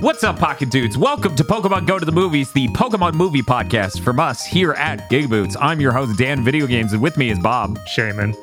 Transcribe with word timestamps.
What's 0.00 0.24
up, 0.24 0.38
Pocket 0.38 0.70
Dudes? 0.70 0.96
Welcome 0.96 1.36
to 1.36 1.44
Pokemon 1.44 1.86
Go 1.86 1.98
to 1.98 2.04
the 2.06 2.12
Movies, 2.12 2.50
the 2.52 2.68
Pokemon 2.68 3.12
movie 3.14 3.42
podcast 3.42 4.00
from 4.00 4.18
us 4.18 4.46
here 4.46 4.72
at 4.72 5.10
GigaBoots. 5.10 5.56
I'm 5.60 5.78
your 5.78 5.92
host, 5.92 6.18
Dan 6.18 6.42
Video 6.42 6.66
Games, 6.66 6.94
and 6.94 7.02
with 7.02 7.18
me 7.18 7.30
is 7.30 7.38
Bob, 7.38 7.78
Shaymin. 7.80 8.34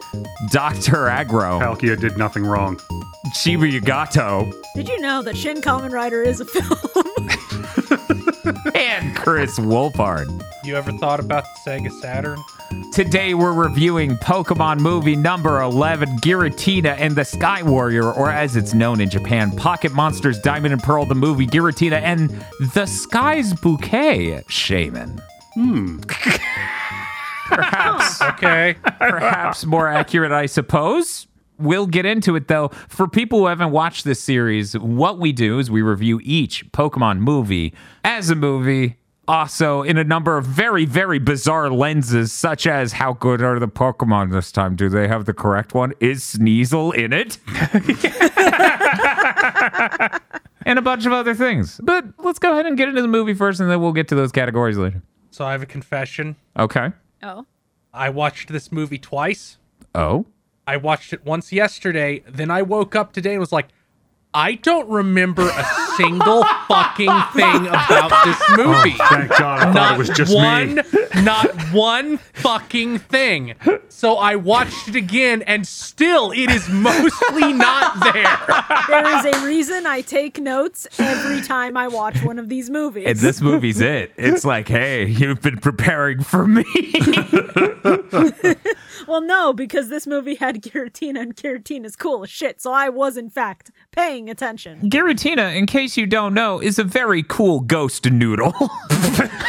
Dr. 0.52 1.08
Aggro, 1.08 1.60
Palkia 1.60 2.00
did 2.00 2.16
nothing 2.18 2.46
wrong. 2.46 2.78
ShibuyaGato, 3.34 4.54
Did 4.76 4.88
you 4.88 5.00
know 5.00 5.24
that 5.24 5.36
Shin 5.36 5.62
Kamen 5.62 5.92
Rider 5.92 6.22
is 6.22 6.42
a 6.42 6.46
film? 6.46 6.78
and 8.76 9.16
Kris 9.16 9.58
Wolfheart. 9.58 10.28
You 10.68 10.76
ever 10.76 10.92
thought 10.92 11.22
about 11.22 11.46
the 11.46 11.72
Sega 11.72 11.90
Saturn? 12.02 12.44
Today 12.92 13.34
we're 13.34 13.54
reviewing 13.54 14.18
Pokemon 14.18 14.80
movie 14.82 15.16
number 15.16 15.62
11, 15.62 16.18
Giratina 16.18 16.94
and 17.00 17.16
the 17.16 17.24
Sky 17.24 17.64
Warrior, 17.64 18.12
or 18.12 18.30
as 18.30 18.58
it's 18.58 18.74
known 18.74 19.00
in 19.00 19.10
Japan, 19.10 19.56
Pocket 19.56 19.94
Monsters 19.94 20.40
Diamond 20.40 20.74
and 20.74 20.84
Pearl, 20.84 21.06
the 21.06 21.16
movie 21.16 21.48
Giratina 21.48 22.02
and 22.02 22.30
the 22.74 22.86
Sky's 22.86 23.54
Bouquet, 23.54 24.44
Shaymin. 24.50 25.22
Hmm. 25.54 26.00
Perhaps 27.48 28.22
Okay. 28.22 28.76
perhaps 29.00 29.66
more 29.66 29.88
accurate, 29.88 30.34
I 30.34 30.48
suppose. 30.48 31.28
We'll 31.58 31.88
get 31.88 32.06
into 32.06 32.36
it 32.36 32.50
though. 32.50 32.68
For 32.90 33.08
people 33.08 33.40
who 33.40 33.46
haven't 33.46 33.72
watched 33.72 34.04
this 34.04 34.20
series, 34.22 34.78
what 34.78 35.18
we 35.18 35.32
do 35.32 35.60
is 35.60 35.72
we 35.72 35.82
review 35.82 36.20
each 36.26 36.70
Pokemon 36.74 37.20
movie 37.20 37.74
as 38.04 38.30
a 38.30 38.36
movie, 38.36 38.98
also 39.28 39.82
in 39.82 39.98
a 39.98 40.04
number 40.04 40.38
of 40.38 40.46
very, 40.46 40.86
very 40.86 41.20
bizarre 41.20 41.70
lenses, 41.70 42.32
such 42.32 42.66
as 42.66 42.94
how 42.94 43.14
good 43.14 43.42
are 43.42 43.60
the 43.60 43.68
Pokemon 43.68 44.32
this 44.32 44.52
time? 44.52 44.76
Do 44.76 44.90
they 44.90 45.08
have 45.08 45.26
the 45.26 45.34
correct 45.34 45.74
one? 45.74 45.94
Is 46.00 46.24
Sneasel 46.24 46.96
in 46.96 47.14
it? 47.14 47.38
and 50.66 50.80
a 50.80 50.82
bunch 50.82 51.06
of 51.06 51.14
other 51.14 51.34
things. 51.34 51.80
But 51.84 52.06
let's 52.20 52.40
go 52.40 52.54
ahead 52.54 52.66
and 52.66 52.78
get 52.78 52.90
into 52.90 53.02
the 53.02 53.08
movie 53.08 53.34
first, 53.34 53.60
and 53.60 53.70
then 53.70 53.82
we'll 53.82 53.94
get 53.94 54.08
to 54.10 54.16
those 54.16 54.32
categories 54.32 54.78
later. 54.78 55.02
So 55.32 55.46
I 55.46 55.52
have 55.52 55.62
a 55.62 55.68
confession. 55.68 56.36
Okay. 56.58 56.92
oh. 57.24 57.46
I 57.94 58.10
watched 58.10 58.50
this 58.50 58.72
movie 58.72 59.00
twice. 59.00 59.58
Oh. 59.96 60.26
I 60.68 60.78
watched 60.78 61.14
it 61.14 61.26
once 61.26 61.52
yesterday. 61.52 62.24
Then 62.28 62.52
I 62.52 62.62
woke 62.62 62.96
up 62.96 63.14
today 63.14 63.32
and 63.32 63.40
was 63.40 63.52
like, 63.52 63.70
I 64.34 64.56
don't 64.56 64.88
remember 64.90 65.50
a 65.50 65.64
single 65.96 66.44
fucking 66.68 67.22
thing 67.34 67.68
about 67.68 68.26
this 68.26 68.38
oh, 68.50 68.58
movie. 68.58 68.98
Thank 68.98 69.30
God, 69.30 69.60
I 69.60 69.64
thought 69.64 69.74
not 69.74 69.96
it 69.96 69.98
was 69.98 70.10
just 70.10 70.36
one, 70.36 70.76
me. 70.76 70.84
not 71.24 71.50
one 71.74 72.18
fucking 72.34 73.00
thing. 73.00 73.56
So 73.90 74.18
I 74.18 74.36
watched 74.36 74.90
it 74.90 74.96
again, 74.96 75.42
and 75.44 75.66
still, 75.66 76.32
it 76.32 76.52
is 76.52 76.70
mostly 76.70 77.54
not 77.54 78.00
there. 78.14 78.38
There 78.88 79.18
is 79.18 79.26
a 79.36 79.46
reason 79.46 79.88
I 79.88 80.02
take 80.02 80.40
notes 80.40 80.88
every 81.00 81.42
time 81.42 81.76
I 81.76 81.88
watch 81.88 82.22
one 82.22 82.38
of 82.38 82.48
these 82.50 82.70
movies. 82.70 83.08
And 83.08 83.18
this 83.18 83.42
movie's 83.42 83.82
it. 83.82 84.14
It's 84.18 84.46
like, 84.46 84.68
hey, 84.68 85.08
you've 85.08 85.42
been 85.42 85.58
preparing 85.58 86.22
for 86.22 86.46
me. 86.46 86.66
well, 89.08 89.22
no, 89.22 89.54
because 89.54 89.90
this 89.90 90.06
movie 90.06 90.36
had 90.36 90.62
Giratina, 90.62 91.22
and 91.22 91.36
Giratina 91.36 91.86
is 91.86 91.96
cool 91.96 92.24
as 92.24 92.30
shit, 92.30 92.62
so 92.62 92.72
I 92.72 92.90
was, 92.90 93.18
in 93.18 93.30
fact, 93.30 93.72
paying 93.98 94.30
attention. 94.30 94.90
Giratina, 94.90 95.56
in 95.56 95.66
case 95.66 95.98
you 95.98 96.06
don't 96.06 96.34
know, 96.34 96.60
is 96.62 96.78
a 96.78 96.84
very 96.84 97.24
cool 97.24 97.60
ghost 97.62 98.10
noodle. 98.10 98.54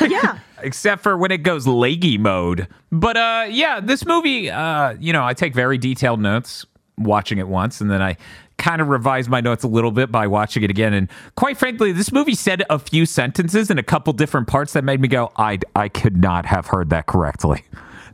Yeah. 0.00 0.38
Except 0.62 1.02
for 1.02 1.16
when 1.16 1.30
it 1.32 1.42
goes 1.42 1.66
leggy 1.66 2.18
mode. 2.18 2.68
But 2.90 3.16
uh 3.16 3.46
yeah, 3.50 3.80
this 3.80 4.06
movie, 4.06 4.48
uh, 4.48 4.94
you 4.98 5.12
know, 5.12 5.24
I 5.24 5.34
take 5.34 5.54
very 5.54 5.76
detailed 5.76 6.20
notes 6.20 6.64
watching 6.96 7.38
it 7.38 7.48
once, 7.48 7.80
and 7.80 7.90
then 7.90 8.00
I 8.00 8.16
kind 8.58 8.80
of 8.80 8.88
revise 8.88 9.28
my 9.28 9.40
notes 9.40 9.64
a 9.64 9.68
little 9.68 9.90
bit 9.90 10.10
by 10.10 10.26
watching 10.26 10.62
it 10.62 10.70
again. 10.70 10.94
And 10.94 11.08
quite 11.36 11.58
frankly, 11.58 11.92
this 11.92 12.10
movie 12.12 12.34
said 12.34 12.62
a 12.70 12.78
few 12.78 13.06
sentences 13.06 13.70
in 13.70 13.78
a 13.78 13.82
couple 13.82 14.12
different 14.12 14.46
parts 14.46 14.72
that 14.72 14.84
made 14.84 15.00
me 15.00 15.08
go, 15.08 15.30
I 15.36 15.58
I 15.76 15.88
could 15.88 16.16
not 16.16 16.46
have 16.46 16.68
heard 16.68 16.90
that 16.90 17.06
correctly. 17.06 17.64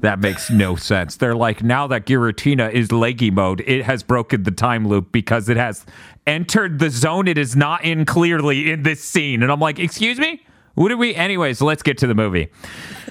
That 0.05 0.21
makes 0.21 0.51
no 0.51 0.77
sense. 0.77 1.17
They're 1.17 1.35
like, 1.35 1.63
now 1.63 1.87
that 1.87 2.05
Giratina 2.05 2.71
is 2.71 2.93
leggy 2.93 3.31
mode, 3.31 3.63
it 3.67 3.85
has 3.85 4.03
broken 4.03 4.43
the 4.43 4.51
time 4.51 4.87
loop 4.87 5.11
because 5.13 5.49
it 5.49 5.57
has 5.57 5.87
entered 6.27 6.79
the 6.79 6.91
zone 6.91 7.27
it 7.27 7.39
is 7.39 7.57
not 7.57 7.83
in 7.83 8.05
clearly 8.05 8.71
in 8.71 8.83
this 8.83 9.03
scene. 9.03 9.43
And 9.43 9.51
I'm 9.51 9.61
like, 9.61 9.79
excuse 9.79 10.19
me? 10.19 10.45
What 10.75 10.91
did 10.91 10.99
we? 10.99 11.15
Anyways, 11.15 11.63
let's 11.63 11.83
get 11.83 11.97
to 11.99 12.07
the 12.07 12.15
movie. 12.15 12.49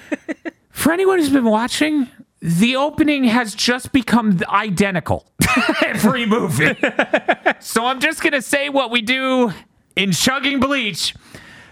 For 0.69 0.91
anyone 0.91 1.17
who's 1.17 1.31
been 1.31 1.45
watching, 1.45 2.09
the 2.40 2.75
opening 2.75 3.23
has 3.23 3.56
just 3.56 3.91
become 3.91 4.40
identical 4.47 5.25
every 5.84 6.28
movie. 6.28 6.78
so 7.59 7.88
I'm 7.88 8.01
just 8.01 8.22
going 8.22 8.34
to 8.34 8.41
say 8.44 8.69
what 8.69 8.91
we 8.91 9.01
do 9.01 9.51
in 9.96 10.12
Chugging 10.12 10.59
Bleach 10.59 11.16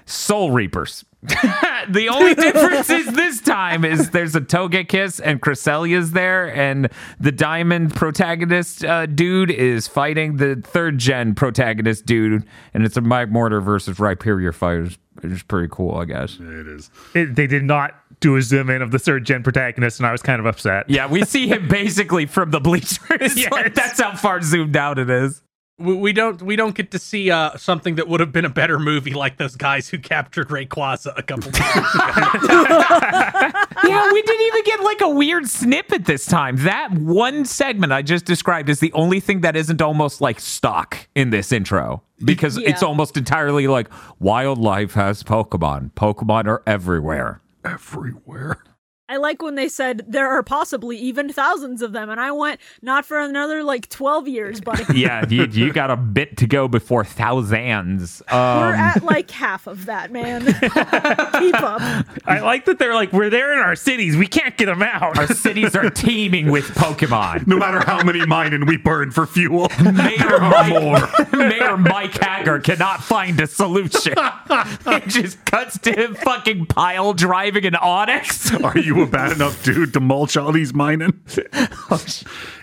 Soul 0.07 0.49
Reapers. 0.49 1.05
the 1.89 2.09
only 2.11 2.33
difference 2.33 2.89
is 2.89 3.05
this 3.13 3.41
time 3.41 3.85
is 3.85 4.09
there's 4.09 4.35
a 4.35 4.41
Togekiss 4.41 5.21
and 5.23 5.39
Cresselia's 5.39 6.13
there, 6.13 6.51
and 6.55 6.89
the 7.19 7.31
Diamond 7.31 7.93
protagonist 7.93 8.83
uh, 8.83 9.05
dude 9.05 9.51
is 9.51 9.87
fighting 9.87 10.37
the 10.37 10.55
third 10.55 10.97
gen 10.97 11.35
protagonist 11.35 12.07
dude, 12.07 12.43
and 12.73 12.83
it's 12.83 12.97
a 12.97 13.01
Magmortar 13.01 13.63
versus 13.63 13.97
Rhyperior 13.97 14.53
fight. 14.53 14.79
It's, 14.79 14.97
it's 15.21 15.43
pretty 15.43 15.67
cool, 15.71 15.95
I 15.95 16.05
guess. 16.05 16.37
It 16.39 16.67
is. 16.67 16.89
it, 17.13 17.35
they 17.35 17.45
did 17.45 17.63
not 17.63 17.93
do 18.19 18.35
a 18.35 18.41
zoom 18.41 18.71
in 18.71 18.81
of 18.81 18.89
the 18.89 18.99
third 18.99 19.23
gen 19.23 19.43
protagonist, 19.43 19.99
and 19.99 20.07
I 20.07 20.11
was 20.11 20.23
kind 20.23 20.39
of 20.39 20.47
upset. 20.47 20.89
Yeah, 20.89 21.05
we 21.07 21.23
see 21.23 21.47
him 21.47 21.67
basically 21.67 22.25
from 22.25 22.49
the 22.49 22.59
bleachers. 22.59 22.97
Yes. 23.41 23.51
Like, 23.51 23.75
that's 23.75 23.99
how 23.99 24.15
far 24.15 24.41
zoomed 24.41 24.75
out 24.75 24.97
it 24.97 25.09
is. 25.09 25.41
We, 25.77 25.95
we 25.95 26.13
don't 26.13 26.41
we 26.41 26.55
don't 26.55 26.75
get 26.75 26.91
to 26.91 26.99
see 26.99 27.31
uh, 27.31 27.57
something 27.57 27.95
that 27.95 28.07
would 28.07 28.19
have 28.19 28.31
been 28.31 28.45
a 28.45 28.49
better 28.49 28.77
movie 28.77 29.13
like 29.13 29.37
those 29.37 29.55
guys 29.55 29.89
who 29.89 29.97
captured 29.97 30.49
Rayquaza 30.49 31.17
a 31.17 31.23
couple 31.23 31.51
times. 31.53 31.87
Yeah, 33.83 34.13
we 34.13 34.21
didn't 34.21 34.47
even 34.47 34.63
get 34.63 34.79
like 34.81 35.01
a 35.01 35.09
weird 35.09 35.49
snippet 35.49 36.05
this 36.05 36.25
time. 36.27 36.57
That 36.57 36.91
one 36.91 37.45
segment 37.45 37.91
I 37.91 38.03
just 38.03 38.25
described 38.25 38.69
is 38.69 38.79
the 38.79 38.93
only 38.93 39.19
thing 39.19 39.41
that 39.41 39.55
isn't 39.55 39.81
almost 39.81 40.21
like 40.21 40.39
stock 40.39 41.07
in 41.15 41.31
this 41.31 41.51
intro 41.51 42.03
because 42.23 42.57
it's 42.57 42.83
almost 42.83 43.17
entirely 43.17 43.67
like 43.67 43.87
wildlife 44.19 44.93
has 44.93 45.23
Pokemon. 45.23 45.91
Pokemon 45.93 46.45
are 46.45 46.61
everywhere. 46.67 47.41
Everywhere. 47.65 48.63
I 49.11 49.17
like 49.17 49.41
when 49.41 49.55
they 49.55 49.67
said 49.67 50.05
there 50.07 50.29
are 50.29 50.41
possibly 50.41 50.95
even 50.97 51.27
thousands 51.33 51.81
of 51.81 51.91
them, 51.91 52.09
and 52.09 52.17
I 52.19 52.31
went, 52.31 52.61
not 52.81 53.05
for 53.05 53.19
another 53.19 53.61
like 53.61 53.89
12 53.89 54.27
years, 54.29 54.61
buddy. 54.61 54.85
Yeah, 54.97 55.25
you, 55.27 55.45
you 55.47 55.73
got 55.73 55.91
a 55.91 55.97
bit 55.97 56.37
to 56.37 56.47
go 56.47 56.69
before 56.69 57.03
thousands. 57.03 58.21
We're 58.31 58.37
Um, 58.37 58.73
at 58.75 59.03
like 59.03 59.29
half 59.31 59.67
of 59.67 59.85
that, 59.87 60.11
man. 60.13 60.45
Keep 60.45 61.61
up. 61.61 61.81
I 62.25 62.39
like 62.41 62.63
that 62.65 62.79
they're 62.79 62.93
like, 62.95 63.11
we're 63.11 63.29
there 63.29 63.51
in 63.51 63.59
our 63.59 63.75
cities. 63.75 64.15
We 64.15 64.27
can't 64.27 64.55
get 64.57 64.67
them 64.67 64.81
out. 64.81 65.17
our 65.17 65.27
cities 65.27 65.75
are 65.75 65.89
teeming 65.89 66.49
with 66.49 66.65
Pokemon. 66.69 67.47
No 67.47 67.57
matter 67.57 67.81
how 67.85 68.01
many 68.03 68.25
mining 68.25 68.65
we 68.65 68.77
burn 68.77 69.11
for 69.11 69.25
fuel. 69.27 69.67
Mayor 69.83 70.39
Mike, 70.39 71.33
Mayor 71.33 71.75
Mike 71.77 72.13
Haggar 72.13 72.59
cannot 72.63 73.03
find 73.03 73.39
a 73.41 73.47
solution. 73.47 74.13
it 74.17 75.07
just 75.09 75.43
cuts 75.45 75.77
to 75.79 75.91
him 75.91 76.15
fucking 76.15 76.67
pile 76.67 77.13
driving 77.13 77.65
an 77.65 77.73
Onix. 77.73 78.63
Are 78.63 78.77
you 78.77 79.00
a 79.03 79.07
bad 79.07 79.31
enough 79.33 79.63
dude 79.63 79.93
to 79.93 79.99
mulch 79.99 80.37
all 80.37 80.51
these 80.51 80.73
mining? 80.73 81.21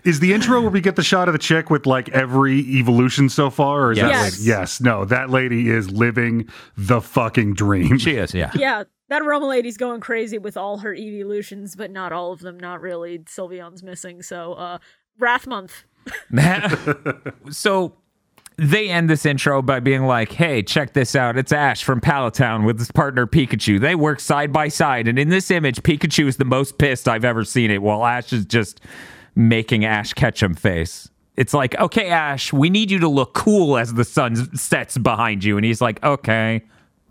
is 0.05 0.21
the 0.21 0.33
intro 0.33 0.61
where 0.61 0.71
we 0.71 0.81
get 0.81 0.97
the 0.97 1.03
shot 1.03 1.29
of 1.29 1.33
the 1.33 1.39
chick 1.39 1.71
with 1.71 1.87
like 1.87 2.09
every 2.11 2.59
evolution 2.61 3.29
so 3.29 3.51
far? 3.51 3.87
Or 3.87 3.93
is 3.93 3.99
that 3.99 4.09
Yes. 4.11 4.39
lady? 4.39 4.49
Yes. 4.49 4.81
No, 4.81 5.05
that 5.05 5.31
lady 5.31 5.69
is 5.71 5.91
living 5.91 6.49
the 6.77 7.01
fucking 7.01 7.55
dream. 7.55 7.99
She 7.99 8.13
is, 8.17 8.35
yeah. 8.35 8.51
Yeah, 8.55 8.85
that 9.09 9.25
Roma 9.25 9.47
lady's 9.47 9.77
going 9.77 10.01
crazy 10.01 10.39
with 10.39 10.57
all 10.57 10.79
her 10.79 10.95
evolutions, 10.95 11.77
but 11.77 11.91
not 11.91 12.13
all 12.13 12.33
of 12.33 12.41
them. 12.41 12.59
Not 12.59 12.81
really. 12.81 13.19
Sylveon's 13.21 13.83
missing, 13.83 14.23
so 14.23 14.55
uh, 14.55 14.79
Wrath 15.19 15.47
Month. 15.47 15.85
so 17.51 17.95
they 18.59 18.91
end 18.91 19.09
this 19.09 19.25
intro 19.25 19.63
by 19.63 19.79
being 19.79 20.05
like, 20.05 20.33
hey, 20.33 20.65
check 20.65 20.93
this 20.93 21.15
out. 21.15 21.39
It's 21.39 21.53
Ash 21.53 21.85
from 21.85 22.01
Pallet 22.01 22.35
Town 22.35 22.65
with 22.65 22.79
his 22.79 22.91
partner 22.91 23.25
Pikachu. 23.25 23.81
They 23.81 23.95
work 23.95 24.19
side 24.19 24.53
by 24.53 24.67
side. 24.67 25.07
And 25.07 25.17
in 25.17 25.29
this 25.29 25.51
image, 25.53 25.81
Pikachu 25.83 26.27
is 26.27 26.39
the 26.39 26.45
most 26.45 26.77
pissed 26.77 27.09
I've 27.09 27.25
ever 27.25 27.45
seen 27.45 27.71
it, 27.71 27.81
while 27.81 28.05
Ash 28.05 28.33
is 28.33 28.45
just 28.45 28.81
making 29.37 29.85
Ash 29.85 30.13
Ketchum 30.13 30.55
face. 30.55 31.09
It's 31.37 31.55
like, 31.55 31.79
okay, 31.79 32.09
Ash, 32.09 32.53
we 32.53 32.69
need 32.69 32.91
you 32.91 32.99
to 32.99 33.09
look 33.09 33.33
cool 33.33 33.79
as 33.79 33.95
the 33.95 34.05
sun 34.05 34.57
sets 34.57 34.99
behind 34.99 35.45
you. 35.45 35.57
And 35.57 35.65
he's 35.65 35.81
like, 35.81 36.03
okay. 36.03 36.63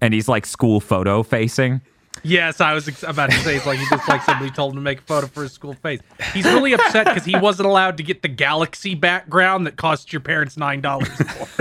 And 0.02 0.14
he's 0.14 0.28
like 0.28 0.46
school 0.46 0.82
photo 0.82 1.24
facing. 1.24 1.80
Yes, 2.24 2.62
I 2.62 2.74
was 2.74 2.88
ex- 2.88 3.04
about 3.04 3.30
to 3.32 3.38
say 3.38 3.56
it's 3.58 3.66
like 3.66 3.80
he 3.80 3.86
just 3.90 4.08
like 4.08 4.22
somebody 4.24 4.50
told 4.52 4.72
him 4.74 4.78
to 4.78 4.82
make 4.82 5.00
a 5.00 5.04
photo 5.04 5.28
for 5.28 5.44
his 5.44 5.52
school 5.52 5.74
face. 5.74 6.00
He's 6.34 6.46
really 6.46 6.74
upset 6.74 7.06
because 7.06 7.26
he 7.26 7.36
wasn't 7.38 7.68
allowed 7.68 7.98
to 7.98 8.04
get 8.04 8.22
the 8.22 8.28
galaxy 8.28 8.96
background 8.96 9.68
that 9.68 9.76
cost 9.76 10.14
your 10.14 10.22
parents 10.22 10.58
nine 10.58 10.82
dollars. 10.82 11.10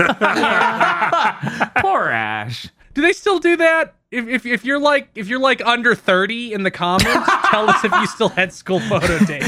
Poor 1.81 2.07
Ash. 2.09 2.67
do 2.93 3.01
they 3.01 3.13
still 3.13 3.39
do 3.39 3.57
that? 3.57 3.95
If, 4.09 4.25
if 4.29 4.45
if 4.45 4.63
you're 4.63 4.79
like 4.79 5.09
if 5.15 5.27
you're 5.27 5.39
like 5.41 5.61
under 5.65 5.93
thirty 5.93 6.53
in 6.53 6.63
the 6.63 6.71
comments, 6.71 7.29
tell 7.49 7.69
us 7.69 7.83
if 7.83 7.91
you 7.91 8.07
still 8.07 8.29
had 8.29 8.53
school 8.53 8.79
photo 8.79 9.19
day. 9.25 9.41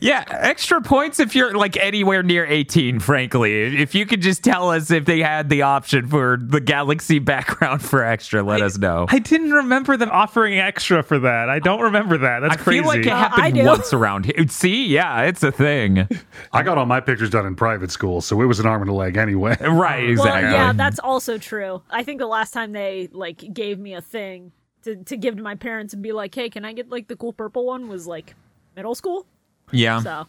Yeah, 0.00 0.24
extra 0.28 0.80
points 0.82 1.20
if 1.20 1.36
you're 1.36 1.54
like 1.56 1.76
anywhere 1.76 2.24
near 2.24 2.44
18, 2.44 2.98
frankly. 2.98 3.80
If 3.80 3.94
you 3.94 4.04
could 4.04 4.20
just 4.20 4.42
tell 4.42 4.70
us 4.70 4.90
if 4.90 5.04
they 5.04 5.20
had 5.20 5.48
the 5.48 5.62
option 5.62 6.08
for 6.08 6.36
the 6.40 6.58
galaxy 6.60 7.20
background 7.20 7.80
for 7.82 8.02
extra, 8.02 8.42
let 8.42 8.60
us 8.62 8.76
know. 8.78 9.06
I 9.08 9.20
didn't 9.20 9.52
remember 9.52 9.96
them 9.96 10.10
offering 10.10 10.58
extra 10.58 11.04
for 11.04 11.20
that. 11.20 11.48
I 11.48 11.60
don't 11.60 11.82
remember 11.82 12.18
that. 12.18 12.40
That's 12.40 12.54
I 12.54 12.56
crazy. 12.56 12.80
feel 12.80 12.88
like 12.88 13.06
it 13.06 13.12
Uh, 13.12 13.16
happened 13.28 13.54
do. 13.54 13.64
once 13.64 13.92
around 13.92 14.24
here. 14.24 14.44
See, 14.48 14.88
yeah, 14.88 15.22
it's 15.22 15.44
a 15.44 15.52
thing. 15.52 16.08
I 16.52 16.64
got 16.64 16.76
all 16.78 16.86
my 16.86 16.98
pictures 16.98 17.30
done 17.30 17.46
in 17.46 17.54
private 17.54 17.92
school, 17.92 18.20
so 18.20 18.42
it 18.42 18.46
was 18.46 18.58
an 18.58 18.66
arm 18.66 18.82
and 18.82 18.90
a 18.90 18.94
leg 18.94 19.16
anyway. 19.16 19.56
Right, 19.60 20.08
exactly. 20.10 20.42
Well, 20.42 20.52
yeah, 20.52 20.72
that's 20.72 20.98
also 20.98 21.38
true. 21.38 21.82
I 21.90 22.02
think 22.02 22.18
the 22.18 22.26
last 22.26 22.50
time 22.52 22.72
they 22.72 23.08
like 23.12 23.38
gave 23.54 23.78
me 23.78 23.91
a 23.94 24.00
thing 24.00 24.52
to, 24.82 24.96
to 25.04 25.16
give 25.16 25.36
to 25.36 25.42
my 25.42 25.54
parents 25.54 25.94
and 25.94 26.02
be 26.02 26.12
like, 26.12 26.34
"Hey, 26.34 26.50
can 26.50 26.64
I 26.64 26.72
get 26.72 26.90
like 26.90 27.08
the 27.08 27.16
cool 27.16 27.32
purple 27.32 27.66
one?" 27.66 27.88
was 27.88 28.06
like 28.06 28.34
middle 28.76 28.94
school. 28.94 29.26
yeah. 29.70 30.00
So 30.00 30.26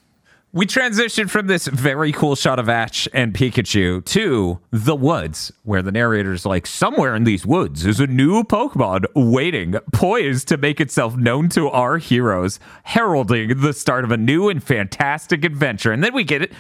We 0.56 0.68
transitioned 0.68 1.31
from 1.31 1.48
this 1.48 1.65
very 1.65 2.12
cool 2.12 2.36
shot 2.36 2.60
of 2.60 2.69
Ash 2.69 3.07
and 3.12 3.33
Pikachu 3.33 4.06
to 4.06 4.60
the 4.69 4.95
woods, 4.95 5.51
where 5.63 5.81
the 5.81 5.92
narrator's 5.92 6.45
like, 6.45 6.68
somewhere 6.68 7.15
in 7.15 7.24
these 7.24 7.44
woods 7.44 7.88
is 7.88 8.00
a 8.00 8.06
new 8.06 8.44
Pokemon 8.44 9.06
waiting, 9.15 9.74
poised 9.92 10.48
to 10.50 10.57
make 10.57 10.80
itself 10.80 11.16
known 11.18 11.50
to 11.50 11.69
our 11.69 11.98
heroes, 11.98 12.59
heralding 12.83 13.62
the 13.62 13.74
start 13.74 14.04
of 14.04 14.12
a 14.12 14.18
new 14.18 14.48
and 14.48 14.63
fantastic 14.63 15.44
adventure. 15.44 15.92
And 15.92 16.04
then 16.04 16.13
we 16.13 16.24
get 16.24 16.44
it. 16.44 16.51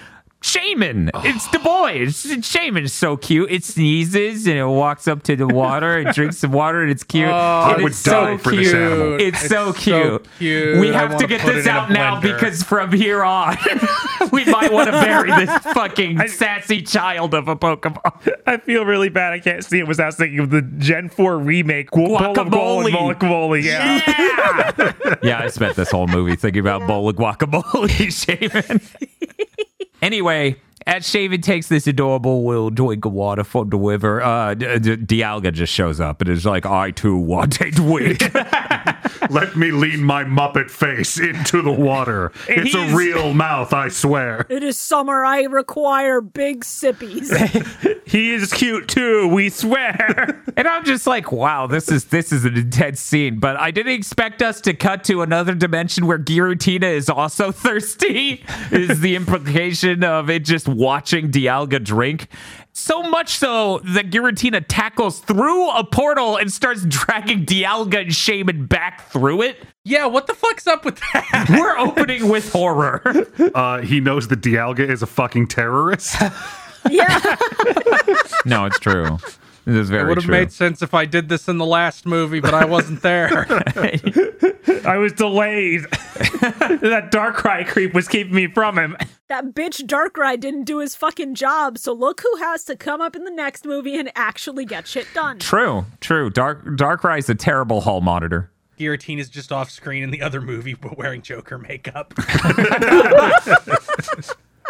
Shaymin! 0.43 1.09
It's 1.23 1.47
the 1.47 1.59
oh. 1.59 1.63
boy! 1.63 1.91
It's, 1.93 2.25
Shaymin 2.25 2.83
is 2.83 2.91
so 2.91 3.15
cute. 3.15 3.49
It 3.49 3.63
sneezes 3.63 4.45
and 4.45 4.57
it 4.57 4.65
walks 4.65 5.07
up 5.07 5.23
to 5.23 5.37
the 5.37 5.47
water 5.47 5.97
and 5.97 6.13
drinks 6.13 6.39
some 6.39 6.51
water 6.51 6.81
and 6.81 6.91
it's 6.91 7.03
cute. 7.03 7.29
Oh, 7.29 7.31
And 7.31 7.79
I 7.79 7.81
would 7.81 7.93
it's 7.93 8.03
die 8.03 8.35
so 8.35 8.37
for 8.37 8.51
cute. 8.51 8.63
this 8.65 8.73
animal. 8.73 9.21
It's, 9.21 9.47
so 9.47 9.71
cute. 9.71 9.85
so 9.85 10.19
cute. 10.37 10.79
We 10.81 10.89
have 10.89 11.17
to 11.17 11.27
get 11.27 11.45
this 11.45 11.65
it 11.65 11.69
in 11.69 11.75
a 11.75 11.79
out 11.79 11.91
now 11.91 12.19
because 12.19 12.61
from 12.61 12.91
here 12.91 13.23
on, 13.23 13.55
we 14.33 14.43
might 14.43 14.71
want 14.71 14.87
to 14.87 14.91
bury 15.01 15.31
this 15.31 15.49
fucking 15.73 16.27
sassy 16.27 16.81
child 16.81 17.33
of 17.33 17.47
a 17.47 17.55
Pokemon. 17.55 18.35
I 18.45 18.57
feel 18.57 18.83
really 18.83 19.09
bad. 19.09 19.31
I 19.31 19.39
can't 19.39 19.63
see 19.63 19.79
it 19.79 19.87
without 19.87 20.13
thinking 20.15 20.39
of 20.39 20.49
the 20.49 20.61
Gen 20.61 21.07
4 21.07 21.37
remake. 21.37 21.89
Bowl 21.89 22.17
of 22.17 22.35
Gold 22.35 22.37
and 22.37 22.51
Guacamole. 22.51 23.15
Guacamole. 23.15 23.63
Yeah. 23.63 24.01
Yeah! 24.05 25.17
yeah, 25.23 25.39
I 25.39 25.47
spent 25.47 25.77
this 25.77 25.89
whole 25.89 26.07
movie 26.07 26.35
thinking 26.35 26.59
about 26.59 26.85
bowl 26.85 27.07
of 27.07 27.15
guacamole, 27.15 27.87
Shaymin. 27.87 28.81
Anyway, 30.03 30.57
as 30.85 31.03
Shaymin 31.05 31.41
takes 31.41 31.67
this 31.69 31.87
adorable 31.87 32.43
will 32.43 32.69
drink 32.69 33.05
of 33.05 33.13
water 33.13 33.45
from 33.45 33.69
the 33.69 33.77
river, 33.77 34.21
uh, 34.21 34.53
D- 34.53 34.79
D- 34.79 34.97
Dialga 34.97 35.53
just 35.53 35.71
shows 35.71 36.01
up 36.01 36.19
and 36.21 36.29
is 36.29 36.45
like, 36.45 36.65
I 36.65 36.91
too 36.91 37.15
want 37.17 37.61
a 37.61 37.71
drink. 37.71 38.21
Let 39.29 39.55
me 39.55 39.71
lean 39.71 40.03
my 40.03 40.25
Muppet 40.25 40.69
face 40.69 41.17
into 41.17 41.61
the 41.61 41.71
water. 41.71 42.33
It's 42.49 42.73
he's- 42.73 42.91
a 42.91 42.95
real 42.95 43.33
mouth, 43.33 43.71
I 43.73 43.87
swear. 43.87 44.45
it 44.49 44.61
is 44.61 44.77
summer. 44.77 45.23
I 45.23 45.43
require 45.43 46.19
big 46.19 46.65
sippies. 46.65 47.29
He 48.05 48.33
is 48.33 48.51
cute 48.51 48.87
too, 48.87 49.27
we 49.27 49.49
swear. 49.49 50.39
And 50.55 50.67
I'm 50.67 50.85
just 50.85 51.07
like, 51.07 51.31
wow, 51.31 51.65
this 51.65 51.89
is 51.89 52.05
this 52.05 52.31
is 52.31 52.45
an 52.45 52.55
intense 52.55 52.99
scene. 52.99 53.39
But 53.39 53.57
I 53.57 53.71
didn't 53.71 53.93
expect 53.93 54.43
us 54.43 54.61
to 54.61 54.75
cut 54.75 55.03
to 55.05 55.23
another 55.23 55.55
dimension 55.55 56.05
where 56.05 56.19
Giratina 56.19 56.83
is 56.93 57.09
also 57.09 57.51
thirsty. 57.63 58.45
is 58.71 58.99
the 58.99 59.15
implication 59.15 60.03
of 60.03 60.29
it 60.29 60.45
just 60.45 60.67
watching 60.67 61.31
Dialga 61.31 61.83
drink. 61.83 62.27
So 62.71 63.01
much 63.01 63.29
so 63.37 63.79
that 63.85 64.11
Giratina 64.11 64.63
tackles 64.67 65.19
through 65.21 65.71
a 65.71 65.83
portal 65.83 66.37
and 66.37 66.51
starts 66.51 66.85
dragging 66.85 67.45
Dialga 67.47 68.01
and 68.01 68.11
Shaymin 68.11 68.69
back 68.69 69.09
through 69.09 69.41
it. 69.41 69.57
Yeah, 69.85 70.05
what 70.05 70.27
the 70.27 70.33
fuck's 70.35 70.67
up 70.67 70.85
with 70.85 70.99
that? 71.13 71.47
We're 71.49 71.77
opening 71.79 72.29
with 72.29 72.51
horror. 72.51 73.01
Uh, 73.55 73.81
he 73.81 73.99
knows 73.99 74.27
that 74.29 74.41
Dialga 74.41 74.87
is 74.87 75.01
a 75.01 75.05
fucking 75.07 75.47
terrorist. 75.47 76.15
Yeah, 76.89 77.35
no, 78.45 78.65
it's 78.65 78.79
true. 78.79 79.17
It 79.65 79.75
is 79.75 79.89
It 79.89 79.93
very. 79.93 80.03
It 80.03 80.07
would 80.09 80.17
have 80.17 80.25
true. 80.25 80.31
made 80.35 80.51
sense 80.51 80.81
if 80.81 80.93
I 80.93 81.05
did 81.05 81.29
this 81.29 81.47
in 81.47 81.57
the 81.57 81.65
last 81.65 82.05
movie, 82.05 82.41
but 82.41 82.53
I 82.53 82.65
wasn't 82.65 83.01
there. 83.01 83.45
I 84.85 84.97
was 84.97 85.13
delayed. 85.13 85.81
that 85.91 87.09
Darkrai 87.13 87.65
creep 87.65 87.93
was 87.93 88.09
keeping 88.09 88.33
me 88.35 88.47
from 88.47 88.77
him. 88.77 88.97
that 89.29 89.53
bitch 89.55 89.81
Darkrai 89.87 90.37
didn't 90.37 90.65
do 90.65 90.79
his 90.79 90.95
fucking 90.95 91.35
job. 91.35 91.77
So 91.77 91.93
look 91.93 92.19
who 92.21 92.35
has 92.39 92.65
to 92.65 92.75
come 92.75 92.99
up 92.99 93.15
in 93.15 93.23
the 93.23 93.31
next 93.31 93.65
movie 93.65 93.97
and 93.97 94.11
actually 94.15 94.65
get 94.65 94.85
shit 94.85 95.07
done. 95.13 95.39
true, 95.39 95.85
true. 96.01 96.29
Dark 96.29 96.65
Darkrai 96.65 97.19
is 97.19 97.29
a 97.29 97.35
terrible 97.35 97.79
hall 97.81 98.01
monitor. 98.01 98.49
Guillotine 98.75 99.19
is 99.19 99.29
just 99.29 99.53
off 99.53 99.69
screen 99.69 100.03
in 100.03 100.11
the 100.11 100.21
other 100.21 100.41
movie, 100.41 100.73
but 100.73 100.97
wearing 100.97 101.21
Joker 101.21 101.57
makeup. 101.57 102.13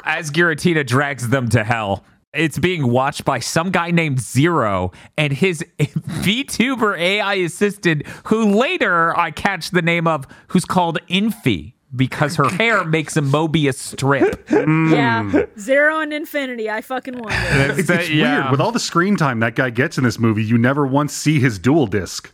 As 0.04 0.32
Giratina 0.32 0.86
drags 0.86 1.30
them 1.30 1.50
to 1.50 1.64
hell. 1.64 2.04
It's 2.34 2.58
being 2.58 2.90
watched 2.90 3.26
by 3.26 3.40
some 3.40 3.70
guy 3.70 3.92
named 3.92 4.20
Zero 4.20 4.92
and 5.18 5.32
his 5.32 5.64
VTuber 5.80 6.98
AI 6.98 7.36
assistant, 7.36 8.08
who 8.26 8.56
later 8.56 9.16
I 9.18 9.30
catch 9.30 9.70
the 9.70 9.84
name 9.84 10.08
of, 10.08 10.26
who's 10.48 10.66
called 10.66 10.98
Infi 11.10 11.74
because 11.96 12.36
her 12.36 12.50
hair 12.50 12.84
makes 12.86 13.16
a 13.18 13.22
Mobius 13.22 13.76
strip. 13.76 14.50
Hmm. 14.50 14.92
Yeah, 14.92 15.46
zero 15.60 16.00
and 16.00 16.12
infinity. 16.12 16.70
I 16.70 16.82
fucking 16.82 17.18
wonder. 17.18 17.38
It's, 17.78 17.90
it's 17.90 18.10
weird. 18.10 18.52
With 18.52 18.62
all 18.62 18.72
the 18.72 18.80
screen 18.80 19.16
time 19.16 19.40
that 19.42 19.56
guy 19.56 19.70
gets 19.70 19.98
in 19.98 20.04
this 20.04 20.18
movie, 20.20 20.44
you 20.44 20.58
never 20.58 20.88
once 20.88 21.14
see 21.14 21.40
his 21.40 21.60
dual 21.60 21.88
disc. 21.88 22.32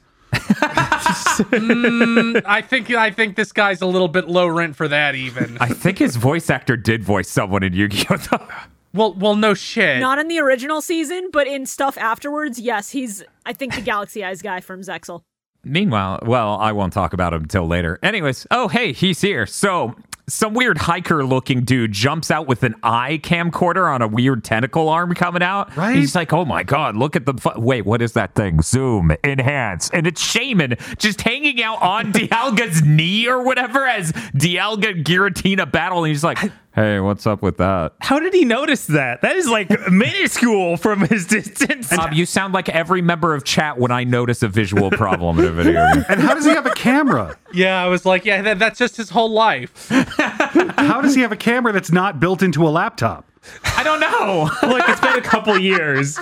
Mm, 1.40 2.42
I 2.46 2.62
think 2.62 2.92
I 2.92 3.12
think 3.12 3.36
this 3.36 3.52
guy's 3.52 3.82
a 3.82 3.86
little 3.86 4.08
bit 4.08 4.28
low 4.28 4.48
rent 4.48 4.76
for 4.76 4.88
that 4.88 5.16
even. 5.16 5.58
I 5.60 5.68
think 5.68 5.98
his 5.98 6.16
voice 6.16 6.50
actor 6.50 6.76
did 6.76 7.04
voice 7.04 7.30
someone 7.30 7.64
in 7.64 7.74
Yu-Gi-Oh! 7.74 8.48
Well, 8.94 9.14
well, 9.14 9.36
no 9.36 9.54
shit. 9.54 10.00
Not 10.00 10.18
in 10.18 10.28
the 10.28 10.40
original 10.40 10.82
season, 10.82 11.30
but 11.32 11.46
in 11.48 11.66
stuff 11.66 11.98
afterwards, 11.98 12.60
yes, 12.60 12.90
he's 12.90 13.24
I 13.46 13.54
think 13.54 13.76
the 13.76 13.82
Galaxy 13.82 14.24
Eyes 14.24 14.42
guy 14.42 14.60
from 14.62 14.82
Zexal. 14.82 15.22
Meanwhile, 15.64 16.20
well, 16.24 16.56
I 16.56 16.72
won't 16.72 16.94
talk 16.94 17.14
about 17.14 17.34
him 17.34 17.44
until 17.44 17.68
later. 17.68 18.00
Anyways, 18.02 18.48
oh, 18.50 18.70
hey, 18.70 18.94
he's 18.94 19.22
here. 19.22 19.46
So, 19.46 19.96
some 20.30 20.54
weird 20.54 20.78
hiker 20.78 21.26
looking 21.26 21.64
dude 21.64 21.92
jumps 21.92 22.32
out 22.32 22.48
with 22.48 22.64
an 22.64 22.76
eye 22.84 23.20
camcorder 23.22 23.92
on 23.94 24.02
a 24.02 24.08
weird 24.08 24.44
tentacle 24.44 24.88
arm 24.90 25.14
coming 25.16 25.44
out. 25.44 25.76
Right? 25.76 25.96
He's 25.96 26.16
like, 26.16 26.32
oh 26.34 26.46
my 26.46 26.64
God, 26.64 26.96
look 26.96 27.16
at 27.16 27.26
the. 27.26 27.34
Fu- 27.34 27.60
Wait, 27.60 27.86
what 27.86 28.02
is 28.02 28.14
that 28.14 28.36
thing? 28.36 28.62
Zoom, 28.62 29.12
enhance. 29.24 29.90
And 29.92 30.08
it's 30.08 30.22
Shaymin 30.24 30.80
just 30.98 31.22
hanging 31.22 31.62
out 31.62 31.82
on 31.82 32.12
Dialga's 32.14 32.82
knee 32.82 33.28
or 33.28 33.44
whatever 33.44 33.86
as 33.86 34.12
Dialga 34.12 34.92
and 34.92 35.06
Giratina 35.06 35.70
battle. 35.70 36.04
And 36.04 36.10
he's 36.10 36.24
like, 36.24 36.40
hey, 36.80 37.00
what's 37.02 37.28
up 37.28 37.42
with 37.42 37.58
that? 37.58 37.94
How 38.00 38.20
did 38.20 38.34
he 38.34 38.46
notice 38.46 38.86
that? 38.88 39.22
That 39.22 39.36
is 39.36 39.50
like 39.50 39.70
minuscule 39.92 40.78
from 40.78 41.02
his 41.02 41.26
distance. 41.26 41.92
Um, 41.92 42.14
you 42.14 42.26
sound 42.26 42.54
like 42.54 42.70
every 42.70 43.02
member 43.02 43.36
of 43.36 43.44
chat 43.44 43.78
when 43.78 43.92
I 43.92 44.06
notice 44.06 44.44
a 44.44 44.48
visual 44.48 44.90
problem 44.90 45.40
in 45.40 45.46
a 45.46 45.52
video 45.52 45.86
game. 45.94 46.06
And 46.08 46.22
how 46.22 46.34
does 46.34 46.46
he 46.46 46.52
have 46.52 46.66
a 46.66 46.74
camera? 46.74 47.38
Yeah, 47.54 47.84
I 47.84 47.88
was 47.88 48.06
like, 48.06 48.24
yeah, 48.24 48.42
that, 48.44 48.60
that's 48.60 48.80
just 48.80 48.96
his 48.96 49.10
whole 49.10 49.30
life. 49.30 49.90
How 50.80 51.02
does 51.02 51.16
he 51.16 51.22
have 51.22 51.32
a 51.32 51.38
camera 51.38 51.72
that's 51.72 51.92
not 51.92 52.20
built 52.20 52.42
into 52.42 52.68
a 52.68 52.70
laptop? 52.70 53.26
I 53.64 53.84
don't 53.84 54.00
know. 54.00 54.50
Look, 54.68 54.88
it's 54.88 55.02
been 55.02 55.18
a 55.18 55.22
couple 55.22 55.58
years. 55.58 56.20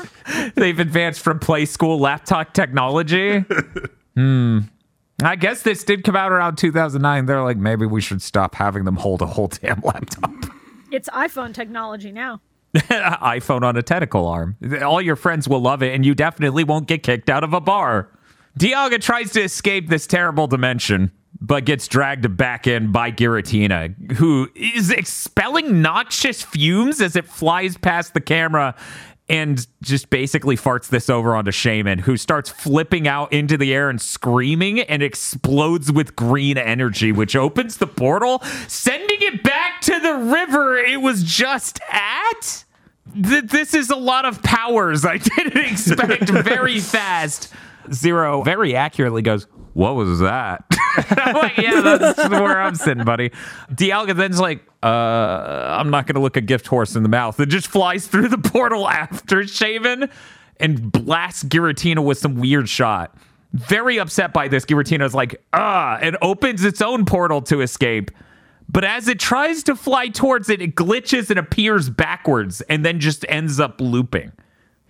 They've 0.56 0.80
advanced 0.80 1.22
from 1.22 1.40
play 1.40 1.66
school 1.66 2.00
laptop 2.00 2.54
technology. 2.54 3.44
hmm. 4.16 4.60
I 5.24 5.36
guess 5.36 5.64
this 5.64 5.84
did 5.84 6.04
come 6.04 6.16
out 6.16 6.32
around 6.32 6.58
2009. 6.58 7.26
They're 7.26 7.42
like, 7.42 7.58
maybe 7.58 7.86
we 7.86 8.02
should 8.02 8.22
stop 8.22 8.54
having 8.56 8.86
them 8.86 8.98
hold 8.98 9.22
a 9.22 9.26
whole 9.26 9.48
damn 9.48 9.82
laptop. 9.82 10.32
It's 10.92 11.10
iPhone 11.10 11.54
technology 11.54 12.12
now. 12.12 12.42
iPhone 12.76 13.64
on 13.64 13.76
a 13.78 13.82
tentacle 13.82 14.28
arm. 14.28 14.58
All 14.84 15.02
your 15.02 15.16
friends 15.16 15.48
will 15.48 15.62
love 15.62 15.82
it, 15.82 15.96
and 15.96 16.06
you 16.06 16.14
definitely 16.14 16.64
won't 16.64 16.88
get 16.88 17.02
kicked 17.02 17.30
out 17.30 17.44
of 17.44 17.54
a 17.54 17.62
bar. 17.62 18.12
Dialga 18.60 19.02
tries 19.02 19.32
to 19.32 19.42
escape 19.42 19.90
this 19.90 20.06
terrible 20.06 20.48
dimension, 20.48 21.12
but 21.42 21.66
gets 21.66 21.88
dragged 21.88 22.38
back 22.38 22.68
in 22.68 22.92
by 22.92 23.12
Giratina, 23.12 24.14
who 24.14 24.50
is 24.56 24.92
expelling 24.92 25.82
noxious 25.82 26.44
fumes 26.44 27.02
as 27.02 27.16
it 27.16 27.26
flies 27.26 27.78
past 27.78 28.14
the 28.14 28.22
camera 28.22 28.76
and 29.30 29.68
just 29.82 30.10
basically 30.10 30.56
farts 30.56 30.88
this 30.88 31.10
over 31.10 31.36
onto 31.36 31.52
Shaymin, 31.52 32.02
who 32.02 32.16
starts 32.18 32.50
flipping 32.50 33.08
out 33.08 33.34
into 33.34 33.58
the 33.58 33.74
air 33.74 33.90
and 33.90 34.00
screaming 34.02 34.80
and 34.82 35.04
explodes 35.04 35.92
with 35.92 36.16
green 36.16 36.58
energy, 36.58 37.12
which 37.12 37.36
opens 37.36 37.78
the 37.78 37.88
portal, 37.88 38.42
sending 38.68 39.18
it 39.22 39.44
back 39.44 39.82
to 39.82 40.00
the 40.00 40.14
river 40.14 40.78
it 40.78 41.02
was 41.02 41.24
just 41.24 41.80
at. 41.92 42.64
Th- 43.22 43.44
this 43.44 43.74
is 43.74 43.90
a 43.90 43.96
lot 43.96 44.26
of 44.26 44.42
powers 44.44 45.06
I 45.06 45.18
didn't 45.38 45.58
expect 45.58 46.30
very 46.30 46.80
fast. 46.80 47.54
Zero 47.92 48.44
very 48.44 48.76
accurately 48.76 49.22
goes, 49.22 49.48
What 49.74 49.96
was 49.96 50.20
that? 50.20 50.64
I'm 50.98 51.36
like, 51.36 51.58
yeah, 51.58 51.82
that's 51.82 52.30
where 52.30 52.60
I'm 52.60 52.76
sitting, 52.76 53.04
buddy. 53.04 53.32
Dialga 53.72 54.16
then's 54.16 54.40
like, 54.40 54.66
uh, 54.84 54.88
I'm 54.88 55.90
not 55.90 56.08
gonna 56.08 56.22
look 56.22 56.38
a 56.38 56.42
gift 56.42 56.68
horse 56.68 56.96
in 56.96 57.04
the 57.04 57.10
mouth. 57.10 57.40
It 57.40 57.48
just 57.48 57.68
flies 57.68 58.08
through 58.08 58.30
the 58.30 58.38
portal 58.38 58.88
after 58.88 59.38
Shaymin 59.44 60.12
and 60.60 60.92
blasts 60.92 61.44
Giratina 61.44 62.04
with 62.04 62.18
some 62.18 62.36
weird 62.36 62.68
shot. 62.70 63.16
Very 63.54 64.00
upset 64.00 64.34
by 64.34 64.48
this, 64.48 64.66
Giratina's 64.66 65.16
like, 65.16 65.42
ah, 65.54 65.98
and 66.02 66.18
opens 66.22 66.64
its 66.64 66.82
own 66.82 67.06
portal 67.06 67.42
to 67.44 67.62
escape. 67.62 68.12
But 68.70 68.84
as 68.84 69.08
it 69.08 69.20
tries 69.20 69.64
to 69.64 69.76
fly 69.76 70.10
towards 70.10 70.50
it, 70.50 70.62
it 70.62 70.76
glitches 70.76 71.30
and 71.30 71.40
appears 71.40 71.90
backwards 71.90 72.62
and 72.62 72.84
then 72.84 73.00
just 73.00 73.26
ends 73.30 73.60
up 73.60 73.80
looping. 73.80 74.34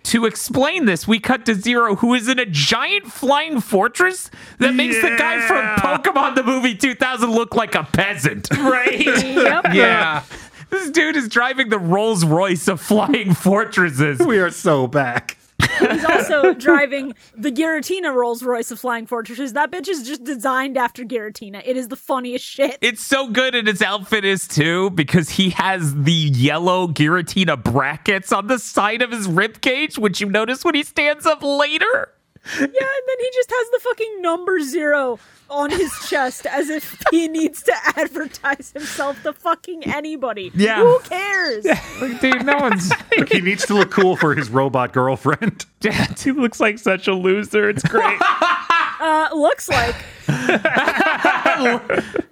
To 0.08 0.24
explain 0.24 0.86
this, 0.86 1.06
we 1.06 1.18
cut 1.20 1.44
to 1.46 1.54
Zero, 1.54 1.96
who 1.96 2.14
is 2.14 2.28
in 2.28 2.38
a 2.38 2.46
giant 2.46 3.12
flying 3.12 3.60
fortress 3.60 4.30
that 4.58 4.74
makes 4.74 4.96
the 5.02 5.14
guy 5.18 5.46
from 5.46 5.64
Pokemon 5.76 6.34
the 6.34 6.42
movie 6.42 6.74
2000 6.74 7.30
look 7.30 7.54
like 7.54 7.74
a 7.74 7.84
peasant. 7.84 8.48
Right? 8.50 8.98
Yep. 9.38 9.74
Yeah. 9.74 10.24
This 10.70 10.90
dude 10.90 11.16
is 11.16 11.28
driving 11.28 11.68
the 11.70 11.78
Rolls 11.78 12.24
Royce 12.24 12.68
of 12.68 12.80
flying 12.80 13.34
fortresses. 13.34 14.18
We 14.20 14.38
are 14.38 14.50
so 14.50 14.86
back. 14.86 15.37
He's 15.60 16.04
also 16.04 16.54
driving 16.58 17.14
the 17.34 17.50
Giratina 17.50 18.14
Rolls 18.14 18.42
Royce 18.42 18.70
of 18.70 18.80
Flying 18.80 19.06
Fortresses. 19.06 19.52
That 19.52 19.70
bitch 19.70 19.88
is 19.88 20.06
just 20.06 20.24
designed 20.24 20.76
after 20.76 21.04
Giratina. 21.04 21.62
It 21.64 21.76
is 21.76 21.88
the 21.88 21.96
funniest 21.96 22.44
shit. 22.44 22.78
It's 22.80 23.02
so 23.02 23.28
good, 23.28 23.54
and 23.54 23.68
his 23.68 23.82
outfit 23.82 24.24
is 24.24 24.46
too 24.46 24.90
because 24.90 25.30
he 25.30 25.50
has 25.50 25.94
the 25.94 26.12
yellow 26.12 26.88
Giratina 26.88 27.62
brackets 27.62 28.32
on 28.32 28.46
the 28.46 28.58
side 28.58 29.02
of 29.02 29.10
his 29.10 29.26
rib 29.26 29.60
cage, 29.60 29.98
which 29.98 30.20
you 30.20 30.28
notice 30.28 30.64
when 30.64 30.74
he 30.74 30.82
stands 30.82 31.26
up 31.26 31.42
later. 31.42 32.12
Yeah, 32.58 32.64
and 32.64 32.72
then 32.72 33.18
he 33.20 33.30
just 33.34 33.50
has 33.50 33.70
the 33.70 33.80
fucking 33.82 34.22
number 34.22 34.60
zero 34.60 35.18
on 35.50 35.70
his 35.70 35.92
chest 36.08 36.46
as 36.46 36.68
if 36.68 37.00
he 37.10 37.28
needs 37.28 37.62
to 37.62 37.72
advertise 37.96 38.72
himself 38.72 39.22
to 39.22 39.32
fucking 39.32 39.84
anybody. 39.84 40.50
Yeah. 40.54 40.78
Who 40.82 40.98
cares? 41.00 41.66
Like, 42.00 42.20
dude, 42.20 42.44
no 42.46 42.56
one's. 42.58 42.90
Like, 43.16 43.28
he 43.32 43.40
needs 43.40 43.66
to 43.66 43.74
look 43.74 43.90
cool 43.90 44.14
for 44.16 44.34
his 44.34 44.50
robot 44.50 44.92
girlfriend. 44.92 45.66
Dad, 45.80 46.18
he 46.18 46.30
looks 46.32 46.60
like 46.60 46.78
such 46.78 47.08
a 47.08 47.14
loser. 47.14 47.68
It's 47.68 47.82
great. 47.82 48.18
Uh, 49.00 49.28
looks 49.32 49.68
like. 49.68 49.94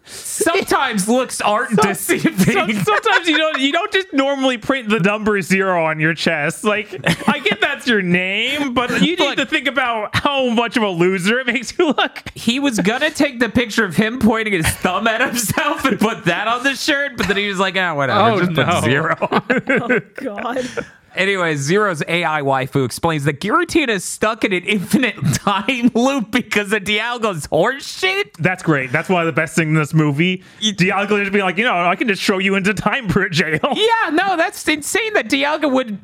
Sometimes 0.05 1.09
looks 1.09 1.41
aren't 1.41 1.81
deceiving. 1.81 2.33
Some- 2.39 2.73
Sometimes 2.73 3.29
you 3.29 3.37
don't 3.39 3.59
you 3.61 3.73
don't 3.73 3.93
just 3.93 4.13
normally 4.13 4.59
print 4.59 4.89
the 4.89 5.01
number 5.01 5.41
zero 5.43 5.85
on 5.85 6.01
your 6.01 6.15
chest. 6.15 6.65
Like 6.65 6.89
I 7.29 7.39
get 7.41 7.61
that's 7.61 7.87
your 7.87 8.03
name, 8.03 8.75
but 8.75 8.91
you 9.01 9.17
need 9.17 9.19
Look. 9.21 9.37
to 9.37 9.47
think 9.47 9.67
about 9.67 10.11
how 10.15 10.49
much 10.51 10.77
of 10.77 10.83
a 10.83 10.89
loser 10.89 11.39
it 11.41 11.47
makes 11.47 11.77
you 11.79 11.87
look. 11.89 12.23
he 12.35 12.59
was 12.61 12.79
gonna 12.81 13.06
take 13.11 13.39
the 13.41 13.49
picture 13.49 13.85
of 13.85 13.97
him 13.97 14.19
pointing 14.19 14.53
his 14.55 14.67
thumb 14.67 15.07
at 15.07 15.21
himself 15.21 15.85
and 15.85 15.99
put 15.99 16.25
that 16.27 16.49
on 16.49 16.63
the 16.63 16.75
shirt, 16.75 17.17
but 17.17 17.29
then 17.29 17.37
he 17.37 17.49
was 17.49 17.59
like, 17.59 17.77
ah, 17.77 17.95
whatever, 17.95 18.21
Oh, 18.21 18.39
just 18.41 18.53
no. 18.53 18.65
put 18.65 18.85
zero. 18.85 19.17
Oh, 19.31 20.01
God. 20.15 20.69
Anyway, 21.15 21.57
Zero's 21.57 22.03
AI 22.07 22.43
waifu 22.43 22.85
explains 22.85 23.25
that 23.25 23.41
Giratina 23.41 23.89
is 23.89 24.05
stuck 24.05 24.45
in 24.45 24.53
an 24.53 24.65
infinite 24.65 25.15
time 25.35 25.91
loop 25.95 26.31
because 26.31 26.71
of 26.75 26.83
Dialgo's 26.85 27.47
horseshit. 27.47 28.35
That's 28.39 28.63
great. 28.63 28.93
That's 28.93 29.09
one 29.09 29.23
of 29.23 29.27
the 29.27 29.33
best 29.33 29.57
things 29.57 29.69
in 29.69 29.75
this 29.75 29.95
movie. 29.95 30.43
Dialgo 30.61 31.19
just 31.21 31.33
be 31.33 31.41
like, 31.43 31.57
you 31.57 31.65
know, 31.65 31.75
I 31.75 31.97
can 31.97 32.07
just 32.09 32.23
throw 32.23 32.37
you 32.37 32.55
into 32.55 32.75
time 32.75 33.09
for 33.09 33.27
jail. 33.31 33.59
Yeah, 33.75 34.11
no, 34.13 34.37
that's 34.37 34.69
insane 34.69 35.15
that 35.15 35.31
Dialga 35.31 35.73
would 35.73 35.99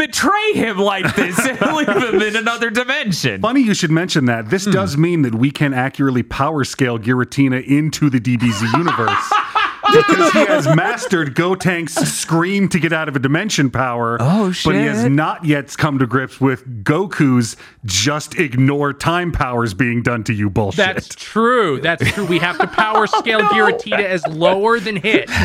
betray 0.00 0.52
him 0.54 0.78
like 0.78 1.14
this 1.14 1.38
and 1.38 1.60
leave 1.76 1.88
him 1.88 2.22
in 2.22 2.36
another 2.36 2.70
dimension. 2.70 3.40
Funny 3.40 3.60
you 3.60 3.74
should 3.74 3.90
mention 3.90 4.24
that. 4.24 4.48
This 4.48 4.64
hmm. 4.64 4.70
does 4.70 4.96
mean 4.96 5.22
that 5.22 5.34
we 5.34 5.50
can 5.50 5.74
accurately 5.74 6.22
power 6.22 6.64
scale 6.64 6.98
Giratina 6.98 7.64
into 7.64 8.08
the 8.08 8.18
DBZ 8.20 8.72
universe. 8.76 9.32
because 9.92 10.32
he 10.32 10.44
has 10.46 10.66
mastered 10.74 11.34
Gotenks's 11.34 12.12
scream 12.12 12.68
to 12.68 12.78
get 12.78 12.92
out 12.92 13.08
of 13.08 13.16
a 13.16 13.18
dimension 13.18 13.70
power. 13.70 14.16
Oh, 14.20 14.52
shit! 14.52 14.64
But 14.64 14.74
he 14.76 14.86
has 14.86 15.04
not 15.04 15.44
yet 15.44 15.76
come 15.76 15.98
to 15.98 16.06
grips 16.06 16.40
with 16.40 16.84
Goku's 16.84 17.56
just 17.84 18.38
ignore 18.38 18.92
time 18.92 19.32
powers 19.32 19.74
being 19.74 20.02
done 20.02 20.24
to 20.24 20.32
you 20.32 20.50
bullshit. 20.50 20.78
That's 20.78 21.08
true. 21.14 21.80
That's 21.80 22.08
true. 22.12 22.26
We 22.26 22.38
have 22.38 22.58
to 22.58 22.66
power 22.66 23.06
oh, 23.12 23.20
scale 23.20 23.40
Giratina 23.40 24.04
as 24.04 24.26
lower 24.26 24.80
than 24.80 24.96
hit. 24.96 25.28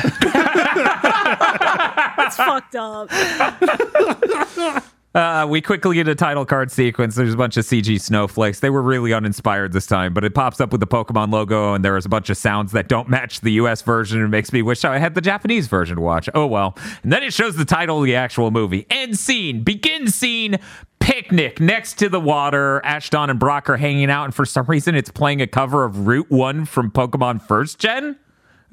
It's 2.17 2.37
fucked 2.37 2.75
up. 2.75 3.09
Uh, 5.15 5.47
we 5.47 5.61
quickly 5.61 5.95
get 5.95 6.09
a 6.09 6.13
title 6.13 6.45
card 6.45 6.69
sequence. 6.69 7.15
There's 7.15 7.33
a 7.33 7.37
bunch 7.37 7.55
of 7.55 7.63
CG 7.63 8.01
snowflakes. 8.01 8.59
They 8.59 8.69
were 8.69 8.81
really 8.81 9.13
uninspired 9.13 9.71
this 9.71 9.87
time, 9.87 10.13
but 10.13 10.25
it 10.25 10.35
pops 10.35 10.59
up 10.59 10.73
with 10.73 10.81
the 10.81 10.87
Pokemon 10.87 11.31
logo, 11.31 11.73
and 11.73 11.85
there's 11.85 12.05
a 12.05 12.09
bunch 12.09 12.29
of 12.29 12.35
sounds 12.35 12.73
that 12.73 12.89
don't 12.89 13.07
match 13.07 13.39
the 13.39 13.53
US 13.53 13.81
version. 13.81 14.21
It 14.21 14.27
makes 14.27 14.51
me 14.51 14.61
wish 14.61 14.83
I 14.83 14.97
had 14.97 15.15
the 15.15 15.21
Japanese 15.21 15.67
version 15.67 15.95
to 15.95 16.01
watch. 16.01 16.27
Oh 16.33 16.45
well. 16.45 16.77
And 17.01 17.13
then 17.13 17.23
it 17.23 17.31
shows 17.31 17.55
the 17.55 17.63
title 17.63 17.99
of 17.99 18.03
the 18.03 18.13
actual 18.13 18.51
movie. 18.51 18.85
End 18.89 19.17
scene. 19.17 19.63
Begin 19.63 20.09
scene. 20.09 20.57
Picnic 20.99 21.61
next 21.61 21.93
to 21.99 22.09
the 22.09 22.19
water. 22.19 22.81
Ashton 22.83 23.29
and 23.29 23.39
Brock 23.39 23.69
are 23.69 23.77
hanging 23.77 24.09
out, 24.09 24.25
and 24.25 24.35
for 24.35 24.45
some 24.45 24.65
reason, 24.65 24.95
it's 24.95 25.11
playing 25.11 25.41
a 25.41 25.47
cover 25.47 25.85
of 25.85 26.07
Route 26.07 26.29
One 26.29 26.65
from 26.65 26.91
Pokemon 26.91 27.41
First 27.41 27.79
Gen. 27.79 28.17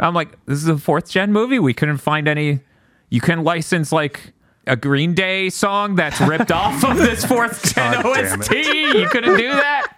I'm 0.00 0.14
like, 0.14 0.44
this 0.46 0.58
is 0.58 0.66
a 0.66 0.76
fourth 0.76 1.08
gen 1.08 1.32
movie. 1.32 1.60
We 1.60 1.72
couldn't 1.72 1.98
find 1.98 2.26
any. 2.26 2.62
You 3.10 3.20
can 3.20 3.44
license 3.44 3.92
like 3.92 4.32
a 4.66 4.76
Green 4.76 5.14
Day 5.14 5.50
song 5.50 5.94
that's 5.96 6.20
ripped 6.20 6.52
off 6.52 6.84
of 6.84 6.96
this 6.96 7.24
fourth 7.24 7.74
damn 7.74 8.04
OST. 8.04 8.52
You 8.52 9.08
couldn't 9.08 9.36
do 9.36 9.50
that. 9.50 9.96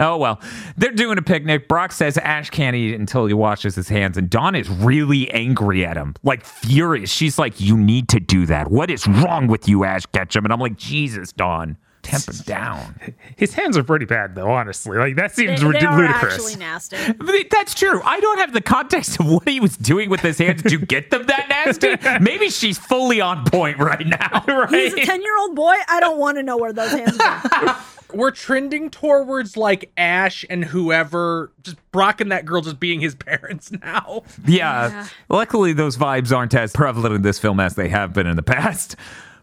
Oh 0.00 0.16
well, 0.16 0.40
they're 0.76 0.92
doing 0.92 1.18
a 1.18 1.22
picnic. 1.22 1.66
Brock 1.66 1.90
says 1.90 2.16
Ash 2.18 2.50
can't 2.50 2.76
eat 2.76 2.94
until 2.94 3.26
he 3.26 3.34
washes 3.34 3.74
his 3.74 3.88
hands, 3.88 4.16
and 4.16 4.30
Dawn 4.30 4.54
is 4.54 4.68
really 4.68 5.28
angry 5.32 5.84
at 5.84 5.96
him, 5.96 6.14
like 6.22 6.44
furious. 6.44 7.10
She's 7.10 7.36
like, 7.36 7.60
"You 7.60 7.76
need 7.76 8.08
to 8.10 8.20
do 8.20 8.46
that. 8.46 8.70
What 8.70 8.90
is 8.90 9.08
wrong 9.08 9.48
with 9.48 9.68
you, 9.68 9.82
Ash 9.82 10.06
Ketchum?" 10.06 10.44
And 10.44 10.52
I'm 10.52 10.60
like, 10.60 10.76
"Jesus, 10.76 11.32
Dawn, 11.32 11.76
temper 12.02 12.32
down." 12.44 12.94
His 13.36 13.54
hands 13.54 13.76
are 13.76 13.84
pretty 13.84 14.04
bad 14.06 14.34
though, 14.34 14.50
honestly. 14.50 14.96
Like 14.98 15.16
that 15.16 15.34
seems 15.34 15.60
they 15.60 15.66
rid- 15.66 15.82
are 15.84 15.98
ludicrous. 15.98 16.34
actually 16.34 16.56
nasty. 16.56 16.96
But 17.12 17.34
That's 17.50 17.74
true. 17.74 18.00
I 18.04 18.20
don't 18.20 18.38
have 18.38 18.52
the 18.52 18.60
context 18.60 19.18
of 19.20 19.26
what 19.30 19.48
he 19.48 19.60
was 19.60 19.76
doing 19.76 20.10
with 20.10 20.20
his 20.20 20.38
hands 20.38 20.62
to 20.62 20.78
get 20.78 21.10
them 21.10 21.26
that 21.26 21.48
nasty. 21.48 21.96
Maybe 22.24 22.50
she's 22.50 22.78
fully 22.78 23.20
on 23.20 23.44
point 23.44 23.78
right 23.78 24.06
now. 24.06 24.66
He's 24.70 24.94
a 24.94 25.04
10 25.04 25.22
year 25.22 25.38
old 25.38 25.54
boy. 25.56 25.74
I 25.88 26.00
don't 26.00 26.18
want 26.18 26.36
to 26.38 26.42
know 26.42 26.56
where 26.56 26.72
those 26.72 26.90
hands 26.90 27.18
are. 27.20 27.76
We're 28.14 28.30
trending 28.30 28.88
towards 28.88 29.56
like 29.58 29.92
Ash 29.98 30.42
and 30.48 30.64
whoever, 30.64 31.52
just 31.62 31.76
Brock 31.92 32.22
and 32.22 32.32
that 32.32 32.46
girl 32.46 32.62
just 32.62 32.80
being 32.80 33.00
his 33.00 33.14
parents 33.14 33.70
now. 33.70 34.22
Yeah. 34.46 34.88
Yeah. 34.88 35.08
Luckily, 35.28 35.74
those 35.74 35.98
vibes 35.98 36.34
aren't 36.34 36.54
as 36.54 36.72
prevalent 36.72 37.14
in 37.14 37.20
this 37.22 37.38
film 37.38 37.60
as 37.60 37.74
they 37.74 37.88
have 37.90 38.14
been 38.14 38.26
in 38.26 38.36
the 38.36 38.42
past. 38.42 38.96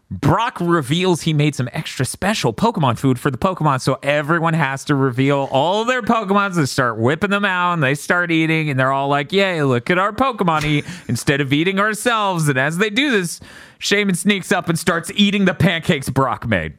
Brock 0.08 0.58
reveals 0.60 1.22
he 1.22 1.32
made 1.32 1.56
some 1.56 1.68
extra 1.72 2.06
special 2.06 2.54
Pokemon 2.54 2.96
food 2.96 3.18
for 3.18 3.28
the 3.28 3.38
Pokemon, 3.38 3.80
so 3.80 3.98
everyone 4.04 4.54
has 4.54 4.84
to 4.84 4.94
reveal 4.94 5.48
all 5.50 5.84
their 5.84 6.00
Pokemons 6.00 6.56
and 6.56 6.68
start 6.68 6.96
whipping 6.96 7.30
them 7.30 7.44
out, 7.44 7.72
and 7.72 7.82
they 7.82 7.96
start 7.96 8.30
eating, 8.30 8.70
and 8.70 8.78
they're 8.78 8.92
all 8.92 9.08
like, 9.08 9.32
Yay, 9.32 9.62
look 9.64 9.90
at 9.90 9.98
our 9.98 10.12
Pokemon 10.12 10.62
eat 10.64 10.84
instead 11.08 11.40
of 11.40 11.52
eating 11.52 11.80
ourselves. 11.80 12.48
And 12.48 12.56
as 12.56 12.78
they 12.78 12.88
do 12.88 13.10
this, 13.10 13.40
Shaymin 13.80 14.16
sneaks 14.16 14.52
up 14.52 14.68
and 14.68 14.78
starts 14.78 15.10
eating 15.16 15.44
the 15.44 15.54
pancakes 15.54 16.08
Brock 16.08 16.46
made. 16.46 16.78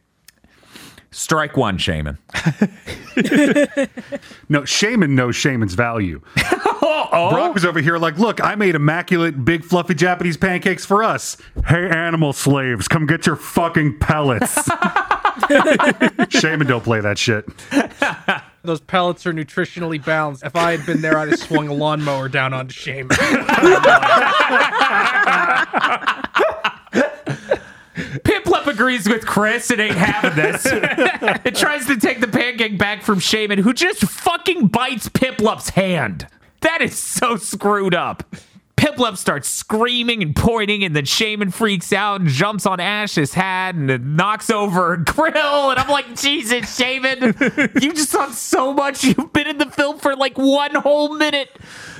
Strike 1.11 1.57
one, 1.57 1.77
Shaymin. 1.77 2.17
No, 4.49 4.61
Shaymin 4.61 5.09
knows 5.09 5.35
Shaymin's 5.35 5.73
value. 5.73 6.21
Oh, 7.09 7.29
Brock 7.31 7.53
was 7.53 7.63
over 7.65 7.79
here 7.79 7.97
like, 7.97 8.17
look, 8.19 8.43
I 8.43 8.55
made 8.55 8.75
immaculate, 8.75 9.43
big, 9.45 9.63
fluffy 9.63 9.95
Japanese 9.95 10.35
pancakes 10.37 10.85
for 10.85 11.03
us. 11.03 11.37
Hey, 11.65 11.89
animal 11.89 12.33
slaves, 12.33 12.87
come 12.87 13.05
get 13.07 13.25
your 13.25 13.35
fucking 13.37 13.97
pellets. 13.99 14.53
Shaymin 16.29 16.67
don't 16.67 16.83
play 16.83 16.99
that 16.99 17.17
shit. 17.17 17.45
Those 18.63 18.81
pellets 18.81 19.25
are 19.25 19.33
nutritionally 19.33 20.03
balanced. 20.03 20.43
If 20.43 20.55
I 20.55 20.75
had 20.75 20.85
been 20.85 21.01
there, 21.01 21.17
I'd 21.17 21.29
have 21.29 21.39
swung 21.39 21.67
a 21.69 21.73
lawnmower 21.73 22.29
down 22.29 22.53
onto 22.53 22.73
Shame. 22.73 23.09
Piplup 28.23 28.56
agrees 28.77 29.09
with 29.09 29.25
Chris 29.25 29.71
and 29.71 29.81
ain't 29.81 29.95
having 29.95 30.35
this. 30.35 30.63
it 31.45 31.55
tries 31.55 31.87
to 31.87 31.97
take 31.97 32.21
the 32.21 32.27
pancake 32.27 32.77
back 32.77 33.01
from 33.01 33.19
Shaymin, 33.19 33.57
who 33.57 33.73
just 33.73 34.01
fucking 34.01 34.67
bites 34.67 35.09
Piplup's 35.09 35.69
hand. 35.69 36.27
That 36.61 36.81
is 36.81 36.95
so 36.95 37.37
screwed 37.37 37.95
up. 37.95 38.23
Piplup 38.77 39.17
starts 39.17 39.49
screaming 39.49 40.21
and 40.21 40.35
pointing, 40.35 40.83
and 40.83 40.95
then 40.95 41.03
Shaymin 41.03 41.51
freaks 41.51 41.91
out 41.91 42.21
and 42.21 42.29
jumps 42.29 42.67
on 42.67 42.79
Ash's 42.79 43.33
hat 43.33 43.73
and 43.73 44.15
knocks 44.15 44.51
over 44.51 44.93
a 44.93 45.03
grill. 45.03 45.71
And 45.71 45.79
I'm 45.79 45.89
like, 45.89 46.15
Jesus, 46.15 46.79
Shaymin, 46.79 47.81
you 47.81 47.93
just 47.93 48.11
saw 48.11 48.29
so 48.29 48.73
much. 48.73 49.03
You've 49.03 49.33
been 49.33 49.47
in 49.47 49.57
the 49.57 49.65
film 49.65 49.97
for 49.97 50.15
like 50.15 50.37
one 50.37 50.75
whole 50.75 51.15
minute. 51.15 51.49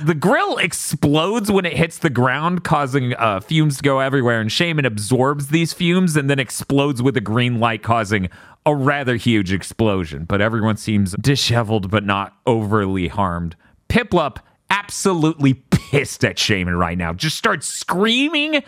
The 0.04 0.14
grill 0.14 0.56
explodes 0.58 1.50
when 1.50 1.66
it 1.66 1.76
hits 1.76 1.98
the 1.98 2.10
ground, 2.10 2.62
causing 2.62 3.12
uh, 3.14 3.40
fumes 3.40 3.78
to 3.78 3.82
go 3.82 3.98
everywhere. 3.98 4.40
And 4.40 4.48
Shaymin 4.48 4.86
absorbs 4.86 5.48
these 5.48 5.72
fumes 5.72 6.16
and 6.16 6.30
then 6.30 6.38
explodes 6.38 7.02
with 7.02 7.16
a 7.16 7.20
green 7.20 7.58
light, 7.58 7.82
causing 7.82 8.28
a 8.64 8.74
rather 8.74 9.16
huge 9.16 9.52
explosion. 9.52 10.26
But 10.26 10.40
everyone 10.40 10.76
seems 10.76 11.12
disheveled 11.20 11.90
but 11.90 12.04
not 12.04 12.36
overly 12.46 13.08
harmed. 13.08 13.56
Piplup 13.88 14.38
absolutely 14.70 15.54
pissed 15.54 16.24
at 16.24 16.36
Shaymin 16.36 16.78
right 16.78 16.98
now. 16.98 17.12
Just 17.12 17.36
starts 17.36 17.66
screaming 17.66 18.62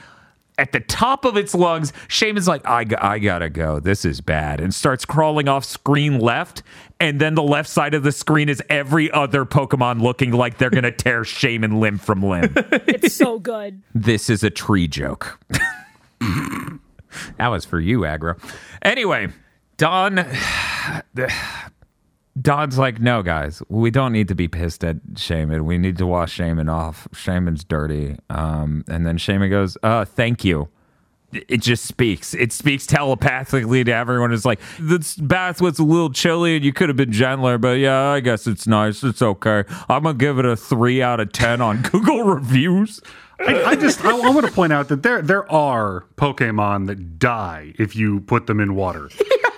at 0.59 0.73
the 0.73 0.81
top 0.81 1.25
of 1.25 1.37
its 1.37 1.55
lungs. 1.55 1.93
Shaymin's 2.09 2.47
like, 2.47 2.67
I, 2.67 2.85
I 2.99 3.19
gotta 3.19 3.49
go. 3.49 3.81
This 3.81 4.05
is 4.05 4.21
bad. 4.21 4.61
And 4.61 4.75
starts 4.75 5.05
crawling 5.05 5.49
off 5.49 5.65
screen 5.65 6.19
left. 6.19 6.63
And 7.01 7.19
then 7.19 7.35
the 7.35 7.43
left 7.43 7.69
side 7.69 7.95
of 7.95 8.03
the 8.03 8.13
screen 8.13 8.51
is 8.51 8.63
every 8.69 9.11
other 9.11 9.47
Pokemon 9.47 10.03
looking 10.03 10.33
like 10.33 10.59
they're 10.59 10.71
gonna 10.71 10.91
tear 10.93 11.23
Shaymin 11.23 11.81
limb 11.81 11.99
from 11.99 12.23
limb. 12.23 12.53
It's 12.57 13.15
so 13.15 13.39
good. 13.39 13.83
this 13.95 14.29
is 14.29 14.45
a 14.45 14.51
tree 14.51 14.87
joke. 14.87 15.41
that 17.39 17.49
was 17.49 17.65
for 17.65 17.81
you, 17.81 18.01
Aggro. 18.01 18.39
Anyway, 18.83 19.29
Dawn. 19.79 20.27
Dawn's 22.41 22.79
like, 22.79 23.01
no, 23.01 23.23
guys, 23.23 23.63
we 23.69 23.91
don't 23.91 24.13
need 24.13 24.29
to 24.29 24.35
be 24.35 24.49
pissed 24.49 24.85
at 24.85 24.97
Shaymin. 25.15 25.65
We 25.65 25.79
need 25.79 25.99
to 25.99 26.07
wash 26.07 26.39
Shaymin 26.39 26.73
off. 26.73 27.09
Shaymin's 27.13 27.65
dirty. 27.65 28.17
Um, 28.31 28.85
and 28.89 29.07
then 29.07 29.19
Shaymin 29.19 29.51
goes, 29.51 29.77
uh, 29.83 30.05
thank 30.05 30.45
you. 30.45 30.69
It 31.33 31.59
just 31.59 31.85
speaks. 31.85 32.35
It 32.35 32.53
speaks 32.53 32.87
telepathically 32.87 33.85
to 33.85 33.93
everyone. 33.93 34.33
It's 34.33 34.45
like, 34.45 34.61
this 34.81 35.15
bath 35.17 35.61
was 35.61 35.79
a 35.79 35.85
little 35.85 36.11
chilly 36.11 36.57
and 36.57 36.65
you 36.65 36.73
could 36.73 36.89
have 36.89 36.97
been 36.97 37.13
gentler, 37.13 37.57
but 37.59 37.79
yeah, 37.79 38.09
I 38.09 38.21
guess 38.21 38.47
it's 38.47 38.67
nice. 38.67 39.05
It's 39.05 39.23
okay. 39.23 39.65
I'm 39.89 40.03
going 40.05 40.19
to 40.19 40.19
give 40.19 40.39
it 40.39 40.45
a 40.45 40.57
three 40.57 41.03
out 41.03 41.21
of 41.21 41.33
10 41.33 41.61
on 41.61 41.83
Google 41.91 42.25
reviews. 42.25 43.01
I, 43.41 43.65
I 43.65 43.77
just 43.77 44.05
I, 44.05 44.11
I 44.11 44.31
want 44.31 44.47
to 44.47 44.53
point 44.53 44.73
out 44.73 44.89
that 44.89 45.03
there 45.03 45.23
there 45.23 45.51
are 45.51 46.05
Pokemon 46.17 46.89
that 46.89 47.19
die 47.19 47.73
if 47.79 47.97
you 47.97 48.21
put 48.21 48.47
them 48.47 48.61
in 48.61 48.75
water. 48.75 49.09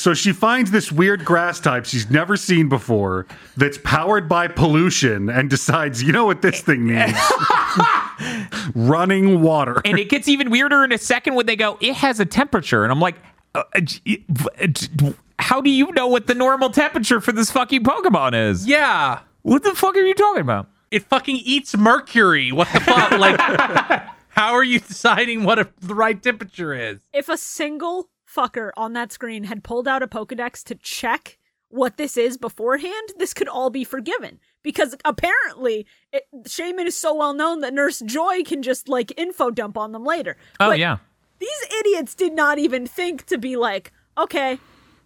Yes. 0.00 0.04
So 0.04 0.14
she 0.14 0.32
finds 0.32 0.70
this 0.70 0.90
weird 0.90 1.24
grass 1.24 1.60
type 1.60 1.84
she's 1.84 2.10
never 2.10 2.36
seen 2.36 2.68
before 2.68 3.26
that's 3.56 3.78
powered 3.84 4.28
by 4.28 4.48
pollution 4.48 5.28
and 5.28 5.50
decides, 5.50 6.02
you 6.02 6.12
know 6.12 6.24
what 6.24 6.40
this 6.42 6.60
thing 6.62 6.86
needs? 6.86 7.12
Running 8.74 9.42
water. 9.42 9.80
and 9.84 9.98
it 9.98 10.08
gets 10.08 10.28
even 10.28 10.50
weirder 10.50 10.84
in 10.84 10.92
a 10.92 10.98
second 10.98 11.34
when 11.34 11.46
they 11.46 11.56
go, 11.56 11.78
it 11.80 11.94
has 11.94 12.20
a 12.20 12.24
temperature. 12.26 12.82
And 12.84 12.92
I'm 12.92 13.00
like, 13.00 13.16
uh, 13.54 13.62
uh, 13.74 13.80
j- 13.80 14.24
uh, 14.62 14.66
j- 14.66 15.14
how 15.38 15.60
do 15.60 15.70
you 15.70 15.90
know 15.92 16.06
what 16.06 16.26
the 16.26 16.34
normal 16.34 16.70
temperature 16.70 17.20
for 17.20 17.32
this 17.32 17.50
fucking 17.50 17.82
Pokemon 17.82 18.50
is? 18.50 18.66
Yeah. 18.66 19.20
What 19.42 19.62
the 19.62 19.74
fuck 19.74 19.96
are 19.96 20.00
you 20.00 20.14
talking 20.14 20.42
about? 20.42 20.68
It 20.90 21.04
fucking 21.04 21.36
eats 21.44 21.76
mercury. 21.76 22.52
What 22.52 22.68
the 22.72 22.80
fuck? 22.80 23.10
like, 23.12 23.38
how 24.28 24.52
are 24.54 24.64
you 24.64 24.80
deciding 24.80 25.44
what 25.44 25.58
a, 25.58 25.68
the 25.80 25.94
right 25.94 26.20
temperature 26.22 26.74
is? 26.74 27.00
If 27.12 27.28
a 27.28 27.36
single 27.36 28.08
fucker 28.34 28.70
on 28.76 28.92
that 28.94 29.12
screen 29.12 29.44
had 29.44 29.64
pulled 29.64 29.88
out 29.88 30.02
a 30.02 30.06
Pokedex 30.06 30.62
to 30.64 30.74
check 30.74 31.38
what 31.70 31.96
this 31.96 32.16
is 32.16 32.36
beforehand, 32.36 33.12
this 33.16 33.32
could 33.32 33.48
all 33.48 33.70
be 33.70 33.84
forgiven. 33.84 34.40
Because 34.62 34.94
apparently, 35.04 35.86
it, 36.12 36.24
Shaymin 36.42 36.86
is 36.86 36.96
so 36.96 37.14
well 37.14 37.32
known 37.32 37.60
that 37.60 37.72
Nurse 37.72 38.00
Joy 38.00 38.42
can 38.42 38.62
just 38.62 38.88
like 38.88 39.16
info 39.18 39.50
dump 39.50 39.78
on 39.78 39.92
them 39.92 40.04
later. 40.04 40.36
Oh, 40.58 40.70
But 40.70 40.78
yeah. 40.78 40.98
These 41.38 41.66
idiots 41.78 42.14
did 42.14 42.34
not 42.34 42.58
even 42.58 42.86
think 42.86 43.24
to 43.26 43.38
be 43.38 43.56
like, 43.56 43.92
okay, 44.18 44.58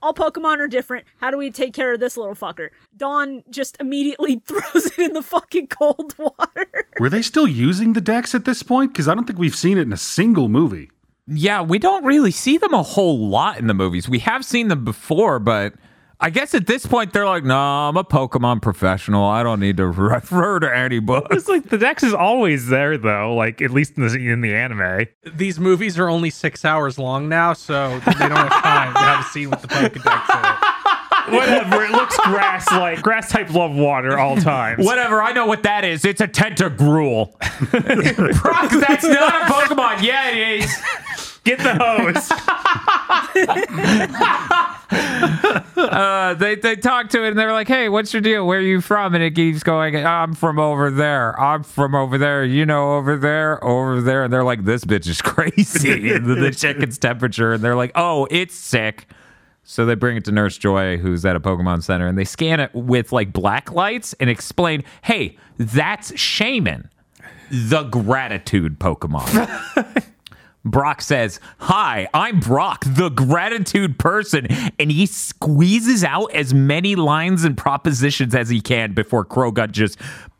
all 0.02 0.12
Pokemon 0.12 0.58
are 0.58 0.66
different. 0.66 1.06
How 1.18 1.30
do 1.30 1.38
we 1.38 1.50
take 1.50 1.72
care 1.72 1.92
of 1.94 2.00
this 2.00 2.16
little 2.16 2.34
fucker? 2.34 2.70
Dawn 2.96 3.44
just 3.50 3.76
immediately 3.78 4.36
throws 4.44 4.86
it 4.86 4.98
in 4.98 5.12
the 5.12 5.22
fucking 5.22 5.68
cold 5.68 6.14
water. 6.18 6.88
Were 6.98 7.08
they 7.08 7.22
still 7.22 7.46
using 7.46 7.92
the 7.92 8.00
decks 8.00 8.34
at 8.34 8.44
this 8.46 8.62
point? 8.64 8.92
Because 8.92 9.06
I 9.06 9.14
don't 9.14 9.26
think 9.26 9.38
we've 9.38 9.54
seen 9.54 9.78
it 9.78 9.82
in 9.82 9.92
a 9.92 9.98
single 9.98 10.48
movie. 10.48 10.90
Yeah, 11.26 11.62
we 11.62 11.78
don't 11.78 12.04
really 12.04 12.30
see 12.30 12.58
them 12.58 12.74
a 12.74 12.82
whole 12.82 13.28
lot 13.28 13.58
in 13.58 13.66
the 13.66 13.74
movies. 13.74 14.08
We 14.08 14.18
have 14.20 14.44
seen 14.44 14.68
them 14.68 14.84
before, 14.84 15.38
but 15.38 15.74
I 16.20 16.30
guess 16.30 16.54
at 16.54 16.66
this 16.66 16.86
point 16.86 17.12
they're 17.12 17.26
like, 17.26 17.44
no, 17.44 17.58
I'm 17.58 17.96
a 17.96 18.04
Pokemon 18.04 18.62
professional. 18.62 19.24
I 19.24 19.42
don't 19.42 19.60
need 19.60 19.78
to 19.78 19.86
refer 19.88 20.60
to 20.60 20.74
any 20.76 20.98
books. 20.98 21.34
It's 21.34 21.48
like 21.48 21.70
the 21.70 21.78
Dex 21.78 22.02
is 22.02 22.14
always 22.14 22.68
there 22.68 22.98
though, 22.98 23.34
like 23.34 23.62
at 23.62 23.70
least 23.70 23.96
in 23.96 24.06
the, 24.06 24.14
in 24.14 24.40
the 24.42 24.54
anime. 24.54 25.06
These 25.34 25.58
movies 25.58 25.98
are 25.98 26.08
only 26.08 26.30
six 26.30 26.64
hours 26.64 26.98
long 26.98 27.28
now, 27.28 27.52
so 27.54 27.98
they 28.00 28.28
don't 28.28 28.32
have 28.32 28.62
time 28.62 28.94
to 28.94 29.00
have 29.00 29.24
a 29.24 29.28
scene 29.30 29.50
with 29.50 29.62
the 29.62 29.68
Pokedex 29.68 29.94
in 29.94 30.52
it. 30.52 30.74
Whatever, 31.28 31.84
it 31.84 31.90
looks 31.90 32.16
grass 32.18 32.70
like 32.70 33.02
grass 33.02 33.30
type 33.30 33.52
love 33.52 33.74
water 33.74 34.18
all 34.18 34.36
times. 34.36 34.84
Whatever, 34.84 35.22
I 35.22 35.32
know 35.32 35.46
what 35.46 35.62
that 35.62 35.84
is. 35.84 36.04
It's 36.04 36.20
a 36.20 36.28
Tentacruel. 36.28 37.32
Brock, 38.42 38.70
that's 38.70 39.04
not 39.04 39.42
a 39.42 39.52
Pokemon. 39.52 40.02
Yeah, 40.02 40.30
it 40.30 40.60
is. 40.60 41.38
Get 41.44 41.58
the 41.58 41.74
hose. 41.74 42.30
Uh, 45.76 46.34
they 46.34 46.54
they 46.54 46.76
talk 46.76 47.08
to 47.10 47.24
it 47.24 47.30
and 47.30 47.38
they're 47.38 47.52
like, 47.52 47.68
"Hey, 47.68 47.88
what's 47.88 48.12
your 48.12 48.22
deal? 48.22 48.46
Where 48.46 48.58
are 48.58 48.62
you 48.62 48.80
from?" 48.80 49.14
And 49.14 49.22
it 49.22 49.32
keeps 49.32 49.62
going, 49.62 49.96
"I'm 49.96 50.34
from 50.34 50.58
over 50.58 50.90
there. 50.90 51.38
I'm 51.38 51.62
from 51.62 51.94
over 51.94 52.16
there. 52.16 52.44
You 52.44 52.64
know, 52.64 52.94
over 52.94 53.16
there, 53.16 53.62
over 53.62 54.00
there." 54.00 54.24
And 54.24 54.32
they're 54.32 54.44
like, 54.44 54.64
"This 54.64 54.84
bitch 54.84 55.06
is 55.06 55.20
crazy." 55.22 56.12
and 56.12 56.56
check 56.56 56.76
its 56.76 56.96
temperature 56.98 57.52
and 57.52 57.62
they're 57.62 57.76
like, 57.76 57.92
"Oh, 57.94 58.26
it's 58.30 58.54
sick." 58.54 59.06
So 59.64 59.86
they 59.86 59.94
bring 59.94 60.16
it 60.16 60.24
to 60.26 60.32
Nurse 60.32 60.58
Joy, 60.58 60.98
who's 60.98 61.24
at 61.24 61.36
a 61.36 61.40
Pokemon 61.40 61.82
Center, 61.82 62.06
and 62.06 62.18
they 62.18 62.24
scan 62.24 62.60
it 62.60 62.74
with 62.74 63.12
like 63.12 63.32
black 63.32 63.72
lights 63.72 64.14
and 64.20 64.28
explain, 64.28 64.84
"Hey, 65.02 65.38
that's 65.56 66.12
Shaymin, 66.12 66.88
the 67.50 67.84
gratitude 67.84 68.78
Pokemon." 68.78 70.04
Brock 70.64 71.02
says, 71.02 71.40
Hi, 71.58 72.08
I'm 72.14 72.40
Brock, 72.40 72.84
the 72.86 73.10
gratitude 73.10 73.98
person. 73.98 74.46
And 74.78 74.90
he 74.90 75.04
squeezes 75.06 76.02
out 76.02 76.32
as 76.34 76.54
many 76.54 76.96
lines 76.96 77.44
and 77.44 77.56
propositions 77.56 78.34
as 78.34 78.48
he 78.48 78.62
can 78.62 78.94
before 78.94 79.26
Croagunk 79.26 79.72
just 79.72 79.98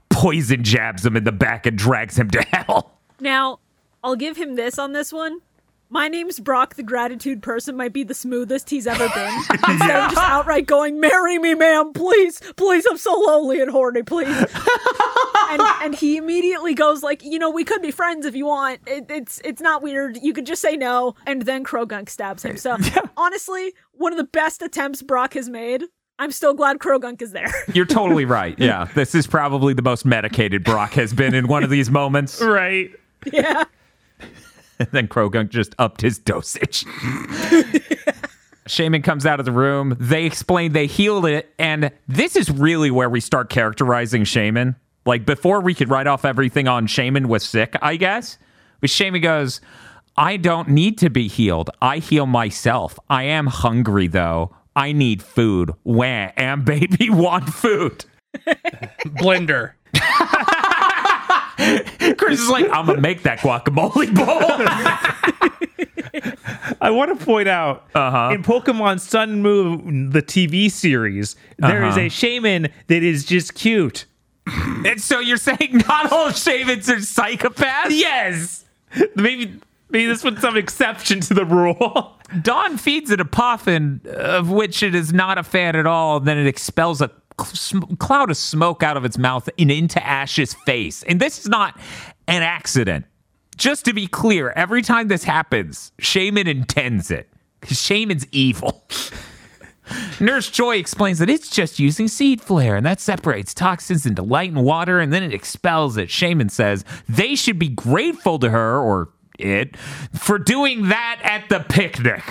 poison 0.09 0.65
jabs 0.65 1.05
him 1.05 1.17
in 1.17 1.25
the 1.25 1.33
back 1.33 1.67
and 1.67 1.77
drags 1.77 2.17
him 2.19 2.31
to 2.31 2.43
hell. 2.43 2.93
Now, 3.21 3.59
I'll 4.03 4.17
give 4.17 4.37
him 4.37 4.55
this 4.55 4.79
on 4.79 4.93
this 4.93 5.13
one. 5.13 5.41
My 5.91 6.09
name's 6.09 6.41
Brock, 6.41 6.75
the 6.75 6.83
gratitude 6.83 7.43
person 7.43 7.77
might 7.77 7.93
be 7.93 8.03
the 8.03 8.15
smoothest 8.15 8.71
he's 8.71 8.87
ever 8.87 9.09
been. 9.15 9.35
Instead 9.69 9.91
of 10.05 10.11
just 10.11 10.17
outright 10.17 10.67
going, 10.67 10.99
marry 10.99 11.39
me, 11.39 11.55
ma'am, 11.55 11.93
please, 11.93 12.41
please, 12.57 12.85
I'm 12.91 12.97
so 12.97 13.13
lonely 13.13 13.61
and 13.61 13.71
horny, 13.71 14.03
please. 14.03 14.27
and 15.51 15.63
and 15.83 15.95
he 15.95 16.17
immediately 16.17 16.75
goes 16.75 17.03
like, 17.03 17.23
you 17.23 17.39
know, 17.39 17.51
we 17.51 17.65
could 17.65 17.83
be 17.83 17.91
friends 17.91 18.27
if 18.27 18.35
you 18.35 18.47
want. 18.47 18.81
It, 18.87 19.07
it's 19.09 19.41
it's 19.45 19.61
not 19.61 19.83
weird. 19.83 20.19
You 20.21 20.33
could 20.33 20.47
just 20.47 20.63
say 20.63 20.77
no. 20.77 21.15
And 21.27 21.43
then 21.43 21.65
Croagunk 21.65 22.09
stabs 22.09 22.43
him. 22.45 22.57
So 22.57 22.77
honestly, 23.17 23.73
one 23.93 24.13
of 24.13 24.17
the 24.17 24.25
best 24.25 24.63
attempts 24.63 25.03
Brock 25.03 25.35
has 25.35 25.49
made. 25.49 25.85
I'm 26.19 26.33
still 26.33 26.55
glad 26.55 26.79
Croagunk 26.79 27.23
is 27.23 27.33
there. 27.33 27.53
You're 27.75 27.87
totally 27.87 28.25
right. 28.25 28.59
Yeah, 28.59 28.89
this 28.95 29.15
is 29.15 29.27
probably 29.27 29.75
the 29.75 29.83
most 29.83 30.05
medicated 30.05 30.65
Brock 30.65 30.93
has 30.93 31.13
been 31.13 31.35
in 31.35 31.47
one 31.49 31.63
of 31.63 31.71
these 31.71 31.91
moments. 31.91 32.41
right. 32.41 32.91
yeah. 33.33 33.65
And 34.79 34.89
then 34.93 35.09
Croagunk 35.09 35.51
just 35.51 35.75
upped 35.79 36.01
his 36.01 36.19
dosage. 36.19 36.85
Shaymin 38.67 39.05
comes 39.05 39.27
out 39.27 39.41
of 39.41 39.47
the 39.47 39.53
room. 39.53 39.97
They 40.01 40.25
explain 40.25 40.73
they 40.73 40.87
healed 40.87 41.27
it. 41.27 41.53
And 41.59 41.91
this 42.09 42.35
is 42.35 42.51
really 42.51 42.91
where 42.91 43.11
we 43.11 43.21
start 43.21 43.51
characterizing 43.51 44.25
Shaymin. 44.25 44.77
Like 45.05 45.27
before 45.27 45.61
we 45.61 45.75
could 45.75 45.91
write 45.91 46.07
off 46.07 46.25
everything 46.25 46.67
on 46.67 46.87
Shaymin 46.87 47.27
was 47.27 47.45
sick, 47.45 47.77
I 47.83 47.97
guess. 47.97 48.39
But 48.81 48.89
Shaymin 48.89 49.23
goes, 49.23 49.61
I 50.17 50.37
don't 50.39 50.69
need 50.69 50.97
to 50.99 51.11
be 51.11 51.29
healed. 51.29 51.71
I 51.83 51.99
heal 51.99 52.27
myself. 52.27 52.99
I 53.11 53.25
am 53.25 53.49
hungry 53.49 54.07
though. 54.07 54.55
I 54.77 54.93
need 54.93 55.23
food. 55.23 55.73
Wah, 55.85 56.31
and 56.37 56.65
baby 56.65 57.11
want 57.11 57.49
food. 57.49 58.05
Blender. 59.19 59.73
Chris 62.19 62.41
is 62.41 62.49
like, 62.49 62.67
I'm 62.71 62.87
gonna 62.87 63.01
make 63.01 63.23
that 63.25 63.39
guacamole 63.41 64.15
bowl. 64.15 64.41
I 66.81 66.91
want 66.91 67.19
to 67.19 67.25
point 67.25 67.49
out 67.49 67.85
in 67.95 68.43
Pokemon 68.43 69.01
Sun 69.01 69.43
Moon, 69.43 70.11
the 70.11 70.23
TV 70.23 70.71
series, 70.71 71.37
there 71.59 71.85
is 71.85 71.95
Uh-huh. 71.97 72.01
a 72.07 72.09
Shaymin 72.09 72.71
that 72.89 73.03
is 73.03 73.25
just 73.25 73.55
cute. 73.55 74.07
and 74.47 75.01
so 75.01 75.21
you're 75.21 75.37
saying 75.39 75.83
not 75.89 76.13
all 76.13 76.29
Shaymins 76.29 76.89
are 76.89 76.97
psychopaths? 76.97 77.91
Yes. 77.91 78.65
Maybe 79.17 79.59
maybe 79.91 80.07
this 80.07 80.23
was 80.23 80.39
some 80.41 80.57
exception 80.57 81.21
to 81.21 81.35
the 81.35 81.45
rule. 81.45 82.19
Dawn 82.43 82.77
feeds 82.79 83.11
it 83.11 83.21
a 83.21 83.25
Poffin, 83.25 84.05
of 84.07 84.51
which 84.51 84.83
it 84.83 84.95
is 84.95 85.13
not 85.13 85.39
a 85.39 85.43
fan 85.43 85.77
at 85.77 85.87
all. 85.87 86.21
Then 86.21 86.37
it 86.39 86.47
expels 86.47 87.01
a 87.01 87.11
cloud 87.37 88.31
of 88.31 88.37
smoke 88.37 88.83
out 88.83 88.97
of 88.97 89.05
its 89.05 89.19
mouth 89.19 89.49
and 89.59 89.71
into 89.71 90.05
Ash's 90.05 90.55
face. 90.55 91.03
And 91.05 91.21
this 91.21 91.39
is 91.39 91.49
not 91.49 91.79
an 92.29 92.43
accident. 92.43 93.07
Just 93.57 93.85
to 93.85 93.93
be 93.93 94.07
clear, 94.07 94.51
every 94.57 94.83
time 94.83 95.09
this 95.09 95.25
happens, 95.25 95.93
Shaymin 96.01 96.47
intends 96.49 97.11
it. 97.11 97.29
'Cause 97.61 97.79
Shaymin's 97.79 98.27
evil. 98.33 98.85
Nurse 100.21 100.51
Joy 100.51 100.77
explains 100.77 101.19
that 101.19 101.29
it's 101.29 101.51
just 101.51 101.79
using 101.79 102.09
seed 102.09 102.41
flare 102.41 102.77
and 102.77 102.87
that 102.87 103.01
separates 103.01 103.53
toxins 103.53 104.07
into 104.07 104.23
light 104.23 104.51
and 104.51 104.65
water 104.65 104.99
and 104.99 105.13
then 105.13 105.23
it 105.23 105.35
expels 105.35 105.97
it. 105.97 106.09
Shaymin 106.09 106.51
says 106.51 106.85
they 107.09 107.35
should 107.35 107.59
be 107.59 107.69
grateful 107.69 108.39
to 108.39 108.51
her 108.51 108.79
or 108.79 109.11
it 109.39 109.77
for 110.13 110.39
doing 110.39 110.89
that 110.89 111.21
at 111.23 111.49
the 111.49 111.61
picnic. 111.61 112.23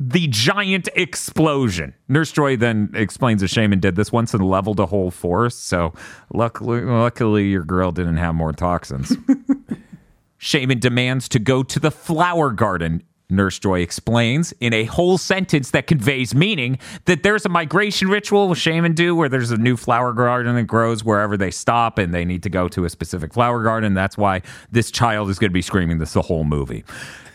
The 0.00 0.28
giant 0.28 0.88
explosion. 0.94 1.92
Nurse 2.06 2.30
Joy 2.30 2.56
then 2.56 2.90
explains 2.94 3.40
that 3.40 3.48
Shaymin 3.48 3.80
did 3.80 3.96
this 3.96 4.12
once 4.12 4.32
and 4.32 4.48
leveled 4.48 4.78
a 4.78 4.86
whole 4.86 5.10
forest. 5.10 5.66
So 5.66 5.92
luckily, 6.32 6.82
luckily 6.82 7.48
your 7.48 7.64
girl 7.64 7.90
didn't 7.90 8.18
have 8.18 8.36
more 8.36 8.52
toxins. 8.52 9.16
Shaymin 10.40 10.78
demands 10.78 11.28
to 11.30 11.40
go 11.40 11.64
to 11.64 11.80
the 11.80 11.90
flower 11.90 12.52
garden. 12.52 13.02
Nurse 13.30 13.58
Joy 13.58 13.80
explains 13.80 14.52
in 14.60 14.72
a 14.72 14.84
whole 14.84 15.18
sentence 15.18 15.72
that 15.72 15.86
conveys 15.86 16.34
meaning 16.34 16.78
that 17.04 17.22
there's 17.22 17.44
a 17.44 17.50
migration 17.50 18.08
ritual 18.08 18.48
Shaymin 18.50 18.94
do 18.94 19.14
where 19.14 19.28
there's 19.28 19.50
a 19.50 19.58
new 19.58 19.76
flower 19.76 20.12
garden 20.12 20.54
that 20.54 20.62
grows 20.62 21.04
wherever 21.04 21.36
they 21.36 21.50
stop 21.50 21.98
and 21.98 22.14
they 22.14 22.24
need 22.24 22.42
to 22.44 22.50
go 22.50 22.68
to 22.68 22.84
a 22.84 22.90
specific 22.90 23.34
flower 23.34 23.62
garden. 23.62 23.94
That's 23.94 24.16
why 24.16 24.42
this 24.70 24.90
child 24.90 25.28
is 25.28 25.38
going 25.38 25.50
to 25.50 25.54
be 25.54 25.60
screaming 25.60 25.98
this 25.98 26.14
the 26.14 26.22
whole 26.22 26.44
movie. 26.44 26.84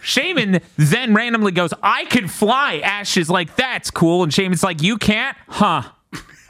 Shaymin 0.04 0.62
then 0.78 1.14
randomly 1.14 1.52
goes, 1.52 1.74
I 1.82 2.06
can 2.06 2.28
fly. 2.28 2.78
Ash 2.84 3.18
is 3.18 3.30
like, 3.30 3.56
that's 3.56 3.90
cool. 3.90 4.24
And 4.24 4.32
Shaymin's 4.32 4.64
like, 4.64 4.82
you 4.82 4.98
can't? 4.98 5.36
Huh. 5.48 5.84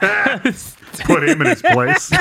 Put 0.00 1.28
him 1.28 1.40
in 1.40 1.46
his 1.48 1.62
place. 1.62 2.10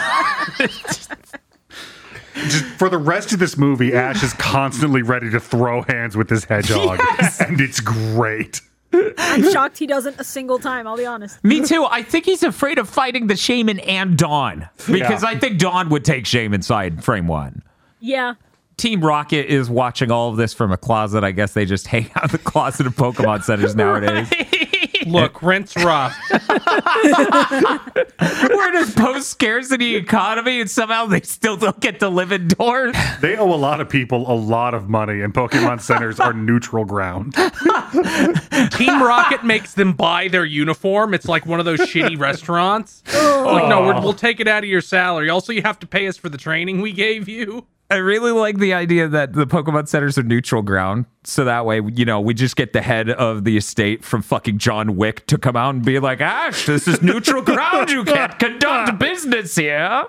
Just 2.35 2.63
for 2.79 2.89
the 2.89 2.97
rest 2.97 3.31
of 3.31 3.39
this 3.39 3.57
movie, 3.57 3.93
Ash 3.93 4.23
is 4.23 4.33
constantly 4.33 5.01
ready 5.03 5.29
to 5.29 5.39
throw 5.39 5.83
hands 5.83 6.17
with 6.17 6.29
this 6.29 6.45
hedgehog, 6.45 6.99
and 7.39 7.61
it's 7.61 7.79
great. 7.79 8.61
I'm 8.91 9.51
shocked 9.51 9.77
he 9.77 9.85
doesn't 9.87 10.19
a 10.19 10.23
single 10.23 10.57
time. 10.59 10.87
I'll 10.87 10.97
be 10.97 11.05
honest. 11.05 11.43
Me 11.43 11.61
too. 11.65 11.85
I 11.85 12.01
think 12.03 12.25
he's 12.25 12.41
afraid 12.43 12.77
of 12.79 12.89
fighting 12.89 13.27
the 13.27 13.33
Shaymin 13.35 13.83
and 13.87 14.17
Dawn 14.17 14.67
because 14.87 15.23
Yeah. 15.23 15.29
I 15.29 15.37
think 15.37 15.59
Dawn 15.59 15.89
would 15.89 16.05
take 16.05 16.25
Shaymin 16.25 16.63
side 16.63 17.03
frame 17.03 17.27
one. 17.27 17.61
Yeah. 17.99 18.33
Team 18.77 19.01
Rocket 19.01 19.51
is 19.51 19.69
watching 19.69 20.11
all 20.11 20.29
of 20.29 20.37
this 20.37 20.53
from 20.53 20.71
a 20.71 20.77
closet. 20.77 21.23
I 21.23 21.31
guess 21.31 21.53
they 21.53 21.65
just 21.65 21.87
hang 21.87 22.09
out 22.15 22.25
in 22.25 22.31
the 22.31 22.37
closet 22.37 22.87
of 22.87 22.95
Pokemon 22.95 23.43
centers 23.43 23.75
nowadays. 23.75 24.29
Look, 25.05 25.41
rent's 25.41 25.75
rough. 25.75 26.17
We're 26.31 26.39
in 28.69 28.75
a 28.75 28.85
post 28.95 29.29
scarcity 29.29 29.95
economy 29.95 30.61
and 30.61 30.69
somehow 30.69 31.07
they 31.07 31.21
still 31.21 31.57
don't 31.57 31.79
get 31.79 31.99
to 31.99 32.09
live 32.09 32.31
indoors. 32.31 32.95
They 33.21 33.37
owe 33.37 33.53
a 33.53 33.55
lot 33.55 33.79
of 33.79 33.87
people 33.87 34.29
a 34.29 34.35
lot 34.35 34.73
of 34.73 34.89
money, 34.89 35.21
and 35.21 35.33
Pokemon 35.33 35.79
centers 35.79 36.19
are 36.19 36.33
neutral 36.33 36.83
ground. 36.83 37.33
Team 38.71 39.01
Rocket 39.01 39.45
makes 39.45 39.75
them 39.75 39.93
buy 39.93 40.27
their 40.27 40.43
uniform. 40.43 41.13
It's 41.13 41.27
like 41.27 41.45
one 41.45 41.59
of 41.59 41.65
those 41.65 41.79
shitty 41.79 42.19
restaurants. 42.19 43.01
Like, 43.13 43.69
no, 43.69 43.81
we're, 43.81 43.93
oh. 43.93 44.01
we'll 44.01 44.13
take 44.13 44.41
it 44.41 44.47
out 44.47 44.63
of 44.63 44.69
your 44.69 44.81
salary. 44.81 45.29
Also, 45.29 45.53
you 45.53 45.61
have 45.61 45.79
to 45.79 45.87
pay 45.87 46.07
us 46.07 46.17
for 46.17 46.27
the 46.27 46.37
training 46.37 46.81
we 46.81 46.91
gave 46.91 47.29
you. 47.29 47.65
I 47.93 47.97
really 47.97 48.31
like 48.31 48.57
the 48.57 48.73
idea 48.73 49.07
that 49.07 49.33
the 49.33 49.45
Pokemon 49.45 49.87
centers 49.87 50.17
are 50.17 50.23
neutral 50.23 50.63
ground. 50.63 51.05
So 51.25 51.45
that 51.45 51.63
way, 51.67 51.79
you 51.93 52.05
know, 52.05 52.19
we 52.19 52.33
just 52.33 52.55
get 52.55 52.73
the 52.73 52.81
head 52.81 53.07
of 53.07 53.43
the 53.43 53.55
estate 53.55 54.03
from 54.03 54.23
fucking 54.23 54.57
John 54.57 54.95
Wick 54.95 55.27
to 55.27 55.37
come 55.37 55.55
out 55.55 55.75
and 55.75 55.85
be 55.85 55.99
like, 55.99 56.19
Ash, 56.19 56.65
this 56.65 56.87
is 56.87 57.03
neutral 57.03 57.41
ground. 57.43 57.91
You 57.91 58.03
can't 58.03 58.39
conduct 58.39 58.97
business 58.99 59.55
here. 59.55 60.05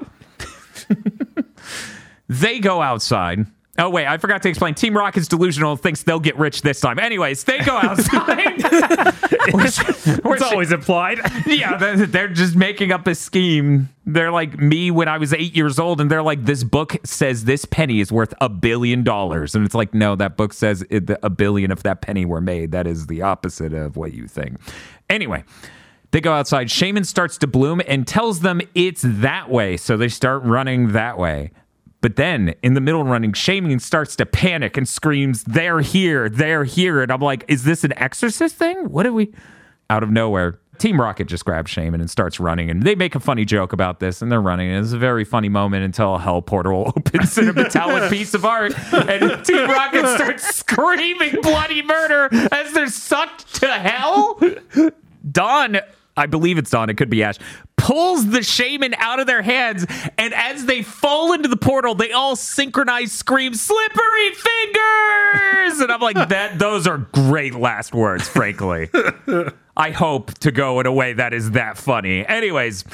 they 2.30 2.58
go 2.58 2.80
outside. 2.80 3.44
Oh, 3.76 3.90
wait, 3.90 4.06
I 4.06 4.18
forgot 4.18 4.40
to 4.42 4.48
explain. 4.48 4.74
Team 4.74 4.96
Rocket's 4.96 5.26
delusional 5.26 5.76
thinks 5.76 6.04
they'll 6.04 6.20
get 6.20 6.38
rich 6.38 6.62
this 6.62 6.80
time. 6.80 6.98
Anyways, 7.00 7.42
they 7.44 7.58
go 7.58 7.76
outside. 7.76 8.62
It's 9.46 10.42
always 10.42 10.72
implied. 10.72 11.18
yeah, 11.46 11.76
they're, 11.76 12.06
they're 12.06 12.28
just 12.28 12.56
making 12.56 12.92
up 12.92 13.06
a 13.06 13.14
scheme. 13.14 13.88
They're 14.06 14.32
like 14.32 14.58
me 14.58 14.90
when 14.90 15.06
I 15.06 15.18
was 15.18 15.32
eight 15.32 15.54
years 15.54 15.78
old, 15.78 16.00
and 16.00 16.10
they're 16.10 16.22
like, 16.22 16.44
"This 16.44 16.64
book 16.64 16.96
says 17.04 17.44
this 17.44 17.64
penny 17.64 18.00
is 18.00 18.10
worth 18.10 18.32
a 18.40 18.48
billion 18.48 19.04
dollars," 19.04 19.54
and 19.54 19.64
it's 19.64 19.74
like, 19.74 19.92
"No, 19.94 20.16
that 20.16 20.36
book 20.36 20.52
says 20.52 20.84
it, 20.90 21.10
a 21.22 21.30
billion 21.30 21.70
if 21.70 21.82
that 21.82 22.00
penny 22.00 22.24
were 22.24 22.40
made. 22.40 22.72
That 22.72 22.86
is 22.86 23.06
the 23.06 23.22
opposite 23.22 23.72
of 23.72 23.96
what 23.96 24.12
you 24.14 24.26
think." 24.26 24.58
Anyway. 25.10 25.44
They 26.10 26.20
go 26.20 26.32
outside. 26.32 26.68
Shaymin 26.68 27.04
starts 27.06 27.38
to 27.38 27.48
bloom 27.48 27.82
and 27.88 28.06
tells 28.06 28.38
them 28.38 28.60
it's 28.76 29.02
that 29.04 29.50
way. 29.50 29.76
So 29.76 29.96
they 29.96 30.06
start 30.06 30.44
running 30.44 30.92
that 30.92 31.18
way. 31.18 31.50
But 32.04 32.16
then 32.16 32.54
in 32.62 32.74
the 32.74 32.82
middle 32.82 33.00
of 33.00 33.06
running, 33.06 33.32
Shaymin 33.32 33.80
starts 33.80 34.14
to 34.16 34.26
panic 34.26 34.76
and 34.76 34.86
screams, 34.86 35.42
They're 35.44 35.80
here, 35.80 36.28
they're 36.28 36.64
here. 36.64 37.00
And 37.00 37.10
I'm 37.10 37.22
like, 37.22 37.46
Is 37.48 37.64
this 37.64 37.82
an 37.82 37.94
exorcist 37.96 38.56
thing? 38.56 38.90
What 38.90 39.06
are 39.06 39.12
we? 39.14 39.32
Out 39.88 40.02
of 40.02 40.10
nowhere, 40.10 40.58
Team 40.76 41.00
Rocket 41.00 41.28
just 41.28 41.46
grabs 41.46 41.72
Shaymin 41.72 41.94
and 41.94 42.10
starts 42.10 42.38
running. 42.38 42.68
And 42.68 42.82
they 42.82 42.94
make 42.94 43.14
a 43.14 43.20
funny 43.20 43.46
joke 43.46 43.72
about 43.72 44.00
this 44.00 44.20
and 44.20 44.30
they're 44.30 44.42
running. 44.42 44.70
And 44.70 44.84
it's 44.84 44.92
a 44.92 44.98
very 44.98 45.24
funny 45.24 45.48
moment 45.48 45.82
until 45.82 46.16
a 46.16 46.18
hell 46.18 46.42
portal 46.42 46.92
opens 46.94 47.38
in 47.38 47.48
a 47.48 47.54
metallic 47.54 48.10
piece 48.12 48.34
of 48.34 48.44
art. 48.44 48.74
And 48.92 49.42
Team 49.42 49.66
Rocket 49.66 50.06
starts 50.14 50.46
screaming 50.54 51.40
bloody 51.40 51.80
murder 51.80 52.28
as 52.52 52.74
they're 52.74 52.88
sucked 52.88 53.54
to 53.62 53.68
hell. 53.72 54.38
Dawn, 55.32 55.78
I 56.18 56.26
believe 56.26 56.58
it's 56.58 56.68
Dawn, 56.68 56.90
it 56.90 56.98
could 56.98 57.08
be 57.08 57.22
Ash, 57.22 57.38
pulls 57.84 58.30
the 58.30 58.38
Shaymin 58.38 58.94
out 58.96 59.20
of 59.20 59.26
their 59.26 59.42
hands, 59.42 59.84
and 60.16 60.32
as 60.32 60.64
they 60.64 60.80
fall 60.80 61.34
into 61.34 61.48
the 61.50 61.56
portal, 61.56 61.94
they 61.94 62.12
all 62.12 62.34
synchronize 62.34 63.12
scream, 63.12 63.52
slippery 63.52 64.30
fingers! 64.30 65.80
And 65.80 65.92
I'm 65.92 66.00
like, 66.00 66.16
that 66.30 66.58
those 66.58 66.86
are 66.86 66.96
great 66.96 67.54
last 67.54 67.94
words, 67.94 68.26
frankly. 68.26 68.88
I 69.76 69.90
hope 69.90 70.32
to 70.38 70.50
go 70.50 70.80
in 70.80 70.86
a 70.86 70.92
way 70.92 71.12
that 71.12 71.34
is 71.34 71.50
that 71.50 71.76
funny. 71.76 72.26
Anyways, 72.26 72.84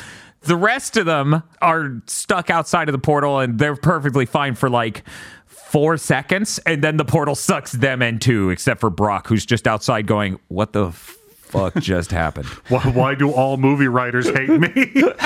the 0.40 0.56
rest 0.56 0.96
of 0.96 1.06
them 1.06 1.44
are 1.62 2.02
stuck 2.06 2.50
outside 2.50 2.88
of 2.88 2.92
the 2.92 2.98
portal 2.98 3.38
and 3.38 3.60
they're 3.60 3.76
perfectly 3.76 4.26
fine 4.26 4.56
for 4.56 4.68
like 4.68 5.04
four 5.46 5.98
seconds, 5.98 6.58
and 6.66 6.82
then 6.82 6.96
the 6.96 7.04
portal 7.04 7.36
sucks 7.36 7.70
them 7.70 8.02
in 8.02 8.18
too, 8.18 8.50
except 8.50 8.80
for 8.80 8.90
Brock, 8.90 9.28
who's 9.28 9.46
just 9.46 9.68
outside 9.68 10.08
going, 10.08 10.40
What 10.48 10.72
the 10.72 10.90
fuck 11.50 11.74
just 11.76 12.10
happened? 12.12 12.46
Why, 12.68 12.80
why 12.82 13.14
do 13.14 13.30
all 13.30 13.56
movie 13.56 13.88
writers 13.88 14.28
hate 14.28 14.48
me? 14.48 14.68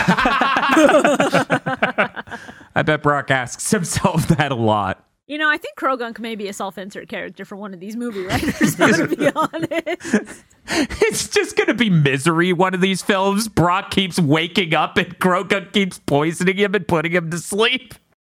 I 2.76 2.82
bet 2.84 3.02
Brock 3.02 3.30
asks 3.30 3.70
himself 3.70 4.26
that 4.28 4.50
a 4.52 4.54
lot. 4.56 5.04
You 5.26 5.38
know, 5.38 5.48
I 5.48 5.56
think 5.56 5.78
Croagunk 5.78 6.18
may 6.18 6.34
be 6.34 6.48
a 6.48 6.52
self-insert 6.52 7.08
character 7.08 7.44
for 7.46 7.56
one 7.56 7.72
of 7.72 7.80
these 7.80 7.96
movie 7.96 8.24
writers. 8.26 8.76
to 8.76 9.06
be 9.16 9.30
honest, 9.34 10.44
It's 10.68 11.28
just 11.28 11.56
gonna 11.56 11.72
be 11.74 11.88
misery 11.88 12.52
one 12.52 12.74
of 12.74 12.80
these 12.82 13.00
films. 13.02 13.48
Brock 13.48 13.90
keeps 13.90 14.18
waking 14.20 14.74
up 14.74 14.98
and 14.98 15.18
Kroga 15.18 15.72
keeps 15.72 15.98
poisoning 16.00 16.56
him 16.58 16.74
and 16.74 16.86
putting 16.86 17.12
him 17.12 17.30
to 17.30 17.38
sleep. 17.38 17.94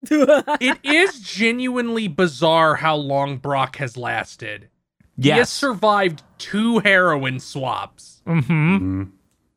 It 0.09 0.79
is 0.85 1.19
genuinely 1.21 2.07
bizarre 2.07 2.77
how 2.77 2.95
long 2.95 3.39
Brock 3.39 3.77
has 3.77 3.97
lasted. 3.97 4.69
He 5.21 5.31
has 5.31 5.39
Yes. 5.39 5.51
survived 5.51 6.23
two 6.39 6.79
heroine 6.81 7.41
swaps. 7.41 8.23
Mm-hmm. 8.27 9.05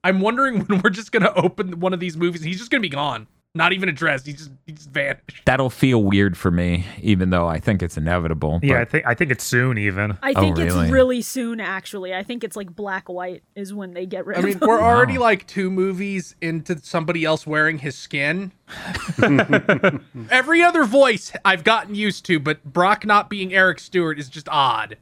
I'm 0.04 0.22
wondering 0.22 0.62
when 0.66 0.82
we're 0.82 0.90
just 0.90 1.12
gonna 1.12 1.34
open 1.36 1.80
one 1.80 1.94
of 1.94 2.00
these 2.00 2.16
movies. 2.18 2.42
He's 2.42 2.58
just 2.58 2.72
gonna 2.72 2.80
be 2.82 2.88
gone, 2.90 3.28
not 3.54 3.74
even 3.74 3.90
addressed. 3.90 4.26
He's 4.26 4.38
just 4.38 4.52
he 4.66 4.72
just 4.72 4.90
vanished. 4.92 5.42
That'll 5.46 5.70
feel 5.70 6.02
weird 6.04 6.38
for 6.38 6.52
me, 6.52 6.86
even 7.02 7.32
though 7.32 7.48
I 7.48 7.60
think 7.60 7.84
it's 7.84 7.98
inevitable. 7.98 8.60
Yeah, 8.64 8.80
I 8.80 8.86
think 8.86 9.06
I 9.06 9.14
think 9.14 9.30
it's 9.32 9.44
soon 9.44 9.78
even. 9.78 10.18
I 10.24 10.32
Oh, 10.36 10.40
think 10.40 10.58
really? 10.58 10.84
it's 10.84 10.92
really 10.92 11.22
soon. 11.22 11.60
Actually, 11.60 12.14
I 12.16 12.24
think 12.24 12.44
it's 12.46 12.56
like 12.56 12.74
black 12.74 13.10
white 13.10 13.44
is 13.56 13.74
when 13.74 13.94
they 13.94 14.06
get 14.06 14.26
rid 14.26 14.38
I 14.38 14.40
of 14.40 14.46
mean, 14.46 14.54
him. 14.54 14.68
we're 14.68 14.82
already 14.82 15.18
like 15.18 15.46
two 15.48 15.70
movies 15.70 16.36
into 16.42 16.78
somebody 16.80 17.26
else 17.26 17.46
wearing 17.46 17.80
his 17.80 17.98
skin. 17.98 18.54
Every 20.30 20.62
other 20.64 20.86
voice 20.86 21.32
I've 21.44 21.64
gotten 21.64 21.96
used 21.96 22.26
to, 22.28 22.40
but 22.40 22.64
Brock 22.64 23.06
not 23.06 23.30
being 23.30 23.54
Eric 23.54 23.80
Stuart 23.80 24.20
is 24.20 24.30
just 24.30 24.48
odd. 24.50 24.98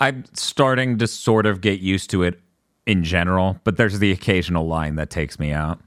I'm 0.00 0.24
starting 0.34 0.98
to 0.98 1.06
sort 1.06 1.46
of 1.46 1.60
get 1.60 1.80
used 1.80 2.10
to 2.10 2.22
it 2.22 2.40
in 2.86 3.04
general, 3.04 3.58
but 3.64 3.76
there's 3.76 3.98
the 3.98 4.10
occasional 4.10 4.66
line 4.66 4.96
that 4.96 5.10
takes 5.10 5.38
me 5.38 5.52
out. 5.52 5.80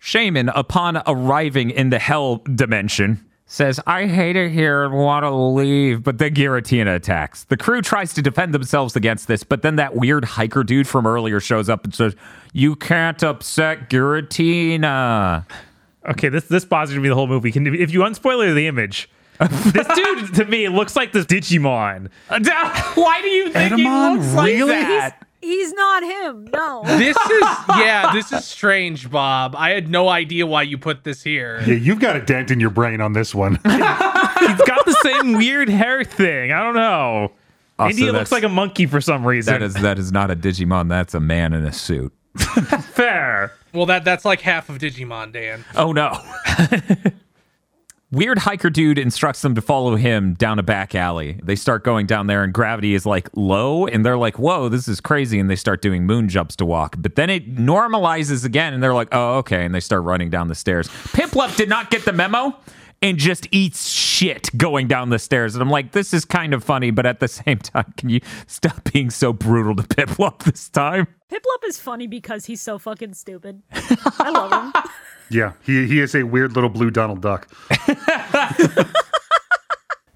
Shaymin, 0.00 0.50
upon 0.54 1.02
arriving 1.06 1.70
in 1.70 1.90
the 1.90 1.98
hell 1.98 2.36
dimension, 2.36 3.24
says, 3.46 3.80
I 3.86 4.06
hate 4.06 4.36
it 4.36 4.52
here 4.52 4.84
and 4.84 4.94
want 4.94 5.24
to 5.24 5.30
leave, 5.30 6.04
but 6.04 6.18
then 6.18 6.34
Giratina 6.34 6.94
attacks. 6.94 7.44
The 7.44 7.56
crew 7.56 7.82
tries 7.82 8.14
to 8.14 8.22
defend 8.22 8.54
themselves 8.54 8.94
against 8.94 9.26
this, 9.26 9.42
but 9.42 9.62
then 9.62 9.76
that 9.76 9.96
weird 9.96 10.24
hiker 10.24 10.62
dude 10.62 10.86
from 10.86 11.06
earlier 11.06 11.40
shows 11.40 11.68
up 11.68 11.84
and 11.84 11.94
says, 11.94 12.14
You 12.52 12.76
can't 12.76 13.22
upset 13.22 13.90
Giratina. 13.90 15.44
Okay, 16.08 16.28
this 16.28 16.44
this 16.44 16.64
bothers 16.64 16.96
me 16.96 17.08
the 17.08 17.14
whole 17.14 17.26
movie. 17.26 17.50
Can 17.52 17.66
if 17.66 17.92
you 17.92 18.00
unspoiler 18.00 18.54
the 18.54 18.68
image, 18.68 19.10
this 19.72 19.86
dude 19.94 20.34
to 20.34 20.44
me 20.44 20.68
looks 20.68 20.96
like 20.96 21.12
this 21.12 21.24
Digimon. 21.24 22.10
Uh, 22.28 22.40
why 22.94 23.20
do 23.22 23.28
you 23.28 23.50
think 23.50 23.74
he 23.74 23.84
Etemon, 23.84 24.16
looks 24.16 24.34
like 24.34 24.46
really? 24.46 24.72
that? 24.72 25.26
He's 25.40 25.72
not 25.72 26.02
him. 26.02 26.48
No. 26.52 26.82
This 26.84 27.16
is 27.30 27.42
yeah, 27.70 28.10
this 28.12 28.30
is 28.30 28.44
strange, 28.44 29.10
Bob. 29.10 29.56
I 29.56 29.70
had 29.70 29.90
no 29.90 30.10
idea 30.10 30.46
why 30.46 30.62
you 30.62 30.76
put 30.76 31.04
this 31.04 31.22
here. 31.22 31.62
yeah, 31.66 31.74
you've 31.74 32.00
got 32.00 32.16
a 32.16 32.20
dent 32.20 32.50
in 32.50 32.60
your 32.60 32.68
brain 32.68 33.00
on 33.00 33.14
this 33.14 33.34
one. 33.34 33.54
He's 33.54 33.62
got 33.72 34.84
the 34.84 34.98
same 35.02 35.32
weird 35.38 35.70
hair 35.70 36.04
thing. 36.04 36.52
I 36.52 36.62
don't 36.62 36.74
know. 36.74 37.32
Ah, 37.78 37.84
also, 37.84 37.96
India 37.96 38.12
looks 38.12 38.30
like 38.30 38.42
a 38.42 38.48
monkey 38.50 38.84
for 38.84 39.00
some 39.00 39.26
reason. 39.26 39.54
That 39.54 39.62
is 39.62 39.74
that 39.74 39.98
is 39.98 40.12
not 40.12 40.30
a 40.30 40.36
Digimon. 40.36 40.90
That's 40.90 41.14
a 41.14 41.20
man 41.20 41.54
in 41.54 41.64
a 41.64 41.72
suit. 41.72 42.12
fair. 42.36 43.52
Well, 43.72 43.86
that 43.86 44.04
that's 44.04 44.26
like 44.26 44.42
half 44.42 44.68
of 44.68 44.76
Digimon, 44.76 45.32
Dan. 45.32 45.64
Oh 45.74 45.92
no. 45.92 46.12
Weird 48.12 48.38
hiker 48.38 48.70
dude 48.70 48.98
instructs 48.98 49.40
them 49.42 49.54
to 49.54 49.62
follow 49.62 49.94
him 49.94 50.34
down 50.34 50.58
a 50.58 50.64
back 50.64 50.96
alley. 50.96 51.38
They 51.44 51.54
start 51.54 51.84
going 51.84 52.06
down 52.06 52.26
there, 52.26 52.42
and 52.42 52.52
gravity 52.52 52.94
is 52.94 53.06
like 53.06 53.28
low, 53.36 53.86
and 53.86 54.04
they're 54.04 54.18
like, 54.18 54.36
Whoa, 54.36 54.68
this 54.68 54.88
is 54.88 55.00
crazy. 55.00 55.38
And 55.38 55.48
they 55.48 55.54
start 55.54 55.80
doing 55.80 56.04
moon 56.06 56.28
jumps 56.28 56.56
to 56.56 56.66
walk. 56.66 56.96
But 56.98 57.14
then 57.14 57.30
it 57.30 57.54
normalizes 57.54 58.44
again, 58.44 58.74
and 58.74 58.82
they're 58.82 58.94
like, 58.94 59.08
Oh, 59.12 59.38
okay. 59.38 59.64
And 59.64 59.72
they 59.72 59.78
start 59.78 60.02
running 60.02 60.28
down 60.28 60.48
the 60.48 60.56
stairs. 60.56 60.88
Piplup 60.88 61.56
did 61.56 61.68
not 61.68 61.90
get 61.90 62.04
the 62.04 62.12
memo. 62.12 62.56
and 63.02 63.16
just 63.16 63.46
eats 63.50 63.88
shit 63.88 64.50
going 64.58 64.86
down 64.88 65.08
the 65.08 65.18
stairs. 65.18 65.54
And 65.54 65.62
I'm 65.62 65.70
like, 65.70 65.92
this 65.92 66.12
is 66.12 66.26
kind 66.26 66.52
of 66.52 66.62
funny, 66.62 66.90
but 66.90 67.06
at 67.06 67.18
the 67.20 67.28
same 67.42 67.56
time, 67.58 67.94
can 67.96 68.10
you 68.10 68.20
stop 68.46 68.92
being 68.92 69.08
so 69.08 69.32
brutal 69.32 69.74
to 69.76 69.84
Piplup 69.84 70.42
this 70.42 70.68
time? 70.68 71.06
Piplup 71.32 71.64
is 71.66 71.78
funny 71.78 72.06
because 72.08 72.44
he's 72.46 72.60
so 72.60 72.76
fucking 72.78 73.14
stupid. 73.14 73.62
I 73.72 74.30
love 74.30 74.52
him. 74.74 74.82
Yeah, 75.30 75.52
he 75.64 75.86
he 75.86 76.00
is 76.00 76.14
a 76.14 76.24
weird 76.24 76.54
little 76.54 76.70
blue 76.70 76.90
Donald 76.90 77.22
Duck. 77.22 77.48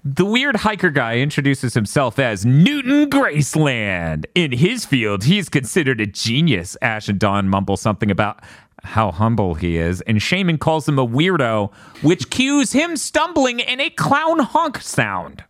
The 0.07 0.23
weird 0.23 0.57
hiker 0.57 0.91
guy 0.91 1.17
introduces 1.17 1.73
himself 1.73 2.19
as 2.19 2.45
Newton 2.45 3.09
Graceland. 3.09 4.25
In 4.35 4.51
his 4.51 4.85
field, 4.85 5.23
he's 5.23 5.49
considered 5.49 5.99
a 5.99 6.05
genius. 6.05 6.77
Ash 6.79 7.09
and 7.09 7.17
Dawn 7.17 7.49
mumble 7.49 7.75
something 7.75 8.11
about 8.11 8.43
how 8.83 9.09
humble 9.09 9.55
he 9.55 9.77
is, 9.77 10.01
and 10.01 10.19
Shaymin 10.19 10.59
calls 10.59 10.87
him 10.87 10.99
a 10.99 11.07
weirdo, 11.07 11.73
which 12.03 12.29
cues 12.29 12.71
him 12.71 12.97
stumbling 12.97 13.59
in 13.59 13.79
a 13.79 13.89
clown 13.89 14.41
honk 14.41 14.79
sound. 14.79 15.43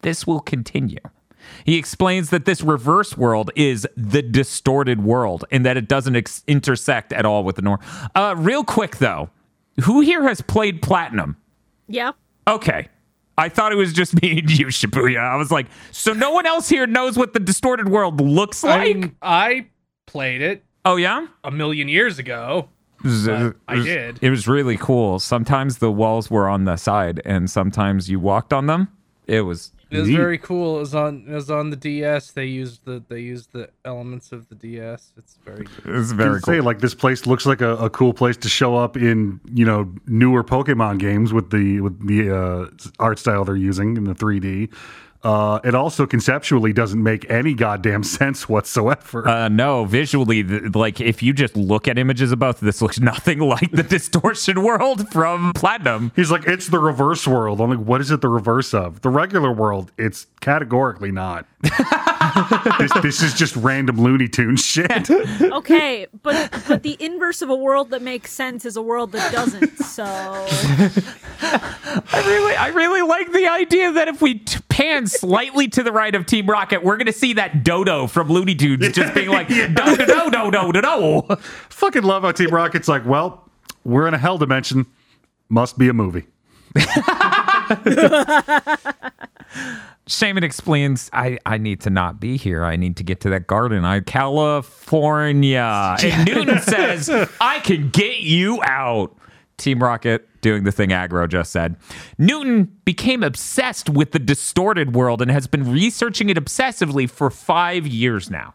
This 0.00 0.26
will 0.26 0.40
continue. 0.40 1.00
He 1.64 1.76
explains 1.76 2.30
that 2.30 2.44
this 2.44 2.62
reverse 2.62 3.16
world 3.16 3.50
is 3.56 3.86
the 3.96 4.22
distorted 4.22 5.02
world 5.04 5.44
and 5.50 5.64
that 5.66 5.76
it 5.76 5.88
doesn't 5.88 6.16
ex- 6.16 6.42
intersect 6.46 7.12
at 7.12 7.24
all 7.26 7.44
with 7.44 7.56
the 7.56 7.62
norm. 7.62 7.80
Uh, 8.14 8.34
real 8.38 8.64
quick 8.64 8.96
though, 8.98 9.30
who 9.82 10.00
here 10.00 10.22
has 10.26 10.40
played 10.40 10.82
Platinum? 10.82 11.36
Yeah. 11.88 12.12
Okay. 12.46 12.88
I 13.36 13.48
thought 13.48 13.70
it 13.72 13.76
was 13.76 13.92
just 13.92 14.20
me 14.20 14.40
and 14.40 14.50
you, 14.50 14.66
Shibuya. 14.66 15.20
I 15.20 15.36
was 15.36 15.50
like, 15.52 15.66
so 15.92 16.12
no 16.12 16.32
one 16.32 16.44
else 16.46 16.68
here 16.68 16.86
knows 16.88 17.16
what 17.16 17.34
the 17.34 17.40
distorted 17.40 17.88
world 17.88 18.20
looks 18.20 18.64
I 18.64 18.68
like? 18.68 18.96
mean, 18.96 19.16
I 19.22 19.66
played 20.06 20.40
it 20.42 20.64
oh, 20.84 20.96
yeah? 20.96 21.26
a 21.44 21.50
million 21.50 21.86
years 21.88 22.18
ago. 22.18 22.68
It 23.04 23.06
was- 23.06 23.28
I 23.28 23.74
was- 23.76 23.84
did. 23.84 24.18
It 24.22 24.30
was 24.30 24.48
really 24.48 24.76
cool. 24.76 25.20
Sometimes 25.20 25.78
the 25.78 25.92
walls 25.92 26.30
were 26.30 26.48
on 26.48 26.64
the 26.64 26.76
side 26.76 27.22
and 27.24 27.48
sometimes 27.48 28.10
you 28.10 28.18
walked 28.18 28.52
on 28.52 28.66
them. 28.66 28.88
It 29.28 29.42
was 29.42 29.70
It 29.90 29.98
was 30.00 30.08
Neat. 30.08 30.16
very 30.16 30.36
cool. 30.38 30.76
It 30.76 30.80
was 30.80 30.94
on 30.94 31.24
it 31.26 31.32
was 31.34 31.50
on 31.50 31.70
the 31.70 31.76
DS. 31.76 32.32
They 32.32 32.44
used 32.44 32.84
the 32.84 33.02
they 33.08 33.20
used 33.20 33.52
the 33.52 33.70
elements 33.86 34.32
of 34.32 34.46
the 34.50 34.54
DS. 34.54 35.14
It's 35.16 35.38
very 35.42 35.66
it 35.84 35.86
was 35.90 36.12
I 36.12 36.16
very 36.16 36.30
was 36.30 36.40
gonna 36.40 36.56
say 36.56 36.58
cool. 36.58 36.66
like 36.66 36.80
this 36.80 36.94
place 36.94 37.26
looks 37.26 37.46
like 37.46 37.62
a, 37.62 37.74
a 37.76 37.88
cool 37.88 38.12
place 38.12 38.36
to 38.38 38.48
show 38.50 38.76
up 38.76 38.96
in 38.98 39.40
you 39.50 39.64
know 39.64 39.90
newer 40.06 40.44
Pokemon 40.44 40.98
games 40.98 41.32
with 41.32 41.50
the 41.50 41.80
with 41.80 42.06
the 42.06 42.30
uh, 42.36 42.66
art 42.98 43.18
style 43.18 43.44
they're 43.46 43.56
using 43.56 43.96
in 43.96 44.04
the 44.04 44.14
3D. 44.14 44.70
Uh, 45.22 45.58
it 45.64 45.74
also 45.74 46.06
conceptually 46.06 46.72
doesn't 46.72 47.02
make 47.02 47.28
any 47.28 47.52
goddamn 47.52 48.02
sense 48.04 48.48
whatsoever. 48.48 49.26
Uh, 49.26 49.48
no, 49.48 49.84
visually, 49.84 50.44
th- 50.44 50.74
like 50.74 51.00
if 51.00 51.22
you 51.22 51.32
just 51.32 51.56
look 51.56 51.88
at 51.88 51.98
images 51.98 52.30
of 52.30 52.38
both, 52.38 52.60
this 52.60 52.80
looks 52.80 53.00
nothing 53.00 53.40
like 53.40 53.70
the 53.72 53.82
distortion 53.88 54.62
world 54.62 55.10
from 55.10 55.52
Platinum. 55.54 56.12
He's 56.14 56.30
like, 56.30 56.46
it's 56.46 56.68
the 56.68 56.78
reverse 56.78 57.26
world. 57.26 57.60
I'm 57.60 57.70
like, 57.70 57.84
what 57.84 58.00
is 58.00 58.10
it 58.10 58.20
the 58.20 58.28
reverse 58.28 58.72
of? 58.72 59.00
The 59.00 59.10
regular 59.10 59.52
world, 59.52 59.90
it's 59.98 60.26
categorically 60.40 61.10
not. 61.10 61.46
this, 62.78 62.92
this 63.02 63.22
is 63.22 63.34
just 63.34 63.56
random 63.56 64.00
Looney 64.00 64.28
Tune 64.28 64.56
shit. 64.56 65.10
Okay, 65.10 66.06
but 66.22 66.62
but 66.68 66.84
the 66.84 66.96
inverse 67.00 67.42
of 67.42 67.50
a 67.50 67.56
world 67.56 67.90
that 67.90 68.02
makes 68.02 68.32
sense 68.32 68.64
is 68.64 68.76
a 68.76 68.82
world 68.82 69.10
that 69.12 69.32
doesn't. 69.32 69.76
So 69.78 70.04
I 70.04 70.92
really, 72.26 72.54
I 72.54 72.68
really 72.68 73.02
like 73.02 73.32
the 73.32 73.48
idea 73.48 73.90
that 73.92 74.06
if 74.06 74.22
we 74.22 74.34
t- 74.34 74.60
pan 74.78 75.08
slightly 75.08 75.66
to 75.66 75.82
the 75.82 75.90
right 75.90 76.14
of 76.14 76.24
Team 76.24 76.46
Rocket, 76.46 76.84
we're 76.84 76.96
gonna 76.96 77.12
see 77.12 77.32
that 77.32 77.64
Dodo 77.64 78.06
from 78.06 78.28
Looney 78.28 78.54
Tunes 78.54 78.92
just 78.92 79.12
being 79.12 79.28
like, 79.28 79.48
do 79.48 79.66
do 79.66 79.96
do 79.96 80.30
do 80.30 80.50
do 80.52 80.72
do 80.72 80.80
do. 80.80 81.36
Fucking 81.68 82.04
love 82.04 82.22
how 82.22 82.30
Team 82.30 82.50
Rocket's 82.50 82.86
like, 82.86 83.04
well, 83.04 83.50
we're 83.82 84.06
in 84.06 84.14
a 84.14 84.18
hell 84.18 84.38
dimension. 84.38 84.86
Must 85.48 85.78
be 85.78 85.88
a 85.88 85.92
movie. 85.92 86.26
Shaymin 90.06 90.42
explains, 90.42 91.10
I, 91.12 91.38
I 91.44 91.58
need 91.58 91.80
to 91.80 91.90
not 91.90 92.20
be 92.20 92.36
here. 92.36 92.62
I 92.64 92.76
need 92.76 92.96
to 92.98 93.02
get 93.02 93.20
to 93.22 93.30
that 93.30 93.48
garden. 93.48 93.84
I 93.84 94.00
California. 94.00 95.96
And 96.02 96.24
Newton 96.24 96.60
says, 96.60 97.10
I 97.40 97.58
can 97.60 97.90
get 97.90 98.20
you 98.20 98.62
out. 98.62 99.16
Team 99.56 99.82
Rocket 99.82 100.27
doing 100.40 100.64
the 100.64 100.72
thing 100.72 100.90
Aggro 100.90 101.28
just 101.28 101.50
said. 101.52 101.76
Newton 102.18 102.64
became 102.84 103.22
obsessed 103.22 103.88
with 103.90 104.12
the 104.12 104.18
distorted 104.18 104.94
world 104.94 105.20
and 105.22 105.30
has 105.30 105.46
been 105.46 105.70
researching 105.70 106.28
it 106.28 106.36
obsessively 106.36 107.08
for 107.08 107.30
five 107.30 107.86
years 107.86 108.30
now. 108.30 108.54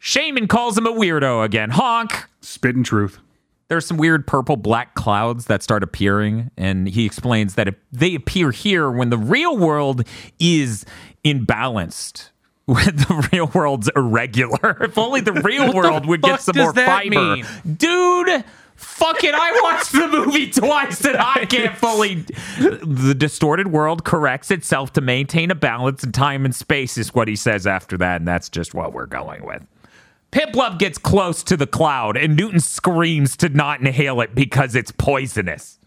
Shaymin 0.00 0.48
calls 0.48 0.78
him 0.78 0.86
a 0.86 0.92
weirdo 0.92 1.44
again. 1.44 1.70
Honk. 1.70 2.26
Spitting 2.40 2.84
truth. 2.84 3.18
There's 3.68 3.84
some 3.84 3.98
weird 3.98 4.26
purple 4.26 4.56
black 4.56 4.94
clouds 4.94 5.44
that 5.46 5.62
start 5.62 5.82
appearing, 5.82 6.50
and 6.56 6.88
he 6.88 7.04
explains 7.04 7.54
that 7.56 7.68
if 7.68 7.74
they 7.92 8.14
appear 8.14 8.50
here 8.50 8.90
when 8.90 9.10
the 9.10 9.18
real 9.18 9.58
world 9.58 10.04
is 10.38 10.84
imbalanced. 11.24 12.30
When 12.68 12.84
the 12.84 13.28
real 13.32 13.46
world's 13.54 13.88
irregular. 13.96 14.76
If 14.82 14.98
only 14.98 15.22
the 15.22 15.32
real 15.32 15.72
world 15.72 16.04
would 16.04 16.20
get 16.20 16.42
some 16.42 16.54
more 16.54 16.74
fiber. 16.74 17.08
mean? 17.08 17.46
Dude, 17.78 18.44
fuck 18.98 19.22
it. 19.24 19.34
I 19.34 19.60
watched 19.62 19.92
the 19.92 20.08
movie 20.08 20.50
twice 20.50 21.04
and 21.04 21.16
I 21.16 21.44
can't 21.48 21.76
fully. 21.76 22.24
The 22.58 23.14
distorted 23.16 23.68
world 23.68 24.04
corrects 24.04 24.50
itself 24.50 24.92
to 24.94 25.00
maintain 25.00 25.50
a 25.50 25.54
balance 25.54 26.02
in 26.02 26.12
time 26.12 26.44
and 26.44 26.54
space, 26.54 26.98
is 26.98 27.14
what 27.14 27.28
he 27.28 27.36
says 27.36 27.66
after 27.66 27.96
that, 27.98 28.20
and 28.20 28.28
that's 28.28 28.48
just 28.48 28.74
what 28.74 28.92
we're 28.92 29.06
going 29.06 29.44
with. 29.46 29.62
Piplup 30.32 30.78
gets 30.78 30.98
close 30.98 31.42
to 31.44 31.56
the 31.56 31.66
cloud, 31.66 32.16
and 32.16 32.36
Newton 32.36 32.60
screams 32.60 33.36
to 33.38 33.48
not 33.48 33.80
inhale 33.80 34.20
it 34.20 34.34
because 34.34 34.74
it's 34.74 34.92
poisonous. 34.92 35.78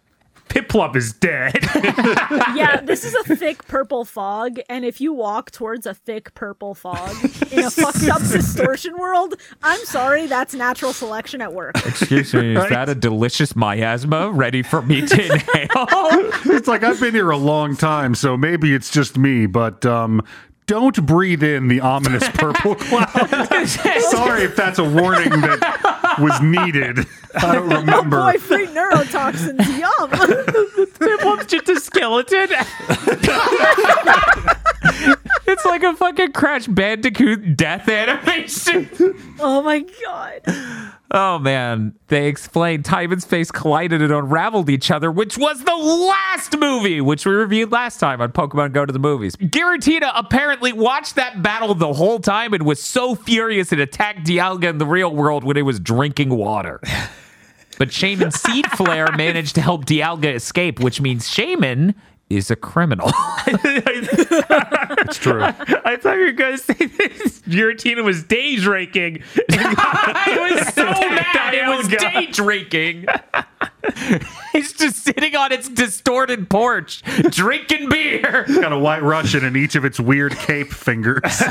Piplup 0.52 0.98
is 0.98 1.14
dead. 1.14 1.58
yeah, 2.56 2.82
this 2.82 3.06
is 3.06 3.14
a 3.14 3.36
thick 3.38 3.66
purple 3.68 4.04
fog, 4.04 4.60
and 4.68 4.84
if 4.84 5.00
you 5.00 5.14
walk 5.14 5.50
towards 5.50 5.86
a 5.86 5.94
thick 5.94 6.34
purple 6.34 6.76
fog 6.76 7.16
in 7.54 7.64
a 7.64 7.72
fucked 7.72 8.10
up 8.10 8.22
distortion 8.32 8.98
world, 8.98 9.36
I'm 9.64 9.80
sorry, 9.86 10.28
that's 10.28 10.54
natural 10.54 10.92
selection 10.92 11.42
at 11.42 11.54
work. 11.54 11.78
Excuse 11.86 12.34
me, 12.34 12.58
is 12.58 12.68
that 12.68 12.90
a 12.90 12.96
delicious 12.96 13.56
miasma 13.56 14.30
ready 14.30 14.62
for 14.62 14.82
me 14.82 15.08
to 15.08 15.26
inhale? 15.34 15.88
It's 16.54 16.68
like 16.68 16.84
I've 16.84 17.00
been 17.00 17.14
here 17.14 17.30
a 17.30 17.38
long 17.38 17.78
time, 17.78 18.14
so 18.14 18.36
maybe 18.36 18.74
it's 18.74 18.92
just 18.92 19.18
me, 19.18 19.46
but 19.46 19.86
um 19.86 20.22
don't 20.68 21.06
breathe 21.06 21.44
in 21.44 21.68
the 21.68 21.82
ominous 21.82 22.28
purple 22.30 22.76
cloud. 22.76 23.68
Sorry 23.68 24.44
if 24.44 24.56
that's 24.56 24.80
a 24.80 24.84
warning 24.84 25.30
that 25.30 25.91
was 26.22 26.42
needed. 26.42 27.06
I 27.36 27.56
don't 27.56 27.70
remember. 27.70 28.20
Oh, 28.20 28.32
boy, 28.32 28.38
free 28.38 28.68
neurotoxins, 28.68 29.80
yum! 29.80 30.10
Piplup's 31.00 31.46
just 31.46 31.70
a 31.70 31.80
skeleton. 31.80 32.50
it's 35.48 35.66
like 35.66 35.84
a 35.84 35.96
fucking 35.96 36.32
Crash 36.32 36.68
Bandicoot 36.68 37.58
death 37.58 37.88
animation. 37.88 38.90
oh 39.40 39.62
my 39.62 39.86
god. 40.06 40.92
Oh 41.14 41.40
man, 41.40 41.94
they 42.08 42.28
explained 42.28 42.86
time 42.86 43.12
and 43.12 43.22
space 43.22 43.52
collided 43.52 44.02
and 44.02 44.14
unraveled 44.14 44.70
each 44.70 44.90
other, 44.90 45.12
which 45.12 45.38
was 45.38 45.62
the 45.64 45.76
last 45.76 46.58
movie, 46.58 47.02
which 47.02 47.26
we 47.26 47.34
reviewed 47.34 47.70
last 47.72 48.00
time 48.00 48.22
on 48.22 48.32
Pokemon 48.32 48.72
Go 48.72 48.86
to 48.86 48.94
the 48.94 49.00
Movies. 49.00 49.36
Giratina 49.36 50.12
apparently 50.16 50.72
watched 50.72 51.16
that 51.16 51.44
battle 51.44 51.76
the 51.76 51.92
whole 51.94 52.20
time 52.20 52.54
and 52.54 52.66
was 52.66 52.82
so 52.82 53.16
furious 53.16 53.74
it 53.74 53.80
attacked 53.82 54.26
Dialga 54.26 54.70
in 54.70 54.78
the 54.78 54.86
real 54.86 55.14
world 55.14 55.44
when 55.44 55.58
it 55.58 55.64
was 55.64 55.82
drinking 55.82 56.30
water. 56.30 56.80
But 57.78 57.90
Shaymin 57.90 58.32
Seed 58.32 58.70
Flare 58.72 59.12
managed 59.18 59.56
to 59.56 59.62
help 59.62 59.86
Dialga 59.86 60.36
escape, 60.36 60.80
which 60.80 61.02
means 61.02 61.28
Shaymin 61.28 61.96
is 62.38 62.52
a 62.52 62.56
criminal. 62.56 63.12
It's 65.04 65.18
true. 65.18 65.42
I 65.42 65.98
thought 66.00 66.18
you 66.18 66.26
were 66.26 66.32
going 66.32 66.58
to 66.58 66.58
say 66.58 66.74
this. 66.86 67.42
Giratina 67.42 68.04
was 68.04 68.24
day 68.24 68.56
drinking. 68.56 69.24
I 69.52 70.52
was 70.56 70.74
so 70.74 70.84
mad 70.86 71.54
it 71.54 71.68
was 71.68 71.88
Dialga. 71.88 72.14
day 72.14 72.26
drinking. 72.32 73.06
it's 74.54 74.74
just 74.78 74.98
sitting 75.04 75.36
on 75.36 75.52
its 75.52 75.68
distorted 75.70 76.50
porch, 76.50 77.02
drinking 77.30 77.90
beer. 77.90 78.46
Got 78.48 78.72
a 78.74 78.80
white 78.80 79.02
Russian 79.04 79.44
in 79.44 79.56
each 79.58 79.76
of 79.76 79.84
its 79.86 80.00
weird 80.00 80.34
cape 80.36 80.72
fingers. 80.72 81.42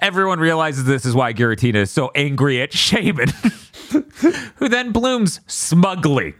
Everyone 0.00 0.38
realizes 0.40 0.84
this 0.84 1.04
is 1.04 1.14
why 1.14 1.32
Giratina 1.32 1.76
is 1.76 1.90
so 1.90 2.10
angry 2.14 2.62
at 2.62 2.70
Shaymin, 2.70 3.30
who 4.56 4.68
then 4.68 4.92
blooms 4.92 5.40
smugly. 5.46 6.34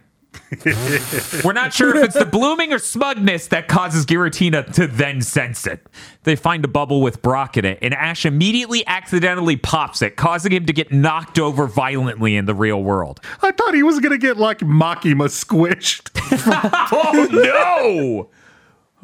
We're 1.45 1.53
not 1.53 1.73
sure 1.73 1.97
if 1.97 2.05
it's 2.05 2.19
the 2.19 2.29
blooming 2.31 2.73
or 2.73 2.79
smugness 2.79 3.49
that 3.49 3.69
causes 3.69 4.07
Giratina 4.07 4.73
to 4.75 4.87
then 4.87 5.21
sense 5.21 5.67
it. 5.67 5.87
They 6.25 6.37
find 6.37 6.65
a 6.65 6.69
bubble 6.69 7.01
with 7.01 7.23
Brock 7.23 7.57
in 7.57 7.65
it, 7.65 7.79
and 7.83 7.93
Ash 7.95 8.25
immediately 8.25 8.87
accidentally 8.87 9.57
pops 9.57 10.03
it, 10.03 10.17
causing 10.17 10.53
him 10.53 10.67
to 10.67 10.73
get 10.73 10.93
knocked 10.93 11.39
over 11.39 11.67
violently 11.67 12.37
in 12.37 12.45
the 12.45 12.55
real 12.55 12.83
world. 12.83 13.21
I 13.43 13.53
thought 13.53 13.75
he 13.75 13.83
was 13.83 14.01
gonna 14.01 14.19
get 14.19 14.37
like 14.37 14.59
Makima 14.59 15.29
squished. 15.29 16.11
Oh 16.97 18.29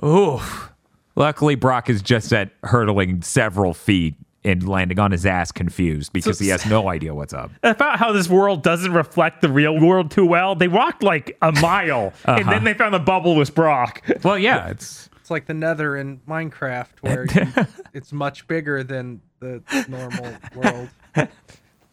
no! 0.00 0.06
Oof. 0.06 0.70
Luckily, 1.16 1.54
Brock 1.54 1.90
is 1.90 2.02
just 2.02 2.32
at 2.32 2.50
hurtling 2.64 3.22
several 3.22 3.74
feet 3.74 4.14
and 4.44 4.66
landing 4.68 4.98
on 4.98 5.10
his 5.10 5.26
ass 5.26 5.52
confused 5.52 6.12
because 6.12 6.38
he 6.38 6.48
has 6.48 6.64
no 6.66 6.88
idea 6.88 7.14
what's 7.14 7.32
up. 7.32 7.50
about 7.62 7.98
how 7.98 8.12
this 8.12 8.28
world 8.28 8.62
doesn't 8.62 8.92
reflect 8.92 9.42
the 9.42 9.50
real 9.50 9.78
world 9.78 10.10
too 10.10 10.24
well. 10.24 10.54
They 10.54 10.68
walked 10.68 11.02
like 11.02 11.36
a 11.42 11.52
mile, 11.60 12.12
and 12.24 12.40
uh-huh. 12.40 12.50
then 12.50 12.64
they 12.64 12.74
found 12.74 12.94
the 12.94 12.98
bubble 12.98 13.36
was 13.36 13.50
Brock. 13.50 14.02
Well, 14.22 14.38
yeah, 14.38 14.68
it's 14.68 15.10
It's 15.20 15.30
like 15.30 15.46
the 15.46 15.54
Nether 15.54 15.96
in 15.96 16.20
Minecraft, 16.28 17.00
where 17.02 17.26
you, 17.26 17.66
it's 17.92 18.12
much 18.12 18.46
bigger 18.46 18.82
than 18.82 19.20
the 19.40 19.62
normal 19.88 20.34
world. 20.54 20.88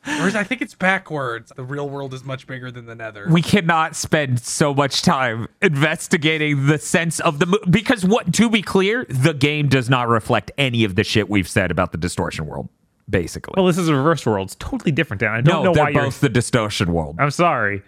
Or 0.07 0.27
is, 0.27 0.35
I 0.35 0.43
think 0.43 0.61
it's 0.61 0.73
backwards. 0.73 1.51
The 1.55 1.63
real 1.63 1.89
world 1.89 2.13
is 2.13 2.23
much 2.23 2.47
bigger 2.47 2.71
than 2.71 2.85
the 2.85 2.95
Nether. 2.95 3.27
we 3.29 3.41
cannot 3.41 3.95
spend 3.95 4.39
so 4.39 4.73
much 4.73 5.01
time 5.01 5.47
investigating 5.61 6.67
the 6.67 6.77
sense 6.77 7.19
of 7.19 7.39
the 7.39 7.45
mo- 7.45 7.59
because 7.69 8.05
what 8.05 8.33
to 8.33 8.49
be 8.49 8.61
clear, 8.61 9.05
the 9.09 9.33
game 9.33 9.67
does 9.67 9.89
not 9.89 10.07
reflect 10.07 10.51
any 10.57 10.83
of 10.83 10.95
the 10.95 11.03
shit 11.03 11.29
we've 11.29 11.47
said 11.47 11.71
about 11.71 11.91
the 11.91 11.97
distortion 11.97 12.45
world. 12.45 12.69
Basically, 13.09 13.53
Well, 13.55 13.65
this 13.65 13.77
is 13.77 13.87
a 13.87 13.95
reverse 13.95 14.25
world. 14.25 14.47
It's 14.47 14.55
totally 14.55 14.91
different, 14.91 15.21
Dan. 15.21 15.31
I 15.31 15.41
don't 15.41 15.63
no, 15.63 15.63
know 15.69 15.73
they're 15.73 15.83
why 15.85 15.89
you're. 15.91 16.03
both 16.03 16.19
the 16.19 16.27
distortion 16.29 16.91
world. 16.93 17.15
I'm 17.19 17.31
sorry. 17.31 17.81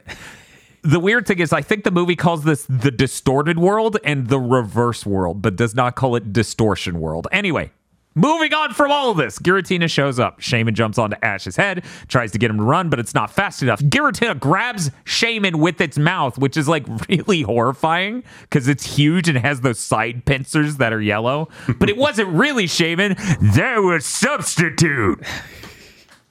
The 0.81 0.99
weird 0.99 1.27
thing 1.27 1.39
is, 1.39 1.51
I 1.51 1.61
think 1.61 1.83
the 1.83 1.91
movie 1.91 2.15
calls 2.15 2.45
this 2.45 2.65
the 2.69 2.89
distorted 2.89 3.59
world 3.59 3.97
and 4.05 4.27
the 4.29 4.39
reverse 4.39 5.05
world, 5.05 5.41
but 5.41 5.57
does 5.57 5.75
not 5.75 5.95
call 5.95 6.15
it 6.15 6.31
distortion 6.31 7.01
world. 7.01 7.27
Anyway, 7.33 7.71
moving 8.15 8.53
on 8.53 8.73
from 8.73 8.91
all 8.91 9.11
of 9.11 9.17
this, 9.17 9.39
Giratina 9.39 9.89
shows 9.89 10.19
up. 10.19 10.39
Shaymin 10.39 10.73
jumps 10.73 10.97
onto 10.97 11.15
Ash's 11.21 11.55
head, 11.55 11.83
tries 12.07 12.31
to 12.31 12.37
get 12.37 12.49
him 12.49 12.57
to 12.57 12.63
run, 12.63 12.89
but 12.89 12.99
it's 12.99 13.13
not 13.13 13.31
fast 13.31 13.61
enough. 13.61 13.79
Giratina 13.81 14.39
grabs 14.39 14.91
Shaymin 15.05 15.55
with 15.55 15.81
its 15.81 15.97
mouth, 15.97 16.37
which 16.37 16.57
is 16.57 16.67
like 16.67 16.85
really 17.09 17.41
horrifying 17.41 18.23
because 18.41 18.67
it's 18.67 18.85
huge 18.85 19.29
and 19.29 19.37
has 19.37 19.61
those 19.61 19.79
side 19.79 20.25
pincers 20.25 20.77
that 20.77 20.93
are 20.93 21.01
yellow. 21.01 21.49
But 21.79 21.89
it 21.89 21.97
wasn't 21.97 22.29
really 22.29 22.65
Shaymin, 22.65 23.17
there 23.53 23.81
was 23.81 24.05
Substitute. 24.05 25.23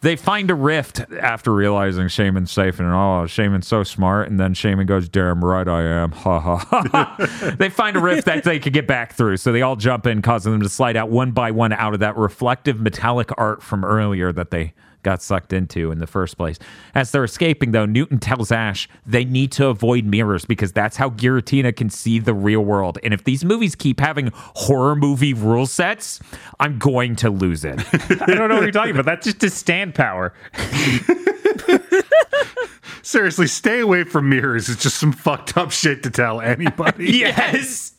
They 0.01 0.15
find 0.15 0.49
a 0.51 0.55
rift 0.55 1.01
after 1.21 1.53
realizing 1.53 2.07
Shaymin's 2.07 2.53
safe, 2.53 2.79
and 2.79 2.89
oh, 2.89 3.27
Shaymin's 3.27 3.67
so 3.67 3.83
smart. 3.83 4.29
And 4.29 4.39
then 4.39 4.55
Shaymin 4.55 4.87
goes, 4.87 5.09
"Damn 5.09 5.45
right 5.45 5.67
I 5.67 5.83
am." 5.83 6.13
Ha 6.13 6.39
ha 6.39 6.57
ha. 6.57 7.55
they 7.59 7.69
find 7.69 7.97
a 7.97 8.01
rift 8.01 8.27
that 8.27 8.45
they 8.45 8.61
could 8.61 8.73
get 8.73 8.87
back 8.87 9.15
through, 9.15 9.39
so 9.39 9.51
they 9.51 9.63
all 9.63 9.75
jump 9.75 10.07
in, 10.07 10.23
causing 10.23 10.53
them 10.53 10.63
to 10.63 10.69
slide 10.69 10.97
out 10.97 11.11
one 11.11 11.33
by 11.33 11.51
one 11.51 11.73
out 11.73 11.95
of 11.95 12.01
that 12.01 12.17
reflective 12.17 12.81
metallic 12.81 13.31
art 13.37 13.61
from 13.61 13.85
earlier 13.85 14.31
that 14.31 14.53
they 14.53 14.73
got 15.09 15.23
sucked 15.23 15.55
into 15.55 15.90
in 15.90 16.01
the 16.01 16.07
first 16.07 16.37
place. 16.37 16.59
As 16.94 17.12
they're 17.12 17.25
escaping, 17.25 17.73
though, 17.73 17.87
Newton 17.87 18.18
tells 18.18 18.53
Ash 18.53 18.87
they 19.07 19.25
need 19.25 19.51
to 19.53 19.68
avoid 19.68 20.05
mirrors 20.05 20.44
because 20.44 20.71
that's 20.71 20.99
how 20.99 21.09
Giratina 21.09 21.75
can 21.75 21.88
see 21.88 22.18
the 22.18 22.35
real 22.35 22.61
world. 22.61 22.99
And 23.03 23.14
if 23.14 23.25
these 23.25 23.42
movies 23.42 23.75
keep 23.75 24.01
having 24.01 24.31
horror 24.35 24.94
movie 24.94 25.33
rule 25.33 25.64
sets, 25.64 26.21
I'm 26.61 26.79
going 26.79 27.16
to 27.16 27.31
lose 27.31 27.64
it. 27.64 27.81
I 28.21 28.35
don't 28.35 28.51
know 28.51 28.57
what 28.57 28.64
you're 28.64 28.71
talking 28.71 28.90
about. 28.90 29.07
That's 29.07 29.25
just 29.25 29.40
his 29.40 29.55
stand 29.55 29.94
power. 29.94 30.35
Seriously, 33.03 33.47
stay 33.47 33.81
away 33.81 34.05
from 34.05 34.29
mirrors. 34.29 34.68
It's 34.68 34.83
just 34.83 34.99
some 34.99 35.12
fucked 35.12 35.57
up 35.57 35.71
shit 35.71 36.03
to 36.03 36.11
tell 36.11 36.42
anybody. 36.42 37.12
Yes. 37.18 37.94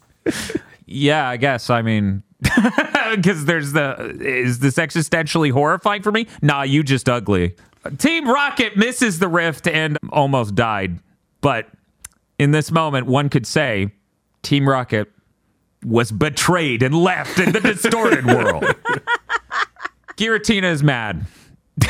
Yeah, 0.85 1.27
I 1.27 1.37
guess. 1.37 1.71
I 1.71 1.81
mean, 1.81 2.21
because 3.15 3.45
there's 3.45 3.73
the 3.73 4.17
is 4.21 4.59
this 4.59 4.75
existentially 4.75 5.51
horrifying 5.51 6.01
for 6.01 6.11
me? 6.11 6.27
Nah, 6.41 6.63
you 6.63 6.83
just 6.83 7.09
ugly. 7.09 7.55
Team 7.97 8.29
Rocket 8.29 8.77
misses 8.77 9.19
the 9.19 9.27
rift 9.27 9.67
and 9.67 9.97
almost 10.11 10.55
died, 10.55 10.99
but 11.41 11.67
in 12.37 12.51
this 12.51 12.71
moment, 12.71 13.07
one 13.07 13.29
could 13.29 13.45
say 13.45 13.91
Team 14.41 14.67
Rocket 14.67 15.11
was 15.85 16.11
betrayed 16.11 16.83
and 16.83 16.95
left 16.95 17.39
in 17.39 17.51
the 17.51 17.59
distorted 17.59 18.25
world. 18.25 18.63
Giratina 20.15 20.71
is 20.71 20.83
mad. 20.83 21.25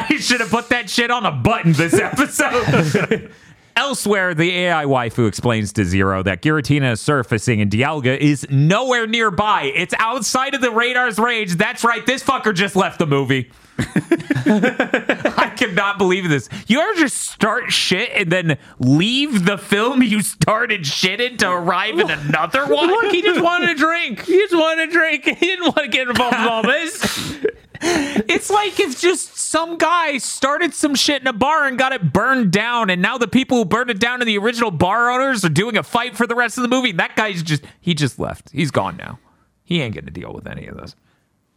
I 0.00 0.16
should 0.20 0.40
have 0.40 0.50
put 0.50 0.68
that 0.68 0.88
shit 0.88 1.10
on 1.10 1.26
a 1.26 1.32
button 1.32 1.72
this 1.72 1.94
episode. 1.94 3.32
Elsewhere, 3.78 4.34
the 4.34 4.50
AI 4.50 4.86
waifu 4.86 5.28
explains 5.28 5.72
to 5.74 5.84
Zero 5.84 6.20
that 6.24 6.42
Giratina 6.42 6.90
is 6.94 7.00
surfacing 7.00 7.60
and 7.60 7.70
Dialga 7.70 8.18
is 8.18 8.44
nowhere 8.50 9.06
nearby. 9.06 9.70
It's 9.72 9.94
outside 10.00 10.54
of 10.54 10.60
the 10.60 10.72
radar's 10.72 11.16
range. 11.16 11.54
That's 11.54 11.84
right, 11.84 12.04
this 12.04 12.24
fucker 12.24 12.52
just 12.52 12.74
left 12.74 12.98
the 12.98 13.06
movie. 13.06 13.52
I 13.78 15.52
cannot 15.56 15.96
believe 15.96 16.28
this. 16.28 16.48
You 16.66 16.80
ever 16.80 16.94
just 16.98 17.18
start 17.18 17.70
shit 17.70 18.10
and 18.16 18.32
then 18.32 18.58
leave 18.80 19.44
the 19.44 19.56
film 19.56 20.02
you 20.02 20.22
started 20.22 20.84
shit 20.84 21.20
in 21.20 21.36
to 21.36 21.48
arrive 21.48 22.00
in 22.00 22.10
another 22.10 22.66
one? 22.74 22.88
Look, 22.88 23.12
he 23.12 23.22
just 23.22 23.40
wanted 23.40 23.68
a 23.68 23.74
drink. 23.76 24.24
He 24.24 24.38
just 24.38 24.56
wanted 24.56 24.88
a 24.88 24.92
drink. 24.92 25.24
He 25.38 25.46
didn't 25.46 25.66
want 25.66 25.78
to 25.78 25.88
get 25.88 26.08
involved 26.08 26.34
in 26.34 26.40
all 26.48 26.62
this. 26.64 27.46
It's 27.80 28.50
like 28.50 28.78
if 28.80 29.00
just 29.00 29.36
some 29.36 29.78
guy 29.78 30.18
started 30.18 30.74
some 30.74 30.94
shit 30.94 31.22
in 31.22 31.28
a 31.28 31.32
bar 31.32 31.66
and 31.66 31.78
got 31.78 31.92
it 31.92 32.12
burned 32.12 32.52
down, 32.52 32.90
and 32.90 33.00
now 33.00 33.18
the 33.18 33.28
people 33.28 33.58
who 33.58 33.64
burned 33.64 33.90
it 33.90 34.00
down 34.00 34.20
and 34.20 34.28
the 34.28 34.38
original 34.38 34.70
bar 34.70 35.10
owners 35.10 35.44
are 35.44 35.50
doing 35.50 35.76
a 35.76 35.82
fight 35.82 36.16
for 36.16 36.26
the 36.26 36.34
rest 36.34 36.58
of 36.58 36.62
the 36.62 36.68
movie. 36.68 36.92
That 36.92 37.16
guy's 37.16 37.42
just 37.42 37.64
he 37.80 37.94
just 37.94 38.18
left. 38.18 38.50
He's 38.50 38.70
gone 38.70 38.96
now. 38.96 39.18
He 39.62 39.80
ain't 39.80 39.94
gonna 39.94 40.10
deal 40.10 40.32
with 40.32 40.46
any 40.46 40.66
of 40.66 40.76
this. 40.76 40.94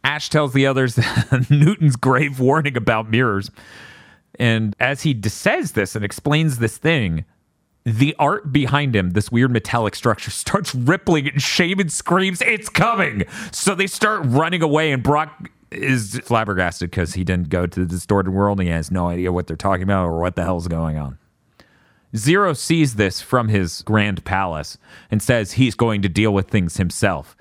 Ash 0.04 0.28
tells 0.28 0.52
the 0.52 0.66
others 0.66 0.98
Newton's 1.50 1.96
grave 1.96 2.40
warning 2.40 2.76
about 2.76 3.10
mirrors. 3.10 3.50
And 4.38 4.74
as 4.80 5.02
he 5.02 5.20
says 5.28 5.72
this 5.72 5.94
and 5.94 6.04
explains 6.04 6.58
this 6.58 6.78
thing, 6.78 7.24
the 7.84 8.14
art 8.18 8.52
behind 8.52 8.94
him, 8.94 9.10
this 9.10 9.30
weird 9.30 9.50
metallic 9.50 9.94
structure, 9.94 10.30
starts 10.32 10.74
rippling 10.74 11.28
and 11.28 11.38
Shaymin 11.38 11.90
screams, 11.90 12.40
It's 12.42 12.68
coming! 12.68 13.24
So 13.52 13.74
they 13.74 13.86
start 13.86 14.22
running 14.24 14.62
away, 14.62 14.92
and 14.92 15.02
Brock 15.02 15.50
is 15.72 16.20
flabbergasted 16.24 16.90
because 16.90 17.14
he 17.14 17.24
didn't 17.24 17.48
go 17.48 17.66
to 17.66 17.80
the 17.80 17.86
distorted 17.86 18.30
world 18.30 18.60
and 18.60 18.68
he 18.68 18.72
has 18.72 18.90
no 18.90 19.08
idea 19.08 19.32
what 19.32 19.46
they're 19.46 19.56
talking 19.56 19.82
about 19.82 20.06
or 20.06 20.20
what 20.20 20.36
the 20.36 20.42
hell's 20.42 20.68
going 20.68 20.96
on. 20.96 21.18
Zero 22.14 22.52
sees 22.52 22.96
this 22.96 23.20
from 23.20 23.48
his 23.48 23.82
grand 23.82 24.24
palace 24.24 24.76
and 25.10 25.22
says 25.22 25.52
he's 25.52 25.74
going 25.74 26.02
to 26.02 26.08
deal 26.08 26.32
with 26.32 26.48
things 26.48 26.76
himself. 26.76 27.36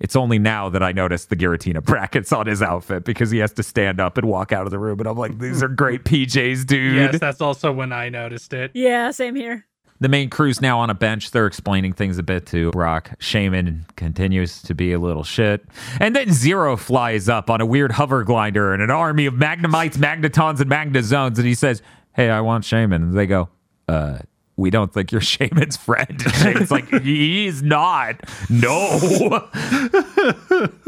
It's 0.00 0.16
only 0.16 0.38
now 0.38 0.70
that 0.70 0.82
I 0.82 0.92
notice 0.92 1.26
the 1.26 1.36
Giratina 1.36 1.84
brackets 1.84 2.32
on 2.32 2.46
his 2.46 2.62
outfit 2.62 3.04
because 3.04 3.30
he 3.30 3.38
has 3.38 3.52
to 3.52 3.62
stand 3.62 4.00
up 4.00 4.16
and 4.16 4.26
walk 4.26 4.52
out 4.52 4.64
of 4.64 4.70
the 4.70 4.78
room. 4.78 4.98
And 5.00 5.08
I'm 5.08 5.18
like, 5.18 5.38
these 5.38 5.62
are 5.62 5.68
great 5.68 6.04
PJs, 6.04 6.66
dude. 6.66 6.96
Yes, 6.96 7.18
that's 7.20 7.42
also 7.42 7.70
when 7.70 7.92
I 7.92 8.08
noticed 8.08 8.54
it. 8.54 8.70
Yeah, 8.74 9.10
same 9.10 9.36
here. 9.36 9.66
The 10.00 10.08
main 10.08 10.30
crew's 10.30 10.62
now 10.62 10.78
on 10.78 10.88
a 10.88 10.94
bench. 10.94 11.30
They're 11.30 11.46
explaining 11.46 11.92
things 11.92 12.16
a 12.16 12.22
bit 12.22 12.46
to 12.46 12.70
Brock. 12.70 13.10
Shaymin 13.20 13.84
continues 13.96 14.62
to 14.62 14.74
be 14.74 14.92
a 14.92 14.98
little 14.98 15.24
shit. 15.24 15.64
And 16.00 16.16
then 16.16 16.32
Zero 16.32 16.78
flies 16.78 17.28
up 17.28 17.50
on 17.50 17.60
a 17.60 17.66
weird 17.66 17.92
hover 17.92 18.24
glider 18.24 18.72
and 18.72 18.82
an 18.82 18.90
army 18.90 19.26
of 19.26 19.34
Magnemites, 19.34 19.98
Magnetons, 19.98 20.60
and 20.60 20.70
Magnezones. 20.70 21.36
And 21.36 21.46
he 21.46 21.54
says, 21.54 21.82
Hey, 22.14 22.30
I 22.30 22.40
want 22.40 22.64
Shaymin. 22.64 22.96
And 22.96 23.12
they 23.12 23.26
go, 23.26 23.50
Uh, 23.88 24.20
we 24.60 24.70
don't 24.70 24.92
think 24.92 25.10
you're 25.10 25.20
Shaymin's 25.22 25.76
friend. 25.76 26.18
Shaymin's 26.18 26.70
like, 26.70 26.88
he's 27.02 27.62
not. 27.62 28.16
No. 28.48 29.48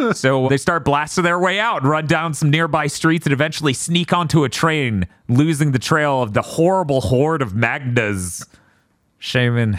so 0.13 0.49
they 0.49 0.59
start 0.59 0.85
blasting 0.85 1.25
their 1.25 1.39
way 1.39 1.59
out 1.59 1.83
run 1.83 2.07
down 2.07 2.35
some 2.35 2.51
nearby 2.51 2.87
streets 2.87 3.27
and 3.27 3.33
eventually 3.33 3.73
sneak 3.73 4.13
onto 4.13 4.45
a 4.45 4.49
train, 4.49 5.07
losing 5.29 5.73
the 5.73 5.79
trail 5.79 6.23
of 6.23 6.35
the 6.35 6.43
horrible 6.43 7.01
horde 7.01 7.43
of 7.43 7.55
Magnas. 7.55 8.45
Shaymin. 9.23 9.79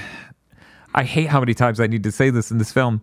I 0.96 1.04
hate 1.04 1.28
how 1.28 1.42
many 1.42 1.54
times 1.54 1.82
I 1.82 1.88
need 1.88 2.04
to 2.04 2.12
say 2.12 2.30
this 2.30 2.50
in 2.50 2.60
this 2.60 2.72
film. 2.72 3.02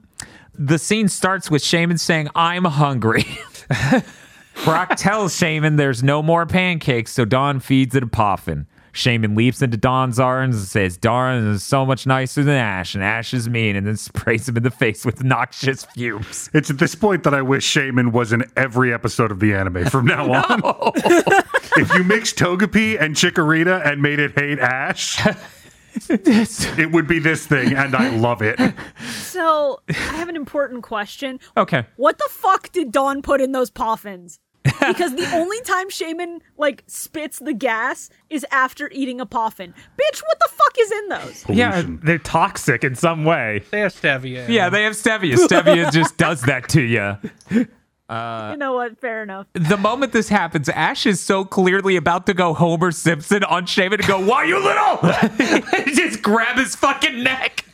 The 0.55 0.79
scene 0.79 1.09
starts 1.09 1.51
with 1.51 1.63
Shaymin 1.63 2.01
saying, 2.01 2.29
I'm 2.35 2.65
hungry. 2.65 3.25
Brock 4.65 4.97
tells 4.97 5.39
Shaymin 5.39 5.77
there's 5.77 6.03
no 6.03 6.23
more 6.23 6.47
pancakes, 6.47 7.13
so 7.13 7.27
Dawn 7.27 7.61
feeds 7.61 7.95
it 7.95 8.03
a 8.03 8.07
poffin. 8.07 8.67
Shaymin 8.93 9.37
leaps 9.37 9.63
into 9.63 9.77
Dawn's 9.77 10.19
arms 10.19 10.57
and 10.57 10.65
says, 10.65 10.97
Dawn 10.97 11.47
is 11.47 11.63
so 11.63 11.87
much 11.87 12.07
nicer 12.07 12.43
than 12.43 12.57
Ash, 12.57 12.95
and 12.95 13.05
Ash 13.05 13.33
is 13.33 13.49
mean, 13.49 13.77
and 13.77 13.87
then 13.87 13.97
sprays 13.97 14.49
him 14.49 14.57
in 14.57 14.63
the 14.63 14.71
face 14.71 15.05
with 15.05 15.23
noxious 15.23 15.85
fumes. 15.85 16.51
It's 16.55 16.71
at 16.71 16.79
this 16.79 16.95
point 16.95 17.23
that 17.25 17.35
I 17.35 17.43
wish 17.43 17.73
Shaymin 17.73 18.13
was 18.13 18.33
in 18.33 18.45
every 18.57 18.93
episode 18.93 19.31
of 19.31 19.41
the 19.41 19.55
anime 19.55 19.85
from 19.87 20.07
now 20.07 20.33
on. 20.33 20.61
if 21.77 21.95
you 21.95 22.03
mixed 22.03 22.37
Togepi 22.37 23.01
and 23.01 23.15
Chikorita 23.15 23.87
and 23.87 24.03
made 24.03 24.19
it 24.19 24.39
hate 24.39 24.59
Ash, 24.59 25.21
it 26.09 26.93
would 26.93 27.07
be 27.07 27.19
this 27.19 27.47
thing, 27.47 27.75
and 27.75 27.95
I 27.95 28.11
love 28.11 28.43
it. 28.43 28.59
So 29.11 29.81
I 29.89 29.93
have 29.93 30.29
an 30.29 30.37
important 30.37 30.83
question. 30.83 31.41
okay. 31.57 31.87
What 31.97 32.19
the 32.19 32.29
fuck 32.31 32.71
did 32.73 32.93
Dawn 32.93 33.23
put 33.23 33.41
in 33.41 33.53
those 33.53 33.71
poffins? 33.71 34.39
Because 34.63 35.15
the 35.17 35.29
only 35.35 35.61
time 35.63 35.89
Shaymin 35.89 36.41
like 36.59 36.85
spits 36.87 37.39
the 37.39 37.55
gas 37.55 38.11
is 38.29 38.45
after 38.51 38.91
eating 38.93 39.21
a 39.21 39.27
poffin. 39.27 39.73
Bitch, 39.73 40.23
what 40.23 40.39
the 40.39 40.49
fuck 40.51 40.75
is 40.79 40.93
in 40.93 41.09
those? 41.09 41.45
Yeah, 41.49 41.83
they're 41.87 42.19
toxic 42.19 42.85
in 42.85 42.95
some 42.95 43.25
way. 43.25 43.63
They 43.71 43.81
have 43.81 43.95
stevia. 43.95 44.49
Yeah, 44.49 44.69
they 44.69 44.85
have 44.85 44.93
Stevia. 44.93 45.37
Stevia 45.37 45.91
just 45.91 46.17
does 46.19 46.43
that 46.43 46.69
to 46.71 46.83
you. 46.83 47.67
You 48.11 48.57
know 48.57 48.73
what? 48.75 48.99
Fair 49.01 49.23
enough. 49.23 49.47
The 49.53 49.77
moment 49.77 50.13
this 50.13 50.29
happens, 50.29 50.69
Ash 50.69 51.07
is 51.07 51.21
so 51.21 51.45
clearly 51.45 51.97
about 51.97 52.27
to 52.27 52.35
go 52.35 52.55
Homer 52.55 52.91
Simpson 52.91 53.45
on 53.45 53.67
Shaymin 53.67 53.95
and 54.01 54.07
go, 54.07 54.19
Why 54.25 54.45
you 54.45 54.59
little? 54.59 55.85
just 55.95 56.21
grab 56.23 56.57
his 56.59 56.75
fucking 56.75 57.23
neck. 57.23 57.65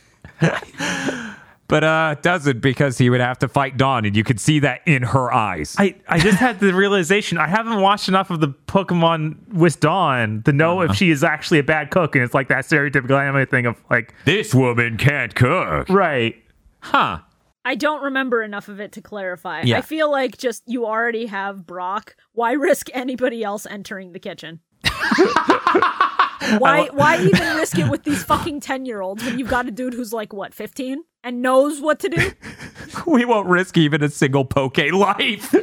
but 1.67 1.83
uh 1.83 2.15
doesn't 2.21 2.61
because 2.61 2.97
he 2.99 3.09
would 3.09 3.19
have 3.19 3.39
to 3.39 3.47
fight 3.47 3.77
Dawn, 3.77 4.05
and 4.05 4.15
you 4.15 4.23
could 4.23 4.39
see 4.39 4.59
that 4.59 4.81
in 4.85 5.01
her 5.01 5.33
eyes. 5.33 5.75
I, 5.79 5.95
I 6.07 6.19
just 6.19 6.37
had 6.37 6.59
the 6.59 6.73
realization 6.73 7.37
I 7.39 7.47
haven't 7.47 7.81
watched 7.81 8.07
enough 8.07 8.29
of 8.29 8.39
the 8.39 8.49
Pokemon 8.49 9.53
with 9.53 9.79
Dawn 9.79 10.43
to 10.43 10.53
know 10.53 10.81
if 10.81 10.95
she 10.95 11.09
is 11.09 11.23
actually 11.23 11.57
a 11.59 11.63
bad 11.63 11.89
cook, 11.89 12.15
and 12.15 12.23
it's 12.23 12.33
like 12.35 12.47
that 12.49 12.65
stereotypical 12.65 13.19
anime 13.19 13.47
thing 13.47 13.65
of 13.65 13.75
like, 13.89 14.13
this 14.25 14.53
woman 14.53 14.97
can't 14.97 15.33
cook. 15.33 15.89
right? 15.89 16.35
Huh. 16.81 17.19
I 17.67 17.75
don't 17.75 18.01
remember 18.01 18.41
enough 18.41 18.69
of 18.69 18.79
it 18.79 18.93
to 18.93 19.01
clarify. 19.01 19.63
Yeah. 19.63 19.79
I 19.79 19.81
feel 19.81 20.09
like 20.09 20.37
just 20.37 20.63
you 20.67 20.85
already 20.85 21.25
have 21.25 21.67
Brock. 21.67 22.15
Why 22.31 22.53
risk 22.53 22.89
anybody 22.93 23.43
else 23.43 23.65
entering 23.65 24.13
the 24.13 24.19
kitchen? 24.19 24.61
why 26.59 26.87
oh. 26.89 26.93
why 26.93 27.17
even 27.21 27.57
risk 27.57 27.77
it 27.77 27.89
with 27.89 28.03
these 28.03 28.23
fucking 28.23 28.61
10 28.61 28.85
year 28.85 29.01
olds 29.01 29.21
when 29.21 29.37
you've 29.37 29.49
got 29.49 29.67
a 29.67 29.71
dude 29.71 29.93
who's 29.93 30.13
like 30.13 30.31
what 30.31 30.53
15 30.53 31.03
and 31.25 31.41
knows 31.41 31.81
what 31.81 31.99
to 31.99 32.07
do 32.07 32.31
We 33.05 33.25
won't 33.25 33.49
risk 33.49 33.75
even 33.75 34.01
a 34.01 34.09
single 34.09 34.45
poke 34.45 34.77
life. 34.93 35.53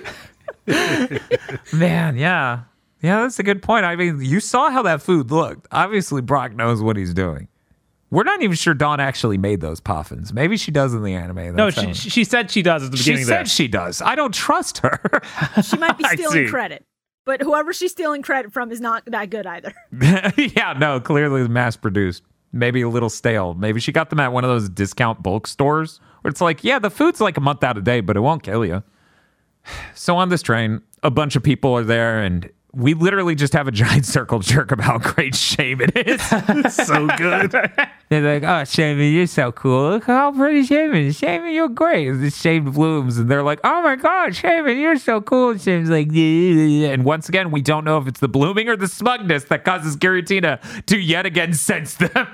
Man, 1.72 2.18
yeah. 2.18 2.64
Yeah, 3.00 3.22
that's 3.22 3.38
a 3.38 3.42
good 3.42 3.62
point. 3.62 3.86
I 3.86 3.96
mean, 3.96 4.20
you 4.20 4.40
saw 4.40 4.68
how 4.68 4.82
that 4.82 5.00
food 5.00 5.30
looked. 5.30 5.68
Obviously, 5.72 6.20
Brock 6.20 6.52
knows 6.54 6.82
what 6.82 6.98
he's 6.98 7.14
doing. 7.14 7.48
We're 8.14 8.24
not 8.24 8.42
even 8.42 8.56
sure 8.56 8.74
Dawn 8.74 9.00
actually 9.00 9.38
made 9.38 9.60
those 9.60 9.80
poffins. 9.80 10.32
Maybe 10.32 10.56
she 10.56 10.70
does 10.70 10.94
in 10.94 11.02
the 11.02 11.14
anime. 11.14 11.56
No, 11.56 11.66
That's 11.66 11.76
how- 11.76 11.86
she, 11.88 11.94
she 11.94 12.10
she 12.10 12.24
said 12.24 12.50
she 12.50 12.62
does 12.62 12.84
at 12.84 12.90
the 12.92 12.96
beginning. 12.96 13.18
she 13.20 13.24
said 13.24 13.38
there. 13.38 13.46
she 13.46 13.68
does. 13.68 14.00
I 14.00 14.14
don't 14.14 14.32
trust 14.32 14.78
her. 14.78 15.00
she 15.62 15.76
might 15.76 15.98
be 15.98 16.04
stealing 16.12 16.48
credit 16.48 16.84
but 17.24 17.40
whoever 17.40 17.72
she's 17.72 17.90
stealing 17.92 18.22
credit 18.22 18.52
from 18.52 18.70
is 18.70 18.80
not 18.80 19.02
that 19.06 19.30
good 19.30 19.46
either 19.46 19.72
yeah, 20.36 20.74
no, 20.78 21.00
clearly 21.00 21.48
mass 21.48 21.76
produced. 21.76 22.22
Maybe 22.52 22.82
a 22.82 22.88
little 22.88 23.08
stale. 23.08 23.54
Maybe 23.54 23.80
she 23.80 23.90
got 23.90 24.10
them 24.10 24.20
at 24.20 24.30
one 24.32 24.44
of 24.44 24.50
those 24.50 24.68
discount 24.68 25.22
bulk 25.22 25.46
stores 25.46 26.00
where 26.20 26.30
it's 26.30 26.40
like, 26.40 26.62
yeah, 26.62 26.78
the 26.78 26.90
food's 26.90 27.20
like 27.20 27.36
a 27.36 27.40
month 27.40 27.64
out 27.64 27.76
of 27.76 27.82
date, 27.84 28.02
but 28.02 28.16
it 28.16 28.20
won't 28.20 28.42
kill 28.42 28.64
you. 28.64 28.82
So 29.94 30.16
on 30.16 30.28
this 30.28 30.42
train, 30.42 30.82
a 31.02 31.10
bunch 31.10 31.36
of 31.36 31.42
people 31.42 31.72
are 31.74 31.82
there, 31.82 32.20
and 32.22 32.50
we 32.76 32.94
literally 32.94 33.34
just 33.34 33.52
have 33.52 33.68
a 33.68 33.72
giant 33.72 34.06
circle 34.14 34.40
jerk 34.40 34.72
about 34.72 34.84
how 34.84 34.98
great 34.98 35.34
Shaymin 35.34 35.92
is. 35.96 36.74
so 36.86 37.06
good. 37.16 37.50
They're 38.08 38.40
like, 38.40 38.42
oh, 38.42 38.64
Shaymin, 38.64 39.12
you're 39.12 39.26
so 39.26 39.52
cool. 39.52 39.90
Look 39.90 40.04
how 40.04 40.32
pretty 40.32 40.62
Shaymin 40.62 41.06
is. 41.06 41.20
Shaymin, 41.20 41.54
you're 41.54 41.68
great. 41.68 42.10
The 42.10 42.26
Shaymin 42.26 42.74
blooms. 42.74 43.18
And 43.18 43.30
they're 43.30 43.42
like, 43.42 43.60
oh 43.64 43.82
my 43.82 43.96
God, 43.96 44.30
Shaymin, 44.30 44.80
you're 44.80 44.98
so 44.98 45.20
cool. 45.20 45.50
And 45.50 45.60
Shaymin's 45.60 45.90
like, 45.90 46.08
"Yeah." 46.10 46.92
and 46.92 47.04
once 47.04 47.28
again, 47.28 47.50
we 47.50 47.62
don't 47.62 47.84
know 47.84 47.98
if 47.98 48.06
it's 48.06 48.20
the 48.20 48.28
blooming 48.28 48.68
or 48.68 48.76
the 48.76 48.88
smugness 48.88 49.44
that 49.44 49.64
causes 49.64 49.96
Giratina 49.96 50.60
to 50.86 50.98
yet 50.98 51.26
again 51.26 51.54
sense 51.54 51.94
them. 51.94 52.28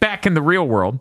Back 0.00 0.26
in 0.26 0.34
the 0.34 0.42
real 0.42 0.66
world, 0.66 0.98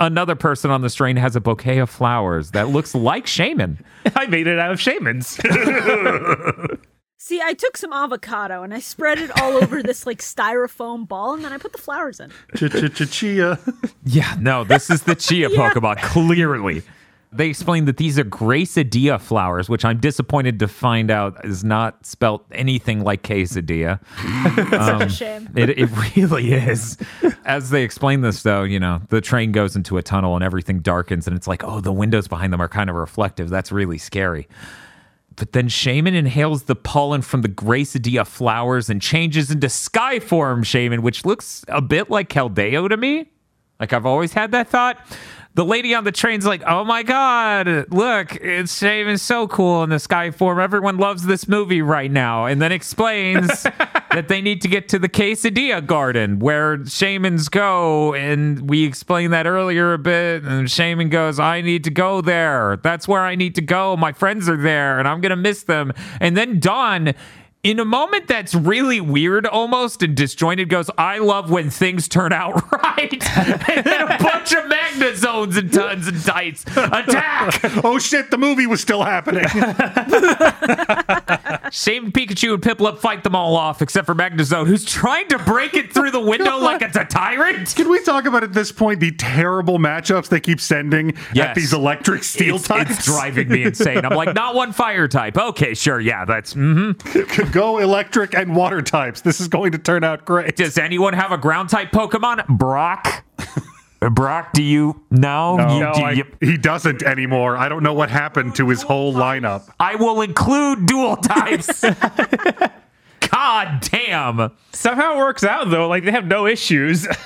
another 0.00 0.34
person 0.34 0.70
on 0.70 0.80
the 0.80 0.90
train 0.90 1.16
has 1.16 1.36
a 1.36 1.40
bouquet 1.40 1.78
of 1.78 1.88
flowers 1.88 2.50
that 2.50 2.68
looks 2.68 2.94
like 2.94 3.26
Shaymin. 3.26 3.78
I 4.16 4.26
made 4.26 4.46
it 4.46 4.58
out 4.58 4.72
of 4.72 4.80
Shaymins. 4.80 5.38
See 7.26 7.42
i 7.42 7.54
took 7.54 7.76
some 7.76 7.92
avocado 7.92 8.62
and 8.62 8.72
i 8.72 8.78
spread 8.78 9.18
it 9.18 9.32
all 9.42 9.54
over 9.56 9.82
this 9.82 10.06
like 10.06 10.20
styrofoam 10.20 11.08
ball 11.08 11.34
and 11.34 11.44
then 11.44 11.52
i 11.52 11.58
put 11.58 11.72
the 11.72 11.78
flowers 11.78 12.20
in 12.20 12.30
Ch-ch-ch-chia. 12.54 13.58
Yeah, 14.04 14.36
no, 14.38 14.62
this 14.62 14.88
is 14.90 15.02
the 15.02 15.16
Chia 15.16 15.48
Pokemon, 15.58 16.00
clearly. 16.02 16.84
They 17.32 17.48
explained 17.48 17.88
that 17.88 17.96
these 17.96 18.16
are 18.20 18.24
Gracidea 18.24 19.20
flowers, 19.20 19.68
which 19.68 19.84
I'm 19.84 19.98
disappointed 19.98 20.60
to 20.60 20.68
find 20.68 21.10
out 21.10 21.44
is 21.44 21.64
not 21.64 22.06
spelt 22.06 22.46
anything 22.52 23.02
like 23.02 23.24
quesadilla. 23.24 23.98
such 24.70 24.72
a 24.72 25.04
um, 25.04 25.08
shame 25.08 25.48
It, 25.56 25.70
it 25.70 26.16
really 26.16 26.52
is. 26.52 26.96
As 27.44 27.70
they 27.70 27.82
explain 27.82 28.20
this, 28.20 28.44
though, 28.44 28.62
you 28.62 28.78
know, 28.78 29.02
the 29.08 29.20
train 29.20 29.50
goes 29.50 29.74
into 29.74 29.98
a 29.98 30.02
tunnel 30.02 30.36
and 30.36 30.44
everything 30.44 30.78
darkens, 30.78 31.26
and 31.26 31.36
it's 31.36 31.48
like, 31.48 31.64
oh, 31.64 31.80
the 31.80 31.92
windows 31.92 32.28
behind 32.28 32.52
them 32.52 32.62
are 32.62 32.68
kind 32.68 32.88
of 32.88 32.94
reflective. 32.94 33.50
That's 33.50 33.72
really 33.72 33.98
scary. 33.98 34.46
But 35.36 35.52
then 35.52 35.68
Shaymin 35.68 36.14
inhales 36.14 36.64
the 36.64 36.74
pollen 36.74 37.22
from 37.22 37.42
the 37.42 37.48
Gracidea 37.48 38.26
flowers 38.26 38.88
and 38.88 39.02
changes 39.02 39.50
into 39.50 39.68
sky 39.68 40.18
form 40.18 40.64
Shaymin, 40.64 41.00
which 41.00 41.24
looks 41.26 41.64
a 41.68 41.82
bit 41.82 42.10
like 42.10 42.30
Caldeo 42.30 42.88
to 42.88 42.96
me. 42.96 43.30
Like 43.78 43.92
I've 43.92 44.06
always 44.06 44.32
had 44.32 44.52
that 44.52 44.68
thought. 44.68 44.98
The 45.56 45.64
lady 45.64 45.94
on 45.94 46.04
the 46.04 46.12
train's 46.12 46.44
like, 46.44 46.62
oh 46.66 46.84
my 46.84 47.02
God, 47.02 47.86
look, 47.90 48.36
it's 48.36 48.78
Shaymin 48.78 49.18
so 49.18 49.48
cool 49.48 49.82
in 49.84 49.88
the 49.88 49.98
sky 49.98 50.30
form. 50.30 50.60
Everyone 50.60 50.98
loves 50.98 51.24
this 51.24 51.48
movie 51.48 51.80
right 51.80 52.10
now. 52.10 52.44
And 52.44 52.60
then 52.60 52.72
explains 52.72 53.62
that 53.62 54.26
they 54.28 54.42
need 54.42 54.60
to 54.60 54.68
get 54.68 54.86
to 54.90 54.98
the 54.98 55.08
quesadilla 55.08 55.86
garden 55.86 56.40
where 56.40 56.76
Shaymins 56.76 57.50
go. 57.50 58.12
And 58.12 58.68
we 58.68 58.84
explained 58.84 59.32
that 59.32 59.46
earlier 59.46 59.94
a 59.94 59.98
bit. 59.98 60.42
And 60.44 60.68
Shaymin 60.68 61.08
goes, 61.08 61.40
I 61.40 61.62
need 61.62 61.84
to 61.84 61.90
go 61.90 62.20
there. 62.20 62.76
That's 62.82 63.08
where 63.08 63.22
I 63.22 63.34
need 63.34 63.54
to 63.54 63.62
go. 63.62 63.96
My 63.96 64.12
friends 64.12 64.50
are 64.50 64.58
there 64.58 64.98
and 64.98 65.08
I'm 65.08 65.22
going 65.22 65.30
to 65.30 65.36
miss 65.36 65.62
them. 65.62 65.90
And 66.20 66.36
then 66.36 66.60
Dawn. 66.60 67.14
In 67.66 67.80
a 67.80 67.84
moment 67.84 68.28
that's 68.28 68.54
really 68.54 69.00
weird 69.00 69.44
almost 69.44 70.00
and 70.00 70.14
disjointed 70.16 70.68
goes, 70.68 70.88
I 70.96 71.18
love 71.18 71.50
when 71.50 71.68
things 71.68 72.06
turn 72.06 72.32
out 72.32 72.62
right. 72.72 73.36
and 73.36 73.84
then 73.84 74.02
a 74.02 74.18
bunch 74.22 74.52
of 74.54 74.68
magna 74.68 75.16
zones 75.16 75.56
and 75.56 75.72
tons 75.72 76.06
and 76.06 76.22
tights 76.24 76.62
attack. 76.76 77.58
oh 77.84 77.98
shit, 77.98 78.30
the 78.30 78.38
movie 78.38 78.68
was 78.68 78.80
still 78.80 79.02
happening. 79.02 79.42
Shaymin 81.72 82.12
Pikachu 82.12 82.54
and 82.54 82.62
Piplup 82.62 82.98
fight 83.00 83.24
them 83.24 83.34
all 83.34 83.56
off 83.56 83.82
except 83.82 84.06
for 84.06 84.14
Magnezone, 84.14 84.68
who's 84.68 84.84
trying 84.84 85.26
to 85.28 85.38
break 85.40 85.74
it 85.74 85.92
through 85.92 86.12
the 86.12 86.20
window 86.20 86.58
like 86.58 86.82
it's 86.82 86.96
a 86.96 87.04
tyrant. 87.04 87.74
Can 87.74 87.88
we 87.88 88.00
talk 88.04 88.26
about 88.26 88.44
at 88.44 88.52
this 88.52 88.70
point 88.70 89.00
the 89.00 89.10
terrible 89.10 89.78
matchups 89.80 90.28
they 90.28 90.38
keep 90.38 90.60
sending 90.60 91.14
Yes. 91.34 91.48
at 91.48 91.54
these 91.56 91.72
electric 91.72 92.22
steel 92.22 92.54
It's, 92.56 92.68
types? 92.68 92.90
it's 92.92 93.04
driving 93.06 93.48
me 93.48 93.64
insane. 93.64 94.04
I'm 94.04 94.16
like, 94.16 94.34
not 94.36 94.54
one 94.54 94.72
fire 94.72 95.08
type. 95.08 95.36
Okay, 95.36 95.74
sure, 95.74 95.98
yeah, 95.98 96.24
that's. 96.24 96.54
mhm. 96.54 96.96
Go 97.56 97.78
electric 97.78 98.34
and 98.34 98.54
water 98.54 98.82
types. 98.82 99.22
This 99.22 99.40
is 99.40 99.48
going 99.48 99.72
to 99.72 99.78
turn 99.78 100.04
out 100.04 100.26
great. 100.26 100.56
Does 100.56 100.76
anyone 100.76 101.14
have 101.14 101.32
a 101.32 101.38
ground 101.38 101.70
type 101.70 101.90
Pokemon? 101.90 102.46
Brock. 102.48 103.24
Brock, 104.12 104.52
do 104.52 104.62
you 104.62 105.00
know? 105.10 105.56
No, 105.56 105.74
You- 105.74 105.94
do 105.94 106.00
I- 106.04 106.10
you- 106.12 106.24
He 106.40 106.58
doesn't 106.58 107.02
anymore. 107.02 107.56
I 107.56 107.70
don't 107.70 107.82
know 107.82 107.94
what 107.94 108.10
happened 108.10 108.56
to 108.56 108.68
his 108.68 108.82
whole 108.82 109.14
lineup. 109.14 109.70
I 109.80 109.94
will 109.94 110.20
include 110.20 110.84
dual 110.84 111.16
types. 111.16 111.82
God 113.32 113.80
damn. 113.80 114.52
Somehow 114.72 115.14
it 115.14 115.16
works 115.18 115.42
out 115.42 115.70
though. 115.70 115.88
Like 115.88 116.04
they 116.04 116.10
have 116.12 116.26
no 116.26 116.46
issues. 116.46 117.06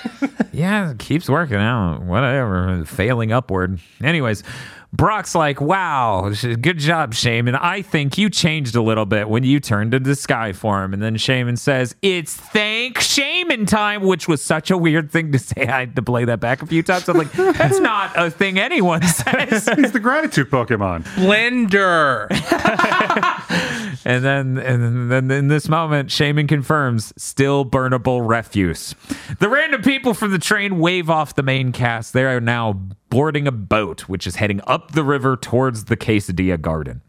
Yeah, 0.53 0.91
it 0.91 0.99
keeps 0.99 1.28
working 1.28 1.57
out. 1.57 2.03
Whatever. 2.03 2.85
Failing 2.85 3.31
upward. 3.31 3.78
Anyways, 4.03 4.43
Brock's 4.93 5.36
like, 5.36 5.61
wow, 5.61 6.32
good 6.61 6.78
job, 6.78 7.14
Shaymin. 7.14 7.57
I 7.61 7.80
think 7.80 8.18
you 8.18 8.28
changed 8.28 8.74
a 8.74 8.82
little 8.82 9.07
bit 9.07 9.28
when 9.28 9.45
you 9.45 9.61
turned 9.61 9.95
into 9.95 10.09
the 10.11 10.16
sky 10.16 10.53
form. 10.53 10.93
And 10.93 11.01
then 11.01 11.16
Shaymin 11.16 11.59
says, 11.59 11.95
it's 12.03 12.34
thank 12.34 12.99
Shaymin 12.99 13.68
time, 13.68 14.03
which 14.03 14.26
was 14.26 14.43
such 14.43 14.70
a 14.70 14.76
weird 14.76 15.11
thing 15.12 15.30
to 15.32 15.38
say. 15.38 15.62
I 15.68 15.80
had 15.80 15.97
to 15.97 16.03
play 16.03 16.24
that 16.24 16.41
back 16.41 16.62
a 16.62 16.66
few 16.66 16.82
times. 16.82 17.09
I'm 17.09 17.16
like, 17.16 17.30
that's 17.32 17.78
not 17.80 18.12
a 18.16 18.30
thing 18.30 18.59
anyone 18.59 19.03
says. 19.07 19.68
He's 19.76 19.93
the 19.93 20.01
gratitude 20.01 20.51
Pokemon. 20.51 21.05
Blender. 21.14 22.26
And 24.05 24.24
then, 24.24 24.59
and 24.59 25.11
then 25.11 25.30
in 25.30 25.49
this 25.49 25.68
moment, 25.68 26.09
Shaymin 26.09 26.49
confirms 26.49 27.12
still 27.16 27.64
burnable 27.64 28.26
refuse. 28.26 28.95
The 29.38 29.49
random 29.49 29.82
people 29.82 30.14
from 30.14 30.30
the 30.30 30.38
train 30.38 30.78
wave 30.78 31.11
off 31.11 31.34
the 31.34 31.43
main 31.43 31.72
cast. 31.72 32.12
They 32.12 32.24
are 32.24 32.41
now 32.41 32.80
boarding 33.09 33.47
a 33.47 33.53
boat, 33.53 34.03
which 34.03 34.26
is 34.26 34.36
heading 34.36 34.61
up 34.66 34.93
the 34.93 35.05
river 35.05 35.36
towards 35.36 35.86
the 35.86 35.97
Quesadilla 35.97 36.61
Garden. 36.61 37.03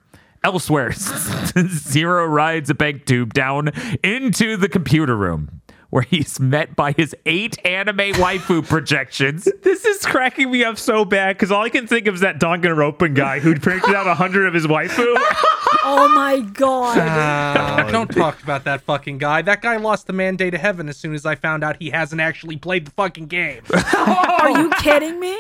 Elsewhere, 0.44 0.92
Zero 1.68 2.26
rides 2.26 2.72
a 2.72 2.74
bank 2.74 3.06
tube 3.06 3.32
down 3.34 3.72
into 4.04 4.58
the 4.58 4.68
computer 4.68 5.16
room, 5.16 5.61
where 5.92 6.02
he's 6.04 6.40
met 6.40 6.76
by 6.76 6.94
his 6.94 7.16
eight 7.28 7.64
anime 7.66 8.14
waifu 8.14 8.68
projections. 8.68 9.48
this 9.62 9.86
is 9.86 10.04
cracking 10.06 10.50
me 10.50 10.64
up 10.64 10.78
so 10.78 11.06
bad 11.06 11.36
because 11.36 11.52
all 11.52 11.64
I 11.64 11.70
can 11.70 11.86
think 11.86 12.08
of 12.08 12.16
is 12.16 12.22
that 12.22 12.40
Danganronpa 12.40 13.14
guy 13.14 13.40
who 13.40 13.58
printed 13.60 13.94
out 13.94 14.08
a 14.08 14.16
hundred 14.16 14.48
of 14.48 14.54
his 14.56 14.66
waifu. 14.66 14.98
oh 15.84 16.12
my 16.16 16.40
god 16.40 16.98
Uh, 16.98 17.92
don't 17.92 18.08
talk 18.10 18.42
about 18.42 18.64
that 18.64 18.82
fucking 18.82 19.20
guy. 19.20 19.42
That 19.42 19.62
guy 19.62 19.78
lost 19.78 20.08
the 20.08 20.14
mandate 20.14 20.52
to 20.54 20.58
heaven 20.58 20.90
as 20.90 20.98
soon 20.98 21.14
as 21.14 21.26
I 21.26 21.36
found 21.36 21.64
out 21.64 21.76
he 21.80 21.90
hasn't 21.92 22.22
actually 22.22 22.58
played 22.58 22.88
the 22.88 22.92
fucking 22.92 23.28
game. 23.28 23.62
are 23.96 24.50
you 24.52 24.70
kidding 24.80 25.20
me 25.20 25.38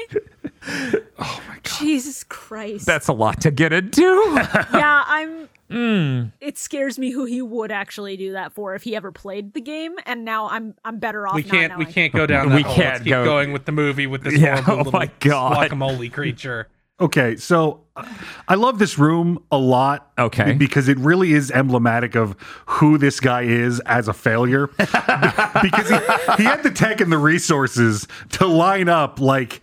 oh 0.67 1.43
my 1.47 1.55
god 1.55 1.63
jesus 1.79 2.23
christ 2.25 2.85
That's 2.85 3.07
a 3.07 3.13
lot 3.13 3.41
to 3.41 3.51
get 3.51 3.73
into. 3.73 4.01
yeah 4.73 5.03
i'm 5.07 5.49
Hmm. 5.69 6.23
it 6.41 6.57
scares 6.57 6.99
me 6.99 7.11
who 7.11 7.23
he 7.23 7.41
would 7.41 7.71
actually 7.71 8.17
do 8.17 8.33
that 8.33 8.51
for 8.51 8.75
if 8.75 8.83
he 8.83 8.93
ever 8.93 9.09
played 9.13 9.53
the 9.53 9.61
game 9.61 9.93
and 10.05 10.25
now 10.25 10.49
i'm 10.49 10.75
i'm 10.83 10.99
better 10.99 11.25
off 11.25 11.35
We 11.35 11.43
can't. 11.43 11.77
We 11.77 11.85
knowing. 11.85 11.93
can't 11.93 12.13
go 12.13 12.25
down 12.25 12.49
that 12.49 12.55
We 12.57 12.61
hole. 12.63 12.75
can't 12.75 12.87
Let's 12.95 13.03
keep 13.05 13.11
go- 13.11 13.23
going 13.23 13.53
with 13.53 13.63
the 13.63 13.71
movie 13.71 14.05
with 14.05 14.23
this 14.23 14.37
Yeah, 14.37 14.59
horrible 14.61 14.73
oh 14.73 14.77
little 14.83 14.99
my 14.99 15.09
God. 15.21 15.69
guacamole 15.71 16.11
creature. 16.11 16.67
Okay, 16.99 17.35
so 17.37 17.81
uh, 17.95 18.05
I 18.47 18.53
love 18.55 18.77
this 18.77 18.99
room 18.99 19.41
a 19.51 19.57
lot. 19.57 20.11
Okay. 20.19 20.53
Because 20.53 20.87
it 20.87 20.99
really 20.99 21.33
is 21.33 21.49
emblematic 21.49 22.13
of 22.15 22.35
who 22.67 22.99
this 22.99 23.19
guy 23.19 23.41
is 23.43 23.79
as 23.87 24.07
a 24.07 24.13
failure. 24.13 24.67
because 24.77 25.89
he, 25.89 25.97
he 26.37 26.43
had 26.43 26.61
the 26.61 26.69
tech 26.71 27.01
and 27.01 27.11
the 27.11 27.17
resources 27.17 28.07
to 28.33 28.45
line 28.45 28.87
up 28.87 29.19
like 29.19 29.61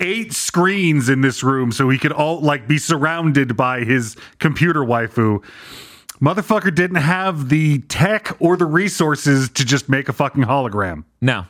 eight 0.00 0.32
screens 0.32 1.08
in 1.08 1.20
this 1.20 1.42
room 1.42 1.72
so 1.72 1.88
he 1.88 1.98
could 1.98 2.12
all 2.12 2.40
like 2.40 2.68
be 2.68 2.78
surrounded 2.78 3.56
by 3.56 3.80
his 3.84 4.16
computer 4.38 4.80
waifu. 4.80 5.42
Motherfucker 6.20 6.74
didn't 6.74 6.96
have 6.96 7.48
the 7.50 7.80
tech 7.80 8.36
or 8.40 8.56
the 8.56 8.64
resources 8.64 9.50
to 9.50 9.64
just 9.64 9.88
make 9.88 10.08
a 10.08 10.12
fucking 10.12 10.44
hologram. 10.44 11.04
No, 11.20 11.46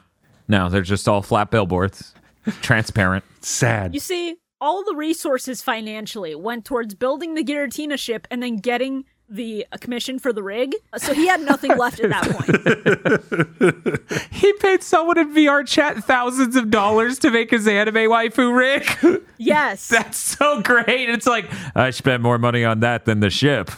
no, 0.48 0.68
they're 0.68 0.82
just 0.82 1.08
all 1.08 1.22
flat 1.22 1.50
billboards, 1.50 2.14
transparent. 2.62 3.24
Sad. 3.40 3.94
You 3.94 4.00
see, 4.00 4.36
all 4.60 4.84
the 4.84 4.94
resources 4.96 5.62
financially 5.62 6.34
went 6.34 6.64
towards 6.64 6.94
building 6.94 7.34
the 7.34 7.44
Giratina 7.44 7.98
ship 7.98 8.26
and 8.30 8.42
then 8.42 8.56
getting 8.56 9.04
the 9.28 9.66
uh, 9.72 9.76
commission 9.78 10.18
for 10.18 10.32
the 10.32 10.42
rig. 10.42 10.74
So 10.98 11.12
he 11.14 11.26
had 11.26 11.40
nothing 11.40 11.76
left 11.78 12.00
at 12.00 12.10
that 12.10 12.30
point. 12.30 14.02
He 14.30 14.52
paid 14.54 14.82
someone 14.82 15.18
in 15.18 15.34
VR 15.34 15.66
chat 15.66 16.04
thousands 16.04 16.56
of 16.56 16.70
dollars 16.70 17.18
to 17.20 17.30
make 17.30 17.50
his 17.50 17.66
anime 17.66 17.94
waifu 17.94 18.56
rig. 18.56 19.22
Yes. 19.38 19.88
That's 19.88 20.16
so 20.16 20.62
great. 20.62 21.10
It's 21.10 21.26
like 21.26 21.50
I 21.74 21.90
spent 21.90 22.22
more 22.22 22.38
money 22.38 22.64
on 22.64 22.80
that 22.80 23.04
than 23.04 23.20
the 23.20 23.28
ship. 23.28 23.70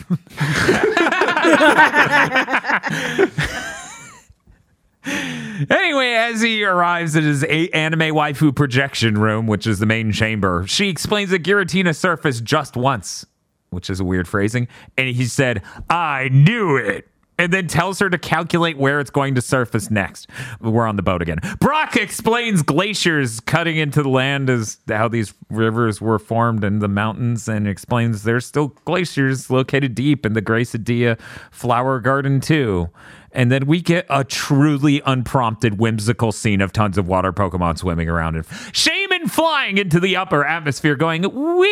Anyway, 5.70 6.12
as 6.12 6.40
he 6.40 6.64
arrives 6.64 7.16
at 7.16 7.22
his 7.24 7.42
anime 7.44 8.14
waifu 8.14 8.54
projection 8.54 9.18
room, 9.18 9.46
which 9.46 9.66
is 9.66 9.78
the 9.78 9.86
main 9.86 10.12
chamber, 10.12 10.64
she 10.68 10.88
explains 10.88 11.30
that 11.30 11.42
Giratina 11.42 11.94
surfaced 11.96 12.44
just 12.44 12.76
once, 12.76 13.26
which 13.70 13.90
is 13.90 14.00
a 14.00 14.04
weird 14.04 14.28
phrasing. 14.28 14.68
And 14.96 15.08
he 15.08 15.24
said, 15.24 15.62
I 15.88 16.28
knew 16.32 16.76
it. 16.76 17.08
And 17.40 17.52
then 17.52 17.68
tells 17.68 18.00
her 18.00 18.10
to 18.10 18.18
calculate 18.18 18.78
where 18.78 18.98
it's 18.98 19.10
going 19.10 19.36
to 19.36 19.40
surface 19.40 19.92
next. 19.92 20.28
We're 20.60 20.88
on 20.88 20.96
the 20.96 21.04
boat 21.04 21.22
again. 21.22 21.38
Brock 21.60 21.94
explains 21.96 22.62
glaciers 22.64 23.38
cutting 23.38 23.76
into 23.76 24.02
the 24.02 24.08
land 24.08 24.50
as 24.50 24.78
how 24.88 25.06
these 25.06 25.34
rivers 25.48 26.00
were 26.00 26.18
formed 26.18 26.64
in 26.64 26.80
the 26.80 26.88
mountains 26.88 27.46
and 27.46 27.68
explains 27.68 28.24
there's 28.24 28.44
still 28.44 28.68
glaciers 28.84 29.50
located 29.50 29.94
deep 29.94 30.26
in 30.26 30.32
the 30.32 30.42
Gracidea 30.42 31.16
flower 31.52 32.00
garden, 32.00 32.40
too. 32.40 32.90
And 33.38 33.50
then 33.52 33.66
we 33.66 33.80
get 33.80 34.04
a 34.10 34.24
truly 34.24 35.00
unprompted, 35.06 35.78
whimsical 35.78 36.32
scene 36.32 36.60
of 36.60 36.72
tons 36.72 36.98
of 36.98 37.06
water 37.06 37.32
Pokemon 37.32 37.78
swimming 37.78 38.08
around 38.08 38.34
and 38.34 38.44
Shaymin 38.44 39.30
flying 39.30 39.78
into 39.78 40.00
the 40.00 40.16
upper 40.16 40.44
atmosphere, 40.44 40.96
going, 40.96 41.22
Wee! 41.56 41.70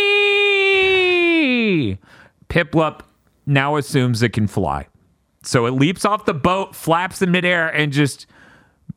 Piplup 2.48 3.00
now 3.46 3.74
assumes 3.74 4.22
it 4.22 4.32
can 4.32 4.46
fly. 4.46 4.86
So 5.42 5.66
it 5.66 5.72
leaps 5.72 6.04
off 6.04 6.24
the 6.24 6.34
boat, 6.34 6.76
flaps 6.76 7.20
in 7.20 7.32
midair, 7.32 7.66
and 7.66 7.92
just 7.92 8.26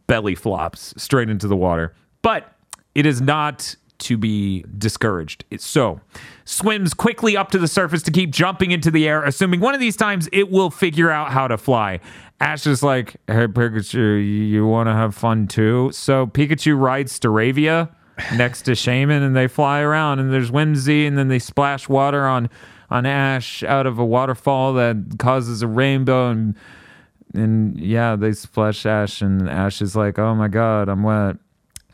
belly 0.06 0.36
flops 0.36 0.94
straight 0.96 1.32
into 1.32 1.48
the 1.48 1.56
water. 1.56 1.96
But 2.22 2.56
it 2.94 3.08
is 3.08 3.20
not 3.20 3.76
to 4.00 4.18
be 4.18 4.66
discouraged. 4.78 5.46
So 5.58 6.02
swims 6.46 6.94
quickly 6.94 7.38
up 7.38 7.52
to 7.52 7.58
the 7.58 7.68
surface 7.68 8.02
to 8.04 8.12
keep 8.12 8.32
jumping 8.32 8.72
into 8.72 8.92
the 8.92 9.08
air, 9.08 9.24
assuming 9.24 9.60
one 9.60 9.74
of 9.74 9.80
these 9.80 9.96
times 9.96 10.28
it 10.32 10.50
will 10.50 10.70
figure 10.70 11.10
out 11.12 11.32
how 11.32 11.48
to 11.48 11.58
fly. 11.58 12.00
Ash 12.40 12.66
is 12.66 12.82
like, 12.82 13.18
"Hey 13.28 13.48
Pikachu, 13.48 14.50
you 14.50 14.66
want 14.66 14.88
to 14.88 14.94
have 14.94 15.14
fun 15.14 15.48
too?" 15.48 15.92
So 15.94 16.28
Pikachu 16.28 16.80
rides 16.80 17.18
Staravia 17.18 17.90
next 18.36 18.64
to 18.64 18.72
Shaymin, 18.72 19.22
and 19.22 19.36
they 19.36 19.48
fly 19.48 19.82
around. 19.82 20.20
And 20.20 20.32
there's 20.32 20.52
Whimsy, 20.52 21.06
and 21.06 21.18
then 21.18 21.28
they 21.28 21.40
splash 21.40 21.90
water 21.90 22.26
on 22.26 22.50
on 22.90 23.06
Ash 23.06 23.64
out 23.64 23.86
of 23.86 24.00
a 24.00 24.06
waterfall 24.06 24.74
that 24.74 25.18
causes 25.20 25.62
a 25.62 25.68
rainbow 25.68 26.32
and 26.32 26.56
and 27.34 27.80
yeah, 27.80 28.16
they 28.16 28.34
splash 28.34 28.86
Ash, 28.86 29.22
and 29.22 29.50
Ash 29.50 29.82
is 29.82 29.96
like, 29.96 30.18
"Oh 30.18 30.34
my 30.34 30.48
god, 30.48 30.90
I'm 30.90 31.04
wet." 31.04 31.38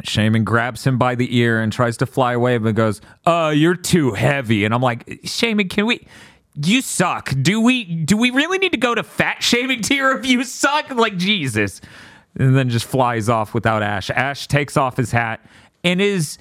Shaymin 0.04 0.44
grabs 0.44 0.86
him 0.86 0.98
by 0.98 1.16
the 1.16 1.38
ear 1.38 1.62
and 1.62 1.72
tries 1.72 1.98
to 1.98 2.06
fly 2.06 2.34
away, 2.34 2.58
but 2.58 2.76
goes, 2.76 3.02
"Uh, 3.26 3.54
you're 3.56 3.76
too 3.76 4.12
heavy." 4.12 4.66
And 4.66 4.74
I'm 4.74 4.82
like, 4.82 5.06
"Shaymin, 5.24 5.70
can 5.70 5.86
we?" 5.86 6.06
You 6.56 6.82
suck. 6.82 7.34
Do 7.42 7.60
we? 7.60 7.84
Do 7.84 8.16
we 8.16 8.30
really 8.30 8.58
need 8.58 8.72
to 8.72 8.78
go 8.78 8.96
to 8.96 9.04
fat 9.04 9.44
shaming 9.44 9.82
tier 9.82 10.12
if 10.12 10.26
you 10.26 10.44
suck? 10.44 10.90
Like 10.90 11.18
Jesus, 11.18 11.82
and 12.38 12.56
then 12.56 12.70
just 12.70 12.86
flies 12.86 13.30
off 13.30 13.54
without 13.54 13.84
Ash. 13.84 14.10
Ash 14.10 14.48
takes 14.48 14.78
off 14.78 14.96
his 14.96 15.12
hat 15.12 15.46
and 15.84 16.02
is 16.02 16.38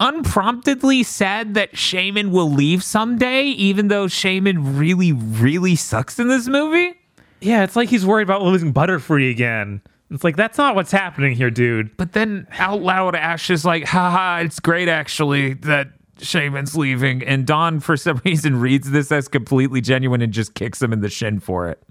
unpromptedly 0.00 1.04
sad 1.04 1.54
that 1.54 1.74
Shaymin 1.74 2.30
will 2.30 2.50
leave 2.50 2.82
someday, 2.82 3.44
even 3.44 3.86
though 3.88 4.06
Shaymin 4.06 4.78
really, 4.78 5.12
really 5.12 5.76
sucks 5.76 6.18
in 6.18 6.26
this 6.28 6.48
movie. 6.48 6.94
Yeah, 7.40 7.62
it's 7.62 7.76
like 7.76 7.88
he's 7.88 8.04
worried 8.04 8.24
about 8.24 8.42
losing 8.42 8.72
Butterfree 8.72 9.30
again. 9.30 9.80
It's 10.12 10.24
like 10.24 10.36
that's 10.36 10.58
not 10.58 10.74
what's 10.74 10.92
happening 10.92 11.34
here, 11.34 11.50
dude. 11.50 11.96
But 11.96 12.12
then 12.12 12.46
out 12.52 12.82
loud, 12.82 13.14
Ash 13.14 13.48
is 13.50 13.64
like, 13.64 13.84
haha, 13.84 14.40
it's 14.44 14.60
great 14.60 14.88
actually 14.88 15.54
that 15.54 15.88
Shaymin's 16.18 16.76
leaving. 16.76 17.22
And 17.22 17.46
Dawn, 17.46 17.80
for 17.80 17.96
some 17.96 18.20
reason, 18.24 18.60
reads 18.60 18.90
this 18.90 19.10
as 19.10 19.28
completely 19.28 19.80
genuine 19.80 20.20
and 20.20 20.32
just 20.32 20.54
kicks 20.54 20.82
him 20.82 20.92
in 20.92 21.00
the 21.00 21.08
shin 21.08 21.40
for 21.40 21.68
it. 21.68 21.82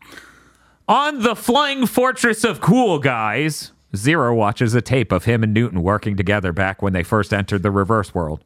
On 0.87 1.21
the 1.21 1.35
flying 1.35 1.85
fortress 1.87 2.43
of 2.43 2.61
cool 2.61 2.99
guys, 2.99 3.71
Zero 3.95 4.33
watches 4.33 4.73
a 4.73 4.81
tape 4.81 5.11
of 5.11 5.25
him 5.25 5.43
and 5.43 5.53
Newton 5.53 5.83
working 5.83 6.15
together 6.15 6.53
back 6.53 6.81
when 6.81 6.93
they 6.93 7.03
first 7.03 7.33
entered 7.33 7.63
the 7.63 7.71
reverse 7.71 8.13
world. 8.13 8.43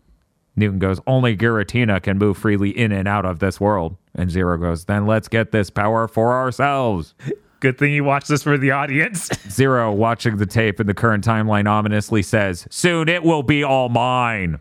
Newton 0.55 0.79
goes, 0.79 0.99
Only 1.05 1.35
Giratina 1.35 2.01
can 2.01 2.17
move 2.17 2.37
freely 2.37 2.69
in 2.69 2.91
and 2.91 3.07
out 3.07 3.25
of 3.25 3.39
this 3.39 3.59
world. 3.59 3.97
And 4.13 4.31
Zero 4.31 4.57
goes, 4.57 4.85
Then 4.85 5.05
let's 5.05 5.27
get 5.27 5.51
this 5.51 5.69
power 5.69 6.07
for 6.07 6.33
ourselves. 6.33 7.13
Good 7.59 7.77
thing 7.77 7.93
you 7.93 8.03
watched 8.03 8.27
this 8.27 8.43
for 8.43 8.57
the 8.57 8.71
audience. 8.71 9.29
Zero, 9.49 9.91
watching 9.91 10.37
the 10.37 10.45
tape 10.45 10.79
in 10.79 10.87
the 10.87 10.93
current 10.93 11.25
timeline, 11.25 11.67
ominously 11.67 12.21
says, 12.21 12.67
Soon 12.69 13.09
it 13.09 13.23
will 13.23 13.43
be 13.43 13.63
all 13.63 13.89
mine. 13.89 14.59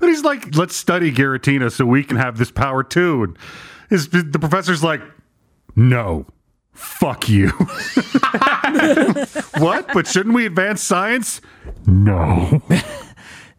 But 0.00 0.08
he's 0.08 0.24
like, 0.24 0.56
let's 0.56 0.74
study 0.74 1.12
Giratina 1.12 1.70
so 1.70 1.84
we 1.84 2.02
can 2.02 2.16
have 2.16 2.38
this 2.38 2.50
power 2.50 2.82
too. 2.82 3.24
And 3.24 3.38
his, 3.90 4.08
the 4.08 4.38
professor's 4.38 4.82
like, 4.82 5.02
no, 5.74 6.24
fuck 6.72 7.28
you. 7.28 7.48
what? 9.58 9.86
But 9.92 10.06
shouldn't 10.06 10.34
we 10.34 10.46
advance 10.46 10.82
science? 10.82 11.42
No. 11.86 12.62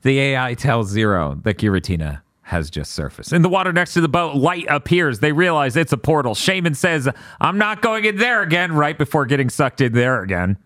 The 0.03 0.19
AI 0.19 0.53
tells 0.53 0.89
Zero 0.89 1.37
that 1.43 1.57
Giratina 1.57 2.21
has 2.47 2.69
just 2.69 2.93
surfaced. 2.93 3.33
In 3.33 3.41
the 3.41 3.49
water 3.49 3.73
next 3.73 3.93
to 3.95 4.01
the 4.01 4.07
boat, 4.07 4.37
light 4.37 4.65
appears. 4.69 5.19
They 5.19 5.33
realize 5.33 5.75
it's 5.75 5.91
a 5.91 5.97
portal. 5.97 6.33
Shaymin 6.33 6.77
says, 6.77 7.09
I'm 7.41 7.57
not 7.57 7.81
going 7.81 8.05
in 8.05 8.15
there 8.15 8.41
again, 8.41 8.71
right 8.71 8.97
before 8.97 9.25
getting 9.25 9.49
sucked 9.49 9.81
in 9.81 9.91
there 9.91 10.23
again. 10.23 10.57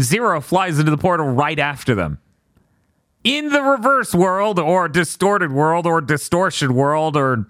Zero 0.00 0.40
flies 0.40 0.78
into 0.78 0.92
the 0.92 0.96
portal 0.96 1.26
right 1.26 1.58
after 1.58 1.96
them. 1.96 2.20
In 3.24 3.48
the 3.48 3.60
reverse 3.60 4.14
world, 4.14 4.60
or 4.60 4.88
distorted 4.88 5.50
world, 5.50 5.84
or 5.84 6.00
distortion 6.00 6.74
world, 6.74 7.16
or 7.16 7.44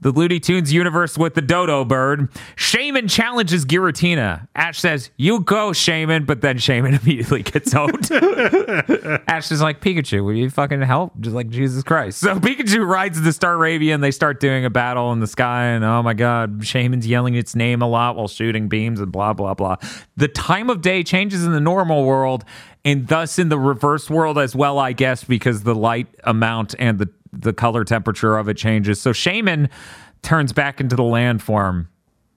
the 0.00 0.10
Looney 0.10 0.40
Tunes 0.40 0.72
universe 0.72 1.18
with 1.18 1.34
the 1.34 1.42
dodo 1.42 1.84
bird, 1.84 2.30
Shaymin 2.56 3.10
challenges 3.10 3.66
Giratina. 3.66 4.48
Ash 4.54 4.78
says, 4.78 5.10
You 5.16 5.40
go, 5.40 5.70
Shaymin, 5.70 6.26
but 6.26 6.40
then 6.40 6.56
Shaymin 6.56 7.00
immediately 7.02 7.42
gets 7.42 7.74
owned. 7.74 8.10
Ash 9.28 9.50
is 9.52 9.60
like, 9.60 9.80
Pikachu, 9.80 10.24
will 10.24 10.34
you 10.34 10.50
fucking 10.50 10.82
help? 10.82 11.18
Just 11.20 11.34
like 11.34 11.48
Jesus 11.48 11.82
Christ. 11.82 12.20
So 12.20 12.36
Pikachu 12.36 12.86
rides 12.86 13.20
the 13.20 13.30
Staravia 13.30 13.94
and 13.94 14.02
they 14.02 14.10
start 14.10 14.40
doing 14.40 14.64
a 14.64 14.70
battle 14.70 15.12
in 15.12 15.20
the 15.20 15.26
sky. 15.26 15.66
And 15.66 15.84
oh 15.84 16.02
my 16.02 16.14
God, 16.14 16.60
Shaymin's 16.60 17.06
yelling 17.06 17.34
its 17.34 17.54
name 17.54 17.82
a 17.82 17.88
lot 17.88 18.16
while 18.16 18.28
shooting 18.28 18.68
beams 18.68 19.00
and 19.00 19.12
blah, 19.12 19.32
blah, 19.32 19.54
blah. 19.54 19.76
The 20.16 20.28
time 20.28 20.70
of 20.70 20.80
day 20.80 21.02
changes 21.02 21.44
in 21.44 21.52
the 21.52 21.60
normal 21.60 22.04
world 22.04 22.44
and 22.84 23.06
thus 23.08 23.38
in 23.38 23.50
the 23.50 23.58
reverse 23.58 24.08
world 24.08 24.38
as 24.38 24.56
well, 24.56 24.78
I 24.78 24.92
guess, 24.92 25.24
because 25.24 25.62
the 25.62 25.74
light 25.74 26.06
amount 26.24 26.74
and 26.78 26.98
the, 26.98 27.10
the 27.32 27.52
color 27.52 27.84
temperature 27.84 28.36
of 28.36 28.48
it 28.48 28.56
changes. 28.56 29.00
So 29.00 29.12
Shaymin 29.12 29.68
turns 30.22 30.52
back 30.52 30.80
into 30.80 30.96
the 30.96 31.02
landform 31.02 31.86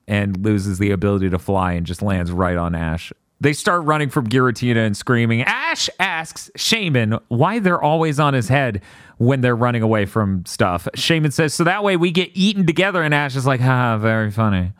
and 0.06 0.44
loses 0.44 0.78
the 0.78 0.90
ability 0.90 1.30
to 1.30 1.38
fly 1.38 1.72
and 1.72 1.86
just 1.86 2.02
lands 2.02 2.30
right 2.30 2.56
on 2.56 2.74
Ash. 2.74 3.12
They 3.40 3.52
start 3.52 3.84
running 3.84 4.10
from 4.10 4.28
Giratina 4.28 4.86
and 4.86 4.96
screaming. 4.96 5.42
Ash 5.42 5.90
asks 5.98 6.50
Shaymin 6.56 7.20
why 7.28 7.58
they're 7.58 7.82
always 7.82 8.20
on 8.20 8.32
his 8.32 8.48
head 8.48 8.80
when 9.18 9.40
they're 9.40 9.56
running 9.56 9.82
away 9.82 10.06
from 10.06 10.44
stuff. 10.46 10.88
Shaymin 10.96 11.32
says, 11.32 11.52
so 11.54 11.64
that 11.64 11.82
way 11.82 11.96
we 11.96 12.10
get 12.10 12.30
eaten 12.34 12.66
together. 12.66 13.02
And 13.02 13.12
Ash 13.12 13.36
is 13.36 13.46
like, 13.46 13.60
ha, 13.60 13.98
very 13.98 14.30
funny. 14.30 14.72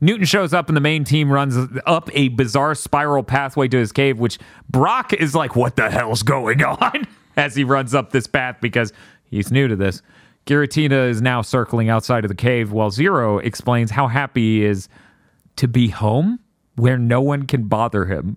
Newton 0.00 0.26
shows 0.26 0.52
up 0.52 0.68
and 0.68 0.76
the 0.76 0.80
main 0.80 1.04
team 1.04 1.32
runs 1.32 1.56
up 1.86 2.10
a 2.12 2.28
bizarre 2.28 2.74
spiral 2.74 3.22
pathway 3.22 3.66
to 3.68 3.78
his 3.78 3.92
cave, 3.92 4.18
which 4.18 4.38
Brock 4.68 5.12
is 5.12 5.34
like, 5.34 5.56
what 5.56 5.76
the 5.76 5.90
hell's 5.90 6.22
going 6.22 6.62
on? 6.64 7.06
As 7.36 7.54
he 7.54 7.64
runs 7.64 7.94
up 7.94 8.12
this 8.12 8.26
path 8.26 8.56
because 8.62 8.94
he's 9.30 9.50
new 9.52 9.68
to 9.68 9.76
this. 9.76 10.02
Giratina 10.46 11.08
is 11.08 11.20
now 11.20 11.42
circling 11.42 11.88
outside 11.88 12.24
of 12.24 12.28
the 12.28 12.34
cave 12.34 12.70
while 12.72 12.90
Zero 12.90 13.38
explains 13.38 13.90
how 13.90 14.06
happy 14.06 14.58
he 14.58 14.64
is 14.64 14.88
to 15.56 15.66
be 15.66 15.88
home 15.88 16.38
where 16.76 16.98
no 16.98 17.20
one 17.20 17.46
can 17.46 17.64
bother 17.64 18.04
him. 18.04 18.36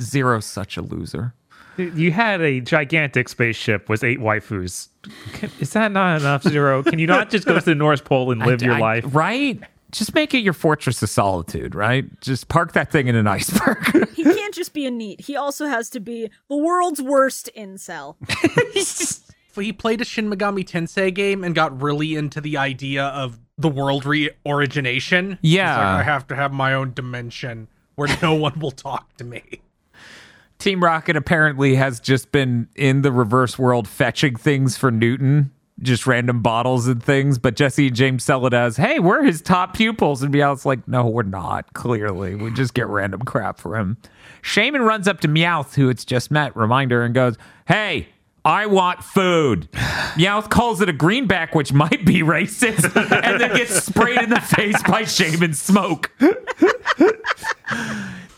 Zero's 0.00 0.46
such 0.46 0.76
a 0.76 0.82
loser. 0.82 1.34
you 1.76 2.12
had 2.12 2.40
a 2.40 2.60
gigantic 2.60 3.28
spaceship 3.28 3.88
with 3.88 4.02
eight 4.04 4.20
waifus. 4.20 4.88
Is 5.60 5.72
that 5.72 5.92
not 5.92 6.20
enough, 6.20 6.42
Zero? 6.44 6.82
Can 6.82 6.98
you 6.98 7.06
not 7.06 7.30
just 7.30 7.46
go 7.46 7.58
to 7.58 7.64
the 7.64 7.74
North 7.74 8.04
Pole 8.04 8.30
and 8.30 8.40
live 8.46 8.62
your 8.62 8.74
I- 8.74 8.80
life? 8.80 9.04
Right? 9.08 9.60
Just 9.90 10.12
make 10.14 10.34
it 10.34 10.38
your 10.38 10.52
fortress 10.54 11.00
of 11.04 11.10
solitude, 11.10 11.74
right? 11.76 12.04
Just 12.20 12.48
park 12.48 12.72
that 12.72 12.90
thing 12.90 13.06
in 13.06 13.14
an 13.14 13.26
iceberg. 13.28 14.08
He 14.14 14.24
can't 14.24 14.36
can't 14.36 14.54
just 14.54 14.72
be 14.72 14.86
a 14.86 14.90
neat. 14.90 15.20
He 15.20 15.36
also 15.36 15.66
has 15.66 15.88
to 15.90 16.00
be 16.00 16.30
the 16.48 16.56
world's 16.56 17.00
worst 17.00 17.48
incel. 17.56 18.16
he 19.62 19.72
played 19.72 20.00
a 20.00 20.04
Shin 20.04 20.30
Megami 20.30 20.64
Tensei 20.64 21.12
game 21.14 21.44
and 21.44 21.54
got 21.54 21.80
really 21.80 22.14
into 22.14 22.40
the 22.40 22.56
idea 22.56 23.04
of 23.06 23.38
the 23.58 23.68
world 23.68 24.04
reorigination. 24.04 25.38
He's 25.42 25.52
Yeah. 25.54 25.76
like, 25.76 26.00
I 26.00 26.02
have 26.02 26.26
to 26.28 26.34
have 26.36 26.52
my 26.52 26.74
own 26.74 26.92
dimension 26.94 27.68
where 27.94 28.08
no 28.22 28.34
one 28.36 28.58
will 28.58 28.70
talk 28.72 29.16
to 29.18 29.24
me. 29.24 29.42
Team 30.58 30.82
Rocket 30.82 31.16
apparently 31.16 31.74
has 31.74 32.00
just 32.00 32.32
been 32.32 32.68
in 32.74 33.02
the 33.02 33.12
reverse 33.12 33.58
world 33.58 33.86
fetching 33.88 34.36
things 34.36 34.76
for 34.76 34.90
Newton, 34.90 35.50
just 35.82 36.06
random 36.06 36.40
bottles 36.42 36.86
and 36.86 37.02
things. 37.02 37.38
But 37.38 37.56
Jessie 37.56 37.88
and 37.88 37.96
James 37.96 38.24
sell 38.24 38.46
it 38.46 38.54
as, 38.54 38.76
hey, 38.76 38.98
we're 38.98 39.24
his 39.24 39.42
top 39.42 39.74
pupils. 39.74 40.22
And 40.22 40.32
Meowth's 40.32 40.64
like, 40.64 40.86
no, 40.88 41.06
we're 41.06 41.22
not, 41.24 41.74
clearly. 41.74 42.34
We 42.36 42.50
just 42.52 42.72
get 42.72 42.86
random 42.86 43.22
crap 43.22 43.58
for 43.58 43.76
him. 43.76 43.98
Shaymin 44.42 44.86
runs 44.86 45.08
up 45.08 45.20
to 45.20 45.28
Meowth, 45.28 45.74
who 45.74 45.88
it's 45.88 46.04
just 46.04 46.30
met, 46.30 46.56
reminder, 46.56 47.02
and 47.02 47.14
goes, 47.14 47.36
hey, 47.66 48.08
I 48.44 48.66
want 48.66 49.02
food. 49.02 49.70
Meowth 49.72 50.50
calls 50.50 50.82
it 50.82 50.88
a 50.88 50.92
greenback, 50.92 51.54
which 51.54 51.72
might 51.72 52.04
be 52.04 52.20
racist, 52.20 52.84
and 53.24 53.40
then 53.40 53.56
gets 53.56 53.82
sprayed 53.82 54.20
in 54.20 54.30
the 54.30 54.40
face 54.40 54.82
by 54.82 55.02
Shaymin 55.02 55.54
smoke. 55.54 56.10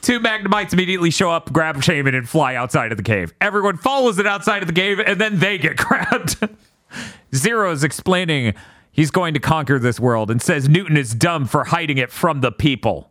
Two 0.03 0.21
Magnemites 0.21 0.73
immediately 0.73 1.11
show 1.11 1.31
up, 1.33 1.53
grab 1.53 1.79
Shaymin, 1.79 2.15
and 2.17 2.29
fly 2.29 2.55
outside 2.55 2.93
of 2.93 2.97
the 2.99 3.03
cave. 3.03 3.35
Everyone 3.41 3.77
follows 3.77 4.21
it 4.21 4.27
outside 4.27 4.63
of 4.63 4.69
the 4.69 4.73
cave, 4.73 5.01
and 5.01 5.21
then 5.21 5.41
they 5.41 5.59
get 5.59 5.77
grabbed. 5.77 6.37
Zero 7.35 7.73
is 7.73 7.83
explaining 7.83 8.55
he's 8.93 9.11
going 9.11 9.35
to 9.35 9.41
conquer 9.41 9.81
this 9.81 9.99
world 9.99 10.31
and 10.31 10.41
says 10.41 10.69
Newton 10.69 10.97
is 10.97 11.13
dumb 11.13 11.47
for 11.47 11.65
hiding 11.65 11.99
it 11.99 12.13
from 12.13 12.41
the 12.41 12.53
people. 12.53 13.11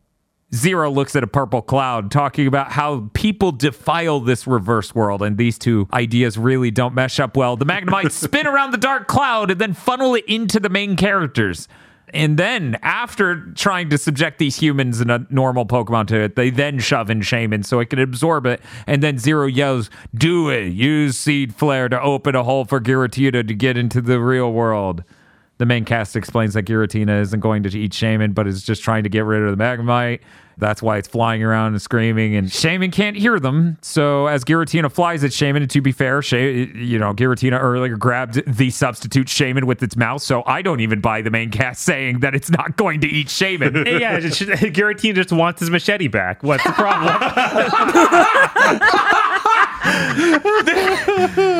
Zero 0.53 0.89
looks 0.91 1.15
at 1.15 1.23
a 1.23 1.27
purple 1.27 1.61
cloud, 1.61 2.11
talking 2.11 2.47
about 2.47 2.71
how 2.71 3.09
people 3.13 3.51
defile 3.51 4.19
this 4.19 4.45
reverse 4.45 4.93
world, 4.93 5.21
and 5.21 5.37
these 5.37 5.57
two 5.57 5.87
ideas 5.91 6.37
really 6.37 6.71
don't 6.71 6.93
mesh 6.93 7.19
up 7.19 7.35
well. 7.35 7.57
The 7.57 7.65
Magnemites 7.65 8.11
spin 8.23 8.47
around 8.47 8.71
the 8.71 8.77
dark 8.77 9.07
cloud 9.07 9.51
and 9.51 9.59
then 9.59 9.73
funnel 9.73 10.15
it 10.15 10.25
into 10.27 10.59
the 10.59 10.69
main 10.69 10.95
characters. 10.95 11.67
And 12.13 12.37
then, 12.37 12.77
after 12.81 13.51
trying 13.55 13.89
to 13.89 13.97
subject 13.97 14.37
these 14.37 14.57
humans 14.57 15.01
and 15.01 15.09
a 15.09 15.25
normal 15.29 15.65
Pokemon 15.65 16.07
to 16.07 16.21
it, 16.21 16.35
they 16.35 16.51
then 16.51 16.79
shove 16.79 17.09
in 17.09 17.21
Shaymin 17.21 17.65
so 17.65 17.79
it 17.79 17.89
can 17.89 17.99
absorb 17.99 18.45
it. 18.45 18.61
And 18.85 19.01
then 19.01 19.17
Zero 19.17 19.47
yells, 19.47 19.89
Do 20.13 20.49
it! 20.49 20.67
Use 20.67 21.17
Seed 21.17 21.55
Flare 21.55 21.89
to 21.89 21.99
open 21.99 22.35
a 22.35 22.43
hole 22.43 22.63
for 22.63 22.79
Giratina 22.79 23.45
to 23.45 23.53
get 23.53 23.75
into 23.75 24.01
the 24.01 24.19
real 24.19 24.53
world. 24.53 25.03
The 25.57 25.65
main 25.65 25.85
cast 25.85 26.17
explains 26.17 26.53
that 26.55 26.65
Giratina 26.65 27.21
isn't 27.21 27.39
going 27.39 27.63
to 27.63 27.79
eat 27.79 27.93
Shaymin, 27.93 28.33
but 28.33 28.45
is 28.45 28.61
just 28.63 28.83
trying 28.83 29.03
to 29.03 29.09
get 29.09 29.23
rid 29.23 29.41
of 29.41 29.57
the 29.57 29.63
Magnemite. 29.63 30.19
That's 30.57 30.81
why 30.81 30.97
it's 30.97 31.07
flying 31.07 31.43
around 31.43 31.73
and 31.73 31.81
screaming, 31.81 32.35
and 32.35 32.47
Shaymin 32.47 32.91
can't 32.91 33.17
hear 33.17 33.39
them. 33.39 33.77
So 33.81 34.27
as 34.27 34.45
Giratina 34.45 34.89
flies 34.91 35.23
at 35.23 35.31
Shaymin, 35.31 35.57
and 35.57 35.69
to 35.69 35.81
be 35.81 35.91
fair, 35.91 36.21
Shay, 36.21 36.67
you 36.67 36.97
know, 36.97 37.13
Giratina 37.13 37.61
earlier 37.61 37.97
grabbed 37.97 38.41
the 38.45 38.69
substitute 38.69 39.27
Shaymin 39.27 39.65
with 39.65 39.83
its 39.83 39.97
mouth, 39.97 40.21
so 40.21 40.43
I 40.45 40.61
don't 40.61 40.79
even 40.79 41.01
buy 41.01 41.21
the 41.21 41.31
main 41.31 41.51
cast 41.51 41.81
saying 41.81 42.19
that 42.19 42.35
it's 42.35 42.49
not 42.49 42.77
going 42.77 43.01
to 43.01 43.07
eat 43.07 43.27
Shaymin. 43.27 43.99
yeah, 43.99 44.19
just, 44.19 44.41
Giratina 44.41 45.15
just 45.15 45.33
wants 45.33 45.59
his 45.59 45.69
machete 45.69 46.07
back. 46.07 46.41
What's 46.41 46.63
the 46.63 46.71
problem? 46.71 47.15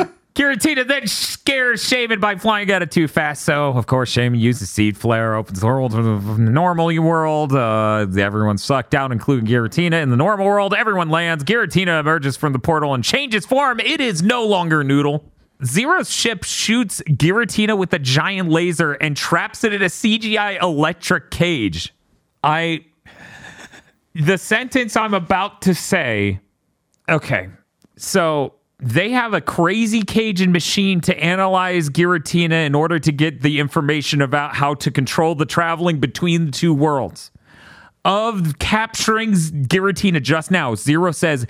Giratina 0.36 0.86
then 0.86 1.06
scares 1.06 1.82
Shaymin 1.82 2.20
by 2.20 2.36
flying 2.36 2.70
at 2.70 2.82
it 2.82 2.90
too 2.90 3.08
fast. 3.08 3.42
So, 3.44 3.68
of 3.68 3.86
course, 3.86 4.14
Shaymin 4.14 4.38
uses 4.38 4.68
Seed 4.68 4.94
Flare, 4.94 5.34
opens 5.34 5.60
the 5.60 5.66
world 5.66 5.92
to 5.92 6.02
the 6.02 6.38
normal 6.38 6.94
world. 7.02 7.54
Uh, 7.54 8.06
everyone's 8.18 8.62
sucked 8.62 8.94
out, 8.94 9.12
including 9.12 9.46
Giratina. 9.46 10.02
In 10.02 10.10
the 10.10 10.16
normal 10.16 10.44
world, 10.44 10.74
everyone 10.74 11.08
lands. 11.08 11.42
Giratina 11.42 11.98
emerges 11.98 12.36
from 12.36 12.52
the 12.52 12.58
portal 12.58 12.92
and 12.92 13.02
changes 13.02 13.46
form. 13.46 13.80
It 13.80 14.02
is 14.02 14.22
no 14.22 14.44
longer 14.44 14.84
Noodle. 14.84 15.24
Zero's 15.64 16.10
ship 16.10 16.44
shoots 16.44 17.00
Giratina 17.08 17.78
with 17.78 17.94
a 17.94 17.98
giant 17.98 18.50
laser 18.50 18.92
and 18.92 19.16
traps 19.16 19.64
it 19.64 19.72
in 19.72 19.80
a 19.80 19.86
CGI 19.86 20.60
electric 20.62 21.30
cage. 21.30 21.94
I. 22.44 22.84
The 24.14 24.36
sentence 24.36 24.96
I'm 24.96 25.14
about 25.14 25.62
to 25.62 25.74
say. 25.74 26.40
Okay. 27.08 27.48
So 27.96 28.55
they 28.78 29.10
have 29.10 29.32
a 29.32 29.40
crazy 29.40 30.02
Cajun 30.02 30.52
machine 30.52 31.00
to 31.02 31.18
analyze 31.18 31.88
Giratina 31.88 32.66
in 32.66 32.74
order 32.74 32.98
to 32.98 33.10
get 33.10 33.40
the 33.40 33.58
information 33.58 34.20
about 34.20 34.54
how 34.54 34.74
to 34.74 34.90
control 34.90 35.34
the 35.34 35.46
traveling 35.46 35.98
between 35.98 36.46
the 36.46 36.52
two 36.52 36.74
worlds. 36.74 37.30
Of 38.04 38.60
capturing 38.60 39.32
Giratina 39.32 40.22
just 40.22 40.52
now, 40.52 40.76
Zero 40.76 41.10
says, 41.10 41.44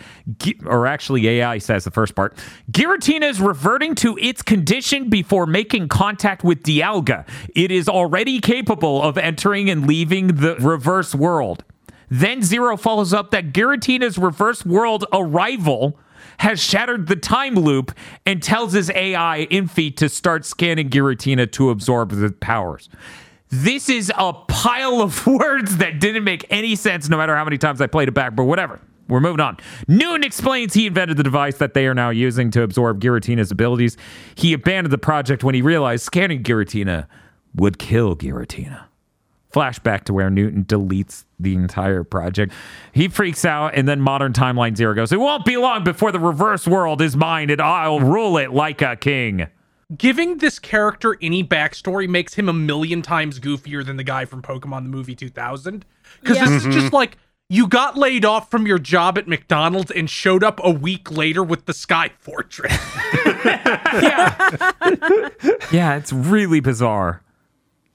or 0.64 0.87
actually 0.87 1.29
AI 1.29 1.59
says 1.59 1.85
the 1.85 1.91
first 1.91 2.14
part, 2.14 2.39
Giratina 2.70 3.29
is 3.29 3.41
reverting 3.41 3.95
to 3.97 4.16
its 4.18 4.41
condition 4.41 5.11
before 5.11 5.45
making 5.47 5.89
contact 5.89 6.45
with 6.45 6.62
Dialga. 6.62 7.29
It 7.55 7.70
is 7.70 7.91
already 7.91 8.41
capable 8.41 9.03
of 9.03 9.18
entering 9.18 9.68
and 9.68 9.87
leaving 9.87 10.29
the 10.29 10.57
reverse 10.57 11.14
world. 11.14 11.62
Then 12.09 12.41
Zero 12.41 12.79
follows 12.79 13.12
up 13.12 13.33
that 13.33 13.53
Giratina's 13.53 14.16
reverse 14.16 14.64
world 14.64 15.05
arrival 15.12 15.99
has 16.39 16.61
shattered 16.61 17.07
the 17.07 17.16
time 17.16 17.55
loop 17.55 17.93
and 18.24 18.43
tells 18.43 18.72
his 18.72 18.91
AI 18.91 19.47
Infi 19.51 19.95
to 19.97 20.09
start 20.09 20.45
scanning 20.45 20.91
Giratina 20.91 21.51
to 21.53 21.70
absorb 21.70 22.11
the 22.11 22.30
powers. 22.32 22.89
This 23.49 23.89
is 23.89 24.12
a 24.16 24.32
pile 24.32 25.01
of 25.01 25.26
words 25.26 25.76
that 25.78 26.01
didn't 26.01 26.24
make 26.24 26.45
any 26.51 26.74
sense 26.74 27.09
no 27.09 27.16
matter 27.16 27.37
how 27.37 27.45
many 27.45 27.59
times 27.59 27.80
I 27.80 27.87
played 27.87 28.09
it 28.09 28.14
back, 28.14 28.34
but 28.34 28.45
whatever. 28.45 28.80
We're 29.09 29.20
moving 29.20 29.41
on. 29.41 29.59
Newton 29.87 30.24
explains 30.24 30.74
he 30.74 30.89
invented 30.89 31.16
the 31.16 31.22
device 31.22 31.59
that 31.59 31.74
they 31.74 31.87
are 31.87 31.95
now 31.95 32.11
using 32.11 32.51
to 32.51 32.62
absorb 32.62 33.01
Giratina's 33.01 33.53
abilities. 33.53 33.97
He 34.34 34.53
abandoned 34.53 34.93
the 34.93 34.99
project 34.99 35.45
when 35.45 35.55
he 35.55 35.62
realized 35.62 36.03
scanning 36.03 36.43
Giratina 36.43 37.07
would 37.55 37.78
kill 37.78 38.16
Giratina. 38.16 38.87
Flashback 39.57 40.05
to 40.05 40.13
where 40.13 40.29
Newton 40.29 40.65
deletes 40.65 41.25
the 41.41 41.55
entire 41.55 42.05
project. 42.05 42.53
He 42.93 43.09
freaks 43.09 43.47
out, 43.47 43.75
and 43.75 43.89
then 43.89 44.03
modern 44.03 44.35
timeline 44.35 44.77
zero 44.77 44.93
goes, 44.95 45.13
It 45.13 45.21
won't 45.21 45.47
be 45.47 45.57
long 45.57 45.83
before 45.83 46.13
the 46.13 46.21
reverse 46.21 46.67
world 46.69 47.01
is 47.01 47.17
mine, 47.17 47.49
and 47.49 47.61
I'll 47.63 48.01
rule 48.01 48.37
it 48.37 48.53
like 48.53 48.83
a 48.83 48.97
king. 48.97 49.47
Giving 49.97 50.39
this 50.39 50.59
character 50.59 51.17
any 51.23 51.43
backstory 51.43 52.07
makes 52.09 52.35
him 52.35 52.49
a 52.49 52.53
million 52.53 53.01
times 53.01 53.41
goofier 53.41 53.87
than 53.87 53.97
the 53.97 54.05
guy 54.05 54.27
from 54.27 54.43
Pokemon 54.43 54.83
the 54.83 54.89
movie 54.91 55.15
2000. 55.15 55.87
Because 56.21 56.37
Yeah. 56.37 56.45
this 56.49 56.67
is 56.67 56.75
just 56.75 56.93
like 56.93 57.17
you 57.49 57.69
got 57.69 57.97
laid 57.97 58.25
off 58.25 58.51
from 58.51 58.67
your 58.67 58.81
job 58.81 59.17
at 59.17 59.29
McDonald's 59.29 59.93
and 59.93 60.11
showed 60.11 60.43
up 60.43 60.61
a 60.65 60.71
week 60.71 61.13
later 61.13 61.43
with 61.43 61.65
the 61.67 61.73
Sky 61.73 62.11
Fortress. 62.19 62.73
Yeah, 65.73 65.97
it's 65.97 66.13
really 66.13 66.61
bizarre. 66.61 67.23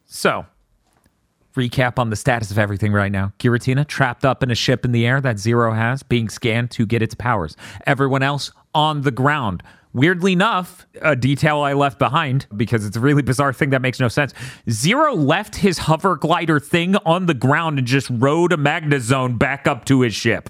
So, 0.05 0.45
recap 1.53 1.99
on 1.99 2.09
the 2.09 2.15
status 2.15 2.51
of 2.51 2.57
everything 2.57 2.93
right 2.93 3.11
now. 3.11 3.33
Giratina 3.39 3.87
trapped 3.87 4.25
up 4.25 4.43
in 4.43 4.51
a 4.51 4.55
ship 4.55 4.85
in 4.85 4.91
the 4.91 5.05
air 5.05 5.21
that 5.21 5.39
Zero 5.39 5.73
has, 5.73 6.03
being 6.03 6.29
scanned 6.29 6.71
to 6.71 6.85
get 6.85 7.01
its 7.01 7.15
powers. 7.15 7.55
Everyone 7.85 8.23
else 8.23 8.51
on 8.73 9.01
the 9.01 9.11
ground. 9.11 9.63
Weirdly 9.93 10.31
enough, 10.31 10.87
a 11.01 11.17
detail 11.17 11.59
I 11.59 11.73
left 11.73 11.99
behind 11.99 12.47
because 12.55 12.85
it's 12.85 12.95
a 12.95 13.01
really 13.01 13.21
bizarre 13.21 13.51
thing 13.51 13.71
that 13.71 13.81
makes 13.81 13.99
no 13.99 14.07
sense. 14.07 14.33
Zero 14.69 15.13
left 15.13 15.57
his 15.57 15.79
hover 15.79 16.15
glider 16.15 16.61
thing 16.61 16.95
on 16.97 17.25
the 17.25 17.33
ground 17.33 17.77
and 17.77 17.85
just 17.85 18.09
rode 18.09 18.53
a 18.53 18.57
Magnezone 18.57 19.37
back 19.37 19.67
up 19.67 19.83
to 19.85 20.01
his 20.01 20.13
ship, 20.15 20.49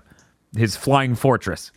his 0.56 0.76
flying 0.76 1.16
fortress. 1.16 1.72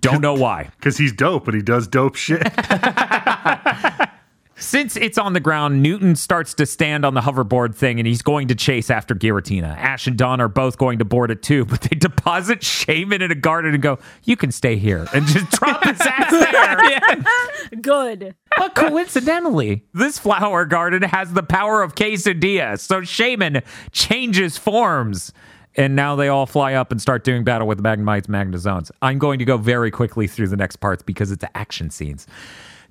Don't 0.00 0.20
know 0.20 0.34
why. 0.38 0.70
Because 0.76 0.96
he's 0.96 1.12
dope 1.12 1.46
and 1.46 1.54
he 1.56 1.62
does 1.62 1.86
dope 1.86 2.16
shit. 2.16 2.42
Since 4.60 4.96
it's 4.96 5.18
on 5.18 5.34
the 5.34 5.40
ground, 5.40 5.82
Newton 5.82 6.16
starts 6.16 6.52
to 6.54 6.66
stand 6.66 7.04
on 7.04 7.14
the 7.14 7.20
hoverboard 7.20 7.76
thing 7.76 8.00
and 8.00 8.06
he's 8.06 8.22
going 8.22 8.48
to 8.48 8.56
chase 8.56 8.90
after 8.90 9.14
Giratina. 9.14 9.76
Ash 9.76 10.08
and 10.08 10.18
Dawn 10.18 10.40
are 10.40 10.48
both 10.48 10.78
going 10.78 10.98
to 10.98 11.04
board 11.04 11.30
it 11.30 11.42
too, 11.42 11.64
but 11.66 11.82
they 11.82 11.96
deposit 11.96 12.60
Shaymin 12.60 13.20
in 13.22 13.30
a 13.30 13.36
garden 13.36 13.74
and 13.74 13.82
go, 13.82 13.98
You 14.24 14.36
can 14.36 14.50
stay 14.50 14.76
here, 14.76 15.06
and 15.14 15.26
just 15.26 15.50
drop 15.58 15.84
his 15.84 16.00
ass 16.00 16.30
there. 16.30 17.80
Good. 17.80 18.34
But 18.56 18.74
coincidentally, 18.74 19.84
this 19.94 20.18
flower 20.18 20.64
garden 20.64 21.02
has 21.02 21.32
the 21.32 21.42
power 21.42 21.82
of 21.82 21.94
quesadilla, 21.94 22.78
so 22.78 23.02
Shaymin 23.02 23.62
changes 23.92 24.58
forms. 24.58 25.32
And 25.76 25.94
now 25.94 26.16
they 26.16 26.26
all 26.26 26.46
fly 26.46 26.74
up 26.74 26.90
and 26.90 27.00
start 27.00 27.22
doing 27.22 27.44
battle 27.44 27.68
with 27.68 27.78
the 27.80 27.84
Magnemites, 27.84 28.26
Magnezones. 28.26 28.90
I'm 29.00 29.18
going 29.18 29.38
to 29.38 29.44
go 29.44 29.56
very 29.56 29.92
quickly 29.92 30.26
through 30.26 30.48
the 30.48 30.56
next 30.56 30.76
parts 30.76 31.04
because 31.04 31.30
it's 31.30 31.44
action 31.54 31.90
scenes. 31.90 32.26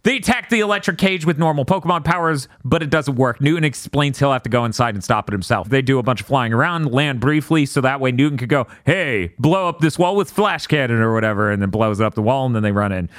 They 0.07 0.15
attack 0.15 0.49
the 0.49 0.61
electric 0.61 0.97
cage 0.97 1.25
with 1.25 1.37
normal 1.37 1.65
Pokemon 1.65 2.05
powers, 2.05 2.47
but 2.63 2.81
it 2.81 2.89
doesn't 2.89 3.15
work. 3.15 3.41
Newton 3.41 3.65
explains 3.65 4.17
he'll 4.17 4.31
have 4.31 4.43
to 4.43 4.49
go 4.49 4.63
inside 4.63 4.95
and 4.95 5.03
stop 5.03 5.27
it 5.27 5.33
himself. 5.33 5.67
They 5.67 5.81
do 5.81 5.99
a 5.99 6.03
bunch 6.03 6.21
of 6.21 6.27
flying 6.27 6.53
around, 6.53 6.93
land 6.93 7.19
briefly, 7.19 7.65
so 7.65 7.81
that 7.81 7.99
way 7.99 8.13
Newton 8.13 8.37
could 8.37 8.47
go, 8.47 8.67
hey, 8.85 9.33
blow 9.37 9.67
up 9.67 9.81
this 9.81 9.99
wall 9.99 10.15
with 10.15 10.31
flash 10.31 10.65
cannon 10.65 11.01
or 11.01 11.13
whatever, 11.13 11.51
and 11.51 11.61
then 11.61 11.71
blows 11.71 11.99
up 11.99 12.15
the 12.15 12.21
wall, 12.21 12.45
and 12.45 12.55
then 12.55 12.63
they 12.63 12.71
run 12.71 12.93
in. 12.93 13.09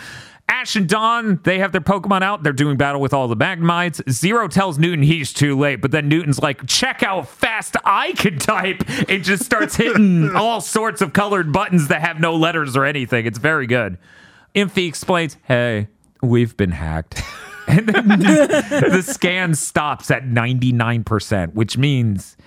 Ash 0.49 0.77
and 0.77 0.89
Dawn, 0.89 1.41
they 1.45 1.59
have 1.59 1.73
their 1.73 1.83
Pokemon 1.83 2.23
out. 2.23 2.43
They're 2.43 2.55
doing 2.55 2.79
battle 2.79 3.03
with 3.03 3.13
all 3.13 3.29
the 3.29 3.37
Magnemites. 3.37 4.11
Zero 4.11 4.49
tells 4.49 4.79
Newton 4.79 5.03
he's 5.03 5.35
too 5.35 5.59
late, 5.59 5.83
but 5.83 5.91
then 5.91 6.09
Newton's 6.09 6.39
like, 6.39 6.67
check 6.67 7.03
how 7.03 7.21
fast 7.21 7.77
I 7.85 8.13
can 8.13 8.39
type. 8.39 8.83
It 9.11 9.25
just 9.25 9.45
starts 9.45 9.77
hitting 9.77 10.31
all 10.35 10.63
sorts 10.63 11.03
of 11.03 11.13
colored 11.13 11.53
buttons 11.53 11.89
that 11.89 12.01
have 12.01 12.19
no 12.19 12.35
letters 12.35 12.79
or 12.79 12.87
anything. 12.87 13.27
It's 13.27 13.39
very 13.39 13.67
good. 13.67 13.99
Infi 14.55 14.89
explains, 14.89 15.37
hey, 15.45 15.89
we've 16.23 16.57
been 16.57 16.73
hacked. 16.73 17.23
And 17.69 17.87
then 17.87 18.09
the 18.09 19.05
scan 19.07 19.55
stops 19.55 20.11
at 20.11 20.23
99%, 20.25 21.53
which 21.53 21.77
means 21.77 22.39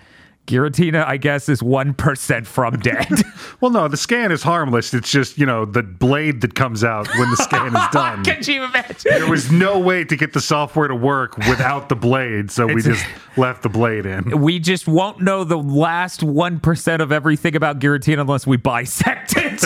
Giratina, 0.47 1.05
I 1.05 1.17
guess, 1.17 1.47
is 1.47 1.61
1% 1.61 2.45
from 2.47 2.79
dead. 2.79 3.07
Well, 3.61 3.69
no, 3.69 3.87
the 3.87 3.97
scan 3.97 4.31
is 4.31 4.41
harmless. 4.41 4.91
It's 4.91 5.11
just, 5.11 5.37
you 5.37 5.45
know, 5.45 5.65
the 5.65 5.83
blade 5.83 6.41
that 6.41 6.55
comes 6.55 6.83
out 6.83 7.07
when 7.15 7.29
the 7.29 7.35
scan 7.35 7.67
is 7.67 7.87
done. 7.91 8.23
Can 8.23 8.41
you 8.43 8.63
imagine? 8.63 9.11
There 9.11 9.29
was 9.29 9.51
no 9.51 9.77
way 9.77 10.03
to 10.03 10.15
get 10.15 10.33
the 10.33 10.41
software 10.41 10.87
to 10.87 10.95
work 10.95 11.37
without 11.37 11.87
the 11.87 11.95
blade, 11.95 12.49
so 12.49 12.65
we 12.65 12.81
just 12.81 13.05
left 13.37 13.61
the 13.61 13.69
blade 13.69 14.07
in. 14.07 14.41
We 14.41 14.57
just 14.57 14.87
won't 14.87 15.21
know 15.21 15.43
the 15.43 15.59
last 15.59 16.21
1% 16.21 16.99
of 17.01 17.11
everything 17.11 17.55
about 17.55 17.77
Giratina 17.77 18.21
unless 18.21 18.47
we 18.47 18.57
bisect 18.57 19.33
it. 19.37 19.61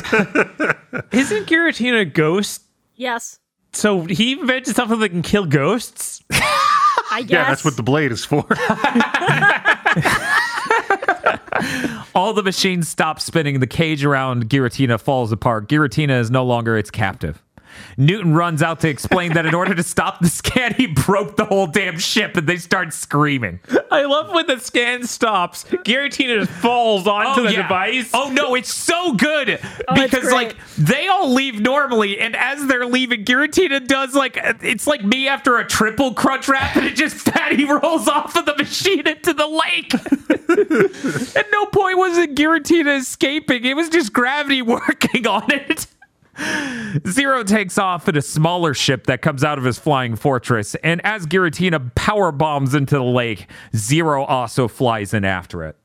Isn't 1.13 1.47
Giratina 1.47 2.01
a 2.01 2.05
ghost? 2.05 2.63
Yes, 2.95 3.39
So 3.75 4.05
he 4.05 4.33
invented 4.33 4.75
something 4.75 4.99
that 4.99 5.09
can 5.09 5.21
kill 5.21 5.45
ghosts? 5.45 6.23
I 6.31 7.21
guess. 7.21 7.29
Yeah, 7.29 7.47
that's 7.47 7.65
what 7.65 7.75
the 7.75 7.83
blade 7.83 8.11
is 8.11 8.25
for. 8.25 8.39
All 12.15 12.33
the 12.33 12.43
machines 12.43 12.87
stop 12.87 13.21
spinning. 13.21 13.59
The 13.59 13.67
cage 13.67 14.03
around 14.03 14.49
Giratina 14.49 14.99
falls 14.99 15.31
apart. 15.31 15.69
Giratina 15.69 16.19
is 16.19 16.31
no 16.31 16.45
longer 16.45 16.77
its 16.77 16.89
captive. 16.89 17.43
Newton 17.97 18.33
runs 18.33 18.61
out 18.61 18.79
to 18.81 18.89
explain 18.89 19.33
that 19.33 19.45
in 19.45 19.53
order 19.53 19.73
to 19.73 19.83
stop 19.83 20.19
the 20.19 20.27
scan, 20.29 20.73
he 20.73 20.87
broke 20.87 21.37
the 21.37 21.45
whole 21.45 21.67
damn 21.67 21.97
ship 21.97 22.37
and 22.37 22.47
they 22.47 22.57
start 22.57 22.93
screaming. 22.93 23.59
I 23.91 24.03
love 24.03 24.33
when 24.33 24.47
the 24.47 24.59
scan 24.59 25.05
stops. 25.07 25.63
Giratina 25.63 26.39
just 26.39 26.51
falls 26.51 27.07
onto 27.07 27.41
oh, 27.41 27.43
the 27.45 27.53
yeah. 27.53 27.61
device. 27.63 28.11
Oh 28.13 28.29
no, 28.31 28.55
it's 28.55 28.73
so 28.73 29.13
good 29.13 29.59
oh, 29.87 29.93
it's 29.95 30.13
because 30.13 30.31
like 30.31 30.55
they 30.77 31.07
all 31.07 31.31
leave 31.31 31.59
normally, 31.59 32.19
and 32.19 32.35
as 32.35 32.65
they're 32.67 32.85
leaving, 32.85 33.25
Giratina 33.25 33.85
does 33.85 34.15
like 34.15 34.37
it's 34.61 34.87
like 34.87 35.03
me 35.03 35.27
after 35.27 35.57
a 35.57 35.65
triple 35.65 36.13
crunch 36.13 36.47
wrap, 36.47 36.75
and 36.75 36.85
it 36.85 36.95
just 36.95 37.15
fatty 37.31 37.65
rolls 37.65 38.07
off 38.07 38.35
of 38.35 38.45
the 38.45 38.55
machine 38.57 39.07
into 39.07 39.33
the 39.33 39.47
lake. 39.47 39.93
At 41.35 41.45
no 41.51 41.65
point 41.67 41.97
was 41.97 42.17
it 42.17 42.35
Giratina 42.35 42.99
escaping; 42.99 43.65
it 43.65 43.75
was 43.75 43.89
just 43.89 44.13
gravity 44.13 44.61
working 44.61 45.27
on 45.27 45.51
it. 45.51 45.87
Zero 47.07 47.43
takes 47.43 47.77
off 47.77 48.07
in 48.07 48.15
a 48.17 48.21
smaller 48.21 48.73
ship 48.73 49.05
that 49.07 49.21
comes 49.21 49.43
out 49.43 49.57
of 49.57 49.63
his 49.63 49.77
flying 49.77 50.15
fortress, 50.15 50.75
and 50.75 51.05
as 51.05 51.25
Giratina 51.25 51.93
power 51.95 52.31
bombs 52.31 52.73
into 52.73 52.95
the 52.95 53.03
lake, 53.03 53.47
Zero 53.75 54.23
also 54.23 54.67
flies 54.67 55.13
in 55.13 55.25
after 55.25 55.63
it. 55.63 55.77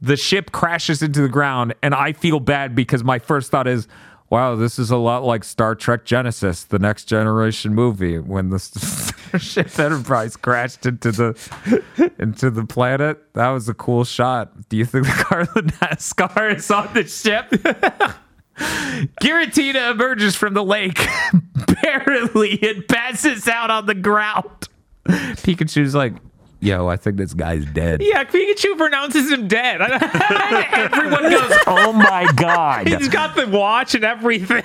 The 0.00 0.16
ship 0.16 0.52
crashes 0.52 1.02
into 1.02 1.22
the 1.22 1.28
ground 1.28 1.74
and 1.82 1.94
i 1.94 2.12
feel 2.12 2.38
bad 2.40 2.74
because 2.74 3.02
my 3.02 3.18
first 3.18 3.50
thought 3.50 3.66
is 3.66 3.88
wow 4.28 4.54
this 4.54 4.78
is 4.78 4.90
a 4.90 4.96
lot 4.98 5.24
like 5.24 5.42
star 5.44 5.74
trek 5.74 6.04
genesis 6.04 6.64
the 6.64 6.78
next 6.78 7.04
generation 7.04 7.74
movie 7.74 8.18
when 8.18 8.50
the 8.50 8.58
ship 9.38 9.78
enterprise 9.78 10.36
crashed 10.36 10.86
into 10.86 11.10
the 11.10 11.82
into 12.18 12.50
the 12.50 12.64
planet. 12.64 13.32
That 13.34 13.48
was 13.50 13.68
a 13.68 13.74
cool 13.74 14.04
shot. 14.04 14.68
Do 14.68 14.76
you 14.76 14.84
think 14.84 15.06
the 15.06 15.12
car 15.24 15.44
the 15.46 15.62
nascar 15.62 16.54
is 16.54 16.70
on 16.70 16.92
the 16.94 17.04
ship 17.06 17.52
Giratina 18.56 19.90
emerges 19.90 20.36
from 20.36 20.54
the 20.54 20.64
lake 20.64 21.06
barely 21.82 22.58
and 22.62 22.86
passes 22.88 23.48
out 23.48 23.70
on 23.70 23.86
the 23.86 23.94
ground 23.94 24.68
pikachu's 25.06 25.94
like 25.94 26.14
yo 26.60 26.88
i 26.88 26.96
think 26.96 27.16
this 27.16 27.34
guy's 27.34 27.64
dead 27.66 28.00
Yeah, 28.02 28.24
Pikachu 28.24 28.76
pronounces 28.78 29.30
him 29.30 29.48
dead. 29.48 29.80
Everyone 29.82 31.22
goes, 31.30 31.52
"Oh 31.66 31.92
my 31.92 32.26
god!" 32.36 32.86
He's 32.88 33.08
got 33.08 33.36
the 33.36 33.46
watch 33.48 33.94
and 33.94 34.04
everything. 34.04 34.62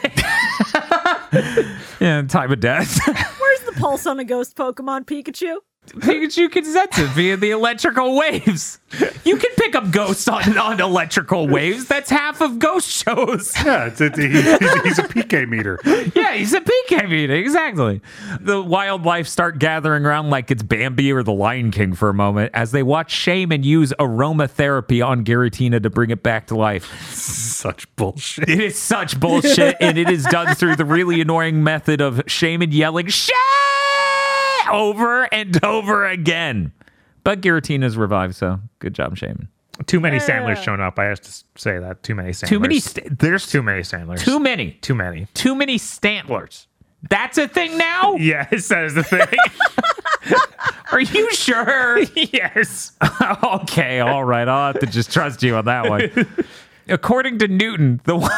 yeah, 1.99 2.21
time 2.23 2.51
of 2.51 2.59
death. 2.59 2.97
Where's 3.05 3.59
the 3.61 3.73
pulse 3.79 4.05
on 4.07 4.19
a 4.19 4.23
ghost 4.23 4.55
Pokemon, 4.55 5.05
Pikachu? 5.05 5.57
Pikachu 5.87 6.51
can 6.51 6.65
sense 6.65 6.97
it 6.99 7.07
via 7.09 7.35
the 7.35 7.49
electrical 7.51 8.15
waves. 8.15 8.79
You 9.23 9.37
can 9.37 9.51
pick 9.55 9.75
up 9.75 9.91
ghosts 9.91 10.27
on, 10.27 10.57
on 10.57 10.79
electrical 10.79 11.47
waves. 11.47 11.87
That's 11.87 12.09
half 12.09 12.41
of 12.41 12.59
ghost 12.59 12.89
shows. 12.89 13.53
Yeah, 13.63 13.87
it's, 13.87 14.01
it, 14.01 14.15
he's, 14.15 14.83
he's 14.83 14.99
a 14.99 15.03
PK 15.03 15.47
meter. 15.47 15.79
Yeah, 16.15 16.33
he's 16.33 16.53
a 16.53 16.61
PK 16.61 17.09
meter. 17.09 17.33
Exactly. 17.33 18.01
The 18.39 18.61
wildlife 18.61 19.27
start 19.27 19.59
gathering 19.59 20.05
around 20.05 20.29
like 20.29 20.51
it's 20.51 20.63
Bambi 20.63 21.11
or 21.11 21.23
the 21.23 21.33
Lion 21.33 21.71
King 21.71 21.93
for 21.93 22.09
a 22.09 22.13
moment 22.13 22.51
as 22.53 22.71
they 22.71 22.83
watch 22.83 23.13
Shaymin 23.13 23.63
use 23.63 23.93
aromatherapy 23.99 25.05
on 25.05 25.23
Giratina 25.23 25.81
to 25.81 25.89
bring 25.89 26.09
it 26.09 26.23
back 26.23 26.47
to 26.47 26.55
life. 26.55 27.11
Such 27.13 27.93
bullshit. 27.95 28.49
It 28.49 28.59
is 28.59 28.79
such 28.79 29.19
bullshit, 29.19 29.75
and 29.79 29.97
it 29.97 30.09
is 30.09 30.23
done 30.25 30.55
through 30.55 30.75
the 30.77 30.85
really 30.85 31.21
annoying 31.21 31.63
method 31.63 31.99
of 32.01 32.15
Shaymin 32.25 32.73
yelling 32.73 33.07
"Shit!" 33.07 33.35
Over 34.71 35.23
and 35.33 35.63
over 35.63 36.05
again. 36.05 36.71
But 37.23 37.41
Giratina's 37.41 37.97
revived, 37.97 38.35
so 38.35 38.59
good 38.79 38.93
job, 38.93 39.15
Shaymin. 39.15 39.47
Too 39.85 39.99
many 39.99 40.19
Sandlers 40.19 40.61
shown 40.61 40.81
up. 40.81 40.99
I 40.99 41.05
have 41.05 41.21
to 41.21 41.31
say 41.55 41.79
that. 41.79 42.03
Too 42.03 42.13
many 42.15 42.33
Sandlers. 42.33 42.49
Too 42.49 42.59
many. 42.59 42.79
St- 42.79 43.19
there's 43.19 43.47
Too 43.49 43.63
many 43.63 43.83
Sandlers. 43.83 44.23
too 44.23 44.39
many. 44.39 44.71
Too 44.81 44.95
many. 44.95 45.27
Too 45.33 45.55
many 45.55 45.77
Stantlers. 45.77 46.65
That's 47.09 47.37
a 47.37 47.47
thing 47.47 47.77
now. 47.77 48.15
Yes, 48.19 48.67
that 48.67 48.83
is 48.83 48.93
the 48.93 49.03
thing. 49.03 49.25
Are 50.91 50.99
you 50.99 51.31
sure? 51.33 51.99
yes. 52.15 52.91
okay, 53.43 53.99
all 54.01 54.25
right. 54.25 54.47
I'll 54.47 54.73
have 54.73 54.81
to 54.81 54.87
just 54.87 55.13
trust 55.13 55.41
you 55.43 55.55
on 55.55 55.65
that 55.65 55.87
one. 55.89 56.09
According 56.89 57.37
to 57.39 57.47
Newton, 57.47 58.01
the 58.03 58.15
one. 58.17 58.31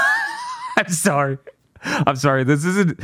I'm 0.78 0.90
sorry. 0.90 1.38
I'm 2.08 2.16
sorry. 2.16 2.44
This 2.44 2.64
isn't. 2.64 3.00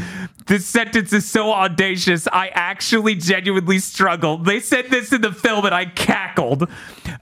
This 0.45 0.65
sentence 0.65 1.11
is 1.11 1.29
so 1.29 1.51
audacious. 1.51 2.27
I 2.31 2.49
actually 2.49 3.15
genuinely 3.15 3.79
struggled. 3.79 4.45
They 4.45 4.59
said 4.59 4.89
this 4.89 5.11
in 5.11 5.21
the 5.21 5.31
film 5.31 5.65
and 5.65 5.73
I 5.73 5.85
cackled. 5.85 6.69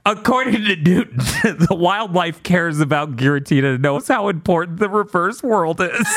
According 0.04 0.64
to 0.64 0.76
Newton, 0.76 1.16
the 1.58 1.74
wildlife 1.76 2.42
cares 2.42 2.78
about 2.80 3.16
Giratina 3.16 3.74
and 3.74 3.82
knows 3.82 4.08
how 4.08 4.28
important 4.28 4.78
the 4.78 4.88
reverse 4.88 5.42
world 5.42 5.80
is. 5.80 5.90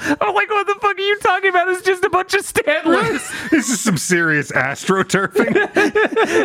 I'm 0.00 0.32
like, 0.32 0.48
what 0.48 0.66
the 0.66 0.76
fuck 0.80 0.96
are 0.96 1.00
you 1.00 1.18
talking 1.18 1.50
about? 1.50 1.68
It's 1.68 1.82
just 1.82 2.04
a 2.04 2.10
bunch 2.10 2.32
of 2.32 2.44
Stanleys. 2.44 3.32
This 3.50 3.68
is 3.68 3.80
some 3.80 3.98
serious 3.98 4.52
astroturfing. 4.52 5.56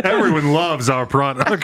Everyone 0.03 0.53
loves 0.53 0.89
our 0.89 1.05
product. 1.05 1.63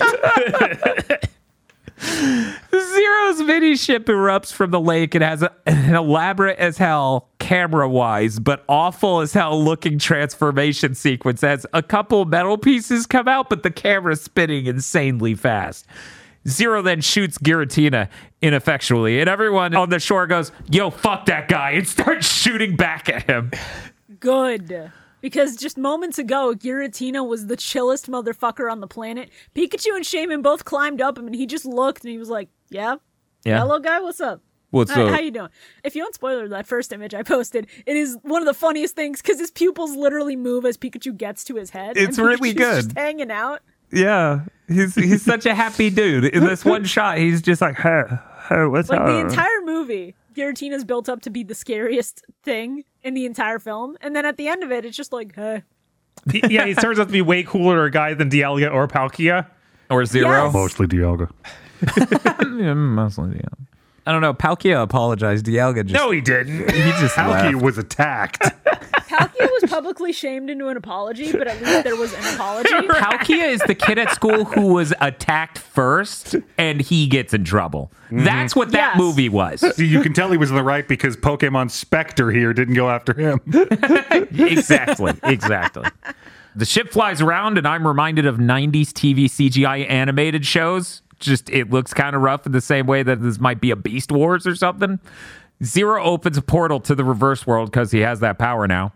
Zero's 2.02 3.41
mini 3.41 3.76
ship 3.76 4.06
erupts 4.06 4.54
from 4.54 4.72
the 4.72 4.80
lake 4.80 5.16
and 5.16 5.24
has 5.24 5.43
a, 5.43 5.54
an 5.66 5.95
elaborate 5.95 6.58
as 6.58 6.78
hell 6.78 7.30
camera 7.39 7.89
wise, 7.89 8.39
but 8.39 8.64
awful 8.70 9.20
as 9.22 9.34
hell 9.34 9.62
looking 9.62 10.00
transformation 10.00 10.95
sequence 10.95 11.43
as 11.43 11.66
a 11.74 11.84
couple 11.84 12.26
metal 12.26 12.58
pieces 12.58 13.06
come 13.06 13.28
out, 13.28 13.50
but 13.50 13.64
the 13.64 13.72
camera's 13.72 14.22
spinning 14.22 14.66
insanely 14.66 15.36
fast. 15.36 15.86
Zero 16.47 16.82
then 16.82 17.02
shoots 17.02 17.38
Giratina 17.38 18.08
ineffectually, 18.41 19.20
and 19.20 19.30
everyone 19.30 19.76
on 19.76 19.89
the 19.89 20.00
shore 20.00 20.26
goes, 20.26 20.52
Yo, 20.70 20.89
fuck 20.89 21.26
that 21.26 21.50
guy, 21.50 21.72
and 21.72 21.88
starts 21.88 22.28
shooting 22.34 22.76
back 22.76 23.10
at 23.10 23.24
him. 23.24 23.52
Good. 24.20 24.91
Because 25.22 25.55
just 25.55 25.78
moments 25.78 26.17
ago, 26.17 26.53
Giratina 26.55 27.28
was 27.28 27.47
the 27.47 27.57
chillest 27.57 28.07
motherfucker 28.09 28.72
on 28.72 28.80
the 28.80 28.88
planet. 28.88 29.30
Pikachu 29.55 29.95
and 29.95 30.05
Shaymin 30.05 30.41
both 30.41 30.65
climbed 30.65 31.01
up 31.01 31.17
him, 31.17 31.26
and 31.28 31.36
he 31.36 31.45
just 31.45 31.65
looked 31.65 32.03
and 32.03 32.11
he 32.11 32.17
was 32.17 32.30
like, 32.30 32.49
"Yeah, 32.70 32.95
Yeah. 33.45 33.59
hello, 33.59 33.80
guy, 33.80 33.99
what's 33.99 34.22
up? 34.22 34.41
What's 34.72 34.91
Hi- 34.91 35.03
up? 35.03 35.09
How 35.09 35.20
you 35.20 35.32
doing?" 35.32 35.49
If 35.84 35.95
you 35.95 36.03
want 36.03 36.15
spoiler 36.15 36.47
that 36.47 36.67
first 36.67 36.93
image 36.93 37.13
I 37.13 37.24
posted, 37.24 37.67
it 37.86 37.97
is 37.97 38.17
one 38.22 38.41
of 38.41 38.45
the 38.45 38.53
funniest 38.53 38.95
things 38.95 39.22
because 39.22 39.39
his 39.39 39.51
pupils 39.51 39.95
literally 39.95 40.36
move 40.36 40.65
as 40.65 40.78
Pikachu 40.78 41.15
gets 41.17 41.43
to 41.45 41.55
his 41.55 41.72
head. 41.72 41.97
It's 41.97 42.17
and 42.17 42.28
really 42.28 42.53
good. 42.53 42.86
Just 42.86 42.97
hanging 42.97 43.32
out. 43.32 43.61
Yeah. 43.91 44.41
He's 44.67 44.93
he's 44.95 45.24
such 45.24 45.45
a 45.47 45.55
happy 45.55 45.89
dude. 45.89 46.26
In 46.26 46.43
this 46.45 46.63
one 46.63 46.84
shot, 46.95 47.17
he's 47.17 47.41
just 47.41 47.59
like, 47.61 47.76
hey, 47.78 48.03
hey, 48.47 48.65
what's 48.65 48.89
Like 48.89 48.99
up? 49.01 49.07
the 49.07 49.17
entire 49.17 49.61
movie, 49.63 50.13
Giratina's 50.36 50.84
built 50.84 51.09
up 51.09 51.21
to 51.21 51.30
be 51.30 51.43
the 51.43 51.55
scariest 51.55 52.23
thing 52.43 52.84
in 53.03 53.13
the 53.13 53.25
entire 53.25 53.59
film, 53.59 53.97
and 54.01 54.15
then 54.15 54.25
at 54.25 54.38
the 54.38 54.47
end 54.47 54.63
of 54.63 54.71
it, 54.71 54.86
it's 54.86 54.97
just 54.97 55.11
like, 55.13 55.36
"Hey." 55.36 55.63
yeah, 56.49 56.65
he 56.65 56.73
turns 56.73 56.99
out 56.99 57.07
to 57.07 57.13
be 57.13 57.21
way 57.21 57.43
cooler 57.43 57.86
a 57.86 57.91
guy 57.91 58.13
than 58.13 58.30
Dialga 58.30 58.73
or 58.73 58.88
Palkia. 58.88 59.47
or 59.89 60.05
zero. 60.05 60.45
Yes. 60.45 60.53
Mostly 60.53 60.88
Dialga. 60.88 61.30
Yeah, 62.59 62.73
mostly, 62.73 63.38
yeah. 63.38 63.65
I 64.06 64.12
don't 64.12 64.22
know. 64.22 64.34
Palkia 64.34 64.82
apologized. 64.82 65.45
Dialga 65.45 65.86
just 65.86 65.93
No, 65.93 66.12
he 66.12 66.22
didn't. 66.22 66.72
he 66.72 66.82
just 66.91 67.16
Palkia 67.16 67.52
laughed. 67.54 67.62
was 67.62 67.78
attacked. 67.78 68.41
Palkia 69.10 69.50
was 69.62 69.70
publicly 69.70 70.14
shamed 70.14 70.50
into 70.50 70.68
an 70.68 70.78
apology, 70.78 71.32
but 71.32 71.47
at 71.47 71.60
least 71.62 71.84
there 71.84 71.95
was 71.95 72.14
an 72.14 72.36
apology. 72.36 72.70
Palkia 72.88 73.50
is 73.50 73.62
the 73.62 73.74
kid 73.76 73.97
at 73.97 74.12
school 74.12 74.45
who 74.45 74.74
was 74.74 74.93
attacked 75.02 75.58
first 75.58 76.36
and 76.58 76.80
he 76.80 77.08
gets 77.08 77.34
in 77.34 77.43
trouble. 77.43 77.91
Mm-hmm. 78.06 78.24
That's 78.24 78.56
what 78.56 78.72
that 78.72 78.93
Yes. 78.93 78.97
movie 79.00 79.30
was. 79.30 79.62
You 79.80 80.02
can 80.02 80.14
tell 80.14 80.32
he 80.32 80.38
was 80.38 80.50
in 80.52 80.56
the 80.56 80.64
right 80.64 80.88
because 80.88 81.18
Pokemon 81.18 81.72
Spectre 81.72 82.32
here 82.32 82.54
didn't 82.54 82.76
go 82.76 82.89
after 82.89 83.14
him. 83.14 83.39
exactly. 84.32 85.14
Exactly. 85.24 85.86
The 86.56 86.66
ship 86.66 86.89
flies 86.91 87.22
around, 87.22 87.58
and 87.58 87.68
I'm 87.68 87.88
reminded 87.88 88.26
of 88.26 88.38
90s 88.38 88.88
TV 88.89 89.26
CGI 89.26 89.89
animated 89.89 90.45
shows. 90.45 91.02
Just 91.20 91.49
it 91.49 91.70
looks 91.70 91.93
kind 91.93 92.15
of 92.15 92.22
rough 92.22 92.45
in 92.45 92.51
the 92.51 92.61
same 92.61 92.88
way 92.88 93.03
that 93.03 93.22
this 93.22 93.39
might 93.39 93.61
be 93.61 93.72
a 93.72 93.76
Beast 93.76 94.11
Wars 94.11 94.47
or 94.47 94.55
something. 94.55 94.99
Zero 95.63 96.01
opens 96.01 96.38
a 96.38 96.41
portal 96.41 96.80
to 96.82 96.95
the 96.95 97.03
reverse 97.03 97.45
world 97.45 97.72
because 97.72 97.91
he 97.91 97.99
has 97.99 98.22
that 98.22 98.39
power 98.39 98.67
now. 98.67 98.93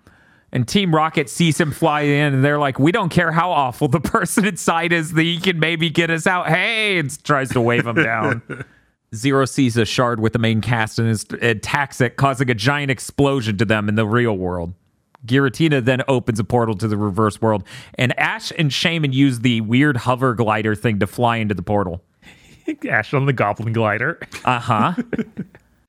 And 0.54 0.68
Team 0.68 0.94
Rocket 0.94 1.30
sees 1.30 1.60
him 1.60 1.72
fly 1.72 2.02
in, 2.02 2.34
and 2.34 2.46
they're 2.46 2.60
like, 2.60 2.78
We 2.80 2.92
don't 2.92 3.10
care 3.10 3.32
how 3.32 3.52
awful 3.52 3.88
the 3.88 4.00
person 4.02 4.46
inside 4.46 4.94
is, 4.94 5.14
that 5.14 5.24
he 5.24 5.40
can 5.40 5.60
maybe 5.60 5.90
get 5.90 6.10
us 6.10 6.28
out. 6.28 6.48
Hey, 6.48 7.00
and 7.00 7.24
tries 7.24 7.50
to 7.50 7.62
wave 7.62 7.88
him 7.88 7.96
down. 7.96 8.42
Zero 9.16 9.46
sees 9.46 9.78
a 9.78 9.86
shard 9.86 10.20
with 10.20 10.34
the 10.34 10.40
main 10.40 10.62
cast 10.62 11.00
and 11.00 11.10
is, 11.10 11.26
attacks 11.42 12.02
it, 12.02 12.16
causing 12.18 12.50
a 12.50 12.56
giant 12.56 12.90
explosion 12.90 13.58
to 13.58 13.66
them 13.66 13.90
in 13.90 13.96
the 13.96 14.08
real 14.08 14.38
world. 14.38 14.74
Giratina 15.26 15.84
then 15.84 16.02
opens 16.08 16.40
a 16.40 16.44
portal 16.44 16.76
to 16.76 16.88
the 16.88 16.98
reverse 16.98 17.42
world, 17.42 17.64
and 17.96 18.18
Ash 18.20 18.52
and 18.58 18.72
Shaymin 18.72 19.14
use 19.14 19.40
the 19.40 19.62
weird 19.62 19.98
hover 19.98 20.34
glider 20.34 20.76
thing 20.76 21.00
to 21.00 21.08
fly 21.08 21.38
into 21.38 21.56
the 21.56 21.62
portal. 21.62 22.04
Ash 22.90 23.14
on 23.14 23.26
the 23.26 23.34
Goblin 23.34 23.74
Glider. 23.74 24.20
Uh 24.46 24.60
huh. 24.60 24.94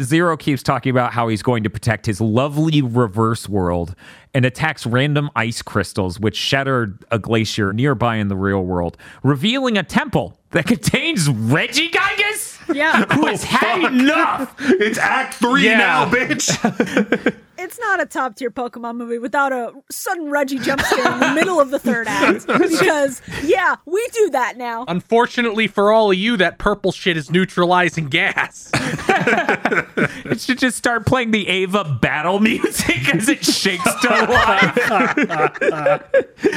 Zero 0.00 0.36
keeps 0.36 0.62
talking 0.62 0.90
about 0.90 1.12
how 1.12 1.28
he's 1.28 1.42
going 1.42 1.62
to 1.62 1.70
protect 1.70 2.06
his 2.06 2.20
lovely 2.20 2.82
reverse 2.82 3.48
world 3.48 3.94
and 4.34 4.44
attacks 4.44 4.84
random 4.86 5.30
ice 5.36 5.62
crystals, 5.62 6.18
which 6.18 6.36
shatter 6.36 6.98
a 7.10 7.18
glacier 7.18 7.72
nearby 7.72 8.16
in 8.16 8.28
the 8.28 8.34
real 8.34 8.64
world, 8.64 8.96
revealing 9.22 9.78
a 9.78 9.82
temple 9.82 10.40
that 10.50 10.66
contains 10.66 11.28
Reggie 11.28 11.90
Regigigas, 11.90 12.51
Yeah, 12.72 13.04
who 13.12 13.26
has 13.26 13.44
had 13.44 13.92
enough. 13.92 14.54
it's 14.60 14.98
Act 14.98 15.34
Three 15.34 15.64
Yeah. 15.64 15.78
now, 15.78 16.10
bitch. 16.10 17.34
it's 17.58 17.78
not 17.78 18.00
a 18.02 18.06
top 18.06 18.34
tier 18.36 18.50
Pokemon 18.50 18.96
movie 18.96 19.18
without 19.18 19.52
a 19.52 19.72
sudden 19.90 20.30
Reggie 20.30 20.58
jump 20.58 20.80
scare 20.82 21.12
in 21.12 21.20
the 21.20 21.32
middle 21.34 21.60
of 21.60 21.70
the 21.70 21.78
third 21.78 22.08
act. 22.08 22.46
Because 22.46 23.22
yeah, 23.44 23.76
we 23.86 24.06
do 24.12 24.30
that 24.30 24.56
now. 24.56 24.84
Unfortunately 24.88 25.66
for 25.66 25.92
all 25.92 26.10
of 26.10 26.16
you, 26.18 26.36
that 26.38 26.58
purple 26.58 26.92
shit 26.92 27.16
is 27.16 27.30
neutralizing 27.30 28.06
gas. 28.06 28.70
It 28.74 30.40
should 30.40 30.58
just 30.58 30.76
start 30.76 31.06
playing 31.06 31.30
the 31.30 31.46
Ava 31.48 31.84
battle 32.00 32.38
music 32.40 33.14
as 33.14 33.28
it 33.28 33.44
shakes 33.44 33.84
to 34.02 34.08
life. 34.08 34.76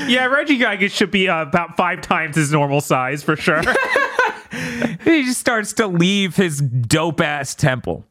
yeah, 0.08 0.28
Regigigas 0.30 0.92
should 0.92 1.12
be 1.12 1.28
uh, 1.30 1.42
about 1.42 1.76
five 1.78 2.02
times 2.02 2.36
his 2.36 2.52
normal 2.52 2.82
size 2.82 3.22
for 3.24 3.36
sure. 3.36 3.62
he 5.04 5.24
just 5.24 5.40
starts 5.40 5.74
to 5.74 5.88
leave 5.88 6.36
his 6.36 6.62
dope 6.62 7.22
ass 7.22 7.56
temple. 7.56 8.06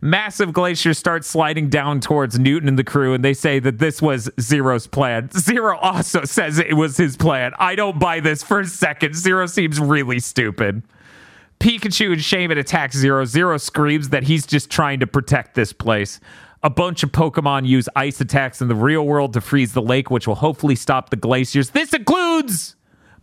Massive 0.00 0.52
glaciers 0.52 0.98
start 0.98 1.24
sliding 1.24 1.68
down 1.68 2.00
towards 2.00 2.38
Newton 2.38 2.68
and 2.68 2.78
the 2.78 2.84
crew, 2.84 3.14
and 3.14 3.24
they 3.24 3.34
say 3.34 3.58
that 3.58 3.78
this 3.78 4.00
was 4.00 4.30
Zero's 4.40 4.86
plan. 4.86 5.30
Zero 5.32 5.76
also 5.78 6.24
says 6.24 6.58
it 6.58 6.74
was 6.74 6.96
his 6.96 7.16
plan. 7.16 7.52
I 7.58 7.74
don't 7.74 7.98
buy 7.98 8.20
this 8.20 8.42
for 8.42 8.60
a 8.60 8.66
second. 8.66 9.14
Zero 9.16 9.46
seems 9.46 9.80
really 9.80 10.20
stupid. 10.20 10.82
Pikachu 11.58 12.12
and 12.12 12.20
Shaymin 12.20 12.58
attack 12.58 12.92
Zero. 12.92 13.24
Zero 13.24 13.56
screams 13.56 14.10
that 14.10 14.24
he's 14.24 14.46
just 14.46 14.70
trying 14.70 15.00
to 15.00 15.06
protect 15.06 15.54
this 15.54 15.72
place. 15.72 16.20
A 16.62 16.70
bunch 16.70 17.02
of 17.02 17.12
Pokemon 17.12 17.66
use 17.66 17.88
ice 17.96 18.20
attacks 18.20 18.60
in 18.60 18.68
the 18.68 18.74
real 18.74 19.04
world 19.04 19.32
to 19.34 19.40
freeze 19.40 19.72
the 19.72 19.82
lake, 19.82 20.10
which 20.10 20.26
will 20.26 20.36
hopefully 20.36 20.74
stop 20.74 21.10
the 21.10 21.16
glaciers. 21.16 21.70
This 21.70 21.92
includes 21.92 22.76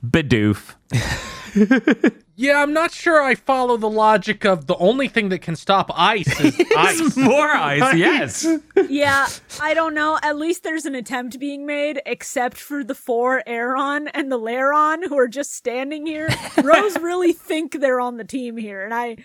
Bidoof. 0.05 0.75
yeah, 2.35 2.61
I'm 2.61 2.73
not 2.73 2.91
sure 2.91 3.21
I 3.21 3.35
follow 3.35 3.77
the 3.77 3.89
logic 3.89 4.45
of 4.45 4.67
the 4.67 4.75
only 4.77 5.07
thing 5.07 5.29
that 5.29 5.39
can 5.39 5.55
stop 5.55 5.91
ice 5.93 6.39
is 6.39 6.59
ice. 6.77 7.17
More 7.17 7.49
ice, 7.49 7.95
yes. 7.95 8.47
Yeah, 8.89 9.27
I 9.61 9.73
don't 9.73 9.93
know. 9.93 10.19
At 10.21 10.37
least 10.37 10.63
there's 10.63 10.85
an 10.85 10.95
attempt 10.95 11.39
being 11.39 11.65
made, 11.65 12.01
except 12.05 12.57
for 12.57 12.83
the 12.83 12.95
four 12.95 13.41
Aggron 13.47 14.07
and 14.09 14.31
the 14.31 14.39
Lairon 14.39 15.07
who 15.07 15.17
are 15.17 15.27
just 15.27 15.53
standing 15.53 16.05
here. 16.05 16.29
Rose 16.61 16.97
really 16.99 17.33
think 17.33 17.79
they're 17.79 18.01
on 18.01 18.17
the 18.17 18.23
team 18.23 18.57
here, 18.57 18.83
and 18.83 18.93
I 18.93 19.17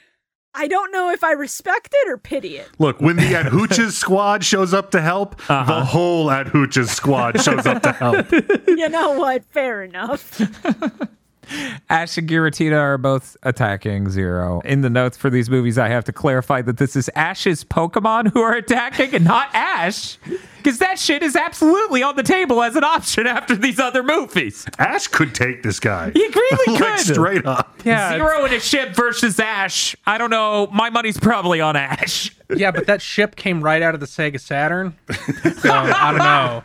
I 0.54 0.66
don't 0.66 0.90
know 0.90 1.10
if 1.10 1.22
I 1.22 1.32
respect 1.32 1.94
it 1.94 2.08
or 2.08 2.18
pity 2.18 2.56
it. 2.56 2.68
Look, 2.78 3.00
when 3.00 3.16
the 3.16 3.34
Adhooch's 3.34 3.96
squad 3.96 4.44
shows 4.44 4.72
up 4.72 4.90
to 4.92 5.00
help, 5.00 5.36
the 5.46 5.52
uh-huh. 5.52 5.84
whole 5.84 6.26
Adhooch's 6.26 6.90
squad 6.90 7.40
shows 7.40 7.66
up 7.66 7.82
to 7.82 7.92
help. 7.92 8.30
You 8.66 8.88
know 8.88 9.12
what? 9.12 9.44
Fair 9.44 9.82
enough. 9.82 10.40
Ash 11.90 12.16
and 12.18 12.28
Giratina 12.28 12.78
are 12.78 12.98
both 12.98 13.36
attacking 13.42 14.10
Zero. 14.10 14.60
In 14.64 14.80
the 14.82 14.90
notes 14.90 15.16
for 15.16 15.30
these 15.30 15.48
movies, 15.50 15.78
I 15.78 15.88
have 15.88 16.04
to 16.04 16.12
clarify 16.12 16.62
that 16.62 16.76
this 16.78 16.96
is 16.96 17.10
Ash's 17.14 17.64
Pokemon 17.64 18.32
who 18.32 18.40
are 18.40 18.54
attacking 18.54 19.14
and 19.14 19.24
not 19.24 19.48
Ash. 19.54 20.18
Because 20.56 20.78
that 20.78 20.98
shit 20.98 21.22
is 21.22 21.36
absolutely 21.36 22.02
on 22.02 22.16
the 22.16 22.22
table 22.22 22.62
as 22.62 22.76
an 22.76 22.84
option 22.84 23.26
after 23.26 23.54
these 23.56 23.78
other 23.78 24.02
movies. 24.02 24.66
Ash 24.78 25.06
could 25.06 25.34
take 25.34 25.62
this 25.62 25.80
guy. 25.80 26.10
He 26.10 26.26
really 26.26 26.72
like 26.80 26.96
could. 26.96 27.06
straight 27.14 27.46
up. 27.46 27.80
yeah, 27.84 28.10
Zero 28.16 28.44
in 28.44 28.52
a 28.52 28.60
ship 28.60 28.94
versus 28.94 29.38
Ash. 29.40 29.96
I 30.06 30.18
don't 30.18 30.30
know. 30.30 30.66
My 30.72 30.90
money's 30.90 31.18
probably 31.18 31.60
on 31.60 31.76
Ash. 31.76 32.30
yeah, 32.54 32.70
but 32.70 32.86
that 32.86 33.00
ship 33.00 33.36
came 33.36 33.62
right 33.62 33.82
out 33.82 33.94
of 33.94 34.00
the 34.00 34.06
Sega 34.06 34.40
Saturn. 34.40 34.94
So 35.60 35.70
I 35.72 36.10
don't 36.10 36.18
know. 36.18 36.62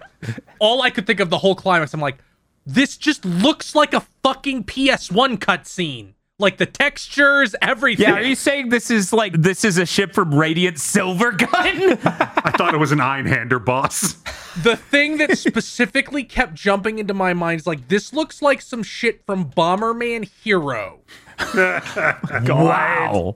All 0.59 0.81
I 0.81 0.89
could 0.89 1.05
think 1.05 1.19
of 1.19 1.29
the 1.29 1.37
whole 1.37 1.55
climax, 1.55 1.93
I'm 1.93 1.99
like, 2.01 2.17
this 2.65 2.97
just 2.97 3.25
looks 3.25 3.75
like 3.75 3.93
a 3.93 4.01
fucking 4.23 4.63
PS1 4.65 5.37
cutscene. 5.37 6.13
Like 6.39 6.57
the 6.57 6.65
textures, 6.65 7.55
everything. 7.61 8.07
Yeah, 8.07 8.15
are 8.15 8.21
you 8.23 8.35
saying 8.35 8.69
this 8.69 8.89
is 8.89 9.13
like 9.13 9.33
this 9.33 9.63
is 9.63 9.77
a 9.77 9.85
ship 9.85 10.13
from 10.13 10.33
Radiant 10.33 10.77
Silvergun? 10.77 11.99
I 12.05 12.51
thought 12.57 12.73
it 12.73 12.79
was 12.79 12.91
an 12.91 12.97
Einhander 12.99 13.63
boss. 13.63 14.13
the 14.63 14.75
thing 14.75 15.17
that 15.17 15.37
specifically 15.37 16.23
kept 16.23 16.55
jumping 16.55 16.97
into 16.99 17.13
my 17.13 17.33
mind 17.33 17.61
is 17.61 17.67
like, 17.67 17.87
this 17.87 18.11
looks 18.13 18.41
like 18.41 18.61
some 18.61 18.81
shit 18.81 19.23
from 19.25 19.51
Bomberman 19.51 20.27
Hero. 20.43 21.01
Wow. 22.47 23.35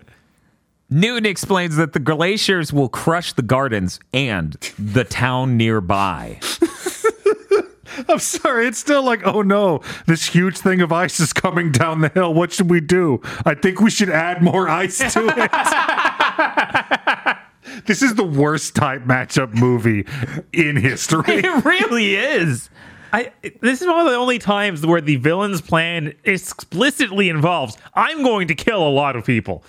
Newton 0.89 1.25
explains 1.25 1.75
that 1.75 1.93
the 1.93 1.99
glaciers 1.99 2.71
will 2.71 2.87
crush 2.89 3.33
the 3.33 3.41
gardens 3.41 3.99
and 4.13 4.53
the 4.79 5.03
town 5.03 5.57
nearby. 5.57 6.39
I'm 8.09 8.19
sorry, 8.19 8.67
it's 8.67 8.77
still 8.79 9.03
like, 9.03 9.25
oh 9.25 9.41
no, 9.41 9.81
this 10.05 10.27
huge 10.27 10.57
thing 10.57 10.81
of 10.81 10.91
ice 10.91 11.19
is 11.19 11.33
coming 11.33 11.71
down 11.71 12.01
the 12.01 12.09
hill. 12.09 12.33
What 12.33 12.53
should 12.53 12.69
we 12.69 12.81
do? 12.81 13.21
I 13.45 13.53
think 13.55 13.79
we 13.79 13.89
should 13.89 14.09
add 14.09 14.41
more 14.41 14.69
ice 14.69 14.97
to 15.13 15.27
it. 15.27 15.51
this 17.85 18.01
is 18.01 18.15
the 18.15 18.23
worst 18.23 18.75
type 18.75 19.03
matchup 19.03 19.53
movie 19.53 20.05
in 20.53 20.75
history. 20.75 21.23
It 21.47 21.65
really 21.65 22.15
is. 22.15 22.69
I, 23.17 23.31
this 23.61 23.81
is 23.81 23.87
one 23.87 23.99
of 23.99 24.05
the 24.11 24.15
only 24.17 24.37
times 24.39 24.85
where 24.85 25.01
the 25.01 25.15
villain's 25.15 25.61
plan 25.61 26.13
explicitly 26.23 27.29
involves 27.29 27.77
I'm 27.93 28.23
going 28.23 28.47
to 28.49 28.55
kill 28.55 28.87
a 28.87 28.89
lot 28.89 29.15
of 29.15 29.25
people. 29.25 29.63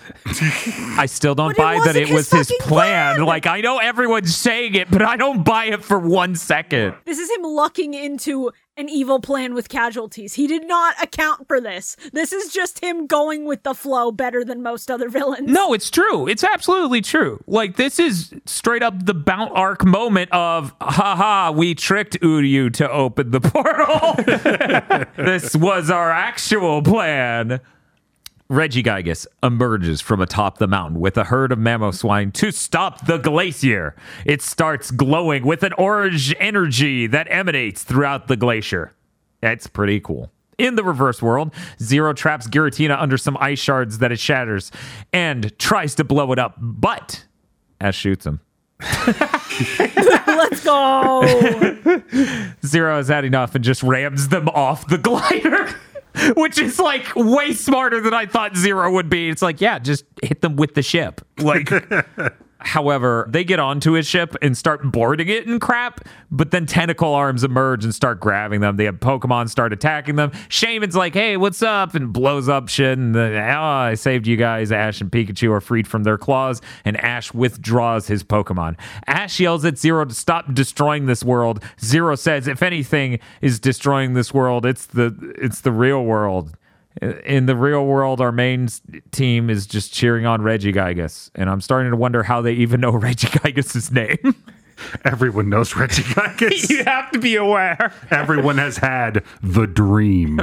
I 0.97 1.05
still 1.07 1.35
don't 1.35 1.49
But 1.49 1.53
it 1.53 1.57
buy 1.57 1.73
that 1.73 1.79
wasn't 1.87 1.97
it 1.97 2.13
was 2.13 2.29
his 2.29 2.47
his 2.49 2.57
fucking 2.57 2.67
plan. 2.67 3.15
plan. 3.15 3.25
Like, 3.25 3.47
I 3.47 3.61
know 3.61 3.77
everyone's 3.79 4.35
saying 4.35 4.75
it, 4.75 4.91
but 4.91 5.01
I 5.01 5.17
don't 5.17 5.43
buy 5.43 5.65
it 5.65 5.83
for 5.83 5.97
one 5.99 6.35
second. 6.35 6.95
This 7.05 7.19
is 7.19 7.29
him 7.31 7.43
lucking 7.43 7.93
into 7.93 8.51
an 8.79 8.89
evil 8.89 9.19
plan 9.19 9.53
with 9.53 9.67
casualties. 9.67 10.35
He 10.35 10.47
did 10.47 10.65
not 10.65 11.01
account 11.03 11.47
for 11.47 11.59
this. 11.59 11.97
This 12.13 12.31
is 12.31 12.53
just 12.53 12.79
him 12.79 13.07
going 13.07 13.45
with 13.45 13.63
the 13.63 13.73
flow 13.73 14.11
better 14.11 14.45
than 14.45 14.63
most 14.63 14.89
other 14.89 15.09
villains. 15.09 15.49
No, 15.49 15.73
it's 15.73 15.89
true. 15.89 16.27
It's 16.27 16.43
absolutely 16.43 17.01
true. 17.01 17.43
Like 17.45 17.75
this 17.75 17.99
is 17.99 18.33
straight 18.45 18.81
up 18.81 19.05
the 19.05 19.13
Bount 19.13 19.51
Arc 19.53 19.83
moment 19.85 20.31
of 20.31 20.73
haha, 20.79 21.51
we 21.51 21.75
tricked 21.75 22.19
Uryu 22.21 22.71
to 22.75 22.89
open 22.89 23.31
the 23.31 23.41
portal. 23.41 24.15
this 25.23 25.55
was 25.55 25.89
our 25.89 26.11
actual 26.11 26.81
plan. 26.81 27.59
Regigigas 28.51 29.27
emerges 29.43 30.01
from 30.01 30.21
atop 30.21 30.57
the 30.57 30.67
mountain 30.67 30.99
with 30.99 31.17
a 31.17 31.25
herd 31.25 31.51
of 31.51 31.59
Mamoswine 31.59 32.33
to 32.33 32.51
stop 32.51 33.05
the 33.05 33.19
glacier. 33.19 33.95
It 34.25 34.41
starts 34.41 34.89
glowing 34.89 35.45
with 35.45 35.61
an 35.61 35.73
orange 35.73 36.33
energy 36.39 37.05
that 37.05 37.27
emanates 37.29 37.83
throughout 37.83 38.27
the 38.27 38.35
glacier. 38.35 38.91
That's 39.39 39.67
pretty 39.67 39.99
cool. 39.99 40.31
In 40.57 40.73
the 40.75 40.83
reverse 40.83 41.21
world, 41.21 41.53
Zero 41.79 42.11
traps 42.11 42.47
Giratina 42.47 42.99
under 42.99 43.17
some 43.19 43.37
ice 43.39 43.59
shards 43.59 43.99
that 43.99 44.11
it 44.11 44.19
shatters 44.19 44.71
and 45.13 45.55
tries 45.59 45.93
to 45.95 46.03
blow 46.03 46.31
it 46.31 46.39
up, 46.39 46.55
but 46.57 47.25
Ash 47.79 47.95
shoots 47.95 48.25
him. 48.25 48.41
Let's 49.07 50.63
go. 50.63 51.21
Zero 52.65 52.97
has 52.97 53.09
had 53.09 53.25
enough 53.25 53.53
and 53.53 53.63
just 53.63 53.83
rams 53.83 54.29
them 54.29 54.49
off 54.49 54.87
the 54.87 54.97
glider. 55.09 55.69
Which 56.35 56.57
is 56.57 56.79
like 56.79 57.15
way 57.15 57.53
smarter 57.53 58.01
than 58.01 58.13
I 58.13 58.25
thought 58.25 58.55
Zero 58.55 58.91
would 58.91 59.09
be. 59.09 59.29
It's 59.29 59.41
like, 59.41 59.61
yeah, 59.61 59.79
just 59.79 60.05
hit 60.23 60.41
them 60.41 60.55
with 60.55 60.73
the 60.73 60.81
ship. 60.81 61.21
Like, 61.37 61.69
However, 62.61 63.25
they 63.29 63.43
get 63.43 63.59
onto 63.59 63.93
his 63.93 64.05
ship 64.05 64.35
and 64.41 64.57
start 64.57 64.91
boarding 64.91 65.29
it 65.29 65.47
and 65.47 65.61
crap, 65.61 66.01
but 66.29 66.51
then 66.51 66.65
tentacle 66.65 67.13
arms 67.13 67.43
emerge 67.43 67.85
and 67.85 67.95
start 67.95 68.19
grabbing 68.19 68.59
them. 68.59 68.75
They 68.75 68.83
have 68.83 68.99
Pokemon 68.99 69.49
start 69.49 69.71
attacking 69.71 70.17
them. 70.17 70.31
Shaymin's 70.49 70.95
like, 70.95 71.13
hey, 71.13 71.37
what's 71.37 71.61
up? 71.61 71.95
And 71.95 72.11
blows 72.11 72.49
up 72.49 72.67
shit. 72.67 72.97
And 72.97 73.15
the, 73.15 73.39
oh, 73.39 73.47
ah, 73.49 73.81
I 73.83 73.93
saved 73.93 74.27
you 74.27 74.35
guys. 74.35 74.71
Ash 74.73 74.99
and 74.99 75.09
Pikachu 75.09 75.51
are 75.51 75.61
freed 75.61 75.87
from 75.87 76.03
their 76.03 76.17
claws, 76.17 76.61
and 76.83 76.97
Ash 76.97 77.33
withdraws 77.33 78.07
his 78.07 78.23
Pokemon. 78.23 78.77
Ash 79.07 79.39
yells 79.39 79.63
at 79.63 79.77
Zero 79.77 80.03
to 80.03 80.13
stop 80.13 80.53
destroying 80.53 81.05
this 81.05 81.23
world. 81.23 81.63
Zero 81.81 82.15
says, 82.15 82.47
if 82.47 82.61
anything 82.61 83.19
is 83.41 83.59
destroying 83.59 84.15
this 84.15 84.33
world, 84.33 84.65
it's 84.65 84.85
the 84.85 85.33
it's 85.37 85.61
the 85.61 85.71
real 85.71 86.03
world 86.03 86.57
in 87.01 87.45
the 87.45 87.55
real 87.55 87.85
world, 87.85 88.19
our 88.21 88.31
main 88.31 88.67
team 89.11 89.49
is 89.49 89.65
just 89.65 89.93
cheering 89.93 90.25
on 90.25 90.41
Regigigas, 90.41 91.31
and 91.35 91.49
I'm 91.49 91.61
starting 91.61 91.91
to 91.91 91.97
wonder 91.97 92.23
how 92.23 92.41
they 92.41 92.53
even 92.53 92.81
know 92.81 92.91
Regigigas' 92.99 93.91
name. 93.91 94.35
Everyone 95.03 95.49
knows 95.49 95.73
Regigigas. 95.73 96.69
You 96.69 96.85
have 96.85 97.11
to 97.11 97.19
be 97.19 97.35
aware. 97.35 97.91
Everyone 98.11 98.57
has 98.57 98.77
had 98.77 99.23
the 99.41 99.65
dream. 99.65 100.39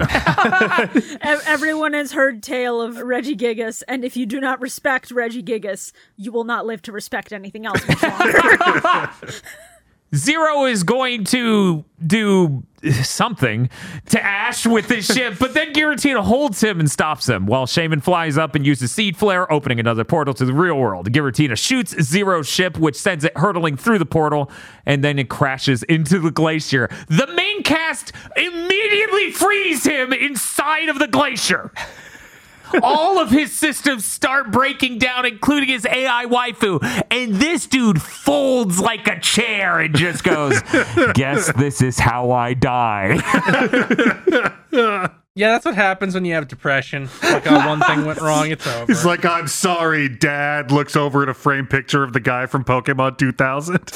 Everyone 1.46 1.94
has 1.94 2.12
heard 2.12 2.42
tale 2.42 2.82
of 2.82 2.96
Regigigas, 2.96 3.82
and 3.88 4.04
if 4.04 4.16
you 4.16 4.26
do 4.26 4.40
not 4.40 4.60
respect 4.60 5.08
Regigigas, 5.08 5.92
you 6.16 6.32
will 6.32 6.44
not 6.44 6.66
live 6.66 6.82
to 6.82 6.92
respect 6.92 7.32
anything 7.32 7.64
else 7.64 7.86
much 7.88 8.02
longer. 8.02 9.10
Zero 10.14 10.64
is 10.64 10.82
going 10.82 11.24
to 11.24 11.84
do 12.06 12.62
something 13.02 13.68
to 14.06 14.22
Ash 14.22 14.64
with 14.66 14.88
his 14.88 15.06
ship, 15.06 15.34
but 15.40 15.54
then 15.54 15.72
Giratina 15.72 16.22
holds 16.22 16.62
him 16.62 16.78
and 16.78 16.90
stops 16.90 17.28
him 17.28 17.46
while 17.46 17.66
Shaymin 17.66 18.02
flies 18.02 18.38
up 18.38 18.54
and 18.54 18.64
uses 18.64 18.92
Seed 18.92 19.16
Flare, 19.16 19.50
opening 19.52 19.80
another 19.80 20.04
portal 20.04 20.34
to 20.34 20.44
the 20.44 20.52
real 20.52 20.76
world. 20.76 21.10
Giratina 21.10 21.56
shoots 21.56 22.00
Zero's 22.00 22.46
ship, 22.46 22.78
which 22.78 22.96
sends 22.96 23.24
it 23.24 23.36
hurtling 23.36 23.76
through 23.76 23.98
the 23.98 24.06
portal, 24.06 24.50
and 24.84 25.02
then 25.02 25.18
it 25.18 25.28
crashes 25.28 25.82
into 25.84 26.20
the 26.20 26.30
glacier. 26.30 26.88
The 27.08 27.26
main 27.34 27.62
cast 27.62 28.12
immediately 28.36 29.32
frees 29.32 29.84
him 29.84 30.12
inside 30.12 30.88
of 30.88 30.98
the 30.98 31.08
glacier. 31.08 31.72
All 32.82 33.18
of 33.18 33.30
his 33.30 33.56
systems 33.56 34.04
start 34.04 34.50
breaking 34.50 34.98
down, 34.98 35.26
including 35.26 35.68
his 35.68 35.86
AI 35.86 36.26
waifu. 36.26 36.80
And 37.10 37.36
this 37.36 37.66
dude 37.66 38.02
folds 38.02 38.80
like 38.80 39.06
a 39.06 39.20
chair 39.20 39.80
and 39.80 39.94
just 39.94 40.24
goes, 40.24 40.60
Guess 41.14 41.52
this 41.54 41.82
is 41.82 41.98
how 41.98 42.30
I 42.30 42.54
die. 42.54 43.18
Yeah, 45.36 45.48
that's 45.50 45.66
what 45.66 45.74
happens 45.74 46.14
when 46.14 46.24
you 46.24 46.32
have 46.32 46.48
depression. 46.48 47.10
Like, 47.22 47.46
oh, 47.46 47.68
one 47.68 47.80
thing 47.80 48.06
went 48.06 48.22
wrong, 48.22 48.50
it's 48.50 48.66
over. 48.66 48.86
He's 48.86 49.04
like, 49.04 49.26
I'm 49.26 49.48
sorry, 49.48 50.08
Dad. 50.08 50.72
Looks 50.72 50.96
over 50.96 51.22
at 51.22 51.28
a 51.28 51.34
framed 51.34 51.68
picture 51.68 52.02
of 52.02 52.14
the 52.14 52.20
guy 52.20 52.46
from 52.46 52.64
Pokemon 52.64 53.18
2000. 53.18 53.76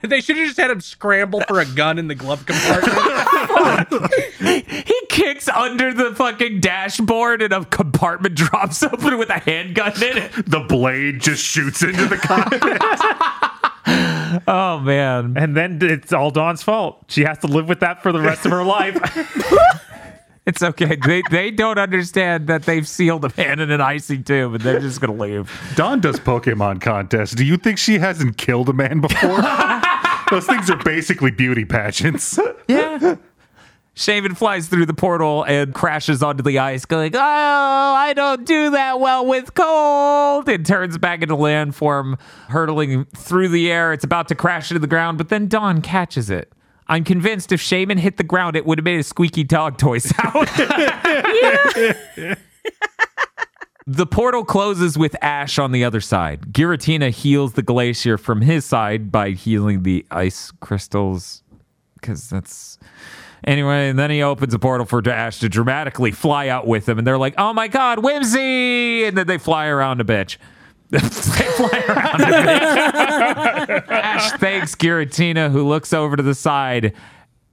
They 0.08 0.22
should 0.22 0.38
have 0.38 0.46
just 0.46 0.58
had 0.58 0.70
him 0.70 0.80
scramble 0.80 1.42
for 1.42 1.60
a 1.60 1.66
gun 1.66 1.98
in 1.98 2.08
the 2.08 2.14
glove 2.14 2.46
compartment. 2.46 4.12
he 4.86 4.94
kicks 5.10 5.46
under 5.48 5.92
the 5.92 6.14
fucking 6.14 6.60
dashboard 6.60 7.42
and 7.42 7.52
a 7.52 7.66
compartment 7.66 8.34
drops 8.34 8.82
open 8.82 9.18
with 9.18 9.28
a 9.28 9.38
handgun 9.38 9.92
in 10.02 10.16
it. 10.16 10.32
the 10.46 10.60
blade 10.60 11.20
just 11.20 11.44
shoots 11.44 11.82
into 11.82 12.06
the 12.06 12.16
cockpit. 12.16 12.80
Oh, 14.46 14.78
man. 14.78 15.34
And 15.36 15.56
then 15.56 15.80
it's 15.82 16.12
all 16.12 16.30
Dawn's 16.30 16.62
fault. 16.62 17.04
She 17.08 17.24
has 17.24 17.38
to 17.38 17.48
live 17.48 17.68
with 17.68 17.80
that 17.80 18.00
for 18.00 18.12
the 18.12 18.20
rest 18.20 18.46
of 18.46 18.52
her 18.52 18.62
life. 18.62 18.96
It's 20.46 20.62
okay. 20.62 20.96
They, 20.96 21.22
they 21.30 21.50
don't 21.50 21.78
understand 21.78 22.46
that 22.46 22.62
they've 22.62 22.86
sealed 22.86 23.24
a 23.24 23.32
man 23.36 23.58
in 23.58 23.70
an 23.70 23.80
icy 23.80 24.22
tube 24.22 24.54
and 24.54 24.62
they're 24.62 24.78
just 24.80 25.00
going 25.00 25.16
to 25.16 25.20
leave. 25.22 25.50
Dawn 25.74 26.00
does 26.00 26.20
Pokemon 26.20 26.80
contests. 26.80 27.34
Do 27.34 27.44
you 27.44 27.56
think 27.56 27.78
she 27.78 27.98
hasn't 27.98 28.36
killed 28.36 28.68
a 28.68 28.72
man 28.72 29.00
before? 29.00 29.40
Those 30.30 30.46
things 30.46 30.70
are 30.70 30.76
basically 30.76 31.30
beauty 31.30 31.64
pageants. 31.64 32.38
Yeah. 32.68 33.16
Shaymin 33.96 34.36
flies 34.36 34.68
through 34.68 34.86
the 34.86 34.94
portal 34.94 35.42
and 35.42 35.74
crashes 35.74 36.22
onto 36.22 36.42
the 36.44 36.60
ice, 36.60 36.84
going, 36.84 37.14
Oh, 37.16 37.20
I 37.20 38.12
don't 38.14 38.46
do 38.46 38.70
that 38.70 39.00
well 39.00 39.26
with 39.26 39.54
cold. 39.54 40.48
And 40.48 40.64
turns 40.64 40.96
back 40.96 41.22
into 41.22 41.34
landform, 41.36 42.18
hurtling 42.48 43.06
through 43.06 43.48
the 43.48 43.70
air. 43.70 43.92
It's 43.92 44.04
about 44.04 44.28
to 44.28 44.36
crash 44.36 44.70
into 44.70 44.78
the 44.78 44.86
ground, 44.86 45.18
but 45.18 45.28
then 45.28 45.48
Dawn 45.48 45.82
catches 45.82 46.30
it. 46.30 46.52
I'm 46.86 47.02
convinced 47.04 47.50
if 47.52 47.60
Shaymin 47.60 47.98
hit 47.98 48.16
the 48.16 48.24
ground, 48.24 48.56
it 48.56 48.64
would 48.64 48.78
have 48.78 48.84
made 48.84 49.00
a 49.00 49.04
squeaky 49.04 49.42
dog 49.44 49.76
toy 49.76 49.98
sound. 49.98 50.48
The 53.92 54.06
portal 54.06 54.44
closes 54.44 54.96
with 54.96 55.16
Ash 55.20 55.58
on 55.58 55.72
the 55.72 55.82
other 55.82 56.00
side. 56.00 56.52
Giratina 56.52 57.10
heals 57.10 57.54
the 57.54 57.62
glacier 57.62 58.16
from 58.16 58.40
his 58.40 58.64
side 58.64 59.10
by 59.10 59.30
healing 59.30 59.82
the 59.82 60.06
ice 60.12 60.52
crystals. 60.60 61.42
Because 61.94 62.30
that's. 62.30 62.78
Anyway, 63.42 63.88
and 63.88 63.98
then 63.98 64.08
he 64.12 64.22
opens 64.22 64.54
a 64.54 64.60
portal 64.60 64.86
for 64.86 65.02
Ash 65.10 65.40
to 65.40 65.48
dramatically 65.48 66.12
fly 66.12 66.46
out 66.46 66.68
with 66.68 66.88
him. 66.88 66.98
And 66.98 67.06
they're 67.06 67.18
like, 67.18 67.34
oh 67.36 67.52
my 67.52 67.66
God, 67.66 67.98
whimsy! 68.04 69.06
And 69.06 69.18
then 69.18 69.26
they 69.26 69.38
fly 69.38 69.66
around 69.66 70.00
a 70.00 70.04
bitch. 70.04 70.36
they 70.90 71.00
fly 71.00 71.84
around 71.88 72.20
a 72.20 72.26
bitch. 72.26 73.88
Ash 73.88 74.30
thanks 74.38 74.76
Giratina, 74.76 75.50
who 75.50 75.66
looks 75.66 75.92
over 75.92 76.14
to 76.14 76.22
the 76.22 76.36
side 76.36 76.94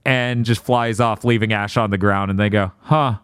and 0.04 0.44
just 0.44 0.62
flies 0.62 1.00
off, 1.00 1.24
leaving 1.24 1.52
Ash 1.52 1.76
on 1.76 1.90
the 1.90 1.98
ground. 1.98 2.30
And 2.30 2.38
they 2.38 2.48
go, 2.48 2.70
huh. 2.82 3.16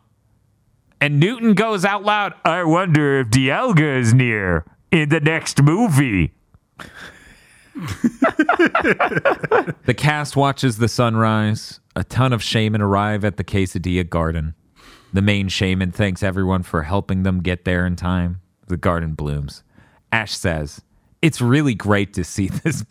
And 1.05 1.21
Newton 1.21 1.53
goes 1.53 1.85
out 1.85 2.03
loud, 2.03 2.33
I 2.47 2.65
wonder 2.65 3.21
if 3.21 3.29
Dialga 3.29 3.99
is 3.99 4.15
near 4.15 4.65
in 4.91 5.11
the 5.11 5.21
next 5.21 5.61
movie. 5.61 6.33
the 9.85 9.95
cast 9.95 10.35
watches 10.35 10.79
the 10.79 10.89
sunrise. 10.89 11.79
A 11.95 12.05
ton 12.05 12.33
of 12.33 12.41
Shaymin 12.41 12.81
arrive 12.81 13.23
at 13.23 13.37
the 13.37 13.45
Quesadilla 13.45 14.09
Garden. 14.09 14.55
The 15.13 15.21
main 15.21 15.49
Shaymin 15.49 15.93
thanks 15.93 16.23
everyone 16.23 16.63
for 16.63 16.85
helping 16.85 17.23
them 17.23 17.43
get 17.43 17.67
there 17.67 17.85
in 17.85 17.97
time. 17.97 18.41
The 18.69 18.79
garden 18.79 19.13
blooms. 19.13 19.63
Ash 20.11 20.35
says, 20.35 20.81
It's 21.21 21.43
really 21.43 21.75
great 21.75 22.15
to 22.15 22.25
see 22.25 22.49
this. 22.65 22.83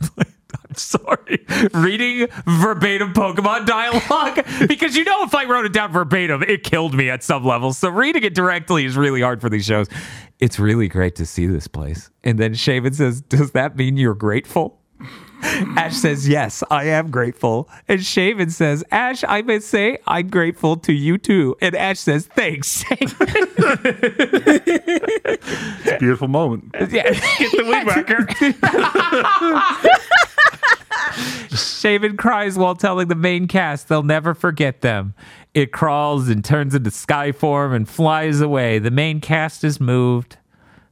I'm 0.70 0.76
sorry. 0.76 1.45
Reading 1.74 2.28
verbatim 2.45 3.14
Pokemon 3.14 3.66
dialogue 3.66 4.45
because 4.68 4.95
you 4.95 5.04
know 5.04 5.24
if 5.24 5.34
I 5.34 5.45
wrote 5.45 5.66
it 5.66 5.74
down 5.74 5.91
verbatim, 5.91 6.43
it 6.43 6.64
killed 6.64 6.93
me 6.93 7.10
at 7.10 7.24
some 7.24 7.43
level. 7.43 7.74
So 7.74 7.89
reading 7.89 8.24
it 8.24 8.36
directly 8.36 8.86
is 8.86 8.97
really 8.97 9.22
hard 9.22 9.41
for 9.41 9.49
these 9.49 9.66
shows. 9.66 9.88
It's 10.39 10.60
really 10.60 10.88
great 10.88 11.16
to 11.16 11.26
see 11.26 11.45
this 11.47 11.68
place. 11.68 12.10
And 12.24 12.38
then 12.38 12.54
Shaymin 12.54 12.95
says, 12.95 13.22
Does 13.22 13.51
that 13.51 13.76
mean 13.76 13.97
you're 13.97 14.16
grateful? 14.16 14.80
Ash 15.78 15.96
says, 15.96 16.28
Yes, 16.28 16.64
I 16.72 16.86
am 16.86 17.12
grateful. 17.12 17.70
And 17.88 18.00
Shaymin 18.00 18.52
says, 18.52 18.84
Ash, 18.91 19.24
I 19.28 19.41
must 19.41 19.68
say, 19.68 19.98
I'm 20.08 20.30
grateful 20.30 20.78
to 20.78 20.94
you 20.94 21.18
too. 21.18 21.56
And 21.62 21.76
Ash 21.76 22.00
says, 22.00 22.28
Thanks, 22.28 22.84
Shaymin. 22.84 23.50
It's 25.86 25.91
a 25.91 25.98
beautiful 26.00 26.28
moment. 26.28 26.74
yeah. 26.89 27.12
Get 27.39 27.52
the 27.52 27.64
weed 27.64 27.86
whacker. 27.86 28.26
Shaymin 31.52 32.18
cries 32.18 32.58
while 32.58 32.76
telling 32.76 33.08
the 33.10 33.16
main 33.16 33.48
cast 33.48 33.89
they'll 33.89 34.04
never 34.04 34.34
forget 34.34 34.82
them. 34.82 35.14
It 35.54 35.72
crawls 35.72 36.30
and 36.30 36.44
turns 36.44 36.74
into 36.74 36.89
sky 36.91 37.32
form 37.32 37.74
and 37.74 37.88
flies 37.88 38.41
away. 38.41 38.80
The 38.80 38.91
main 38.91 39.22
cast 39.22 39.64
is 39.64 39.80
moved. 39.80 40.38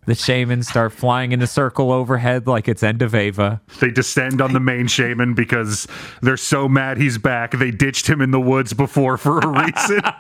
The 0.08 0.14
Shaymins 0.14 0.66
start 0.66 0.94
flying 0.94 1.32
in 1.32 1.42
a 1.44 1.48
circle 1.48 1.92
overhead 1.92 2.48
like 2.48 2.68
it's 2.68 2.82
End 2.82 3.04
of 3.04 3.14
Eva. 3.14 3.62
They 3.80 3.92
descend 3.92 4.42
on 4.42 4.52
the 4.54 4.60
main 4.60 4.88
Shaymin 4.88 5.36
because 5.36 5.88
they're 6.24 6.38
so 6.38 6.68
mad 6.68 6.98
he's 6.98 7.20
back. 7.20 7.52
They 7.52 7.70
ditched 7.70 8.10
him 8.10 8.20
in 8.20 8.32
the 8.32 8.40
woods 8.40 8.74
before 8.74 9.18
for 9.18 9.40
a 9.40 9.48
reason. 9.48 10.02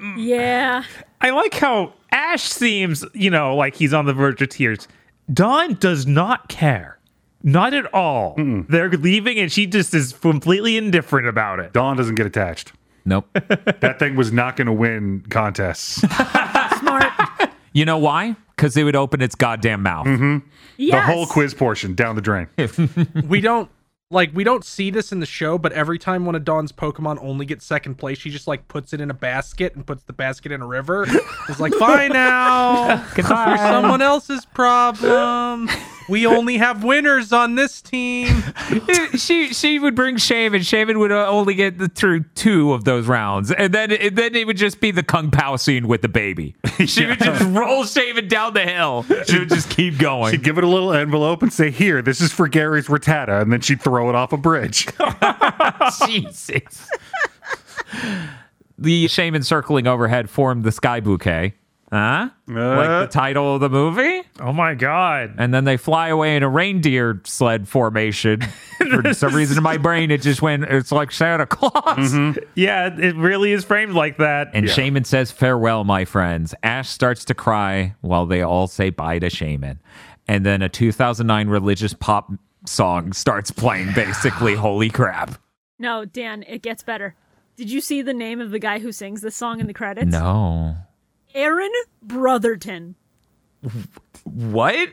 Mm. 0.00 0.14
yeah. 0.16 0.82
I 1.20 1.28
like 1.28 1.52
how 1.52 1.92
Ash 2.10 2.44
seems, 2.44 3.04
you 3.12 3.28
know, 3.28 3.54
like 3.54 3.74
he's 3.74 3.92
on 3.92 4.06
the 4.06 4.14
verge 4.14 4.40
of 4.40 4.48
tears. 4.48 4.88
Dawn 5.30 5.74
does 5.74 6.06
not 6.06 6.48
care. 6.48 6.98
Not 7.42 7.74
at 7.74 7.92
all. 7.92 8.34
They're 8.68 8.88
leaving 8.88 9.38
and 9.38 9.52
she 9.52 9.66
just 9.66 9.92
is 9.92 10.14
completely 10.14 10.78
indifferent 10.78 11.28
about 11.28 11.60
it. 11.60 11.74
Dawn 11.74 11.98
doesn't 11.98 12.14
get 12.14 12.24
attached. 12.24 12.72
Nope. 13.04 13.28
That 13.80 13.98
thing 13.98 14.16
was 14.16 14.32
not 14.32 14.56
going 14.56 14.66
to 14.68 14.72
win 14.72 15.22
contests. 15.28 16.02
Smart. 17.70 17.76
you 17.76 17.84
know 17.84 17.98
why? 17.98 18.36
Because 18.56 18.76
it 18.76 18.84
would 18.84 18.96
open 18.96 19.22
its 19.22 19.34
goddamn 19.34 19.82
mouth. 19.82 20.06
Mm-hmm. 20.06 20.46
Yes. 20.76 20.94
The 20.94 21.12
whole 21.12 21.26
quiz 21.26 21.54
portion 21.54 21.94
down 21.94 22.16
the 22.16 22.22
drain. 22.22 22.48
we 23.28 23.40
don't 23.40 23.70
like 24.10 24.30
we 24.34 24.44
don't 24.44 24.64
see 24.64 24.90
this 24.90 25.12
in 25.12 25.20
the 25.20 25.26
show, 25.26 25.56
but 25.56 25.72
every 25.72 25.98
time 25.98 26.26
one 26.26 26.34
of 26.34 26.44
Dawn's 26.44 26.72
Pokemon 26.72 27.18
only 27.22 27.46
gets 27.46 27.64
second 27.64 27.94
place, 27.96 28.18
she 28.18 28.30
just 28.30 28.46
like 28.46 28.66
puts 28.68 28.92
it 28.92 29.00
in 29.00 29.10
a 29.10 29.14
basket 29.14 29.74
and 29.76 29.86
puts 29.86 30.02
the 30.04 30.12
basket 30.12 30.52
in 30.52 30.60
a 30.60 30.66
river. 30.66 31.06
It's 31.48 31.60
like, 31.60 31.72
fine 31.74 32.12
now. 32.12 33.06
Goodbye. 33.14 33.48
You're 33.48 33.58
someone 33.58 34.02
else's 34.02 34.44
problem. 34.46 35.70
We 36.10 36.26
only 36.26 36.58
have 36.58 36.82
winners 36.82 37.32
on 37.32 37.54
this 37.54 37.80
team. 37.80 38.42
she 39.16 39.54
she 39.54 39.78
would 39.78 39.94
bring 39.94 40.16
Shaymin. 40.16 40.60
Shaymin 40.60 40.98
would 40.98 41.12
uh, 41.12 41.28
only 41.28 41.54
get 41.54 41.78
the, 41.78 41.88
through 41.88 42.24
two 42.34 42.72
of 42.72 42.82
those 42.82 43.06
rounds, 43.06 43.52
and 43.52 43.72
then 43.72 43.92
and 43.92 44.16
then 44.16 44.34
it 44.34 44.44
would 44.44 44.56
just 44.56 44.80
be 44.80 44.90
the 44.90 45.04
Kung 45.04 45.30
Pao 45.30 45.54
scene 45.54 45.86
with 45.86 46.02
the 46.02 46.08
baby. 46.08 46.56
She 46.80 47.04
would 47.04 47.18
just 47.18 47.42
roll 47.42 47.84
Shaymin 47.84 48.28
down 48.30 48.54
the 48.54 48.62
hill. 48.62 49.04
She 49.26 49.38
would 49.38 49.50
just 49.50 49.68
keep 49.68 49.98
going. 49.98 50.32
She'd 50.32 50.42
give 50.42 50.56
it 50.56 50.64
a 50.64 50.66
little 50.66 50.94
envelope 50.94 51.42
and 51.42 51.52
say, 51.52 51.70
"Here, 51.70 52.00
this 52.00 52.22
is 52.22 52.32
for 52.32 52.48
Gary's 52.48 52.88
Rattata," 52.88 53.42
and 53.42 53.52
then 53.52 53.60
she'd 53.60 53.82
throw 53.82 54.08
it 54.08 54.14
off 54.14 54.32
a 54.32 54.38
bridge. 54.38 54.86
Jesus. 56.06 56.88
the 58.78 59.04
Shaymin 59.06 59.44
circling 59.44 59.86
overhead 59.86 60.30
formed 60.30 60.64
the 60.64 60.72
sky 60.72 61.00
bouquet. 61.00 61.54
Huh? 61.92 62.28
like 62.46 62.88
the 62.88 62.94
uh. 62.94 63.06
title 63.08 63.56
of 63.56 63.60
the 63.60 63.68
movie? 63.68 64.22
Oh 64.38 64.52
my 64.52 64.74
god. 64.74 65.34
And 65.38 65.52
then 65.52 65.64
they 65.64 65.76
fly 65.76 66.08
away 66.08 66.36
in 66.36 66.44
a 66.44 66.48
reindeer 66.48 67.20
sled 67.24 67.66
formation. 67.66 68.42
For 68.78 69.12
some 69.12 69.34
reason 69.34 69.56
in 69.56 69.62
my 69.64 69.76
brain, 69.76 70.12
it 70.12 70.22
just 70.22 70.40
went, 70.40 70.64
it's 70.64 70.92
like 70.92 71.10
Santa 71.10 71.46
Claus. 71.46 72.12
Mm-hmm. 72.12 72.38
Yeah, 72.54 72.96
it 72.96 73.16
really 73.16 73.52
is 73.52 73.64
framed 73.64 73.94
like 73.94 74.18
that. 74.18 74.50
And 74.54 74.66
Shaymin 74.66 75.04
says, 75.04 75.32
Farewell, 75.32 75.82
my 75.82 76.04
friends. 76.04 76.54
Ash 76.62 76.88
starts 76.88 77.24
to 77.26 77.34
cry 77.34 77.94
while 78.02 78.24
they 78.24 78.42
all 78.42 78.68
say 78.68 78.90
bye 78.90 79.18
to 79.18 79.26
Shaymin. 79.26 79.78
And 80.28 80.46
then 80.46 80.62
a 80.62 80.68
2009 80.68 81.48
religious 81.48 81.92
pop 81.92 82.30
song 82.66 83.12
starts 83.12 83.50
playing, 83.50 83.92
basically. 83.94 84.54
Holy 84.56 84.90
crap. 84.90 85.40
No, 85.78 86.04
Dan, 86.04 86.44
it 86.46 86.62
gets 86.62 86.84
better. 86.84 87.16
Did 87.56 87.70
you 87.70 87.80
see 87.80 88.00
the 88.00 88.14
name 88.14 88.40
of 88.40 88.52
the 88.52 88.58
guy 88.58 88.78
who 88.78 88.92
sings 88.92 89.22
this 89.22 89.34
song 89.34 89.58
in 89.60 89.66
the 89.66 89.74
credits? 89.74 90.12
No. 90.12 90.76
Aaron 91.34 91.72
Brotherton. 92.02 92.96
What? 94.24 94.90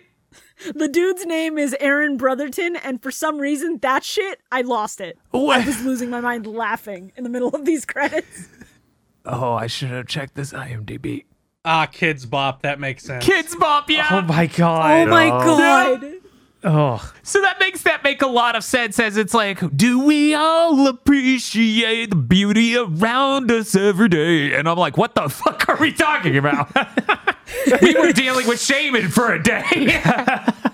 The 0.73 0.87
dude's 0.87 1.25
name 1.25 1.57
is 1.57 1.75
Aaron 1.79 2.17
Brotherton, 2.17 2.75
and 2.77 3.01
for 3.01 3.11
some 3.11 3.37
reason, 3.37 3.77
that 3.79 4.03
shit, 4.03 4.41
I 4.51 4.61
lost 4.61 4.99
it. 4.99 5.17
I 5.33 5.63
was 5.65 5.83
losing 5.83 6.09
my 6.09 6.19
mind 6.19 6.47
laughing 6.47 7.11
in 7.15 7.23
the 7.23 7.29
middle 7.29 7.49
of 7.49 7.65
these 7.65 7.85
credits. 7.85 8.47
Oh, 9.25 9.53
I 9.53 9.67
should 9.67 9.89
have 9.89 10.07
checked 10.07 10.35
this 10.35 10.53
IMDb. 10.53 11.25
Ah, 11.63 11.85
Kidz 11.85 12.27
Bop. 12.29 12.61
That 12.61 12.79
makes 12.79 13.03
sense. 13.03 13.25
Kidz 13.25 13.57
Bop, 13.59 13.89
yeah. 13.89 14.07
Oh 14.09 14.21
my 14.21 14.47
god. 14.47 15.07
Oh 15.07 15.11
my 15.11 15.29
god. 15.29 16.13
Oh. 16.63 17.13
So 17.23 17.41
that 17.41 17.59
makes 17.59 17.83
that 17.83 18.03
make 18.03 18.21
a 18.21 18.27
lot 18.27 18.55
of 18.55 18.63
sense 18.63 18.99
as 18.99 19.15
it's 19.15 19.33
like, 19.33 19.59
do 19.75 20.03
we 20.03 20.33
all 20.33 20.87
appreciate 20.87 22.09
the 22.09 22.15
beauty 22.15 22.75
around 22.75 23.51
us 23.51 23.75
every 23.75 24.09
day? 24.09 24.53
And 24.53 24.67
I'm 24.67 24.77
like, 24.77 24.97
what 24.97 25.15
the 25.15 25.29
fuck 25.29 25.69
are 25.69 25.77
we 25.77 25.93
talking 25.93 26.37
about? 26.37 26.73
we 27.81 27.93
were 27.95 28.11
dealing 28.11 28.47
with 28.47 28.59
Shaymin 28.59 29.11
for 29.11 29.33
a 29.33 29.41
day. 29.41 30.01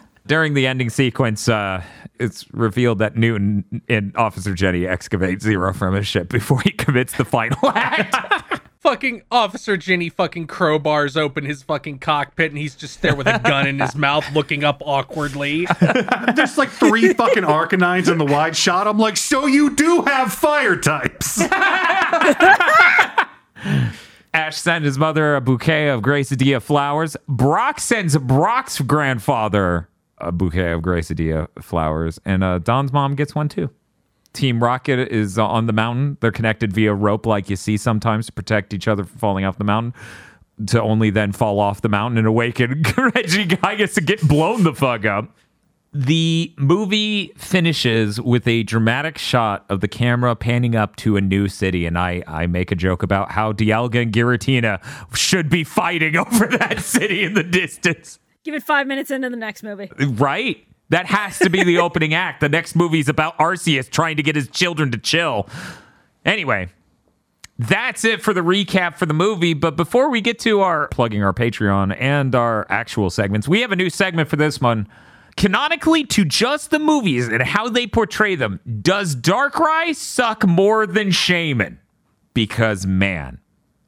During 0.26 0.54
the 0.54 0.68
ending 0.68 0.90
sequence, 0.90 1.50
uh, 1.50 1.84
it's 2.18 2.46
revealed 2.54 3.00
that 3.00 3.18
Newton 3.18 3.82
and 3.90 4.16
Officer 4.16 4.54
Jenny 4.54 4.88
excavate 4.88 5.42
Zero 5.42 5.74
from 5.74 5.96
his 5.96 6.08
ship 6.08 6.30
before 6.30 6.62
he 6.62 6.72
commits 6.72 7.18
the 7.18 7.26
final 7.26 7.70
act. 7.70 8.62
Fucking 8.84 9.24
Officer 9.32 9.78
Jenny 9.78 10.10
fucking 10.10 10.48
crowbars 10.48 11.16
open 11.16 11.46
his 11.46 11.64
fucking 11.64 12.00
cockpit 12.00 12.52
and 12.52 12.58
he's 12.58 12.76
just 12.76 13.02
there 13.02 13.16
with 13.16 13.28
a 13.28 13.40
gun 13.40 13.66
in 13.66 13.80
his 13.80 13.96
mouth 13.96 14.30
looking 14.34 14.66
up 14.66 14.82
awkwardly. 14.86 15.66
There's 16.36 16.58
like 16.58 16.68
three 16.68 17.14
fucking 17.14 17.44
Arcanines 17.44 18.12
in 18.12 18.18
the 18.18 18.26
wide 18.26 18.58
shot. 18.58 18.86
I'm 18.86 19.00
like, 19.00 19.16
so 19.16 19.46
you 19.46 19.74
do 19.74 20.02
have 20.02 20.34
fire 20.34 20.76
types. 20.76 21.42
Ash 24.34 24.58
sent 24.58 24.84
his 24.84 24.98
mother 24.98 25.38
a 25.38 25.42
bouquet 25.42 25.88
of 25.88 26.02
Gracidea 26.02 26.62
flowers. 26.62 27.16
Brock 27.30 27.80
sends 27.80 28.18
Brock's 28.18 28.82
grandfather 28.82 29.88
a 30.18 30.34
bouquet 30.34 30.74
of 30.74 30.82
Gracidea 30.82 31.48
flowers, 31.62 32.20
and 32.26 32.44
uh, 32.44 32.60
Dawn's 32.60 32.92
mom 32.92 33.16
gets 33.16 33.34
one 33.34 33.48
too. 33.48 33.70
Team 34.34 34.64
Rocket 34.64 35.12
is 35.12 35.38
on 35.38 35.68
the 35.68 35.74
mountain. 35.74 36.18
They're 36.20 36.32
connected 36.32 36.74
via 36.74 36.94
rope, 36.94 37.26
like 37.26 37.50
you 37.50 37.56
see 37.56 37.78
sometimes, 37.78 38.26
to 38.26 38.32
protect 38.32 38.74
each 38.74 38.88
other 38.88 39.04
from 39.04 39.18
falling 39.18 39.46
off 39.46 39.58
the 39.58 39.64
mountain. 39.64 39.94
To 40.68 40.82
only 40.82 41.10
then 41.10 41.32
fall 41.32 41.60
off 41.60 41.82
the 41.82 41.90
mountain 41.90 42.18
and 42.18 42.28
awaken 42.28 42.84
Regigigas 42.84 43.96
to 43.96 44.02
get 44.02 44.28
blown 44.28 44.64
the 44.64 44.74
fuck 44.74 45.06
up. 45.06 45.36
The 45.96 46.52
movie 46.58 47.34
finishes 47.38 48.20
with 48.20 48.48
a 48.48 48.64
dramatic 48.64 49.20
shot 49.20 49.64
of 49.70 49.82
the 49.82 49.88
camera 49.88 50.36
panning 50.36 50.76
up 50.76 50.96
to 50.98 51.18
a 51.18 51.22
new 51.22 51.48
city, 51.48 51.86
and 51.86 52.00
I, 52.00 52.24
I 52.26 52.48
make 52.48 52.72
a 52.72 52.76
joke 52.76 53.04
about 53.04 53.32
how 53.32 53.54
Dialga 53.54 54.02
and 54.02 54.12
Giratina 54.12 54.84
should 55.16 55.50
be 55.50 55.64
fighting 55.64 56.18
over 56.18 56.48
that 56.48 56.80
city 56.80 57.24
in 57.24 57.36
the 57.36 57.44
distance. 57.44 58.18
Give 58.44 58.56
it 58.56 58.64
five 58.64 58.88
minutes 58.88 59.12
into 59.12 59.30
the 59.30 59.38
next 59.38 59.62
movie. 59.62 59.92
Right? 60.00 60.66
That 60.94 61.08
has 61.08 61.40
to 61.40 61.50
be 61.50 61.64
the 61.64 61.80
opening 61.80 62.14
act. 62.14 62.40
The 62.40 62.50
next 62.50 62.76
movie 62.76 63.00
is 63.00 63.10
about 63.10 63.36
Arceus 63.40 63.90
trying 63.90 64.18
to 64.18 64.22
get 64.24 64.36
his 64.36 64.48
children 64.48 64.92
to 64.92 64.98
chill. 65.00 65.50
Anyway, 66.24 66.70
that's 67.58 68.06
it 68.06 68.22
for 68.22 68.32
the 68.32 68.42
recap 68.42 68.96
for 68.98 69.08
the 69.08 69.14
movie. 69.16 69.56
But 69.56 69.76
before 69.76 70.10
we 70.12 70.22
get 70.22 70.38
to 70.42 70.60
our 70.62 70.88
plugging 70.90 71.24
our 71.24 71.34
Patreon 71.34 71.98
and 72.00 72.36
our 72.36 72.68
actual 72.70 73.10
segments, 73.10 73.48
we 73.48 73.62
have 73.62 73.72
a 73.72 73.76
new 73.76 73.90
segment 73.90 74.30
for 74.30 74.36
this 74.36 74.62
one. 74.62 74.88
Canonically, 75.36 76.04
to 76.04 76.24
just 76.26 76.70
the 76.70 76.78
movies 76.78 77.28
and 77.28 77.42
how 77.42 77.70
they 77.70 77.88
portray 77.88 78.36
them, 78.36 78.60
does 78.84 79.16
Darkrai 79.16 79.96
suck 79.96 80.46
more 80.46 80.86
than 80.86 81.08
Shaymin? 81.08 81.78
Because, 82.36 82.86
man, 82.86 83.40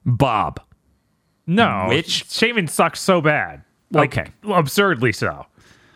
Bob, 0.07 0.59
No. 1.45 1.85
Which- 1.89 2.25
Shaymin 2.27 2.67
sucks 2.67 2.99
so 2.99 3.21
bad. 3.21 3.61
Like 3.91 4.17
Okay. 4.17 4.31
absurdly 4.51 5.11
so. 5.11 5.45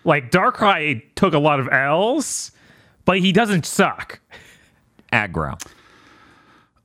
Like 0.03 0.31
Darkrai 0.31 1.03
took 1.15 1.33
a 1.33 1.39
lot 1.39 1.59
of 1.59 1.67
L's, 1.71 2.51
but 3.05 3.19
he 3.19 3.31
doesn't 3.31 3.65
suck. 3.65 4.19
aggro. 5.11 5.61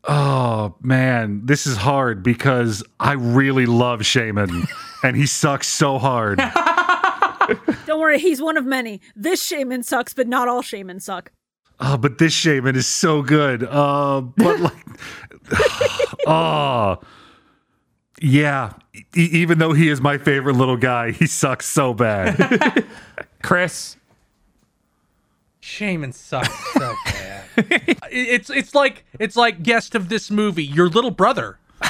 Oh 0.06 0.74
man, 0.82 1.46
this 1.46 1.66
is 1.66 1.76
hard 1.78 2.22
because 2.22 2.82
I 3.00 3.12
really 3.12 3.64
love 3.66 4.00
Shaymin, 4.00 4.68
and 5.02 5.16
he 5.16 5.26
sucks 5.26 5.66
so 5.68 5.98
hard. 5.98 6.38
Don't 7.86 8.00
worry, 8.00 8.18
he's 8.18 8.40
one 8.42 8.56
of 8.56 8.66
many. 8.66 9.00
This 9.16 9.46
Shaymin 9.46 9.84
sucks, 9.84 10.12
but 10.12 10.26
not 10.28 10.48
all 10.48 10.62
Shaymins 10.62 11.02
suck. 11.02 11.32
Oh, 11.80 11.96
but 11.96 12.18
this 12.18 12.34
Shaymin 12.34 12.76
is 12.76 12.86
so 12.86 13.22
good. 13.22 13.64
Uh, 13.64 14.20
but 14.20 14.60
like, 14.60 14.86
oh, 16.26 16.98
yeah. 18.20 18.72
E- 18.94 19.04
even 19.32 19.58
though 19.58 19.72
he 19.72 19.88
is 19.88 20.00
my 20.00 20.18
favorite 20.18 20.54
little 20.56 20.76
guy, 20.76 21.10
he 21.12 21.26
sucks 21.26 21.66
so 21.66 21.94
bad. 21.94 22.84
Kris, 23.42 23.96
Shaymin 25.62 26.14
sucks 26.14 26.72
so 26.74 26.94
bad. 27.04 27.44
it's 28.10 28.50
it's 28.50 28.74
like 28.74 29.04
it's 29.18 29.36
like 29.36 29.62
guest 29.62 29.94
of 29.94 30.08
this 30.08 30.30
movie, 30.30 30.64
your 30.64 30.88
little 30.88 31.10
brother. 31.10 31.58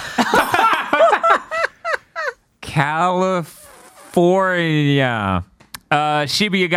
California. 2.61 5.45
Uh, 5.91 6.23
Shibuya 6.25 6.69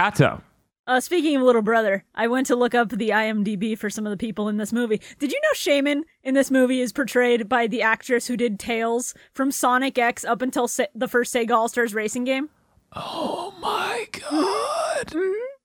Uh, 0.87 1.01
speaking 1.01 1.35
of 1.35 1.43
little 1.43 1.61
brother, 1.61 2.05
I 2.15 2.27
went 2.27 2.47
to 2.47 2.55
look 2.55 2.73
up 2.73 2.89
the 2.89 3.09
IMDb 3.09 3.77
for 3.77 3.89
some 3.89 4.07
of 4.07 4.11
the 4.11 4.17
people 4.17 4.47
in 4.47 4.55
this 4.55 4.71
movie. 4.71 5.01
Did 5.19 5.33
you 5.33 5.41
know 5.41 5.49
Shaymin 5.53 6.03
in 6.23 6.33
this 6.33 6.49
movie 6.49 6.79
is 6.79 6.93
portrayed 6.93 7.49
by 7.49 7.67
the 7.67 7.81
actress 7.81 8.27
who 8.27 8.37
did 8.37 8.57
Tails 8.57 9.13
from 9.33 9.51
Sonic 9.51 9.97
X 9.97 10.23
up 10.23 10.41
until 10.41 10.65
Se- 10.65 10.87
the 10.95 11.09
first 11.09 11.35
Sega 11.35 11.51
All 11.51 11.67
Stars 11.67 11.93
racing 11.93 12.23
game? 12.23 12.49
Oh 12.95 13.53
my 13.59 14.07
god. 14.13 15.13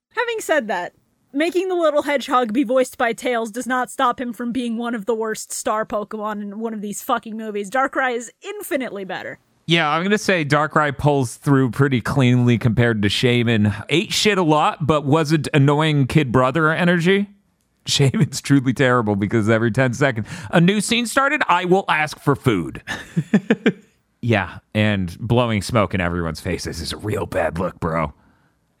Having 0.09 0.39
said 0.41 0.67
that, 0.67 0.93
making 1.31 1.69
the 1.69 1.75
little 1.75 2.01
hedgehog 2.01 2.51
be 2.51 2.65
voiced 2.65 2.97
by 2.97 3.13
Tails 3.13 3.49
does 3.49 3.65
not 3.65 3.89
stop 3.89 4.19
him 4.19 4.33
from 4.33 4.51
being 4.51 4.77
one 4.77 4.93
of 4.93 5.05
the 5.05 5.15
worst 5.15 5.53
star 5.53 5.85
Pokemon 5.85 6.41
in 6.41 6.59
one 6.59 6.73
of 6.73 6.81
these 6.81 7.01
fucking 7.01 7.37
movies. 7.37 7.71
Darkrai 7.71 8.13
is 8.17 8.29
infinitely 8.41 9.05
better. 9.05 9.39
Yeah, 9.65 9.89
I'm 9.89 10.03
gonna 10.03 10.17
say 10.17 10.43
Darkrai 10.43 10.97
pulls 10.97 11.35
through 11.35 11.71
pretty 11.71 12.01
cleanly 12.01 12.57
compared 12.57 13.01
to 13.01 13.07
Shaymin. 13.07 13.85
Ate 13.89 14.11
shit 14.11 14.37
a 14.37 14.43
lot, 14.43 14.85
but 14.85 15.05
wasn't 15.05 15.47
annoying 15.53 16.07
kid 16.07 16.31
brother 16.31 16.69
energy. 16.69 17.29
Shaymin's 17.85 18.41
truly 18.41 18.73
terrible 18.73 19.15
because 19.15 19.49
every 19.49 19.71
10 19.71 19.93
seconds 19.93 20.27
a 20.51 20.61
new 20.61 20.81
scene 20.81 21.05
started, 21.05 21.41
I 21.47 21.65
will 21.65 21.85
ask 21.87 22.19
for 22.19 22.35
food. 22.35 22.81
yeah, 24.21 24.59
and 24.73 25.17
blowing 25.19 25.61
smoke 25.61 25.93
in 25.93 26.01
everyone's 26.01 26.39
faces 26.41 26.81
is 26.81 26.93
a 26.93 26.97
real 26.97 27.25
bad 27.25 27.57
look, 27.57 27.79
bro. 27.79 28.13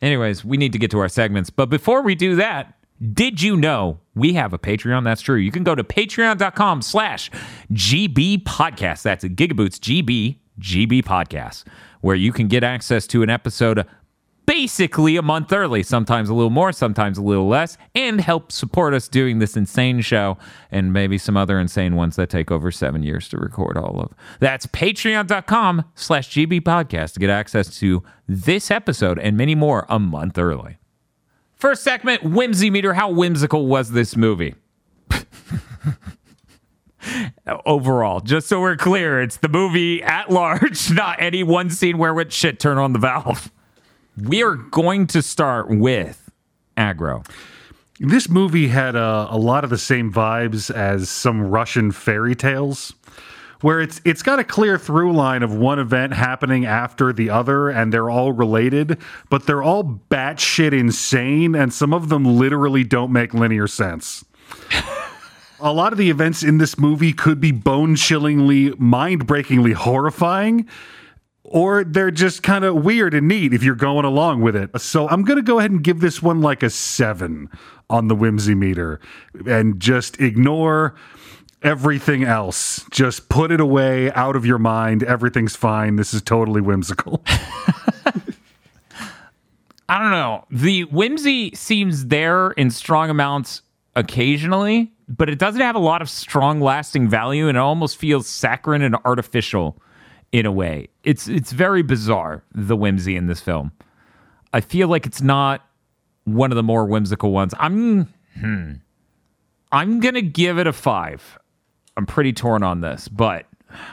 Anyways, 0.01 0.43
we 0.43 0.57
need 0.57 0.73
to 0.73 0.79
get 0.79 0.91
to 0.91 0.99
our 0.99 1.09
segments. 1.09 1.49
But 1.49 1.69
before 1.69 2.01
we 2.01 2.13
do 2.13 2.35
that, 2.35 2.77
did 3.13 3.41
you 3.41 3.55
know 3.57 3.99
we 4.15 4.33
have 4.33 4.53
a 4.53 4.59
Patreon? 4.59 5.03
That's 5.05 5.21
true. 5.21 5.37
You 5.37 5.51
can 5.51 5.63
go 5.63 5.75
to 5.75 5.83
patreon.com 5.83 6.81
slash 6.81 7.31
GB 7.71 8.43
podcast. 8.43 9.01
That's 9.01 9.23
a 9.23 9.29
GigaBoots 9.29 9.79
GB 9.79 10.37
GB 10.59 11.03
podcast, 11.03 11.63
where 12.01 12.15
you 12.15 12.31
can 12.31 12.47
get 12.47 12.63
access 12.63 13.07
to 13.07 13.23
an 13.23 13.29
episode 13.29 13.85
basically 14.45 15.15
a 15.15 15.21
month 15.21 15.51
early, 15.53 15.83
sometimes 15.83 16.29
a 16.29 16.33
little 16.33 16.49
more, 16.49 16.71
sometimes 16.71 17.17
a 17.17 17.21
little 17.21 17.47
less, 17.47 17.77
and 17.95 18.19
help 18.21 18.51
support 18.51 18.93
us 18.93 19.07
doing 19.07 19.39
this 19.39 19.55
insane 19.55 20.01
show 20.01 20.37
and 20.71 20.91
maybe 20.91 21.17
some 21.17 21.37
other 21.37 21.59
insane 21.59 21.95
ones 21.95 22.15
that 22.15 22.29
take 22.29 22.51
over 22.51 22.71
seven 22.71 23.03
years 23.03 23.29
to 23.29 23.37
record 23.37 23.77
all 23.77 23.99
of. 23.99 24.13
That's 24.39 24.65
patreon.com 24.67 25.85
slash 25.95 26.29
GB 26.29 26.61
podcast 26.61 27.13
to 27.13 27.19
get 27.19 27.29
access 27.29 27.77
to 27.79 28.03
this 28.27 28.69
episode 28.69 29.19
and 29.19 29.37
many 29.37 29.55
more 29.55 29.85
a 29.89 29.99
month 29.99 30.37
early. 30.37 30.77
First 31.55 31.83
segment, 31.83 32.23
Whimsy 32.23 32.69
Meter. 32.69 32.93
How 32.93 33.09
whimsical 33.09 33.67
was 33.67 33.91
this 33.91 34.17
movie? 34.17 34.55
Overall, 37.65 38.19
just 38.19 38.47
so 38.47 38.61
we're 38.61 38.75
clear, 38.75 39.21
it's 39.21 39.37
the 39.37 39.49
movie 39.49 40.01
at 40.03 40.29
large, 40.29 40.91
not 40.93 41.21
any 41.21 41.43
one 41.43 41.69
scene 41.69 41.97
where 41.97 42.17
it 42.19 42.31
shit 42.31 42.59
turn 42.59 42.77
on 42.77 42.93
the 42.93 42.99
valve. 42.99 43.51
We 44.17 44.43
are 44.43 44.55
going 44.55 45.07
to 45.07 45.21
start 45.21 45.69
with 45.69 46.31
aggro. 46.77 47.25
This 47.99 48.29
movie 48.29 48.67
had 48.67 48.95
a, 48.95 49.27
a 49.29 49.37
lot 49.37 49.63
of 49.63 49.69
the 49.69 49.77
same 49.77 50.11
vibes 50.11 50.73
as 50.73 51.09
some 51.09 51.49
Russian 51.49 51.91
fairy 51.91 52.35
tales, 52.35 52.93
where 53.61 53.79
it's 53.79 54.01
it's 54.03 54.21
got 54.21 54.39
a 54.39 54.43
clear 54.43 54.77
through 54.77 55.13
line 55.13 55.41
of 55.41 55.55
one 55.55 55.79
event 55.79 56.13
happening 56.13 56.65
after 56.65 57.13
the 57.13 57.29
other, 57.29 57.69
and 57.69 57.93
they're 57.93 58.09
all 58.09 58.31
related, 58.31 58.97
but 59.29 59.45
they're 59.45 59.63
all 59.63 60.01
batshit 60.09 60.77
insane, 60.77 61.55
and 61.55 61.73
some 61.73 61.93
of 61.93 62.09
them 62.09 62.25
literally 62.25 62.83
don't 62.83 63.11
make 63.11 63.33
linear 63.33 63.67
sense. 63.67 64.25
a 65.63 65.71
lot 65.71 65.93
of 65.93 65.97
the 65.97 66.09
events 66.09 66.43
in 66.43 66.57
this 66.57 66.77
movie 66.77 67.13
could 67.13 67.39
be 67.39 67.51
bone 67.51 67.95
chillingly, 67.95 68.71
mind 68.77 69.25
breakingly 69.25 69.71
horrifying, 69.71 70.67
or 71.43 71.85
they're 71.85 72.11
just 72.11 72.43
kind 72.43 72.65
of 72.65 72.83
weird 72.83 73.13
and 73.13 73.27
neat 73.29 73.53
if 73.53 73.63
you're 73.63 73.73
going 73.73 74.05
along 74.05 74.41
with 74.41 74.55
it. 74.57 74.69
So 74.79 75.07
I'm 75.07 75.23
going 75.23 75.37
to 75.37 75.43
go 75.43 75.59
ahead 75.59 75.71
and 75.71 75.83
give 75.83 76.01
this 76.01 76.21
one 76.21 76.41
like 76.41 76.63
a 76.63 76.69
seven 76.69 77.49
on 77.89 78.09
the 78.09 78.15
whimsy 78.15 78.55
meter 78.55 78.99
and 79.47 79.79
just 79.79 80.19
ignore 80.19 80.95
everything 81.61 82.23
else. 82.23 82.85
Just 82.91 83.29
put 83.29 83.49
it 83.51 83.61
away 83.61 84.11
out 84.11 84.35
of 84.35 84.45
your 84.45 84.59
mind. 84.59 85.01
Everything's 85.03 85.55
fine. 85.55 85.95
This 85.95 86.13
is 86.13 86.21
totally 86.21 86.61
whimsical. 86.61 87.23
I 89.89 89.99
don't 89.99 90.11
know. 90.11 90.45
The 90.49 90.83
whimsy 90.85 91.55
seems 91.55 92.07
there 92.07 92.51
in 92.51 92.69
strong 92.71 93.09
amounts 93.09 93.61
occasionally, 93.95 94.92
but 95.07 95.29
it 95.29 95.39
doesn't 95.39 95.61
have 95.61 95.75
a 95.75 95.79
lot 95.79 96.01
of 96.01 96.09
strong 96.09 96.61
lasting 96.61 97.09
value 97.09 97.47
and 97.47 97.57
it 97.57 97.61
almost 97.61 97.97
feels 97.97 98.27
saccharine 98.27 98.81
and 98.81 98.95
artificial 99.05 99.81
in 100.31 100.45
a 100.45 100.51
way. 100.51 100.89
It's 101.03 101.27
it's 101.27 101.51
very 101.51 101.83
bizarre 101.83 102.43
the 102.53 102.75
whimsy 102.75 103.15
in 103.15 103.27
this 103.27 103.39
film. 103.39 103.71
I 104.53 104.61
feel 104.61 104.87
like 104.87 105.05
it's 105.05 105.21
not 105.21 105.61
one 106.25 106.51
of 106.51 106.55
the 106.55 106.63
more 106.63 106.85
whimsical 106.85 107.31
ones. 107.31 107.53
I'm 107.59 108.07
hmm, 108.39 108.73
I'm 109.71 109.99
going 109.99 110.15
to 110.15 110.21
give 110.21 110.59
it 110.59 110.67
a 110.67 110.73
5. 110.73 111.39
I'm 111.97 112.05
pretty 112.05 112.33
torn 112.33 112.63
on 112.63 112.81
this, 112.81 113.07
but 113.07 113.45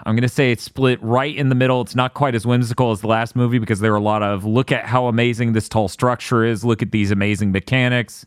I'm 0.05 0.15
going 0.15 0.23
to 0.23 0.29
say 0.29 0.53
it's 0.53 0.63
split 0.63 1.03
right 1.03 1.35
in 1.35 1.49
the 1.49 1.55
middle. 1.55 1.81
It's 1.81 1.95
not 1.95 2.15
quite 2.15 2.35
as 2.35 2.47
whimsical 2.47 2.91
as 2.91 3.01
the 3.01 3.07
last 3.07 3.35
movie 3.35 3.59
because 3.59 3.81
there 3.81 3.93
are 3.93 3.97
a 3.97 4.03
lot 4.03 4.23
of 4.23 4.45
look 4.45 4.73
at 4.73 4.85
how 4.85 5.07
amazing 5.07 5.53
this 5.53 5.69
tall 5.69 5.89
structure 5.89 6.45
is, 6.45 6.65
look 6.65 6.83
at 6.83 6.93
these 6.93 7.11
amazing 7.11 7.53
mechanics 7.53 8.27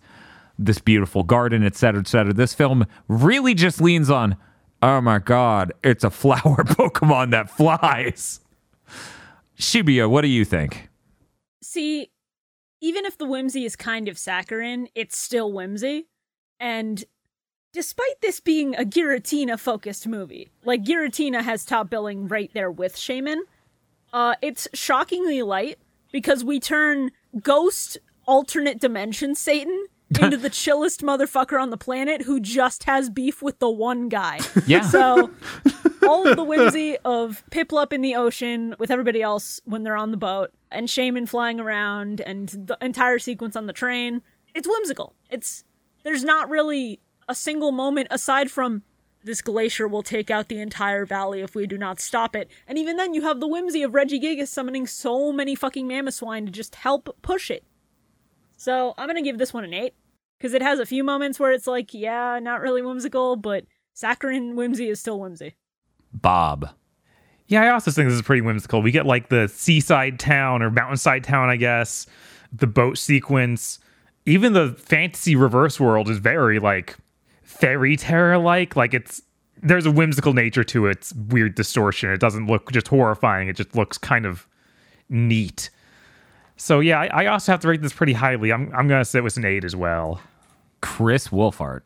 this 0.65 0.79
beautiful 0.79 1.23
garden, 1.23 1.63
et 1.63 1.75
cetera, 1.75 2.01
et 2.01 2.07
cetera. 2.07 2.33
This 2.33 2.53
film 2.53 2.85
really 3.07 3.53
just 3.53 3.81
leans 3.81 4.09
on, 4.09 4.37
oh 4.81 5.01
my 5.01 5.19
God, 5.19 5.73
it's 5.83 6.03
a 6.03 6.09
flower 6.09 6.39
Pokemon 6.63 7.31
that 7.31 7.49
flies. 7.49 8.39
Shibuya, 9.57 10.09
what 10.09 10.21
do 10.21 10.27
you 10.27 10.45
think? 10.45 10.89
See, 11.61 12.11
even 12.81 13.05
if 13.05 13.17
the 13.17 13.25
whimsy 13.25 13.65
is 13.65 13.75
kind 13.75 14.07
of 14.07 14.17
saccharine, 14.17 14.89
it's 14.95 15.17
still 15.17 15.51
whimsy. 15.51 16.07
And 16.59 17.03
despite 17.71 18.21
this 18.21 18.39
being 18.39 18.75
a 18.75 18.83
Giratina 18.83 19.59
focused 19.59 20.07
movie, 20.07 20.49
like 20.65 20.83
Giratina 20.83 21.41
has 21.41 21.65
top 21.65 21.89
billing 21.89 22.27
right 22.27 22.51
there 22.53 22.71
with 22.71 22.95
Shaymin, 22.95 23.39
uh, 24.11 24.35
it's 24.41 24.67
shockingly 24.73 25.41
light 25.41 25.79
because 26.11 26.43
we 26.43 26.59
turn 26.59 27.11
ghost 27.41 27.97
alternate 28.25 28.79
dimension 28.79 29.35
Satan 29.35 29.87
into 30.19 30.37
the 30.37 30.49
chillest 30.49 31.01
motherfucker 31.01 31.61
on 31.61 31.69
the 31.69 31.77
planet 31.77 32.23
who 32.23 32.39
just 32.39 32.83
has 32.85 33.09
beef 33.09 33.41
with 33.41 33.59
the 33.59 33.69
one 33.69 34.09
guy. 34.09 34.39
Yeah. 34.65 34.81
So 34.81 35.29
all 36.07 36.27
of 36.27 36.37
the 36.37 36.43
whimsy 36.43 36.97
of 37.03 37.43
Piplup 37.51 37.91
in 37.91 38.01
the 38.01 38.15
ocean 38.15 38.75
with 38.79 38.91
everybody 38.91 39.21
else 39.21 39.59
when 39.65 39.83
they're 39.83 39.97
on 39.97 40.11
the 40.11 40.17
boat 40.17 40.51
and 40.71 40.87
Shaymin 40.87 41.27
flying 41.27 41.59
around 41.59 42.21
and 42.21 42.49
the 42.49 42.77
entire 42.81 43.19
sequence 43.19 43.55
on 43.55 43.65
the 43.65 43.73
train, 43.73 44.21
it's 44.55 44.67
whimsical. 44.67 45.15
It's 45.29 45.63
there's 46.03 46.23
not 46.23 46.49
really 46.49 47.01
a 47.27 47.35
single 47.35 47.71
moment 47.71 48.07
aside 48.09 48.51
from 48.51 48.83
this 49.23 49.41
glacier 49.41 49.87
will 49.87 50.03
take 50.03 50.29
out 50.29 50.49
the 50.49 50.59
entire 50.59 51.05
valley 51.05 51.41
if 51.41 51.55
we 51.55 51.65
do 51.65 51.77
not 51.77 51.99
stop 51.99 52.35
it. 52.35 52.49
And 52.67 52.77
even 52.77 52.97
then 52.97 53.13
you 53.13 53.21
have 53.21 53.39
the 53.39 53.47
whimsy 53.47 53.83
of 53.83 53.91
Regigigas 53.91 54.47
summoning 54.47 54.85
so 54.85 55.31
many 55.31 55.55
fucking 55.55 55.87
Mamoswine 55.87 56.45
to 56.45 56.51
just 56.51 56.75
help 56.75 57.15
push 57.21 57.49
it. 57.49 57.63
So 58.57 58.93
I'm 58.97 59.07
gonna 59.07 59.21
give 59.21 59.37
this 59.37 59.53
one 59.53 59.63
an 59.63 59.73
eight 59.73 59.93
because 60.43 60.53
it 60.53 60.61
has 60.61 60.77
a 60.77 60.85
few 60.85 61.05
moments 61.05 61.39
where 61.39 61.53
it's 61.53 61.67
like, 61.67 61.93
yeah, 61.93 62.37
not 62.37 62.59
really 62.59 62.81
whimsical, 62.81 63.37
but 63.37 63.63
saccharine 63.93 64.57
whimsy 64.57 64.89
is 64.89 64.99
still 64.99 65.17
whimsy. 65.17 65.55
Bob. 66.11 66.69
Yeah, 67.47 67.61
I 67.61 67.69
also 67.69 67.91
think 67.91 68.09
this 68.09 68.15
is 68.15 68.21
pretty 68.23 68.41
whimsical. 68.41 68.81
We 68.81 68.91
get 68.91 69.05
like 69.05 69.29
the 69.29 69.47
seaside 69.47 70.19
town 70.19 70.61
or 70.61 70.69
mountainside 70.69 71.23
town, 71.23 71.49
I 71.49 71.55
guess, 71.55 72.07
the 72.51 72.67
boat 72.67 72.97
sequence. 72.97 73.79
Even 74.25 74.51
the 74.51 74.75
fantasy 74.77 75.37
reverse 75.37 75.79
world 75.79 76.09
is 76.09 76.17
very 76.17 76.59
like 76.59 76.97
fairy 77.43 77.95
tale 77.95 78.41
like. 78.41 78.75
Like 78.75 78.93
it's 78.93 79.21
there's 79.61 79.85
a 79.85 79.91
whimsical 79.91 80.33
nature 80.33 80.65
to 80.65 80.87
it. 80.87 80.97
It's 80.97 81.13
weird 81.13 81.55
distortion. 81.55 82.09
It 82.09 82.19
doesn't 82.19 82.47
look 82.47 82.69
just 82.69 82.89
horrifying. 82.89 83.47
It 83.47 83.55
just 83.55 83.77
looks 83.77 83.97
kind 83.97 84.25
of 84.25 84.45
neat. 85.07 85.69
So 86.57 86.81
yeah, 86.81 86.99
I, 86.99 87.23
I 87.23 87.25
also 87.27 87.53
have 87.53 87.61
to 87.61 87.69
rate 87.69 87.81
this 87.81 87.93
pretty 87.93 88.13
highly. 88.13 88.51
I'm 88.51 88.69
I'm 88.75 88.89
gonna 88.89 89.05
say 89.05 89.19
it 89.19 89.23
was 89.23 89.37
an 89.37 89.45
eight 89.45 89.63
as 89.63 89.73
well. 89.73 90.19
Kris 90.83 91.29
Wolfheart. 91.29 91.81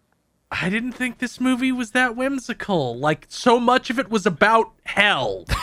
I 0.51 0.69
didn't 0.69 0.93
think 0.93 1.19
this 1.19 1.39
movie 1.39 1.71
was 1.71 1.91
that 1.91 2.15
whimsical. 2.15 2.97
Like 2.97 3.27
so 3.29 3.59
much 3.59 3.89
of 3.89 3.99
it 3.99 4.09
was 4.09 4.25
about 4.25 4.71
hell. 4.83 5.45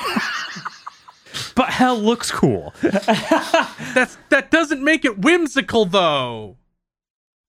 But 1.56 1.70
hell 1.70 1.98
looks 1.98 2.30
cool. 2.30 2.72
That's 2.82 4.16
that 4.28 4.52
doesn't 4.52 4.84
make 4.84 5.04
it 5.04 5.18
whimsical 5.18 5.84
though. 5.84 6.56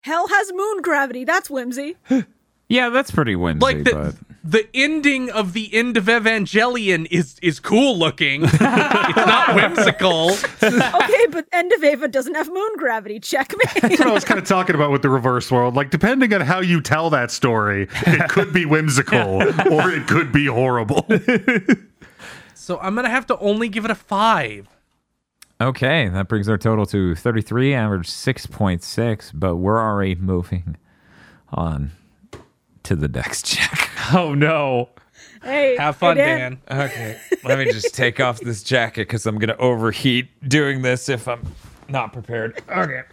Hell 0.02 0.28
has 0.28 0.52
moon 0.54 0.82
gravity. 0.82 1.24
That's 1.24 1.50
whimsy. 1.50 1.96
Yeah, 2.68 2.90
that's 2.90 3.12
pretty 3.12 3.36
whimsy, 3.36 3.60
Like 3.64 3.84
the 3.84 3.92
but 3.94 4.16
the 4.46 4.68
ending 4.76 5.32
of 5.32 5.54
the 5.54 5.74
end 5.74 5.98
of 5.98 6.06
Evangelion 6.06 7.08
is 7.10 7.38
is 7.42 7.60
cool 7.60 7.98
looking. 7.98 8.44
it's 8.46 8.60
not 8.60 9.56
whimsical. 9.56 10.32
okay, 10.64 11.26
but 11.32 11.48
End 11.52 11.74
of 11.74 11.84
Eva 11.84 12.08
doesn't 12.08 12.36
have 12.36 12.48
moon 12.48 12.78
gravity. 12.78 13.20
Checkmate. 13.20 13.82
That's 13.82 14.00
what 14.00 14.08
I 14.08 14.14
was 14.14 14.24
kind 14.24 14.40
of 14.40 14.46
talking 14.46 14.76
about 14.76 14.92
with 14.92 15.02
the 15.02 15.10
reverse 15.10 15.52
world. 15.52 15.74
Like, 15.74 15.90
depending 15.90 16.32
on 16.34 16.42
how 16.42 16.60
you 16.60 16.80
tell 16.80 17.10
that 17.10 17.32
story, 17.32 17.88
it 18.06 18.30
could 18.30 18.54
be 18.54 18.66
whimsical 18.66 19.42
or 19.72 19.90
it 19.90 20.08
could 20.08 20.32
be 20.32 20.46
horrible. 20.46 21.08
So 22.54 22.80
I'm 22.80 22.94
gonna 22.94 23.10
have 23.10 23.26
to 23.28 23.40
only 23.40 23.68
give 23.68 23.84
it 23.86 23.92
a 23.92 23.96
five. 23.96 24.68
okay, 25.60 26.08
that 26.10 26.28
brings 26.28 26.48
our 26.48 26.58
total 26.58 26.86
to 26.88 27.16
33, 27.16 27.74
average 27.74 28.08
6.6, 28.08 29.32
but 29.34 29.56
we're 29.56 29.80
already 29.80 30.16
moving 30.16 30.78
on 31.50 31.92
to 32.86 32.96
the 32.96 33.08
next 33.08 33.46
check. 33.46 33.90
oh 34.14 34.34
no. 34.34 34.90
hey, 35.44 35.76
Have 35.78 35.98
fun, 35.98 36.18
hey, 36.18 36.38
Dan. 36.38 36.62
Okay, 36.70 37.20
let 37.44 37.60
me 37.60 37.66
just 37.66 37.94
take 37.94 38.20
off 38.20 38.40
this 38.40 38.64
jacket 38.64 39.08
because 39.08 39.26
I'm 39.26 39.38
gonna 39.38 39.58
overheat 39.58 40.28
doing 40.48 40.82
this 40.82 41.10
if 41.10 41.28
I'm 41.28 41.46
not 41.90 42.14
prepared. 42.14 42.62
Okay. 42.70 43.04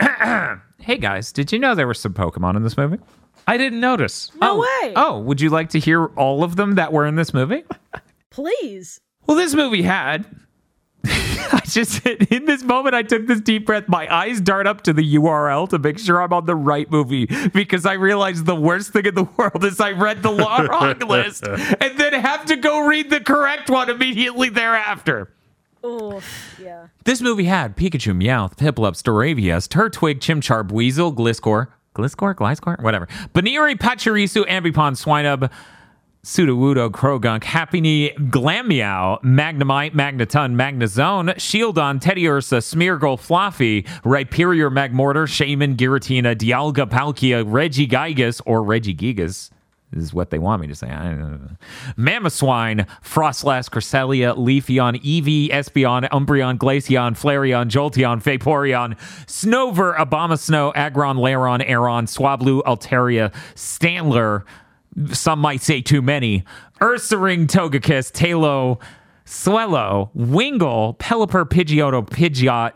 hey 0.78 0.96
guys, 0.96 1.32
did 1.32 1.52
you 1.52 1.58
know 1.58 1.74
there 1.74 1.86
were 1.86 1.94
some 1.94 2.14
Pokemon 2.14 2.56
in 2.56 2.62
this 2.62 2.76
movie? 2.76 2.98
I 3.46 3.56
didn't 3.56 3.80
notice. 3.80 4.30
No 4.40 4.56
oh. 4.56 4.60
way. 4.60 4.92
Oh, 4.94 5.18
would 5.20 5.40
you 5.40 5.48
like 5.48 5.70
to 5.70 5.78
hear 5.78 6.06
all 6.16 6.44
of 6.44 6.56
them 6.56 6.74
that 6.74 6.92
were 6.92 7.06
in 7.06 7.16
this 7.16 7.32
movie? 7.32 7.64
Please. 8.30 9.00
Well, 9.26 9.36
this 9.36 9.54
movie 9.54 9.82
had. 9.82 10.26
I 11.52 11.62
just 11.64 12.06
in 12.06 12.44
this 12.44 12.62
moment 12.62 12.94
I 12.94 13.02
took 13.02 13.26
this 13.26 13.40
deep 13.40 13.66
breath. 13.66 13.88
My 13.88 14.12
eyes 14.12 14.40
dart 14.40 14.66
up 14.66 14.82
to 14.82 14.92
the 14.92 15.14
URL 15.16 15.68
to 15.70 15.78
make 15.78 15.98
sure 15.98 16.20
I'm 16.20 16.32
on 16.32 16.46
the 16.46 16.54
right 16.54 16.90
movie 16.90 17.26
because 17.52 17.86
I 17.86 17.94
realized 17.94 18.46
the 18.46 18.54
worst 18.54 18.92
thing 18.92 19.06
in 19.06 19.14
the 19.14 19.24
world 19.36 19.64
is 19.64 19.80
I 19.80 19.92
read 19.92 20.22
the 20.22 20.30
law 20.30 20.60
wrong 20.70 20.98
list 20.98 21.46
and 21.46 21.98
then 21.98 22.12
have 22.12 22.44
to 22.46 22.56
go 22.56 22.86
read 22.86 23.10
the 23.10 23.20
correct 23.20 23.70
one 23.70 23.88
immediately 23.88 24.48
thereafter. 24.48 25.30
Oh, 25.82 26.20
yeah. 26.60 26.88
This 27.04 27.20
movie 27.20 27.44
had 27.44 27.76
Pikachu, 27.76 28.14
Meowth, 28.14 28.56
Piplup, 28.56 29.00
Staravia, 29.00 29.56
Turtwig, 29.68 30.18
Chimchar, 30.18 30.70
Weasel, 30.70 31.14
Gliscor, 31.14 31.68
Gliscor, 31.94 32.34
Gliscor, 32.34 32.82
whatever, 32.82 33.08
Buneary, 33.32 33.76
Pachirisu, 33.76 34.44
Ambipom, 34.46 34.96
Swinub, 34.96 35.50
Sudowoodo, 36.24 36.90
Croagunk, 36.90 37.44
Happy 37.44 37.80
Knee, 37.80 38.12
Glammeow, 38.18 39.22
Magnemite, 39.22 39.94
Magneton, 39.94 40.54
Magnezone, 40.54 41.34
Shieldon, 41.36 42.00
Teddiursa, 42.00 42.58
Smeargle, 42.58 43.18
Fluffy, 43.18 43.82
Rhyperior, 44.04 44.70
Magmortar, 44.70 45.26
Shaymin, 45.26 45.76
Giratina, 45.76 46.36
Dialga, 46.36 46.88
Palkia, 46.88 47.44
Regigigas, 47.44 48.40
or 48.44 48.62
Regigigas 48.62 49.50
is 49.92 50.12
what 50.12 50.30
they 50.30 50.38
want 50.38 50.60
me 50.60 50.68
to 50.68 50.74
say. 50.74 50.88
I. 50.88 51.14
Mamoswine, 51.96 52.86
Froslass, 53.02 53.70
Cresselia, 53.70 54.36
Leafeon, 54.36 55.02
Eevee, 55.02 55.50
Espeon, 55.50 56.08
Umbreon, 56.10 56.58
Glaceon, 56.58 57.12
Flareon, 57.12 57.68
Jolteon, 57.70 58.22
Vaporeon, 58.22 58.98
Snover, 59.26 59.96
Abomasnow, 59.96 60.72
Aggron, 60.74 61.16
Lairon, 61.16 61.68
Aron, 61.68 62.06
Swablu, 62.06 62.62
Altaria, 62.64 63.32
Stantler, 63.54 64.44
some 65.12 65.38
might 65.38 65.62
say 65.62 65.80
too 65.80 66.02
many, 66.02 66.44
Ursaring, 66.80 67.46
Togekiss, 67.46 68.12
Taillow, 68.12 68.80
Swellow, 69.24 70.10
Wingull, 70.16 70.96
Pelipper, 70.98 71.44
Pidgeotto, 71.44 72.08
Pidgeot, 72.08 72.72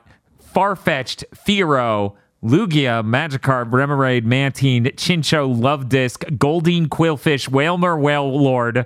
Farfetch'd, 0.55 1.24
Fearow, 1.35 2.15
Lugia, 2.43 3.03
Magikarp, 3.05 3.70
Remoraid, 3.70 4.24
Mantine, 4.24 4.85
Chinchou, 4.85 5.61
Love 5.61 5.89
Disc, 5.89 6.24
Goldeen, 6.24 6.89
Qwilfish, 6.89 7.49
Wailmer, 7.49 7.97
Whale 7.97 8.43
Lord, 8.43 8.85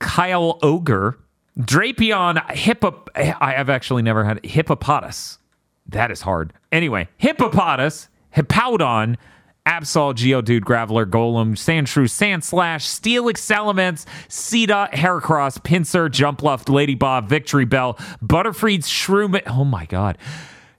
Kyogre, 0.00 1.16
Drapion, 1.58 2.50
Hippo. 2.50 3.04
I 3.16 3.52
have 3.52 3.70
actually 3.70 4.02
never 4.02 4.24
had 4.24 4.44
Hippopotas. 4.44 5.38
That 5.86 6.10
is 6.10 6.20
hard. 6.20 6.52
Anyway, 6.70 7.08
Hippopotas, 7.16 8.08
Hippowdon, 8.36 9.16
Absol, 9.68 10.14
Geodude, 10.14 10.60
Graveler, 10.62 11.04
Golem, 11.04 11.52
Sandshrew, 11.52 12.06
Sandslash, 12.06 12.86
Steelix, 12.86 13.36
Salamence, 13.36 14.06
Seedot, 14.28 14.90
Heracross, 14.92 15.58
Pinsir, 15.58 16.08
Jumpluff, 16.08 16.64
Ladybob, 16.64 17.28
Victreebel, 17.28 17.98
Butterfreed, 18.24 18.80
Shroom. 18.80 19.40
Oh 19.46 19.64
my 19.64 19.84
god. 19.84 20.16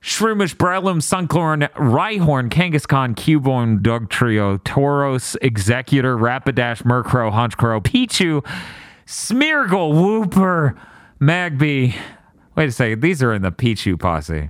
Shroomish, 0.02 0.56
Breloom, 0.56 1.02
Sunkern, 1.02 1.70
Rhyhorn, 1.74 2.50
Kangaskhan, 2.50 3.16
Cubone, 3.16 3.84
Dog 3.84 4.10
Trio, 4.10 4.58
Tauros, 4.58 5.38
Exeggutor, 5.44 6.18
Rapidash, 6.18 6.84
Murkrow, 6.84 7.32
Honchkrow, 7.32 7.82
Pichu, 7.84 8.44
Smeargle, 9.06 9.94
Wooper, 9.94 10.80
Magby. 11.22 11.96
Wait 12.56 12.70
a 12.70 12.72
second. 12.72 13.02
These 13.02 13.22
are 13.22 13.34
in 13.34 13.42
the 13.42 13.52
Pichu 13.52 14.00
posse. 14.00 14.50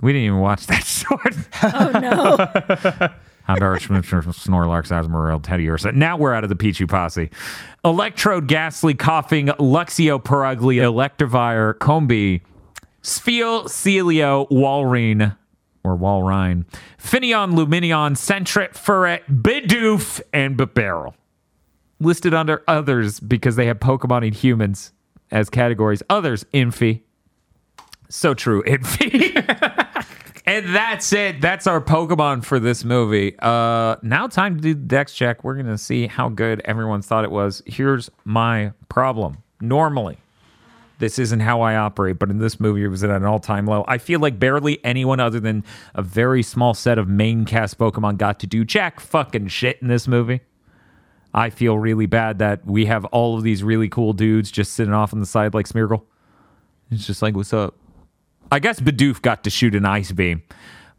We 0.00 0.12
didn't 0.12 0.24
even 0.24 0.38
watch 0.38 0.66
that 0.66 0.84
short. 0.84 1.36
Oh 1.62 3.06
no. 3.06 3.14
Houndour, 3.48 3.78
Snorlax, 3.80 4.90
Azumarill, 4.90 5.42
Teddy 5.42 5.68
Ursa. 5.68 5.92
Now 5.92 6.16
we're 6.18 6.34
out 6.34 6.44
of 6.44 6.50
the 6.50 6.56
Pichu 6.56 6.88
posse. 6.88 7.30
Electrode, 7.84 8.46
Gastly, 8.46 8.94
Koffing, 8.94 9.48
Luxio, 9.56 10.22
Purugly, 10.22 10.76
Electivire, 10.76 11.78
Combee, 11.78 12.42
Spheal, 13.02 13.64
Sealeo, 13.64 14.48
Walrein, 14.50 15.34
or 15.82 15.96
Walrein, 15.96 16.66
Finneon, 16.98 17.54
Lumineon, 17.54 18.12
Sentret, 18.12 18.74
Furret, 18.74 19.22
Bidoof, 19.30 20.20
and 20.32 20.56
Barrel. 20.74 21.14
Listed 22.00 22.34
under 22.34 22.62
others 22.68 23.18
because 23.18 23.56
they 23.56 23.66
have 23.66 23.78
Pokemon 23.78 24.26
and 24.26 24.34
humans 24.34 24.92
as 25.30 25.48
categories. 25.48 26.02
Others, 26.10 26.44
Infi. 26.52 27.02
So 28.10 28.34
true, 28.34 28.62
Infi. 28.64 29.86
and 30.48 30.74
that's 30.74 31.12
it. 31.12 31.42
That's 31.42 31.66
our 31.66 31.80
Pokemon 31.80 32.42
for 32.42 32.58
this 32.58 32.82
movie. 32.82 33.36
Uh, 33.38 33.96
now 34.02 34.26
time 34.26 34.56
to 34.56 34.62
do 34.62 34.72
the 34.72 34.80
dex 34.80 35.12
check. 35.12 35.44
We're 35.44 35.56
gonna 35.56 35.76
see 35.76 36.06
how 36.06 36.30
good 36.30 36.62
everyone 36.64 37.02
thought 37.02 37.24
it 37.24 37.30
was. 37.30 37.62
Here's 37.66 38.10
my 38.24 38.72
problem. 38.88 39.42
Normally, 39.60 40.16
this 41.00 41.18
isn't 41.18 41.40
how 41.40 41.60
I 41.60 41.76
operate, 41.76 42.18
but 42.18 42.30
in 42.30 42.38
this 42.38 42.58
movie, 42.58 42.82
it 42.82 42.88
was 42.88 43.04
at 43.04 43.10
an 43.10 43.24
all 43.24 43.38
time 43.38 43.66
low. 43.66 43.84
I 43.86 43.98
feel 43.98 44.20
like 44.20 44.38
barely 44.38 44.82
anyone 44.84 45.20
other 45.20 45.38
than 45.38 45.64
a 45.94 46.00
very 46.00 46.42
small 46.42 46.72
set 46.72 46.98
of 46.98 47.08
main 47.08 47.44
cast 47.44 47.76
Pokemon 47.76 48.16
got 48.16 48.40
to 48.40 48.46
do 48.46 48.64
jack 48.64 49.00
fucking 49.00 49.48
shit 49.48 49.78
in 49.82 49.88
this 49.88 50.08
movie. 50.08 50.40
I 51.34 51.50
feel 51.50 51.78
really 51.78 52.06
bad 52.06 52.38
that 52.38 52.64
we 52.64 52.86
have 52.86 53.04
all 53.06 53.36
of 53.36 53.42
these 53.42 53.62
really 53.62 53.90
cool 53.90 54.14
dudes 54.14 54.50
just 54.50 54.72
sitting 54.72 54.94
off 54.94 55.12
on 55.12 55.20
the 55.20 55.26
side 55.26 55.52
like 55.52 55.68
Smeargle. 55.68 56.04
It's 56.90 57.06
just 57.06 57.20
like, 57.20 57.36
what's 57.36 57.52
up? 57.52 57.77
I 58.50 58.58
guess 58.58 58.80
Bidoof 58.80 59.22
got 59.22 59.44
to 59.44 59.50
shoot 59.50 59.74
an 59.74 59.84
ice 59.84 60.12
beam, 60.12 60.42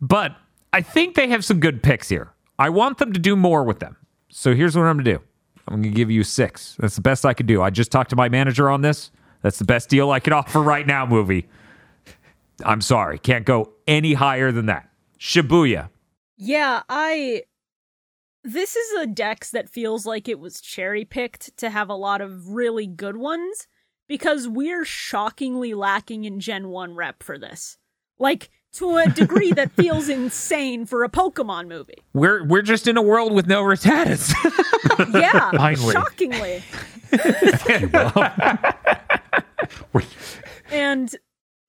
but 0.01 0.35
I 0.71 0.81
think 0.81 1.15
they 1.15 1.29
have 1.29 1.43
some 1.43 1.59
good 1.59 1.81
picks 1.81 2.09
here. 2.09 2.31
I 2.57 2.69
want 2.69 2.97
them 2.97 3.13
to 3.13 3.19
do 3.19 3.35
more 3.35 3.63
with 3.63 3.79
them. 3.79 3.95
So 4.29 4.53
here's 4.53 4.75
what 4.75 4.83
I'm 4.83 4.97
going 4.97 5.05
to 5.05 5.13
do 5.13 5.23
I'm 5.67 5.81
going 5.81 5.93
to 5.93 5.97
give 5.97 6.11
you 6.11 6.23
six. 6.23 6.75
That's 6.79 6.95
the 6.95 7.01
best 7.01 7.25
I 7.25 7.33
could 7.33 7.47
do. 7.47 7.61
I 7.61 7.69
just 7.69 7.91
talked 7.91 8.09
to 8.11 8.15
my 8.15 8.29
manager 8.29 8.69
on 8.69 8.81
this. 8.81 9.11
That's 9.41 9.59
the 9.59 9.65
best 9.65 9.89
deal 9.89 10.11
I 10.11 10.19
can 10.19 10.33
offer 10.39 10.61
right 10.61 10.85
now, 10.85 11.05
movie. 11.05 11.47
I'm 12.63 12.81
sorry. 12.81 13.17
Can't 13.17 13.45
go 13.45 13.73
any 13.87 14.13
higher 14.13 14.51
than 14.51 14.65
that. 14.67 14.89
Shibuya. 15.19 15.89
Yeah, 16.37 16.83
I. 16.89 17.43
This 18.43 18.75
is 18.75 19.01
a 19.01 19.05
dex 19.05 19.51
that 19.51 19.69
feels 19.69 20.05
like 20.05 20.29
it 20.29 20.39
was 20.39 20.61
cherry 20.61 21.03
picked 21.03 21.57
to 21.57 21.69
have 21.69 21.89
a 21.89 21.95
lot 21.95 22.21
of 22.21 22.49
really 22.49 22.87
good 22.87 23.17
ones 23.17 23.67
because 24.09 24.49
we're 24.49 24.83
shockingly 24.83 25.73
lacking 25.73 26.25
in 26.25 26.41
Gen 26.41 26.67
1 26.67 26.95
rep 26.95 27.23
for 27.23 27.37
this. 27.39 27.77
Like, 28.17 28.49
to 28.73 28.97
a 28.97 29.07
degree 29.07 29.51
that 29.53 29.71
feels 29.71 30.09
insane 30.19 30.85
for 30.85 31.03
a 31.05 31.09
Pokemon 31.09 31.67
movie. 31.67 32.03
We're 32.13 32.43
we're 32.43 32.61
just 32.61 32.87
in 32.87 32.97
a 32.97 33.01
world 33.01 33.31
with 33.33 33.47
no 33.47 33.63
Rattatas. 33.63 34.33
Yeah, 35.13 35.51
Finally. 35.55 35.93
shockingly. 35.93 36.63
and 40.71 41.15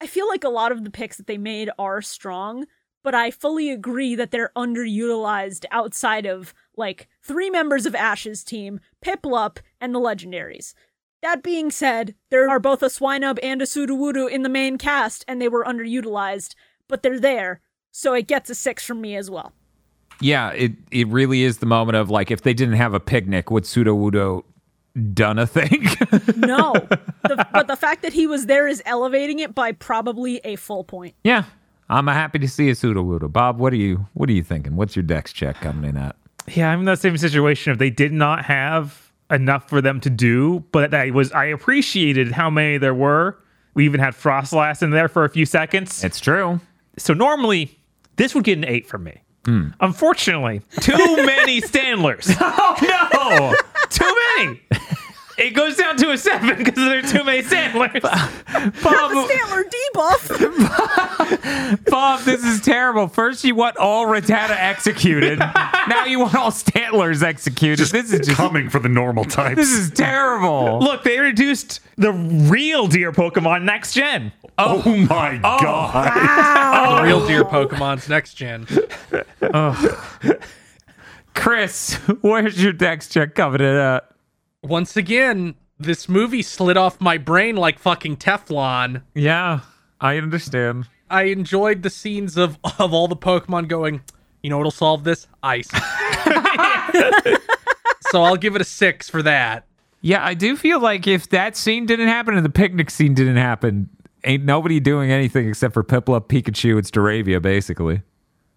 I 0.01 0.07
feel 0.07 0.29
like 0.29 0.45
a 0.45 0.49
lot 0.49 0.73
of 0.73 0.85
the 0.85 0.91
picks 0.91 1.17
that 1.17 1.27
they 1.27 1.39
made 1.39 1.71
are 1.79 2.03
strong, 2.03 2.67
but 3.05 3.15
I 3.15 3.31
fully 3.31 3.71
agree 3.71 4.15
that 4.15 4.31
they're 4.31 4.53
underutilized 4.57 5.65
outside 5.71 6.27
of 6.27 6.55
like 6.77 7.09
three 7.23 7.51
members 7.51 7.87
of 7.87 7.95
Ash's 7.95 8.43
team, 8.43 8.81
Piplup, 9.05 9.59
and 9.81 9.95
the 9.95 10.01
legendaries. 10.01 10.75
That 11.23 11.43
being 11.43 11.71
said, 11.71 12.15
there 12.31 12.49
are 12.49 12.59
both 12.59 12.83
a 12.83 12.87
Swinub 12.87 13.39
and 13.43 13.61
a 13.61 13.67
Sudowoodo 13.67 14.29
in 14.31 14.43
the 14.43 14.49
main 14.49 14.79
cast, 14.79 15.25
and 15.29 15.41
they 15.41 15.49
were 15.49 15.65
underutilized, 15.65 16.55
but 16.89 17.03
they're 17.03 17.21
there, 17.21 17.61
so 17.91 18.15
it 18.15 18.27
gets 18.27 18.49
a 18.51 18.55
six 18.55 18.85
from 18.87 19.01
me 19.01 19.17
as 19.17 19.31
well. 19.31 19.53
yeah, 20.21 20.51
it 20.53 20.73
it 20.91 21.09
really 21.09 21.43
is 21.43 21.59
the 21.59 21.67
moment 21.67 21.97
of 21.97 22.09
like 22.11 22.31
if 22.31 22.43
they 22.43 22.55
didn't 22.55 22.75
have 22.77 22.95
a 22.95 23.01
picnic, 23.01 23.51
would 23.51 23.65
Sudowoodo 23.65 24.45
done 25.13 25.39
a 25.39 25.47
thing? 25.47 25.87
No, 26.37 26.73
the, 27.23 27.47
but 27.53 27.69
the 27.69 27.77
fact 27.77 28.03
that 28.03 28.13
he 28.13 28.27
was 28.27 28.47
there 28.47 28.67
is 28.67 28.83
elevating 28.87 29.39
it 29.39 29.55
by 29.55 29.73
probably 29.73 30.41
a 30.43 30.57
full 30.57 30.85
point. 30.85 31.15
yeah. 31.23 31.45
I'm 31.89 32.07
happy 32.07 32.39
to 32.39 32.47
see 32.49 32.71
a 32.71 32.75
Sudowoodo. 32.75 33.33
Bob, 33.33 33.59
what 33.59 33.73
are 33.73 33.77
you 33.77 34.07
what 34.15 34.29
are 34.29 34.33
you 34.33 34.45
thinking? 34.45 34.77
What's 34.77 34.95
your 34.95 35.03
dex 35.03 35.33
check 35.33 35.57
coming 35.57 35.91
in 35.91 35.97
at? 35.97 36.15
Yeah, 36.49 36.71
I'm 36.71 36.79
in 36.81 36.85
that 36.87 37.01
same 37.01 37.17
situation. 37.19 37.73
If 37.73 37.79
they 37.79 37.91
did 37.91 38.13
not 38.13 38.45
have 38.45 39.10
enough 39.31 39.69
for 39.69 39.81
them 39.81 40.01
to 40.01 40.11
do, 40.11 40.65
but 40.73 40.93
I 40.95 41.11
was 41.11 41.33
I 41.33 41.47
appreciated 41.47 42.33
how 42.33 42.51
many 42.51 42.79
there 42.79 42.95
were. 42.95 43.39
We 43.75 43.85
even 43.85 44.01
had 44.01 44.15
Froslass 44.15 44.83
in 44.83 44.91
there 44.91 45.09
for 45.09 45.25
a 45.25 45.29
few 45.29 45.47
seconds. 45.47 46.03
It's 46.03 46.21
true. 46.21 46.61
So 46.99 47.15
normally 47.15 47.79
this 48.17 48.35
would 48.35 48.45
get 48.45 48.59
an 48.59 48.65
eight 48.65 48.87
from 48.87 49.05
me. 49.05 49.23
Hmm. 49.45 49.69
Unfortunately, 49.81 50.61
too 50.81 50.97
many 51.25 51.61
Stantlers. 51.63 52.37
Oh, 52.41 52.77
no. 52.83 53.55
too 53.89 54.17
many. 54.37 54.61
It 55.41 55.55
goes 55.55 55.77
down 55.77 55.97
to 55.97 56.11
a 56.11 56.19
seven 56.19 56.59
because 56.59 56.75
there 56.75 56.99
are 56.99 57.03
too 57.03 57.25
many 57.25 57.43
Sandlers. 57.43 58.03
Bob, 58.03 58.31
Stantler 58.83 59.65
debuff. 59.95 60.31
Bob, 61.91 62.21
this 62.21 62.45
is 62.45 62.61
terrible. 62.61 63.09
First 63.09 63.43
you 63.43 63.55
want 63.55 63.79
all 63.79 64.05
Rattata 64.05 64.51
executed. 64.51 65.39
now 65.89 66.05
you 66.05 66.19
want 66.21 66.35
all 66.35 66.51
Stantlers 66.51 67.23
executed. 67.23 67.79
Just 67.79 67.93
this 67.93 68.13
is 68.13 68.27
just 68.27 68.37
coming 68.37 68.69
for 68.69 68.81
the 68.81 68.91
normal 68.91 69.25
types. 69.25 69.57
this 69.57 69.73
is 69.73 69.91
terrible. 69.91 70.79
Look, 70.79 71.05
they 71.05 71.19
reduced 71.19 71.81
the 71.97 72.13
real 72.13 72.87
deer 72.87 73.11
Pokemon 73.11 73.63
next 73.63 73.95
gen. 73.95 74.33
oh, 74.59 74.83
oh. 74.85 74.97
my 75.07 75.37
oh, 75.39 75.59
god. 75.63 75.95
Wow. 75.95 76.85
Oh. 76.87 76.97
The 76.97 77.03
real 77.03 77.27
deer 77.27 77.45
Pokemon's 77.45 78.11
next 78.11 78.35
gen. 78.35 78.67
Kris, 81.35 81.95
where's 82.21 82.63
your 82.63 82.75
dex 82.75 83.09
check 83.09 83.35
coming 83.35 83.63
in 83.63 83.75
at? 83.75 84.10
Once 84.63 84.95
again, 84.95 85.55
this 85.79 86.07
movie 86.07 86.43
slid 86.43 86.77
off 86.77 87.01
my 87.01 87.17
brain 87.17 87.57
like 87.57 87.79
fucking 87.79 88.17
Teflon. 88.19 89.03
Yeah, 89.15 89.61
I 90.01 90.19
understand. 90.19 90.87
I 91.09 91.25
enjoyed 91.25 91.83
the 91.83 91.89
scenes 91.89 92.37
of 92.37 92.59
of 92.79 92.93
all 92.93 93.09
the 93.09 93.17
Pokemon 93.17 93.69
going, 93.69 94.03
you 94.43 94.51
know 94.51 94.59
what'll 94.59 94.71
solve 94.71 95.05
this? 95.05 95.27
Ice. 95.43 95.69
so 98.11 98.23
I'll 98.23 98.37
give 98.37 98.55
it 98.55 98.61
a 98.61 98.65
six 98.65 99.09
for 99.09 99.23
that. 99.23 99.65
Yeah, 100.03 100.25
I 100.25 100.35
do 100.35 100.57
feel 100.57 100.79
like 100.79 101.07
if 101.07 101.31
that 101.31 101.57
scene 101.57 101.87
didn't 101.87 102.09
happen 102.09 102.35
and 102.37 102.45
the 102.45 102.51
picnic 102.51 102.91
scene 102.91 103.15
didn't 103.15 103.37
happen, 103.37 103.89
ain't 104.25 104.45
nobody 104.45 104.79
doing 104.79 105.11
anything 105.11 105.49
except 105.49 105.73
for 105.73 105.83
Piplup, 105.83 106.29
Pikachu, 106.29 106.77
and 106.77 106.87
Staravia, 106.87 107.41
basically. 107.41 108.03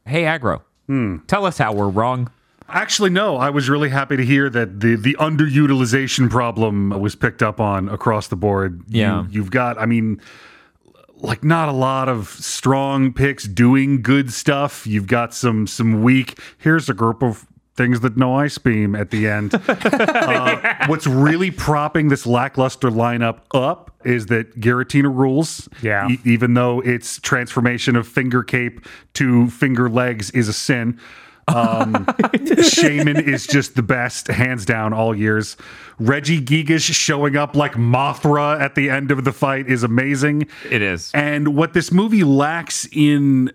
Hey, 0.06 0.24
Aggro, 0.24 0.62
hmm. 0.88 1.18
tell 1.28 1.46
us 1.46 1.58
how 1.58 1.74
we're 1.74 1.88
wrong. 1.90 2.30
Actually, 2.74 3.12
no. 3.12 3.38
I 3.38 3.52
was 3.52 3.70
really 3.70 3.90
happy 3.90 4.18
to 4.18 4.26
hear 4.26 4.50
that 4.50 4.80
the 4.80 4.96
the 4.96 5.16
underutilization 5.20 6.30
problem 6.30 6.90
was 6.90 7.16
picked 7.16 7.44
up 7.44 7.60
on 7.60 7.88
across 7.88 8.28
the 8.28 8.36
board. 8.36 8.82
Yeah. 8.88 9.24
you, 9.24 9.30
you've 9.32 9.52
got. 9.52 9.78
I 9.78 9.86
mean, 9.86 10.20
like 11.18 11.44
not 11.44 11.70
a 11.70 11.74
lot 11.74 12.10
of 12.10 12.28
strong 12.28 13.14
picks 13.14 13.46
doing 13.46 14.02
good 14.02 14.34
stuff. 14.34 14.86
You've 14.88 15.08
got 15.08 15.34
some 15.34 15.68
some 15.68 16.04
weak. 16.04 16.40
Here's 16.58 16.90
a 16.90 16.94
group 16.94 17.24
of 17.24 17.46
things 17.76 18.02
that 18.02 18.18
no 18.18 18.36
ice 18.36 18.58
beam 18.58 18.96
at 18.96 19.10
the 19.10 19.28
end. 19.28 19.54
uh, 19.68 20.76
what's 20.88 21.08
really 21.08 21.50
propping 21.50 22.10
this 22.10 22.26
lackluster 22.26 22.90
lineup 22.90 23.40
up 23.54 23.92
is 24.06 24.28
that 24.28 24.60
Giratina 24.60 25.14
rules. 25.16 25.68
Yeah. 25.82 26.08
E- 26.10 26.20
even 26.26 26.54
though 26.54 26.82
its 26.82 27.20
transformation 27.20 27.96
of 27.96 28.08
finger 28.08 28.44
cape 28.44 28.86
to 29.14 29.50
finger 29.50 29.90
legs 29.90 30.30
is 30.32 30.48
a 30.48 30.54
sin. 30.54 31.00
Um, 31.48 31.94
Shaymin 32.06 33.22
is 33.22 33.46
just 33.48 33.76
the 33.76 33.84
best, 33.84 34.28
hands 34.28 34.66
down, 34.66 34.94
all 34.94 35.16
years. 35.16 35.58
Regigigas 36.00 36.82
showing 36.94 37.36
up 37.36 37.56
like 37.56 37.74
Mothra 37.74 38.60
at 38.60 38.76
the 38.76 38.90
end 38.90 39.12
of 39.12 39.24
the 39.24 39.34
fight 39.34 39.68
is 39.68 39.84
amazing. 39.84 40.48
It 40.70 40.82
is. 40.82 41.12
And 41.14 41.56
what 41.56 41.74
this 41.74 41.92
movie 41.92 42.24
lacks 42.24 42.88
in 42.92 43.52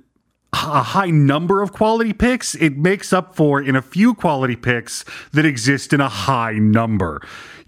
a 0.53 0.83
high 0.83 1.11
number 1.11 1.63
of 1.63 1.73
quality 1.73 2.13
picks, 2.13 2.55
it 2.55 2.77
makes 2.77 3.13
up 3.13 3.35
for 3.35 3.61
in 3.61 3.77
a 3.77 3.83
few 3.83 4.15
quality 4.15 4.57
picks 4.57 5.05
that 5.33 5.45
exist 5.45 5.93
in 5.93 6.01
a 6.01 6.09
high 6.09 6.55
number. 6.55 7.21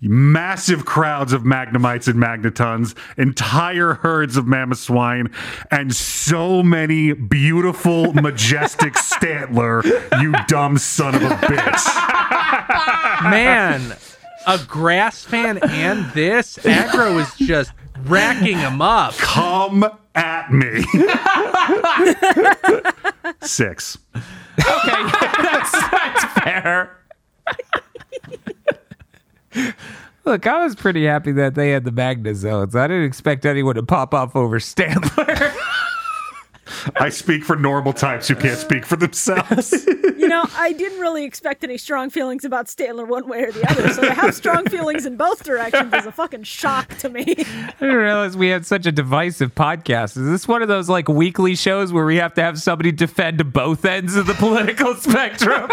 Massive 0.02 0.86
crowds 0.86 1.32
of 1.32 1.42
Magnemites 1.42 2.08
and 2.08 2.18
Magnetons, 2.18 2.94
entire 3.18 3.94
herds 3.94 4.36
of 4.36 4.46
Mamoswine, 4.46 5.32
and 5.70 5.94
so 5.94 6.62
many 6.62 7.12
beautiful, 7.12 8.12
majestic 8.14 8.94
Stantler, 8.94 9.84
you 10.22 10.32
dumb 10.48 10.78
son 10.78 11.14
of 11.14 11.22
a 11.22 11.34
bitch. 11.36 13.22
Man, 13.30 13.94
a 14.46 14.58
grass 14.66 15.24
fan 15.24 15.58
and 15.58 16.10
this 16.12 16.56
aggro 16.58 17.20
is 17.20 17.46
just 17.46 17.72
racking 18.04 18.58
him 18.58 18.80
up. 18.80 19.12
Come 19.14 19.84
at 20.14 20.52
me. 20.52 20.82
Six. 23.42 23.98
Okay, 24.16 24.22
that's, 25.42 25.72
that's 25.72 26.24
fair. 26.42 26.96
Look, 30.30 30.46
I 30.46 30.62
was 30.62 30.76
pretty 30.76 31.06
happy 31.06 31.32
that 31.32 31.56
they 31.56 31.70
had 31.70 31.82
the 31.82 31.90
Magnezones. 31.90 32.76
I 32.76 32.86
didn't 32.86 33.02
expect 33.02 33.44
anyone 33.44 33.74
to 33.74 33.82
pop 33.82 34.14
off 34.14 34.36
over 34.36 34.60
Stantler. 34.60 35.52
I 37.00 37.08
speak 37.08 37.42
for 37.42 37.56
normal 37.56 37.92
types 37.92 38.28
who 38.28 38.36
can't 38.36 38.56
speak 38.56 38.86
for 38.86 38.94
themselves. 38.94 39.88
You 40.20 40.28
know, 40.28 40.44
I 40.54 40.74
didn't 40.74 41.00
really 41.00 41.24
expect 41.24 41.64
any 41.64 41.78
strong 41.78 42.10
feelings 42.10 42.44
about 42.44 42.66
Stantler 42.66 43.08
one 43.08 43.26
way 43.26 43.42
or 43.44 43.52
the 43.52 43.68
other, 43.70 43.88
so 43.88 44.02
to 44.02 44.12
have 44.12 44.34
strong 44.34 44.66
feelings 44.68 45.06
in 45.06 45.16
both 45.16 45.42
directions 45.42 45.94
is 45.94 46.04
a 46.04 46.12
fucking 46.12 46.42
shock 46.42 46.94
to 46.98 47.08
me. 47.08 47.22
I 47.22 47.74
didn't 47.80 47.96
realize 47.96 48.36
we 48.36 48.48
had 48.48 48.66
such 48.66 48.84
a 48.84 48.92
divisive 48.92 49.54
podcast. 49.54 50.18
Is 50.18 50.28
this 50.28 50.46
one 50.46 50.60
of 50.60 50.68
those 50.68 50.90
like 50.90 51.08
weekly 51.08 51.54
shows 51.56 51.90
where 51.90 52.04
we 52.04 52.16
have 52.16 52.34
to 52.34 52.42
have 52.42 52.60
somebody 52.60 52.92
defend 52.92 53.50
both 53.54 53.86
ends 53.86 54.14
of 54.14 54.26
the 54.26 54.34
political 54.34 54.94
spectrum? 54.94 55.70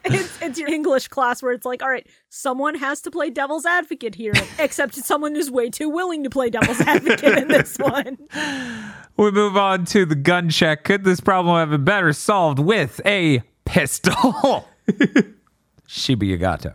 It's, 0.04 0.42
it's 0.42 0.58
your 0.58 0.68
English 0.68 1.08
class 1.08 1.42
where 1.42 1.52
it's 1.52 1.66
like, 1.66 1.82
all 1.82 1.90
right, 1.90 2.06
someone 2.30 2.74
has 2.74 3.02
to 3.02 3.10
play 3.10 3.28
devil's 3.28 3.66
advocate 3.66 4.14
here, 4.14 4.32
except 4.58 4.94
someone 4.94 5.34
who's 5.34 5.50
way 5.50 5.68
too 5.68 5.90
willing 5.90 6.24
to 6.24 6.30
play 6.30 6.48
devil's 6.48 6.80
advocate 6.80 7.36
in 7.36 7.48
this 7.48 7.76
one. 7.78 8.16
we 9.18 9.30
move 9.30 9.58
on 9.58 9.84
to 9.86 10.06
the 10.06 10.14
gun 10.14 10.48
check. 10.48 10.84
Could 10.84 11.04
this 11.04 11.20
problem 11.20 11.56
have 11.56 11.70
been 11.70 11.84
better 11.84 12.14
solved 12.14 12.58
with 12.58 13.00
a 13.04 13.42
pistol? 13.66 14.66
ShibuyaGato. 15.86 16.74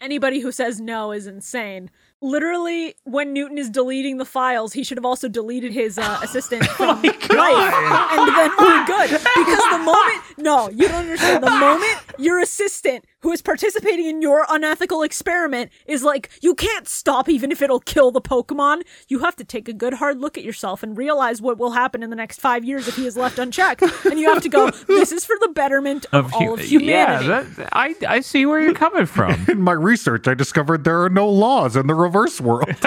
Anybody 0.00 0.40
who 0.40 0.52
says 0.52 0.80
no 0.80 1.12
is 1.12 1.26
insane. 1.26 1.90
Literally, 2.22 2.94
when 3.02 3.32
Newton 3.32 3.58
is 3.58 3.68
deleting 3.68 4.18
the 4.18 4.24
files, 4.24 4.72
he 4.72 4.84
should 4.84 4.96
have 4.96 5.04
also 5.04 5.28
deleted 5.28 5.72
his 5.72 5.98
uh, 5.98 6.20
assistant 6.22 6.64
from 6.66 7.02
life, 7.02 7.10
and 7.10 8.28
then 8.28 8.50
we're 8.58 8.86
good. 8.86 9.10
Because 9.10 9.64
the 9.70 9.82
moment, 9.84 10.22
no, 10.38 10.68
you 10.70 10.86
don't 10.86 11.00
understand. 11.00 11.42
The 11.42 11.50
moment 11.50 11.98
your 12.18 12.38
assistant, 12.38 13.04
who 13.22 13.32
is 13.32 13.42
participating 13.42 14.06
in 14.06 14.22
your 14.22 14.46
unethical 14.48 15.02
experiment, 15.02 15.70
is 15.86 16.02
like, 16.02 16.30
you 16.40 16.54
can't 16.54 16.86
stop 16.86 17.28
even 17.28 17.50
if 17.50 17.62
it'll 17.62 17.80
kill 17.80 18.10
the 18.10 18.20
Pokemon. 18.20 18.82
You 19.08 19.20
have 19.20 19.36
to 19.36 19.44
take 19.44 19.68
a 19.68 19.72
good 19.72 19.94
hard 19.94 20.18
look 20.18 20.36
at 20.36 20.44
yourself 20.44 20.82
and 20.82 20.96
realize 20.96 21.40
what 21.40 21.58
will 21.58 21.72
happen 21.72 22.02
in 22.02 22.10
the 22.10 22.16
next 22.16 22.40
five 22.40 22.64
years 22.64 22.88
if 22.88 22.96
he 22.96 23.06
is 23.06 23.16
left 23.16 23.38
unchecked. 23.38 23.82
And 24.04 24.18
you 24.18 24.32
have 24.32 24.42
to 24.42 24.48
go, 24.48 24.70
this 24.86 25.12
is 25.12 25.24
for 25.24 25.36
the 25.40 25.48
betterment 25.48 26.06
of, 26.12 26.32
all 26.34 26.54
of 26.54 26.60
humanity. 26.60 27.26
Yeah, 27.26 27.42
that, 27.42 27.68
I, 27.72 27.94
I 28.06 28.20
see 28.20 28.46
where 28.46 28.60
you're 28.60 28.74
coming 28.74 29.06
from. 29.06 29.44
In 29.48 29.60
my 29.60 29.72
research, 29.72 30.28
I 30.28 30.34
discovered 30.34 30.84
there 30.84 31.02
are 31.02 31.10
no 31.10 31.28
laws 31.28 31.76
in 31.76 31.86
the 31.86 31.94
reverse 31.94 32.40
world. 32.40 32.74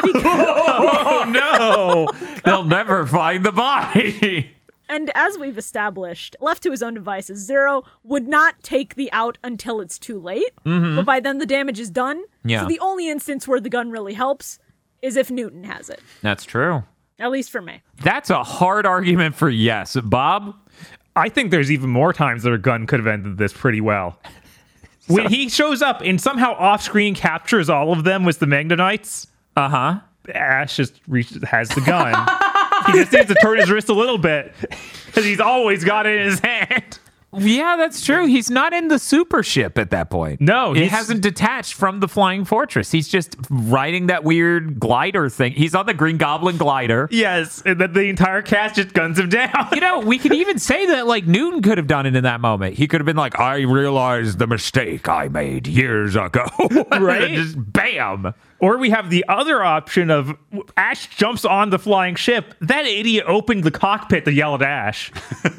Oh 0.00 1.24
no! 1.28 2.06
They'll 2.44 2.64
never 2.64 3.04
find 3.06 3.44
the 3.44 3.52
body. 3.52 4.52
And 4.88 5.10
as 5.14 5.36
we've 5.38 5.58
established, 5.58 6.34
left 6.40 6.62
to 6.62 6.70
his 6.70 6.82
own 6.82 6.94
devices, 6.94 7.38
Zero 7.44 7.82
would 8.04 8.26
not 8.26 8.62
take 8.62 8.94
the 8.94 9.12
out 9.12 9.36
until 9.44 9.80
it's 9.80 9.98
too 9.98 10.18
late. 10.18 10.50
But 10.64 11.02
by 11.02 11.20
then 11.20 11.38
the 11.38 11.46
damage 11.46 11.78
is 11.78 11.90
done. 11.90 12.22
Yeah. 12.44 12.62
So 12.62 12.68
the 12.68 12.80
only 12.80 13.08
instance 13.08 13.46
where 13.46 13.60
the 13.60 13.68
gun 13.68 13.90
really 13.90 14.14
helps 14.14 14.58
is 15.02 15.16
if 15.16 15.30
Newton 15.30 15.64
has 15.64 15.90
it. 15.90 16.00
That's 16.22 16.44
true. 16.44 16.82
At 17.18 17.30
least 17.30 17.50
for 17.50 17.60
me. 17.60 17.82
That's 18.02 18.30
a 18.30 18.42
hard 18.42 18.86
argument 18.86 19.34
for 19.34 19.50
yes. 19.50 19.96
Bob? 20.04 20.54
I 21.16 21.28
think 21.28 21.50
there's 21.50 21.70
even 21.72 21.90
more 21.90 22.12
times 22.12 22.44
that 22.44 22.52
a 22.52 22.58
gun 22.58 22.86
could 22.86 23.00
have 23.00 23.06
ended 23.08 23.38
this 23.38 23.52
pretty 23.52 23.80
well. 23.80 24.18
When 25.08 25.30
he 25.30 25.48
shows 25.48 25.80
up 25.80 26.02
and 26.02 26.20
somehow 26.20 26.52
off-screen 26.52 27.14
captures 27.14 27.70
all 27.70 27.92
of 27.94 28.04
them 28.04 28.24
with 28.24 28.40
the 28.40 28.46
Magnemites, 28.46 29.26
Uh 29.56 29.68
huh. 29.70 30.00
Ash 30.34 30.76
just 30.76 31.00
reaches, 31.08 31.42
has 31.44 31.70
the 31.70 31.80
gun. 31.80 32.12
he 32.92 32.98
just 32.98 33.12
needs 33.12 33.28
to 33.28 33.34
turn 33.36 33.58
his 33.58 33.70
wrist 33.70 33.88
a 33.88 33.94
little 33.94 34.18
bit 34.18 34.52
because 35.06 35.24
he's 35.24 35.40
always 35.40 35.84
got 35.84 36.06
it 36.06 36.16
in 36.20 36.26
his 36.28 36.40
hand. 36.40 36.98
Yeah, 37.36 37.76
that's 37.76 38.02
true. 38.02 38.24
He's 38.26 38.48
not 38.50 38.72
in 38.72 38.88
the 38.88 38.98
super 38.98 39.42
ship 39.42 39.76
at 39.76 39.90
that 39.90 40.08
point. 40.08 40.40
No, 40.40 40.72
he 40.72 40.86
hasn't 40.86 41.20
detached 41.20 41.74
from 41.74 42.00
the 42.00 42.08
flying 42.08 42.46
fortress. 42.46 42.90
He's 42.90 43.06
just 43.06 43.36
riding 43.50 44.06
that 44.06 44.24
weird 44.24 44.80
glider 44.80 45.28
thing. 45.28 45.52
He's 45.52 45.74
on 45.74 45.84
the 45.84 45.92
Green 45.92 46.16
Goblin 46.16 46.56
glider. 46.56 47.06
Yes, 47.10 47.62
and 47.66 47.78
then 47.78 47.92
the 47.92 48.04
entire 48.04 48.40
cast 48.40 48.76
just 48.76 48.94
guns 48.94 49.18
him 49.18 49.28
down. 49.28 49.68
You 49.74 49.80
know, 49.82 49.98
we 50.00 50.18
could 50.18 50.32
even 50.32 50.58
say 50.58 50.86
that 50.86 51.06
like 51.06 51.26
Newton 51.26 51.60
could 51.60 51.76
have 51.76 51.86
done 51.86 52.06
it 52.06 52.16
in 52.16 52.24
that 52.24 52.40
moment. 52.40 52.78
He 52.78 52.88
could 52.88 53.00
have 53.02 53.06
been 53.06 53.16
like, 53.16 53.38
"I 53.38 53.60
realized 53.60 54.38
the 54.38 54.46
mistake 54.46 55.06
I 55.06 55.28
made 55.28 55.66
years 55.66 56.16
ago." 56.16 56.46
Right? 56.98 57.34
just 57.34 57.56
bam. 57.72 58.32
Or 58.60 58.76
we 58.78 58.90
have 58.90 59.08
the 59.10 59.24
other 59.28 59.62
option 59.62 60.10
of 60.10 60.36
Ash 60.76 61.08
jumps 61.16 61.44
on 61.44 61.70
the 61.70 61.78
flying 61.78 62.16
ship. 62.16 62.54
That 62.60 62.86
idiot 62.86 63.24
opened 63.28 63.62
the 63.64 63.70
cockpit 63.70 64.24
to 64.24 64.32
yell 64.32 64.54
at 64.56 64.62
Ash. 64.62 65.12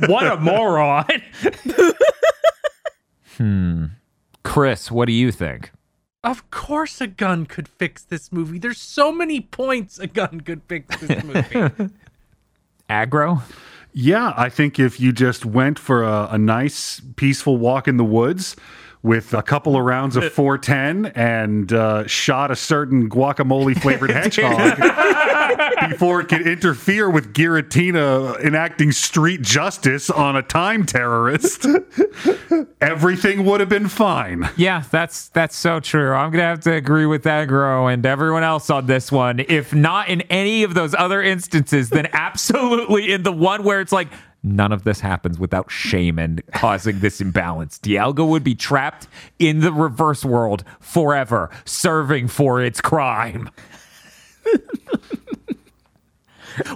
What 0.07 0.27
a 0.27 0.37
moron. 0.39 1.05
Hmm. 3.37 3.85
Kris, 4.43 4.91
what 4.91 5.05
do 5.05 5.13
you 5.13 5.31
think? 5.31 5.71
Of 6.25 6.51
course, 6.51 6.99
a 6.99 7.07
gun 7.07 7.45
could 7.45 7.69
fix 7.69 8.03
this 8.03 8.33
movie. 8.33 8.59
There's 8.59 8.81
so 8.81 9.13
many 9.13 9.39
points 9.39 9.97
a 9.97 10.07
gun 10.07 10.41
could 10.41 10.61
fix 10.67 10.97
this 10.99 11.23
movie. 11.79 11.93
Aggro? 12.89 13.41
Yeah, 13.93 14.33
I 14.35 14.49
think 14.49 14.77
if 14.77 14.99
you 14.99 15.13
just 15.13 15.45
went 15.45 15.79
for 15.79 16.03
a, 16.03 16.29
a 16.31 16.37
nice, 16.37 17.01
peaceful 17.15 17.55
walk 17.55 17.87
in 17.87 17.95
the 17.95 18.03
woods 18.03 18.57
with 19.01 19.33
a 19.33 19.41
couple 19.41 19.75
of 19.75 19.83
rounds 19.83 20.15
of 20.15 20.31
410 20.33 21.13
and 21.15 21.71
uh, 21.71 22.05
shot 22.07 22.51
a 22.51 22.55
certain 22.55 23.09
guacamole 23.09 23.79
flavored 23.79 24.11
hedgehog 24.11 24.77
before 25.89 26.21
it 26.21 26.27
could 26.27 26.45
interfere 26.45 27.09
with 27.09 27.33
Giratina 27.33 28.39
enacting 28.43 28.91
street 28.91 29.41
justice 29.41 30.09
on 30.09 30.35
a 30.35 30.41
time 30.41 30.85
terrorist, 30.85 31.65
everything 32.81 33.45
would 33.45 33.59
have 33.59 33.69
been 33.69 33.87
fine. 33.87 34.49
Yeah, 34.57 34.83
that's 34.91 35.29
that's 35.29 35.55
so 35.55 35.79
true. 35.79 36.13
I'm 36.13 36.31
gonna 36.31 36.43
have 36.43 36.61
to 36.61 36.73
agree 36.73 37.05
with 37.05 37.23
Aggro 37.23 37.91
and 37.91 38.05
everyone 38.05 38.43
else 38.43 38.69
on 38.69 38.85
this 38.85 39.11
one. 39.11 39.39
If 39.47 39.73
not 39.73 40.09
in 40.09 40.21
any 40.23 40.63
of 40.63 40.73
those 40.73 40.93
other 40.93 41.21
instances, 41.21 41.89
then 41.89 42.07
absolutely 42.13 43.11
in 43.11 43.23
the 43.23 43.33
one 43.33 43.63
where 43.63 43.81
it's 43.81 43.91
like 43.91 44.09
none 44.43 44.71
of 44.71 44.83
this 44.83 44.99
happens 44.99 45.39
without 45.39 45.69
Shaymin 45.69 46.41
causing 46.53 46.99
this 46.99 47.21
imbalance. 47.21 47.77
Dialga 47.79 48.27
would 48.27 48.43
be 48.43 48.55
trapped 48.55 49.07
in 49.37 49.59
the 49.59 49.73
reverse 49.73 50.23
world 50.23 50.63
forever, 50.79 51.49
serving 51.65 52.27
for 52.27 52.61
its 52.61 52.81
crime. 52.81 53.49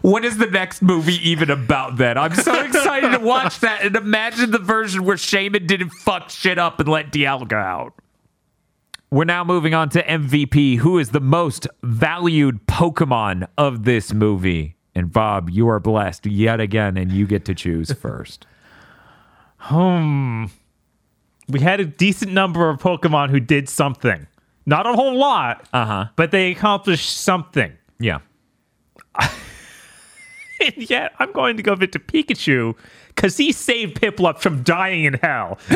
What 0.01 0.23
is 0.23 0.37
the 0.37 0.47
next 0.47 0.81
movie 0.81 1.17
even 1.29 1.49
about 1.49 1.97
then? 1.97 2.17
I'm 2.17 2.35
so 2.35 2.57
excited 2.61 3.11
to 3.11 3.19
watch 3.19 3.59
that 3.59 3.83
and 3.83 3.95
imagine 3.95 4.51
the 4.51 4.59
version 4.59 5.03
where 5.03 5.17
Shaymin 5.17 5.67
didn't 5.67 5.89
fuck 5.89 6.29
shit 6.29 6.57
up 6.57 6.79
and 6.79 6.87
let 6.87 7.11
Dialga 7.11 7.53
out. 7.53 7.93
We're 9.11 9.25
now 9.25 9.43
moving 9.43 9.73
on 9.73 9.89
to 9.89 10.03
MVP. 10.03 10.77
Who 10.77 10.97
is 10.97 11.09
the 11.09 11.19
most 11.19 11.67
valued 11.83 12.65
Pokemon 12.65 13.47
of 13.57 13.83
this 13.83 14.13
movie? 14.13 14.72
And 14.95 15.11
Bob, 15.11 15.49
you 15.49 15.67
are 15.69 15.79
blessed 15.79 16.25
yet 16.27 16.59
again, 16.59 16.97
and 16.97 17.11
you 17.11 17.25
get 17.27 17.45
to 17.45 17.55
choose 17.55 17.91
first. 17.99 18.45
Hmm. 19.57 20.45
we 21.47 21.59
had 21.61 21.79
a 21.79 21.85
decent 21.85 22.31
number 22.33 22.69
of 22.69 22.79
Pokemon 22.79 23.29
who 23.29 23.39
did 23.39 23.69
something. 23.69 24.27
Not 24.65 24.85
a 24.85 24.93
whole 24.93 25.17
lot, 25.17 25.67
Uh 25.73 25.85
huh. 25.85 26.05
but 26.15 26.31
they 26.31 26.51
accomplished 26.51 27.09
something. 27.17 27.71
Yeah. 27.99 28.19
And 30.61 30.89
yet, 30.89 31.11
I'm 31.19 31.33
going 31.33 31.57
to 31.57 31.63
go 31.63 31.73
into 31.73 31.99
Pikachu 31.99 32.75
because 33.07 33.35
he 33.35 33.51
saved 33.51 33.99
Piplup 33.99 34.39
from 34.39 34.63
dying 34.63 35.03
in 35.03 35.15
hell. 35.15 35.57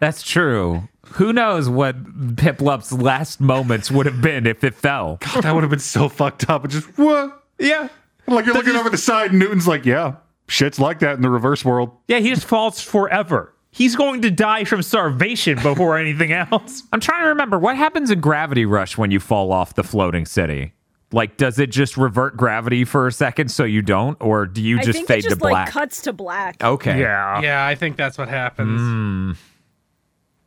That's 0.00 0.22
true. 0.22 0.86
Who 1.16 1.32
knows 1.32 1.68
what 1.68 1.96
Piplup's 2.36 2.92
last 2.92 3.40
moments 3.40 3.90
would 3.90 4.06
have 4.06 4.20
been 4.20 4.46
if 4.46 4.62
it 4.64 4.74
fell? 4.74 5.18
God, 5.20 5.42
that 5.44 5.54
would 5.54 5.62
have 5.62 5.70
been 5.70 5.78
so 5.78 6.08
fucked 6.08 6.48
up. 6.50 6.64
And 6.64 6.72
just 6.72 6.86
what? 6.98 7.42
yeah. 7.58 7.88
Like 8.26 8.44
you're 8.44 8.54
looking 8.54 8.76
over 8.76 8.90
the 8.90 8.98
side, 8.98 9.30
and 9.30 9.38
Newton's 9.38 9.68
like, 9.68 9.86
"Yeah, 9.86 10.16
shit's 10.48 10.78
like 10.80 10.98
that 10.98 11.14
in 11.14 11.22
the 11.22 11.30
reverse 11.30 11.64
world." 11.64 11.92
Yeah, 12.08 12.18
he 12.18 12.30
just 12.30 12.44
falls 12.44 12.80
forever. 12.80 13.54
He's 13.70 13.94
going 13.94 14.22
to 14.22 14.30
die 14.30 14.64
from 14.64 14.82
starvation 14.82 15.60
before 15.62 15.96
anything 15.98 16.32
else. 16.32 16.82
I'm 16.92 17.00
trying 17.00 17.22
to 17.22 17.28
remember 17.28 17.58
what 17.58 17.76
happens 17.76 18.10
in 18.10 18.20
Gravity 18.20 18.64
Rush 18.66 18.98
when 18.98 19.10
you 19.10 19.20
fall 19.20 19.52
off 19.52 19.74
the 19.74 19.84
floating 19.84 20.26
city. 20.26 20.72
Like, 21.12 21.36
does 21.36 21.58
it 21.60 21.70
just 21.70 21.96
revert 21.96 22.36
gravity 22.36 22.84
for 22.84 23.06
a 23.06 23.12
second 23.12 23.50
so 23.50 23.62
you 23.64 23.80
don't, 23.80 24.16
or 24.20 24.44
do 24.46 24.60
you 24.60 24.78
I 24.80 24.82
just 24.82 24.96
think 24.96 25.08
fade 25.08 25.18
it 25.18 25.22
just 25.28 25.34
to 25.34 25.36
black? 25.36 25.66
like 25.66 25.72
cuts 25.72 26.02
to 26.02 26.12
black. 26.12 26.64
okay. 26.64 26.98
Yeah. 26.98 27.40
Yeah, 27.42 27.64
I 27.64 27.74
think 27.76 27.96
that's 27.96 28.18
what 28.18 28.28
happens. 28.28 28.80
Hmm. 28.80 29.32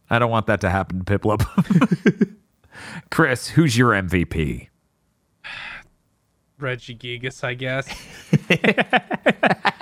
I 0.10 0.20
don't 0.20 0.32
want 0.32 0.48
that 0.48 0.62
to 0.62 0.70
happen, 0.70 1.04
Piplup. 1.04 2.36
Kris, 3.12 3.50
who's 3.50 3.78
your 3.78 3.92
MVP? 3.92 4.68
Regigigas, 6.60 7.44
I 7.44 7.54
guess. 7.54 7.88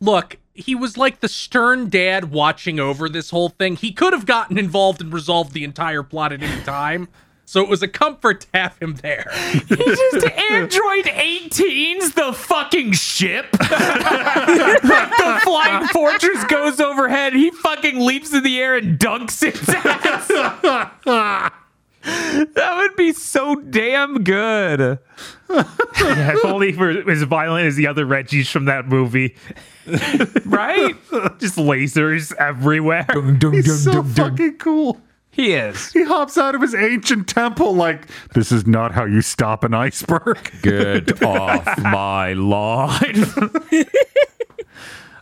Look, 0.00 0.36
he 0.54 0.74
was 0.74 0.96
like 0.96 1.20
the 1.20 1.28
stern 1.28 1.88
dad 1.88 2.30
watching 2.30 2.78
over 2.78 3.08
this 3.08 3.30
whole 3.30 3.48
thing. 3.48 3.76
He 3.76 3.92
could 3.92 4.12
have 4.12 4.26
gotten 4.26 4.58
involved 4.58 5.00
and 5.00 5.12
resolved 5.12 5.52
the 5.52 5.64
entire 5.64 6.02
plot 6.02 6.32
at 6.32 6.42
any 6.42 6.62
time. 6.62 7.08
So 7.48 7.62
it 7.62 7.68
was 7.68 7.80
a 7.80 7.86
comfort 7.88 8.40
to 8.42 8.48
have 8.54 8.76
him 8.78 8.96
there. 8.96 9.30
He 9.68 9.76
just 9.76 10.26
Android 10.50 11.04
18's 11.04 12.12
the 12.14 12.32
fucking 12.32 12.92
ship. 12.92 13.50
the 13.52 15.40
flying 15.44 15.86
fortress 15.88 16.44
goes 16.44 16.80
overhead, 16.80 17.34
he 17.34 17.50
fucking 17.50 18.00
leaps 18.00 18.32
in 18.34 18.42
the 18.42 18.58
air 18.58 18.76
and 18.76 18.98
dunks 18.98 19.42
its 19.42 19.68
ass. 19.68 20.26
that 22.04 22.76
would 22.76 22.96
be 22.96 23.12
so 23.12 23.54
damn 23.56 24.24
good. 24.24 24.98
Yeah, 25.48 26.34
if 26.34 26.44
only 26.44 26.72
for 26.72 26.90
as 27.10 27.22
violent 27.22 27.66
as 27.66 27.76
the 27.76 27.86
other 27.86 28.04
Regis 28.04 28.50
from 28.50 28.66
that 28.66 28.86
movie. 28.88 29.34
Right? 30.44 30.94
Just 31.38 31.56
lasers 31.56 32.34
everywhere. 32.34 33.06
He's 33.52 33.82
so 33.84 34.02
fucking 34.02 34.58
cool. 34.58 35.00
He 35.36 35.52
is. 35.52 35.92
He 35.92 36.02
hops 36.02 36.38
out 36.38 36.54
of 36.54 36.62
his 36.62 36.74
ancient 36.74 37.28
temple 37.28 37.74
like, 37.74 38.06
"This 38.32 38.50
is 38.50 38.66
not 38.66 38.92
how 38.92 39.04
you 39.04 39.20
stop 39.20 39.64
an 39.64 39.74
iceberg." 39.74 40.50
Get 40.62 41.22
off 41.22 41.76
my 41.78 42.32
lawn. 42.32 43.26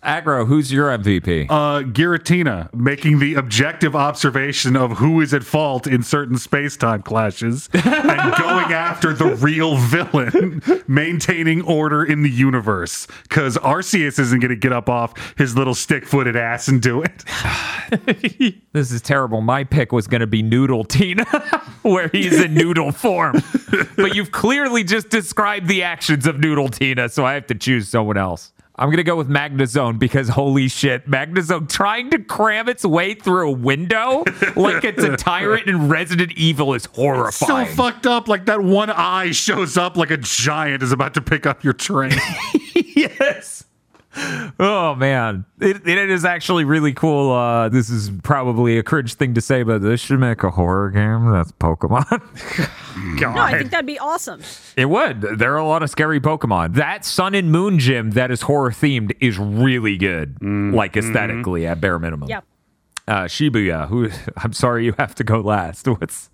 Aggro, 0.05 0.47
who's 0.47 0.71
your 0.73 0.89
MVP? 0.97 1.47
uh, 1.51 1.83
Giratina 1.83 2.73
making 2.75 3.19
the 3.19 3.35
objective 3.35 3.97
observation 3.97 4.77
of 4.77 4.99
who 4.99 5.21
is 5.21 5.33
at 5.35 5.43
fault 5.45 5.87
in 5.87 6.03
certain 6.03 6.37
space 6.39 6.77
time 6.77 7.03
clashes 7.03 7.69
and 7.73 7.83
going 8.39 8.73
after 8.73 9.13
the 9.13 9.35
real 9.37 9.77
villain, 9.77 10.63
maintaining 10.87 11.63
order 11.63 12.05
in 12.05 12.23
the 12.23 12.31
universe. 12.31 13.07
Because 13.25 13.57
Arceus 13.59 14.19
isn't 14.19 14.41
going 14.41 14.51
to 14.51 14.57
get 14.57 14.73
up 14.73 14.89
off 14.89 15.35
his 15.37 15.57
little 15.57 15.75
stick 15.75 16.07
footed 16.07 16.37
ass 16.37 16.69
and 16.69 16.81
do 16.83 17.03
it. 17.03 17.25
This 18.73 18.91
is 18.91 19.01
terrible. 19.03 19.41
My 19.41 19.63
pick 19.63 19.93
was 19.93 20.09
going 20.09 20.21
to 20.23 20.27
be 20.27 20.43
Noodle 20.43 20.83
Tina, 20.85 21.25
where 21.83 22.09
he's 22.09 22.41
in 22.41 22.55
noodle 22.55 22.91
form. 22.91 23.37
but 23.97 24.17
you've 24.17 24.33
clearly 24.33 24.83
just 24.83 25.11
described 25.11 25.69
the 25.69 25.85
actions 25.85 26.27
of 26.27 26.41
Noodle 26.41 26.69
Tina, 26.69 27.09
so 27.09 27.25
I 27.25 27.35
have 27.35 27.47
to 27.49 27.55
choose 27.55 27.89
someone 27.89 28.17
else. 28.17 28.53
I'm 28.77 28.89
going 28.89 28.97
to 28.97 29.05
go 29.05 29.15
with 29.15 29.29
Magnezone 29.29 30.01
because 30.01 30.29
holy 30.29 30.67
shit, 30.67 31.09
Magnezone 31.09 31.69
trying 31.69 32.11
to 32.11 32.19
cram 32.19 32.69
its 32.69 32.85
way 32.85 33.15
through 33.15 33.49
a 33.49 33.53
window 33.53 34.25
like 34.57 34.83
it's 34.83 35.05
a 35.05 35.17
tyrant 35.17 35.69
in 35.69 35.89
Resident 35.89 36.33
Evil 36.33 36.75
is 36.75 36.87
horrifying. 36.87 37.69
So 37.69 37.75
fucked 37.75 38.07
up. 38.07 38.27
Like 38.27 38.47
that 38.47 38.63
one 38.63 38.91
eye 38.91 39.31
shows 39.31 39.77
up 39.77 39.97
like 39.97 40.11
a 40.11 40.17
giant 40.17 40.83
is 40.83 40.91
about 40.91 41.15
to 41.15 41.23
pick 41.23 41.47
up 41.47 41.63
your 41.63 41.73
train. 41.73 42.13
yes. 42.75 43.65
Oh 44.17 44.95
man, 44.97 45.45
it, 45.61 45.87
it 45.87 46.11
is 46.11 46.25
actually 46.25 46.65
really 46.65 46.93
cool. 46.93 47.33
Uh, 47.33 47.69
this 47.69 47.91
is 47.91 48.11
probably 48.23 48.79
a 48.79 48.83
cringe 48.83 49.15
thing 49.15 49.35
to 49.35 49.41
say, 49.41 49.63
but 49.63 49.83
this 49.83 50.01
should 50.01 50.21
make 50.21 50.43
a 50.45 50.51
horror 50.51 50.91
game. 50.91 51.31
That's 51.33 51.51
Pokemon. 51.53 52.05
God. 53.21 53.35
No, 53.35 53.43
I 53.43 53.59
think 53.59 53.71
that'd 53.73 53.87
be 53.87 53.99
awesome. 53.99 54.41
It 54.77 54.87
would. 54.87 55.21
There 55.21 55.55
are 55.55 55.59
a 55.59 55.67
lot 55.67 55.83
of 55.83 55.91
scary 55.91 56.21
Pokemon. 56.21 56.75
That 56.75 57.05
Sun 57.05 57.35
and 57.35 57.51
Moon 57.51 57.79
gym 57.79 58.13
that 58.13 58.31
is 58.31 58.43
horror 58.43 58.71
themed 58.71 59.17
is 59.21 59.39
really 59.39 59.97
good, 59.97 60.37
like 60.41 60.97
aesthetically 60.97 61.67
at 61.67 61.81
bare 61.81 61.99
minimum. 61.99 62.29
Yeah. 62.29 62.41
Uh, 63.07 63.25
Shibuya, 63.25 63.89
who 63.89 64.11
I'm 64.37 64.53
sorry 64.53 64.85
you 64.85 64.95
have 64.99 65.15
to 65.17 65.25
go 65.25 65.41
last. 65.41 65.87
What's 66.01 66.31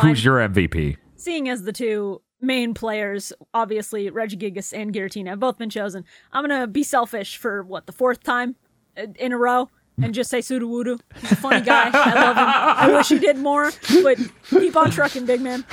who's 0.00 0.24
your 0.24 0.38
MVP? 0.38 0.96
Seeing 1.16 1.48
as 1.48 1.64
the 1.64 1.72
two 1.72 2.22
main 2.40 2.74
players, 2.74 3.32
obviously 3.54 4.10
Regigigas 4.10 4.72
and 4.76 4.92
Giratina, 4.94 5.28
have 5.28 5.40
both 5.40 5.58
been 5.58 5.70
chosen, 5.70 6.04
I'm 6.32 6.42
gonna 6.46 6.66
be 6.66 6.82
selfish 6.82 7.36
for 7.36 7.62
what 7.62 7.86
the 7.86 7.92
fourth 7.92 8.22
time 8.22 8.56
uh, 8.96 9.06
in 9.18 9.32
a 9.32 9.38
row 9.38 9.68
and 10.00 10.14
just 10.14 10.30
say 10.30 10.38
Sudowoodo. 10.38 11.00
He's 11.20 11.32
a 11.32 11.36
funny 11.36 11.60
guy. 11.60 11.90
I 11.92 12.14
love 12.14 12.36
him. 12.36 12.44
I 12.46 12.96
wish 12.96 13.08
he 13.08 13.18
did 13.18 13.36
more, 13.36 13.72
but 14.04 14.16
keep 14.48 14.76
on 14.76 14.92
trucking, 14.92 15.26
big 15.26 15.40
man. 15.40 15.64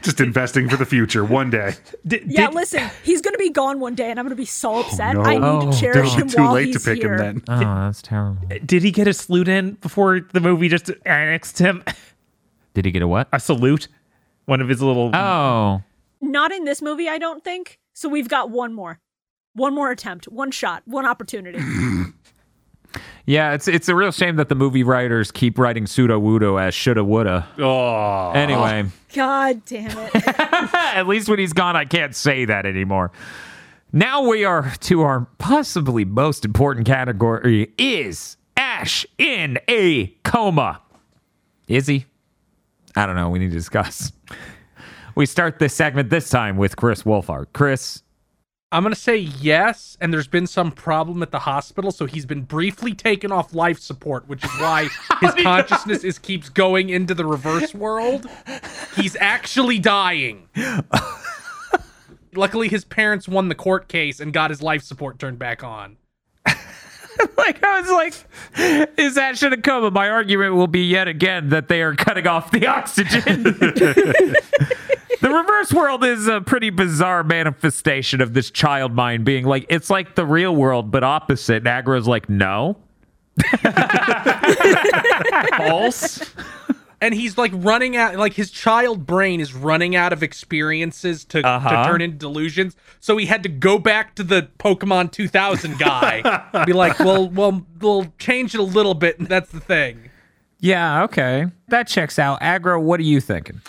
Just 0.00 0.18
investing 0.18 0.66
for 0.70 0.78
the 0.78 0.86
future 0.86 1.22
one 1.26 1.50
day. 1.50 1.74
Did, 2.06 2.22
Yeah, 2.26 2.46
did- 2.46 2.54
listen, 2.54 2.88
he's 3.02 3.20
gonna 3.20 3.36
be 3.36 3.50
gone 3.50 3.78
one 3.78 3.94
day, 3.94 4.10
and 4.10 4.18
I'm 4.18 4.24
gonna 4.24 4.34
be 4.34 4.46
so 4.46 4.80
upset. 4.80 5.14
no. 5.16 5.20
I 5.20 5.34
need 5.34 5.42
Oh, 5.42 5.70
to 5.70 5.78
cherish 5.78 6.06
It'll 6.14 6.20
him 6.20 6.28
too 6.28 6.42
while 6.42 6.54
late 6.54 6.72
to 6.72 6.80
pick 6.80 7.02
here. 7.02 7.12
him 7.16 7.18
then. 7.18 7.42
Oh, 7.48 7.58
that's 7.60 8.00
terrible. 8.00 8.38
did 8.64 8.82
he 8.82 8.90
get 8.90 9.08
a 9.08 9.12
salute 9.12 9.48
in 9.48 9.72
before 9.72 10.20
the 10.20 10.40
movie 10.40 10.68
just 10.70 10.90
annexed 11.04 11.58
him? 11.58 11.84
Did 12.72 12.86
he 12.86 12.90
get 12.92 13.02
a 13.02 13.08
what? 13.08 13.28
A 13.32 13.38
salute? 13.40 13.88
One 14.46 14.62
of 14.62 14.68
his 14.70 14.80
little. 14.80 15.14
Oh, 15.14 15.82
Not 16.20 16.52
in 16.52 16.64
this 16.64 16.80
movie, 16.82 17.08
I 17.08 17.18
don't 17.18 17.42
think. 17.44 17.78
So 17.92 18.08
we've 18.08 18.28
got 18.28 18.50
one 18.50 18.72
more, 18.74 19.00
one 19.54 19.74
more 19.74 19.90
attempt, 19.90 20.26
one 20.28 20.50
shot, 20.50 20.82
one 20.86 21.06
opportunity. 21.06 21.58
yeah. 23.26 23.52
It's 23.52 23.68
it's 23.68 23.88
a 23.88 23.94
real 23.94 24.12
shame 24.12 24.36
that 24.36 24.48
the 24.48 24.54
movie 24.54 24.82
writers 24.82 25.30
keep 25.30 25.58
writing 25.58 25.84
Sudowoodo 25.84 26.60
as 26.60 26.74
shoulda 26.74 27.04
woulda. 27.04 27.46
Oh, 27.58 28.30
Anyway. 28.32 28.86
God 29.14 29.64
damn 29.64 29.96
it! 29.96 30.10
At 30.74 31.06
least 31.06 31.28
when 31.28 31.38
he's 31.38 31.52
gone, 31.54 31.74
I 31.76 31.84
can't 31.86 32.14
say 32.14 32.44
that 32.44 32.66
anymore. 32.66 33.12
Now 33.92 34.26
we 34.28 34.44
are 34.44 34.72
to 34.80 35.02
our 35.02 35.26
possibly 35.38 36.04
most 36.04 36.44
important 36.44 36.86
category 36.86 37.72
is 37.78 38.36
Ash 38.56 39.06
in 39.16 39.58
a 39.68 40.08
coma. 40.24 40.82
Is 41.68 41.86
he? 41.86 42.04
I 42.94 43.06
don't 43.06 43.16
know. 43.16 43.30
We 43.30 43.38
need 43.38 43.50
to 43.50 43.56
discuss. 43.56 44.12
We 45.16 45.24
start 45.24 45.58
this 45.58 45.72
segment 45.72 46.10
this 46.10 46.28
time 46.28 46.58
with 46.58 46.76
Kris 46.76 47.04
Wolfheart. 47.04 47.46
Kris, 47.54 48.02
I'm 48.70 48.82
gonna 48.82 48.94
say 48.94 49.16
yes, 49.16 49.96
and 49.98 50.12
there's 50.12 50.28
been 50.28 50.46
some 50.46 50.70
problem 50.70 51.22
at 51.22 51.30
the 51.30 51.38
hospital, 51.38 51.90
so 51.90 52.04
he's 52.04 52.26
been 52.26 52.42
briefly 52.42 52.92
taken 52.92 53.32
off 53.32 53.54
life 53.54 53.78
support, 53.78 54.28
which 54.28 54.44
is 54.44 54.50
why 54.60 54.88
his 55.22 55.32
consciousness 55.42 56.04
is 56.04 56.18
keeps 56.18 56.50
going 56.50 56.90
into 56.90 57.14
the 57.14 57.24
reverse 57.24 57.74
world. 57.74 58.26
He's 58.94 59.16
actually 59.18 59.78
dying. 59.78 60.50
Luckily, 62.34 62.68
his 62.68 62.84
parents 62.84 63.26
won 63.26 63.48
the 63.48 63.54
court 63.54 63.88
case 63.88 64.20
and 64.20 64.34
got 64.34 64.50
his 64.50 64.60
life 64.60 64.82
support 64.82 65.18
turned 65.18 65.38
back 65.38 65.64
on. 65.64 65.96
like 67.38 67.64
I 67.64 67.80
was 67.80 67.90
like, 67.90 68.98
is 68.98 69.14
that 69.14 69.38
should 69.38 69.52
have 69.52 69.62
come? 69.62 69.80
But 69.80 69.94
my 69.94 70.10
argument 70.10 70.56
will 70.56 70.66
be 70.66 70.84
yet 70.84 71.08
again 71.08 71.48
that 71.48 71.68
they 71.68 71.80
are 71.80 71.94
cutting 71.94 72.26
off 72.26 72.50
the 72.50 72.66
oxygen. 72.66 73.54
the 75.26 75.34
reverse 75.34 75.72
world 75.72 76.04
is 76.04 76.28
a 76.28 76.40
pretty 76.40 76.70
bizarre 76.70 77.24
manifestation 77.24 78.20
of 78.20 78.32
this 78.32 78.48
child 78.48 78.94
mind 78.94 79.24
being 79.24 79.44
like 79.44 79.66
it's 79.68 79.90
like 79.90 80.14
the 80.14 80.24
real 80.24 80.54
world 80.54 80.92
but 80.92 81.02
opposite. 81.02 81.66
And 81.66 81.66
Aggro's 81.66 82.06
like, 82.06 82.28
no. 82.28 82.76
False. 85.56 86.32
And 87.00 87.12
he's 87.12 87.36
like 87.36 87.50
running 87.54 87.96
out, 87.96 88.14
like 88.14 88.34
his 88.34 88.52
child 88.52 89.04
brain 89.04 89.40
is 89.40 89.52
running 89.52 89.96
out 89.96 90.12
of 90.12 90.22
experiences 90.22 91.24
to, 91.26 91.44
Uh-huh. 91.44 91.82
to 91.82 91.88
turn 91.88 92.00
into 92.02 92.18
delusions. 92.18 92.76
So 93.00 93.16
he 93.16 93.26
had 93.26 93.42
to 93.42 93.48
go 93.48 93.80
back 93.80 94.14
to 94.14 94.22
the 94.22 94.48
Pokemon 94.60 95.10
2000 95.10 95.76
guy, 95.76 96.62
be 96.64 96.72
like, 96.72 97.00
"Well, 97.00 97.28
well, 97.30 97.66
we'll 97.80 98.12
change 98.20 98.54
it 98.54 98.60
a 98.60 98.64
little 98.64 98.94
bit." 98.94 99.18
And 99.18 99.26
that's 99.26 99.50
the 99.50 99.60
thing. 99.60 100.08
Yeah, 100.60 101.02
okay. 101.02 101.46
That 101.66 101.88
checks 101.88 102.16
out. 102.18 102.40
Aggro, 102.40 102.80
what 102.80 103.00
are 103.00 103.04
you 103.04 103.20
thinking? 103.20 103.60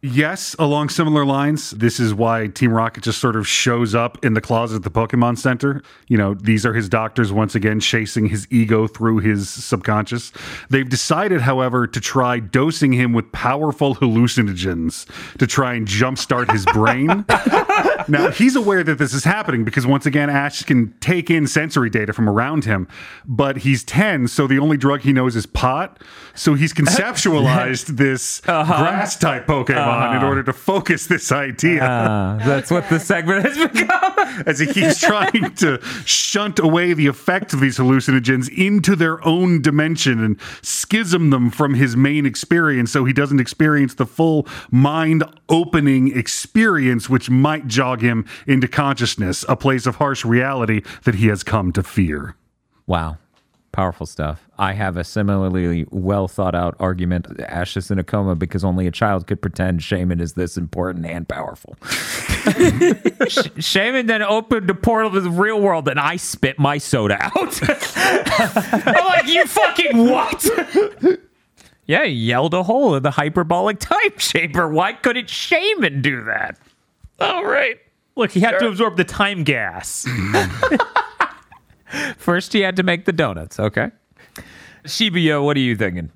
Yes, 0.00 0.54
along 0.60 0.90
similar 0.90 1.24
lines. 1.24 1.72
This 1.72 1.98
is 1.98 2.14
why 2.14 2.46
Team 2.46 2.72
Rocket 2.72 3.02
just 3.02 3.20
sort 3.20 3.34
of 3.34 3.48
shows 3.48 3.96
up 3.96 4.24
in 4.24 4.34
the 4.34 4.40
closet 4.40 4.76
at 4.76 4.82
the 4.84 4.92
Pokemon 4.92 5.38
Center. 5.38 5.82
You 6.06 6.16
know, 6.16 6.34
these 6.34 6.64
are 6.64 6.72
his 6.72 6.88
doctors 6.88 7.32
once 7.32 7.56
again 7.56 7.80
chasing 7.80 8.26
his 8.26 8.46
ego 8.48 8.86
through 8.86 9.18
his 9.18 9.48
subconscious. 9.50 10.30
They've 10.70 10.88
decided, 10.88 11.40
however, 11.40 11.88
to 11.88 12.00
try 12.00 12.38
dosing 12.38 12.92
him 12.92 13.12
with 13.12 13.32
powerful 13.32 13.96
hallucinogens 13.96 15.06
to 15.38 15.48
try 15.48 15.74
and 15.74 15.84
jumpstart 15.84 16.52
his 16.52 16.64
brain. 16.72 17.24
now, 18.06 18.30
he's 18.30 18.54
aware 18.54 18.84
that 18.84 18.98
this 18.98 19.12
is 19.12 19.24
happening 19.24 19.64
because 19.64 19.84
once 19.84 20.06
again, 20.06 20.30
Ash 20.30 20.62
can 20.62 20.94
take 21.00 21.28
in 21.28 21.48
sensory 21.48 21.90
data 21.90 22.12
from 22.12 22.28
around 22.28 22.66
him, 22.66 22.86
but 23.26 23.58
he's 23.58 23.82
10, 23.82 24.28
so 24.28 24.46
the 24.46 24.60
only 24.60 24.76
drug 24.76 25.00
he 25.00 25.12
knows 25.12 25.34
is 25.34 25.44
pot. 25.44 26.00
So 26.36 26.54
he's 26.54 26.72
conceptualized 26.74 27.96
this 27.96 28.40
uh-huh. 28.46 28.78
grass 28.78 29.18
type 29.18 29.48
Pokemon 29.48 29.87
in 30.16 30.22
order 30.22 30.42
to 30.42 30.52
focus 30.52 31.06
this 31.06 31.32
idea 31.32 31.82
Uh, 31.82 32.36
that's 32.38 32.70
what 32.70 32.88
the 32.88 32.98
segment 32.98 33.44
has 33.44 33.56
become. 33.56 34.42
as 34.46 34.58
he 34.58 34.66
keeps 34.66 35.00
trying 35.00 35.54
to 35.56 35.80
shunt 36.04 36.58
away 36.58 36.92
the 36.92 37.06
effects 37.06 37.54
of 37.54 37.60
these 37.60 37.78
hallucinogens 37.78 38.48
into 38.56 38.94
their 38.96 39.24
own 39.26 39.60
dimension 39.62 40.22
and 40.22 40.40
schism 40.62 41.30
them 41.30 41.50
from 41.50 41.74
his 41.74 41.96
main 41.96 42.26
experience 42.26 42.92
so 42.92 43.04
he 43.04 43.12
doesn't 43.12 43.40
experience 43.40 43.94
the 43.94 44.06
full 44.06 44.46
mind 44.70 45.24
opening 45.48 46.16
experience 46.16 47.08
which 47.08 47.30
might 47.30 47.66
jog 47.66 48.00
him 48.00 48.24
into 48.46 48.68
consciousness, 48.68 49.44
a 49.48 49.56
place 49.56 49.86
of 49.86 49.96
harsh 49.96 50.24
reality 50.24 50.82
that 51.04 51.16
he 51.16 51.28
has 51.28 51.42
come 51.42 51.72
to 51.72 51.82
fear. 51.82 52.36
Wow. 52.86 53.18
Powerful 53.72 54.06
stuff. 54.06 54.48
I 54.58 54.72
have 54.72 54.96
a 54.96 55.04
similarly 55.04 55.86
well 55.90 56.26
thought 56.26 56.54
out 56.54 56.74
argument. 56.80 57.26
Ash 57.40 57.76
is 57.76 57.90
in 57.90 57.98
a 57.98 58.04
coma 58.04 58.34
because 58.34 58.64
only 58.64 58.86
a 58.86 58.90
child 58.90 59.26
could 59.26 59.42
pretend 59.42 59.80
Shaymin 59.80 60.20
is 60.20 60.32
this 60.32 60.56
important 60.56 61.04
and 61.04 61.28
powerful. 61.28 61.76
Sh- 61.84 63.52
Shaymin 63.60 64.06
then 64.06 64.22
opened 64.22 64.68
the 64.68 64.74
portal 64.74 65.10
to 65.12 65.20
the 65.20 65.30
real 65.30 65.60
world 65.60 65.86
and 65.86 66.00
I 66.00 66.16
spit 66.16 66.58
my 66.58 66.78
soda 66.78 67.18
out. 67.20 67.60
I'm 68.86 69.06
like, 69.06 69.28
you 69.28 69.46
fucking 69.46 70.08
what? 70.08 70.46
yeah, 71.86 72.04
he 72.06 72.12
yelled 72.12 72.54
a 72.54 72.62
hole 72.62 72.94
in 72.96 73.02
the 73.02 73.10
hyperbolic 73.12 73.80
time 73.80 74.12
chamber. 74.16 74.68
Why 74.68 74.94
couldn't 74.94 75.28
Shaymin 75.28 76.00
do 76.00 76.24
that? 76.24 76.58
All 77.20 77.44
right. 77.44 77.78
Look, 78.16 78.32
he 78.32 78.40
had 78.40 78.58
to 78.58 78.66
absorb 78.66 78.96
the 78.96 79.04
time 79.04 79.44
gas. 79.44 80.06
First, 82.16 82.52
he 82.52 82.60
had 82.60 82.76
to 82.76 82.82
make 82.82 83.04
the 83.04 83.12
donuts. 83.12 83.58
Okay. 83.58 83.90
Shibuya, 84.84 85.42
what 85.42 85.56
are 85.56 85.60
you 85.60 85.76
thinking? 85.76 86.10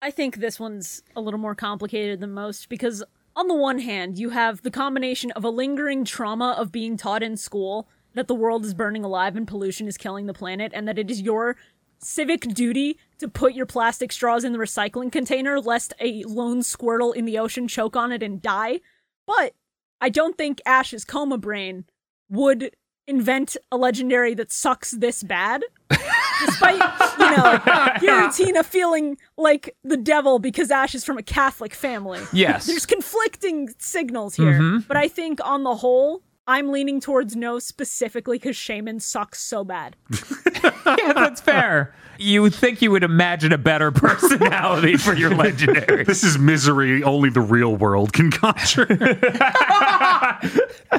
I 0.00 0.10
think 0.10 0.36
this 0.36 0.60
one's 0.60 1.02
a 1.16 1.20
little 1.20 1.40
more 1.40 1.54
complicated 1.54 2.20
than 2.20 2.32
most 2.32 2.68
because, 2.68 3.02
on 3.34 3.48
the 3.48 3.54
one 3.54 3.78
hand, 3.78 4.18
you 4.18 4.30
have 4.30 4.62
the 4.62 4.70
combination 4.70 5.30
of 5.32 5.44
a 5.44 5.50
lingering 5.50 6.04
trauma 6.04 6.54
of 6.58 6.70
being 6.70 6.96
taught 6.96 7.22
in 7.22 7.36
school 7.36 7.88
that 8.14 8.28
the 8.28 8.34
world 8.34 8.64
is 8.64 8.74
burning 8.74 9.04
alive 9.04 9.36
and 9.36 9.46
pollution 9.46 9.86
is 9.86 9.96
killing 9.96 10.26
the 10.26 10.34
planet, 10.34 10.72
and 10.74 10.86
that 10.88 10.98
it 10.98 11.10
is 11.10 11.20
your 11.20 11.56
civic 12.00 12.42
duty 12.54 12.98
to 13.18 13.28
put 13.28 13.54
your 13.54 13.66
plastic 13.66 14.12
straws 14.12 14.44
in 14.44 14.52
the 14.52 14.58
recycling 14.58 15.10
container 15.10 15.60
lest 15.60 15.92
a 16.00 16.22
lone 16.24 16.60
squirtle 16.60 17.14
in 17.14 17.24
the 17.24 17.38
ocean 17.38 17.66
choke 17.66 17.96
on 17.96 18.12
it 18.12 18.22
and 18.22 18.40
die. 18.40 18.80
But 19.26 19.54
I 20.00 20.08
don't 20.08 20.38
think 20.38 20.60
Ash's 20.64 21.04
coma 21.04 21.38
brain 21.38 21.84
would 22.30 22.76
invent 23.08 23.56
a 23.72 23.76
legendary 23.76 24.34
that 24.34 24.52
sucks 24.52 24.92
this 24.92 25.24
bad. 25.24 25.64
Despite, 25.90 26.74
you 26.74 27.30
know, 27.36 27.58
Giratina 27.98 28.64
feeling 28.64 29.16
like 29.36 29.74
the 29.82 29.96
devil 29.96 30.38
because 30.38 30.70
Ash 30.70 30.94
is 30.94 31.04
from 31.04 31.18
a 31.18 31.22
Catholic 31.22 31.74
family. 31.74 32.20
Yes. 32.32 32.66
There's 32.66 32.86
conflicting 32.86 33.70
signals 33.78 34.36
here. 34.36 34.52
Mm-hmm. 34.52 34.86
But 34.86 34.96
I 34.96 35.08
think 35.08 35.40
on 35.44 35.64
the 35.64 35.74
whole, 35.74 36.22
I'm 36.48 36.72
leaning 36.72 36.98
towards 36.98 37.36
no 37.36 37.58
specifically 37.58 38.38
because 38.38 38.56
Shaymin 38.56 39.02
sucks 39.02 39.38
so 39.38 39.64
bad. 39.64 39.96
yeah, 40.64 41.12
that's 41.12 41.42
fair. 41.42 41.94
You 42.18 42.40
would 42.40 42.54
think 42.54 42.80
you 42.80 42.90
would 42.90 43.04
imagine 43.04 43.52
a 43.52 43.58
better 43.58 43.92
personality 43.92 44.96
for 44.96 45.14
your 45.14 45.34
legendary. 45.34 46.04
This 46.04 46.24
is 46.24 46.38
misery 46.38 47.02
only 47.02 47.28
the 47.28 47.42
real 47.42 47.76
world 47.76 48.14
can 48.14 48.30
conjure. 48.30 48.86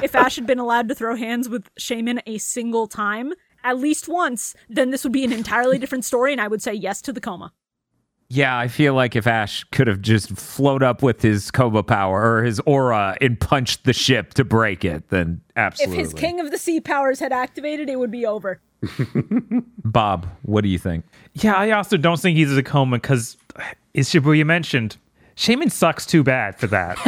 if 0.00 0.14
Ash 0.14 0.36
had 0.36 0.46
been 0.46 0.60
allowed 0.60 0.88
to 0.88 0.94
throw 0.94 1.16
hands 1.16 1.48
with 1.48 1.74
Shaymin 1.74 2.22
a 2.26 2.38
single 2.38 2.86
time, 2.86 3.34
at 3.64 3.76
least 3.76 4.08
once, 4.08 4.54
then 4.68 4.90
this 4.90 5.02
would 5.02 5.12
be 5.12 5.24
an 5.24 5.32
entirely 5.32 5.78
different 5.78 6.04
story, 6.04 6.30
and 6.30 6.40
I 6.40 6.46
would 6.46 6.62
say 6.62 6.72
yes 6.72 7.02
to 7.02 7.12
the 7.12 7.20
coma. 7.20 7.52
Yeah, 8.32 8.56
I 8.56 8.68
feel 8.68 8.94
like 8.94 9.16
if 9.16 9.26
Ash 9.26 9.64
could 9.64 9.88
have 9.88 10.00
just 10.00 10.30
float 10.36 10.84
up 10.84 11.02
with 11.02 11.20
his 11.20 11.50
Koba 11.50 11.82
power 11.82 12.36
or 12.36 12.44
his 12.44 12.60
aura 12.60 13.16
and 13.20 13.38
punched 13.38 13.82
the 13.82 13.92
ship 13.92 14.34
to 14.34 14.44
break 14.44 14.84
it, 14.84 15.08
then 15.08 15.40
absolutely. 15.56 15.98
If 15.98 16.04
his 16.04 16.14
King 16.14 16.38
of 16.38 16.52
the 16.52 16.58
Sea 16.58 16.80
powers 16.80 17.18
had 17.18 17.32
activated, 17.32 17.88
it 17.88 17.98
would 17.98 18.12
be 18.12 18.24
over. 18.24 18.60
Bob, 19.84 20.28
what 20.42 20.62
do 20.62 20.68
you 20.68 20.78
think? 20.78 21.04
Yeah, 21.34 21.54
I 21.54 21.72
also 21.72 21.96
don't 21.96 22.20
think 22.20 22.36
he's 22.36 22.56
a 22.56 22.62
coma 22.62 22.98
because, 22.98 23.36
as 23.96 24.08
Shibuya 24.08 24.46
mentioned, 24.46 24.96
Shaymin 25.34 25.72
sucks 25.72 26.06
too 26.06 26.22
bad 26.22 26.56
for 26.56 26.68
that. 26.68 26.98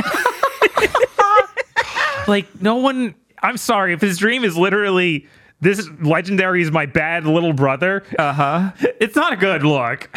like, 2.26 2.48
no 2.60 2.74
one. 2.74 3.14
I'm 3.44 3.58
sorry 3.58 3.92
if 3.92 4.00
his 4.00 4.18
dream 4.18 4.42
is 4.42 4.56
literally 4.56 5.28
this 5.60 5.88
legendary 6.00 6.62
is 6.62 6.72
my 6.72 6.86
bad 6.86 7.26
little 7.26 7.52
brother. 7.52 8.02
Uh 8.18 8.32
huh. 8.32 8.70
It's 9.00 9.14
not 9.14 9.32
a 9.32 9.36
good 9.36 9.62
look. 9.62 10.10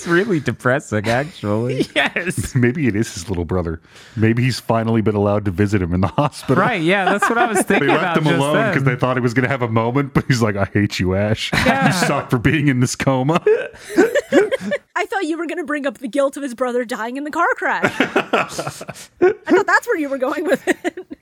It's 0.00 0.08
really 0.08 0.40
depressing, 0.40 1.06
actually. 1.08 1.86
Yes. 1.94 2.54
Maybe 2.54 2.86
it 2.86 2.96
is 2.96 3.12
his 3.12 3.28
little 3.28 3.44
brother. 3.44 3.80
Maybe 4.16 4.42
he's 4.42 4.58
finally 4.58 5.02
been 5.02 5.14
allowed 5.14 5.44
to 5.44 5.50
visit 5.50 5.82
him 5.82 5.92
in 5.92 6.00
the 6.00 6.06
hospital. 6.16 6.62
right? 6.62 6.80
Yeah, 6.80 7.04
that's 7.04 7.28
what 7.28 7.36
I 7.36 7.46
was 7.46 7.60
thinking. 7.62 7.88
They 7.88 7.92
left 7.94 8.02
about 8.02 8.16
him 8.18 8.24
just 8.24 8.36
alone 8.36 8.68
because 8.70 8.84
they 8.84 8.96
thought 8.96 9.16
he 9.18 9.20
was 9.20 9.34
going 9.34 9.42
to 9.42 9.48
have 9.50 9.60
a 9.60 9.68
moment, 9.68 10.14
but 10.14 10.24
he's 10.26 10.40
like, 10.40 10.56
I 10.56 10.64
hate 10.64 10.98
you, 10.98 11.14
Ash. 11.14 11.52
You 11.52 11.92
suck 11.92 12.30
for 12.30 12.38
being 12.38 12.68
in 12.68 12.80
this 12.80 12.96
coma. 12.96 13.42
I 14.96 15.04
thought 15.06 15.24
you 15.24 15.36
were 15.36 15.46
going 15.46 15.58
to 15.58 15.64
bring 15.64 15.86
up 15.86 15.98
the 15.98 16.08
guilt 16.08 16.36
of 16.38 16.42
his 16.42 16.54
brother 16.54 16.84
dying 16.86 17.16
in 17.18 17.24
the 17.24 17.30
car 17.30 17.48
crash. 17.56 17.84
I 18.00 18.52
thought 19.22 19.66
that's 19.66 19.86
where 19.86 19.98
you 19.98 20.08
were 20.08 20.18
going 20.18 20.44
with 20.44 20.66
it. 20.66 21.18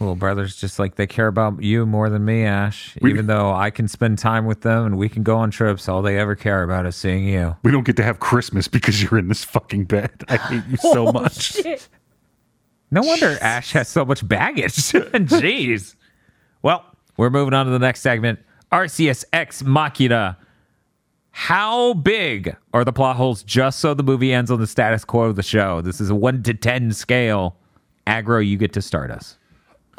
Little 0.00 0.16
brothers, 0.16 0.56
just 0.56 0.78
like 0.78 0.94
they 0.94 1.06
care 1.06 1.26
about 1.26 1.62
you 1.62 1.84
more 1.84 2.08
than 2.08 2.24
me, 2.24 2.44
Ash. 2.44 2.96
Even 3.04 3.26
though 3.26 3.52
I 3.52 3.68
can 3.68 3.86
spend 3.86 4.18
time 4.18 4.46
with 4.46 4.62
them 4.62 4.86
and 4.86 4.96
we 4.98 5.10
can 5.10 5.22
go 5.22 5.36
on 5.36 5.50
trips, 5.50 5.90
all 5.90 6.00
they 6.00 6.18
ever 6.18 6.34
care 6.34 6.62
about 6.62 6.86
is 6.86 6.96
seeing 6.96 7.28
you. 7.28 7.54
We 7.62 7.70
don't 7.70 7.84
get 7.84 7.96
to 7.98 8.02
have 8.02 8.18
Christmas 8.18 8.66
because 8.66 9.02
you're 9.02 9.18
in 9.18 9.28
this 9.28 9.44
fucking 9.44 9.84
bed. 9.84 10.10
I 10.28 10.38
hate 10.38 10.62
you 10.70 10.76
so 10.78 11.08
Oh, 11.08 11.12
much. 11.12 11.52
shit. 11.52 11.86
No 12.90 13.02
wonder 13.02 13.36
Ash 13.42 13.72
has 13.72 13.88
so 13.88 14.06
much 14.06 14.26
baggage. 14.26 14.72
Jeez. 14.74 15.94
Well, 16.62 16.82
we're 17.18 17.28
moving 17.30 17.52
on 17.52 17.66
to 17.66 17.70
the 17.72 17.78
next 17.78 18.00
segment. 18.00 18.38
Arceus 18.72 19.24
Ex 19.34 19.62
Machina. 19.62 20.38
How 21.32 21.92
big 21.92 22.56
are 22.72 22.84
the 22.86 22.92
plot 22.92 23.16
holes 23.16 23.42
just 23.42 23.80
so 23.80 23.92
the 23.92 24.02
movie 24.02 24.32
ends 24.32 24.50
on 24.50 24.60
the 24.60 24.66
status 24.66 25.04
quo 25.04 25.24
of 25.24 25.36
the 25.36 25.42
show? 25.42 25.82
This 25.82 26.00
is 26.00 26.08
a 26.08 26.14
1 26.14 26.42
to 26.44 26.54
10 26.54 26.92
scale. 26.94 27.56
Aggro, 28.06 28.44
you 28.44 28.56
get 28.56 28.72
to 28.72 28.82
start 28.82 29.10
us. 29.10 29.36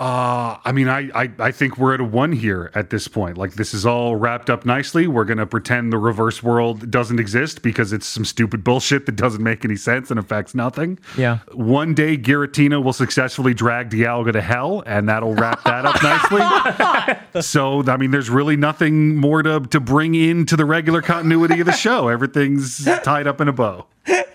Uh, 0.02 0.58
I 0.66 0.72
mean, 0.72 0.90
I, 0.90 1.12
I, 1.14 1.32
I 1.38 1.52
think 1.52 1.78
we're 1.78 1.94
at 1.94 2.00
a 2.00 2.04
one 2.04 2.32
here 2.32 2.72
at 2.74 2.90
this 2.90 3.08
point. 3.08 3.38
Like, 3.38 3.54
this 3.54 3.72
is 3.72 3.86
all 3.86 4.16
wrapped 4.16 4.50
up 4.50 4.66
nicely. 4.66 5.06
We're 5.06 5.26
going 5.26 5.38
to 5.38 5.46
pretend 5.46 5.94
the 5.94 6.00
reverse 6.00 6.42
world 6.42 6.90
doesn't 6.90 7.20
exist 7.20 7.62
because 7.62 7.94
it's 7.94 8.08
some 8.08 8.26
stupid 8.26 8.64
bullshit 8.64 9.06
that 9.06 9.16
doesn't 9.16 9.44
make 9.44 9.64
any 9.64 9.76
sense 9.76 10.10
and 10.10 10.20
affects 10.20 10.56
nothing. 10.56 10.98
Yeah. 11.16 11.42
One 11.52 11.94
day, 11.94 12.18
Giratina 12.18 12.84
will 12.84 12.94
successfully 12.94 13.54
drag 13.54 13.92
Dialga 13.92 14.34
to 14.34 14.42
hell, 14.42 14.82
and 14.88 15.08
that'll 15.08 15.36
wrap 15.36 15.64
that 15.66 15.86
up 15.86 16.02
nicely. 16.02 17.42
so, 17.44 17.84
I 17.86 17.96
mean, 17.98 18.10
there's 18.10 18.32
really 18.32 18.56
nothing 18.56 19.16
more 19.18 19.44
to, 19.44 19.60
to 19.60 19.80
bring 19.80 20.16
into 20.16 20.56
the 20.56 20.66
regular 20.66 21.04
continuity 21.04 21.60
of 21.60 21.68
the 21.68 21.74
show. 21.74 22.08
Everything's 22.08 22.84
tied 23.04 23.28
up 23.28 23.40
in 23.40 23.48
a 23.48 23.54
bow. 23.54 23.86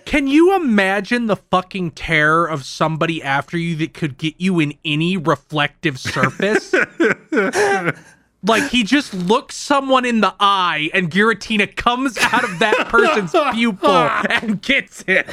Can 0.07 0.28
you 0.28 0.55
imagine 0.55 1.27
the 1.27 1.35
fucking 1.35 1.91
terror 1.91 2.47
of 2.47 2.65
somebody 2.65 3.20
after 3.20 3.59
you 3.59 3.74
that 3.77 3.93
could 3.93 4.16
get 4.16 4.35
you 4.39 4.61
in 4.61 4.74
any 4.85 5.16
reflective 5.16 5.99
surface? 5.99 6.73
like 8.45 8.70
he 8.70 8.85
just 8.85 9.12
looks 9.12 9.57
someone 9.57 10.05
in 10.05 10.20
the 10.20 10.33
eye 10.39 10.91
and 10.95 11.11
Giratina 11.11 11.74
comes 11.74 12.16
out 12.19 12.45
of 12.45 12.61
that 12.61 12.87
person's 12.89 13.33
pupil 13.55 13.91
and 13.91 14.62
gets 14.62 15.03
it. 15.09 15.27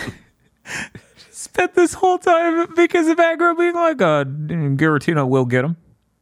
Spent 1.29 1.75
this 1.75 1.93
whole 1.93 2.17
time 2.17 2.73
because 2.75 3.07
of 3.07 3.17
Aggro 3.17 3.55
being 3.55 3.75
like, 3.75 4.01
uh, 4.01 4.23
Giratina 4.25 5.29
will 5.29 5.45
get 5.45 5.65
him. 5.65 5.77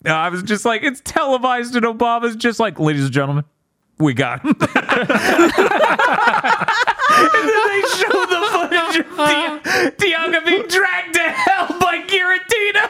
Uh, 0.05 0.09
I 0.09 0.27
was 0.27 0.43
just 0.43 0.65
like, 0.65 0.83
it's 0.83 0.99
televised, 1.05 1.75
and 1.75 1.85
Obama's 1.85 2.35
just 2.35 2.59
like, 2.59 2.79
ladies 2.79 3.05
and 3.05 3.13
gentlemen, 3.13 3.45
we 3.97 4.13
got 4.13 4.41
him. 4.41 4.55
and 7.11 7.49
then 7.49 7.67
they 7.67 7.81
show 7.97 8.25
the 8.25 8.41
footage 8.51 8.99
of 8.99 9.17
Di- 9.17 9.59
Dialga 9.97 10.45
being 10.45 10.67
dragged 10.67 11.13
to 11.15 11.21
hell 11.21 11.67
by 11.79 12.03
Giratina. 12.07 12.89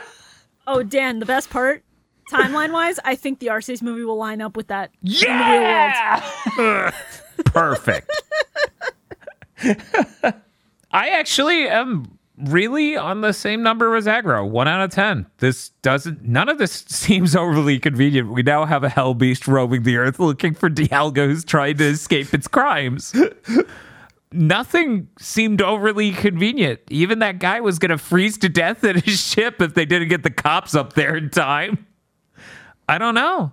Oh, 0.68 0.84
Dan, 0.84 1.20
the 1.20 1.26
best 1.26 1.50
part, 1.50 1.84
timeline 2.32 2.72
wise, 2.72 3.00
I 3.04 3.16
think 3.16 3.40
the 3.40 3.48
Arceus 3.48 3.82
movie 3.82 4.04
will 4.04 4.18
line 4.18 4.42
up 4.42 4.56
with 4.56 4.68
that 4.68 4.92
in 5.04 5.10
the 5.10 5.26
real 5.26 5.62
world. 5.62 6.24
Yeah! 6.58 6.92
Perfect. 7.46 8.10
I 10.92 11.10
actually 11.10 11.68
am 11.68 12.18
really 12.38 12.96
on 12.98 13.22
the 13.22 13.34
same 13.34 13.62
number 13.64 13.96
as 13.96 14.06
aggro, 14.06 14.48
one 14.50 14.68
out 14.68 14.82
of 14.82 14.92
ten. 14.92 15.26
This 15.38 15.70
doesn't. 15.82 16.24
None 16.24 16.50
of 16.50 16.58
this 16.58 16.72
seems 16.88 17.36
overly 17.36 17.80
convenient. 17.80 18.32
We 18.32 18.44
now 18.44 18.66
have 18.66 18.84
a 18.84 18.90
hell 18.90 19.14
beast 19.14 19.48
roaming 19.48 19.84
the 19.84 19.98
earth 19.98 20.20
looking 20.20 20.54
for 20.54 20.70
Dialga 20.70 21.26
who's 21.28 21.44
trying 21.44 21.78
to 21.78 21.86
escape 21.86 22.34
its 22.34 22.48
crimes. 22.48 23.14
Nothing 24.34 25.10
seemed 25.20 25.62
overly 25.62 26.12
convenient. 26.12 26.80
Even 26.90 27.20
that 27.20 27.40
guy 27.40 27.60
was 27.60 27.80
going 27.80 27.90
to 27.90 27.98
freeze 27.98 28.38
to 28.40 28.50
death 28.50 28.84
in 28.84 29.02
his 29.02 29.20
ship 29.20 29.62
if 29.62 29.74
they 29.74 29.86
didn't 29.86 30.08
get 30.08 30.24
the 30.24 30.30
cops 30.30 30.74
up 30.74 30.94
there 30.94 31.16
in 31.18 31.30
time. 31.30 31.86
I 32.88 32.98
don't 32.98 33.16
know. 33.16 33.52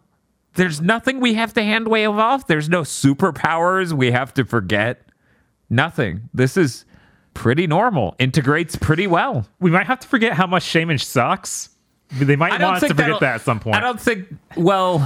There's 0.55 0.81
nothing 0.81 1.21
we 1.21 1.35
have 1.35 1.53
to 1.55 1.63
hand 1.63 1.89
wave 1.89 2.11
off. 2.11 2.47
There's 2.47 2.69
no 2.69 2.83
superpowers 2.83 3.93
we 3.93 4.11
have 4.13 4.35
to 4.35 4.45
forget. 4.45 5.03
Nothing. 5.71 6.29
This 6.33 6.57
is 6.57 6.85
pretty 7.35 7.67
normal. 7.67 8.17
Integrates 8.19 8.75
pretty 8.77 9.07
well. 9.07 9.47
We 9.61 9.71
might 9.71 9.87
have 9.87 10.01
to 10.01 10.09
forget 10.09 10.33
how 10.33 10.47
much 10.47 10.65
Shaymin 10.65 11.01
sucks. 11.01 11.71
They 12.11 12.37
might 12.37 12.61
want 12.61 12.83
us 12.83 12.89
to 12.89 12.95
forget 12.95 13.21
that 13.21 13.35
at 13.37 13.41
some 13.43 13.61
point. 13.61 13.77
I 13.77 13.81
don't 13.81 14.01
think. 14.01 14.29
Well, 14.57 14.99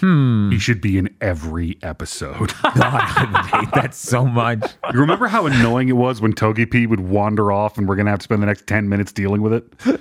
Hmm. 0.00 0.50
He 0.50 0.58
should 0.58 0.80
be 0.80 0.96
in 0.98 1.14
every 1.20 1.76
episode. 1.82 2.52
God, 2.62 2.72
I 2.76 3.28
would 3.32 3.46
hate 3.64 3.74
that 3.74 3.94
so 3.94 4.24
much. 4.24 4.60
you 4.92 5.00
remember 5.00 5.26
how 5.26 5.46
annoying 5.46 5.88
it 5.88 5.92
was 5.96 6.20
when 6.20 6.32
Togepi 6.32 6.88
would 6.88 7.00
wander 7.00 7.50
off 7.50 7.78
and 7.78 7.88
we're 7.88 7.96
going 7.96 8.06
to 8.06 8.10
have 8.10 8.20
to 8.20 8.24
spend 8.24 8.42
the 8.42 8.46
next 8.46 8.66
10 8.66 8.88
minutes 8.88 9.12
dealing 9.12 9.42
with 9.42 9.52
it? 9.52 10.00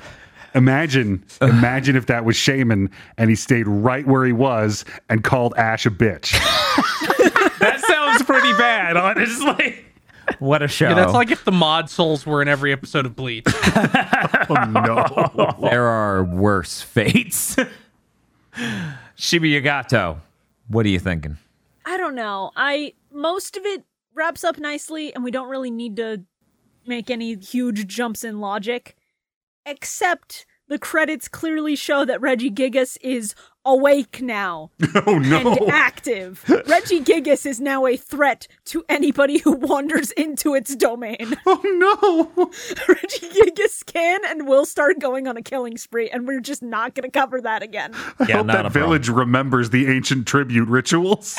Imagine, 0.55 1.23
imagine 1.41 1.95
if 1.95 2.05
that 2.07 2.25
was 2.25 2.35
Shaymin 2.35 2.91
and 3.17 3.29
he 3.29 3.35
stayed 3.35 3.67
right 3.67 4.05
where 4.07 4.25
he 4.25 4.31
was 4.33 4.85
and 5.09 5.23
called 5.23 5.53
Ash 5.57 5.85
a 5.85 5.91
bitch. 5.91 6.31
that 7.59 7.83
sounds 7.87 8.23
pretty 8.23 8.53
bad, 8.53 8.97
honestly. 8.97 9.83
What 10.39 10.61
a 10.61 10.67
show! 10.67 10.89
Yeah, 10.89 10.95
that's 10.95 11.13
like 11.13 11.31
if 11.31 11.45
the 11.45 11.51
mod 11.53 11.89
souls 11.89 12.25
were 12.25 12.41
in 12.41 12.47
every 12.49 12.73
episode 12.73 13.05
of 13.05 13.15
Bleach. 13.15 13.45
Oh, 14.49 14.63
no. 14.63 15.55
there 15.69 15.85
are 15.85 16.23
worse 16.23 16.81
fates. 16.81 17.57
ShibuyaGato, 19.17 20.21
what 20.67 20.85
are 20.85 20.89
you 20.89 20.99
thinking? 20.99 21.37
I 21.85 21.97
don't 21.97 22.15
know. 22.15 22.51
I 22.55 22.93
most 23.11 23.57
of 23.57 23.65
it 23.65 23.83
wraps 24.13 24.43
up 24.43 24.57
nicely, 24.57 25.13
and 25.13 25.23
we 25.23 25.31
don't 25.31 25.49
really 25.49 25.71
need 25.71 25.95
to 25.97 26.23
make 26.85 27.09
any 27.09 27.35
huge 27.35 27.87
jumps 27.87 28.23
in 28.23 28.39
logic, 28.39 28.95
except 29.65 30.45
the 30.69 30.77
credits 30.79 31.27
clearly 31.27 31.75
show 31.75 32.03
that 32.05 32.19
Regigigas 32.21 32.97
is 33.01 33.33
awake 33.65 34.21
now 34.21 34.71
Oh, 35.05 35.17
no. 35.19 35.53
and 35.55 35.69
active. 35.71 36.43
Regigigas 36.47 37.45
is 37.45 37.59
now 37.59 37.85
a 37.85 37.97
threat 37.97 38.47
to 38.65 38.83
anybody 38.87 39.39
who 39.39 39.51
wanders 39.53 40.11
into 40.11 40.55
its 40.55 40.75
domain. 40.75 41.35
Oh, 41.45 41.61
no. 42.35 42.45
Regigigas 42.85 43.85
can 43.85 44.21
and 44.25 44.47
will 44.47 44.65
start 44.65 44.99
going 44.99 45.27
on 45.27 45.37
a 45.37 45.41
killing 45.41 45.77
spree, 45.77 46.09
and 46.09 46.27
we're 46.27 46.39
just 46.41 46.61
not 46.61 46.93
going 46.95 47.09
to 47.09 47.11
cover 47.19 47.39
that 47.41 47.63
again. 47.63 47.93
I 48.19 48.25
Yeah, 48.27 48.37
hope 48.37 48.47
that 48.47 48.65
a 48.65 48.69
problem. 48.69 48.73
village 48.73 49.09
remembers 49.09 49.69
the 49.69 49.87
ancient 49.87 50.27
tribute 50.27 50.67
rituals. 50.67 51.35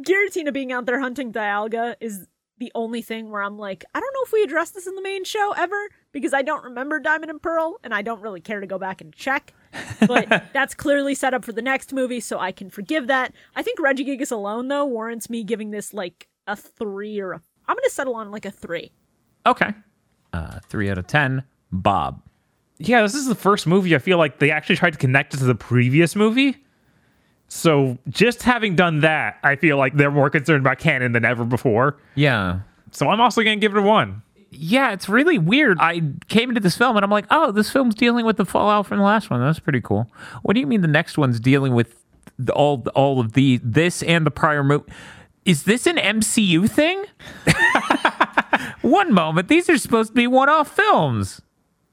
Giratina 0.00 0.52
being 0.52 0.72
out 0.72 0.86
there 0.86 1.00
hunting 1.00 1.32
Dialga 1.32 1.96
is 2.00 2.26
the 2.58 2.72
only 2.74 3.02
thing 3.02 3.30
where 3.30 3.42
I'm 3.42 3.58
like, 3.58 3.84
I 3.94 4.00
don't 4.00 4.12
know 4.14 4.22
if 4.24 4.32
we 4.32 4.42
addressed 4.42 4.74
this 4.74 4.86
in 4.86 4.94
the 4.94 5.02
main 5.02 5.24
show 5.24 5.52
ever 5.56 5.88
because 6.12 6.32
I 6.32 6.42
don't 6.42 6.62
remember 6.64 7.00
Diamond 7.00 7.30
and 7.30 7.42
Pearl 7.42 7.78
and 7.82 7.92
I 7.94 8.02
don't 8.02 8.20
really 8.20 8.40
care 8.40 8.60
to 8.60 8.66
go 8.66 8.78
back 8.78 9.00
and 9.00 9.12
check. 9.12 9.52
But 10.06 10.44
that's 10.52 10.74
clearly 10.74 11.14
set 11.14 11.32
up 11.32 11.44
for 11.44 11.52
the 11.52 11.62
next 11.62 11.92
movie, 11.92 12.20
so 12.20 12.38
I 12.38 12.52
can 12.52 12.68
forgive 12.70 13.06
that. 13.06 13.32
I 13.56 13.62
think 13.62 13.78
Regigigas 13.78 14.30
alone, 14.32 14.68
though, 14.68 14.84
warrants 14.84 15.30
me 15.30 15.44
giving 15.44 15.70
this 15.70 15.94
like 15.94 16.28
a 16.46 16.56
three 16.56 17.20
or 17.20 17.32
a. 17.32 17.40
I'm 17.68 17.76
going 17.76 17.84
to 17.84 17.90
settle 17.90 18.16
on 18.16 18.30
like 18.30 18.44
a 18.44 18.50
three. 18.50 18.90
Okay, 19.46 19.70
uh, 20.32 20.58
three 20.68 20.90
out 20.90 20.98
of 20.98 21.06
ten. 21.06 21.44
Bob. 21.70 22.20
Yeah, 22.78 23.00
this 23.02 23.14
is 23.14 23.26
the 23.26 23.34
first 23.36 23.66
movie 23.66 23.94
I 23.94 23.98
feel 23.98 24.18
like 24.18 24.40
they 24.40 24.50
actually 24.50 24.76
tried 24.76 24.90
to 24.92 24.98
connect 24.98 25.34
it 25.34 25.38
to 25.38 25.44
the 25.44 25.54
previous 25.54 26.16
movie. 26.16 26.56
So 27.48 27.96
just 28.08 28.42
having 28.42 28.74
done 28.76 29.00
that, 29.00 29.38
I 29.42 29.56
feel 29.56 29.76
like 29.76 29.94
they're 29.94 30.10
more 30.10 30.30
concerned 30.30 30.60
about 30.60 30.78
canon 30.78 31.12
than 31.12 31.24
ever 31.24 31.44
before. 31.44 31.96
Yeah, 32.14 32.60
So 32.90 33.08
I'm 33.08 33.20
also 33.20 33.42
going 33.42 33.58
to 33.58 33.60
give 33.60 33.74
it 33.76 33.78
a 33.78 33.82
one. 33.82 34.22
Yeah, 34.54 34.92
it's 34.92 35.08
really 35.08 35.38
weird. 35.38 35.78
I 35.80 36.02
came 36.28 36.50
into 36.50 36.60
this 36.60 36.76
film 36.76 36.96
and 36.96 37.04
I'm 37.04 37.10
like, 37.10 37.24
oh, 37.30 37.52
this 37.52 37.70
film's 37.70 37.94
dealing 37.94 38.26
with 38.26 38.36
the 38.36 38.44
fallout 38.44 38.86
from 38.86 38.98
the 38.98 39.04
last 39.04 39.30
one. 39.30 39.40
That's 39.40 39.58
pretty 39.58 39.80
cool. 39.80 40.10
What 40.42 40.52
do 40.54 40.60
you 40.60 40.66
mean 40.66 40.82
the 40.82 40.88
next 40.88 41.16
one's 41.16 41.40
dealing 41.40 41.74
with 41.74 42.04
the, 42.38 42.52
all 42.52 42.84
all 42.94 43.18
of 43.18 43.32
the 43.32 43.60
this 43.64 44.02
and 44.02 44.26
the 44.26 44.30
prior 44.30 44.62
movie? 44.62 44.84
Is 45.46 45.62
this 45.64 45.86
an 45.86 45.96
MCU 45.96 46.68
thing? 46.70 47.04
one 48.82 49.12
moment, 49.12 49.48
these 49.48 49.68
are 49.70 49.78
supposed 49.78 50.10
to 50.10 50.14
be 50.14 50.26
one-off 50.26 50.68
films. 50.74 51.40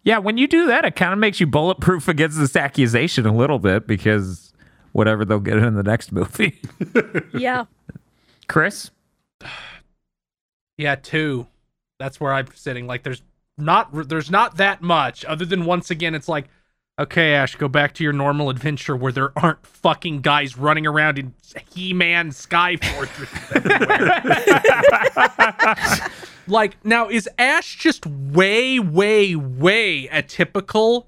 Yeah, 0.03 0.17
when 0.19 0.37
you 0.37 0.47
do 0.47 0.67
that, 0.67 0.85
it 0.85 0.95
kind 0.95 1.13
of 1.13 1.19
makes 1.19 1.39
you 1.39 1.47
bulletproof 1.47 2.07
against 2.07 2.37
this 2.37 2.55
accusation 2.55 3.25
a 3.25 3.35
little 3.35 3.59
bit 3.59 3.87
because 3.87 4.53
whatever 4.91 5.23
they'll 5.25 5.39
get 5.39 5.57
in 5.57 5.75
the 5.75 5.83
next 5.83 6.11
movie. 6.11 6.59
Yeah. 7.33 7.65
Kris, 8.47 8.91
Yeah, 10.77 10.95
two. 10.95 11.47
That's 11.99 12.19
where 12.19 12.33
I'm 12.33 12.47
sitting. 12.55 12.87
Like, 12.87 13.03
there's 13.03 13.21
not 13.57 14.07
there's 14.07 14.31
not 14.31 14.57
that 14.57 14.81
much 14.81 15.25
other 15.25 15.45
than 15.45 15.65
once 15.65 15.91
again, 15.91 16.15
it's 16.15 16.29
like, 16.29 16.47
okay, 16.99 17.33
Ash, 17.33 17.55
go 17.55 17.67
back 17.67 17.93
to 17.95 18.03
your 18.03 18.13
normal 18.13 18.49
adventure 18.49 18.95
where 18.95 19.11
there 19.11 19.37
aren't 19.37 19.65
fucking 19.65 20.21
guys 20.21 20.57
running 20.57 20.87
around 20.87 21.17
in 21.17 21.33
He-Man 21.71 22.31
Sky 22.31 22.77
Fortress 22.77 23.29
like, 26.47 26.77
now 26.83 27.09
is 27.09 27.29
Ash 27.37 27.77
just 27.77 28.05
way, 28.05 28.79
way, 28.79 29.35
way 29.35 30.07
atypical? 30.07 31.05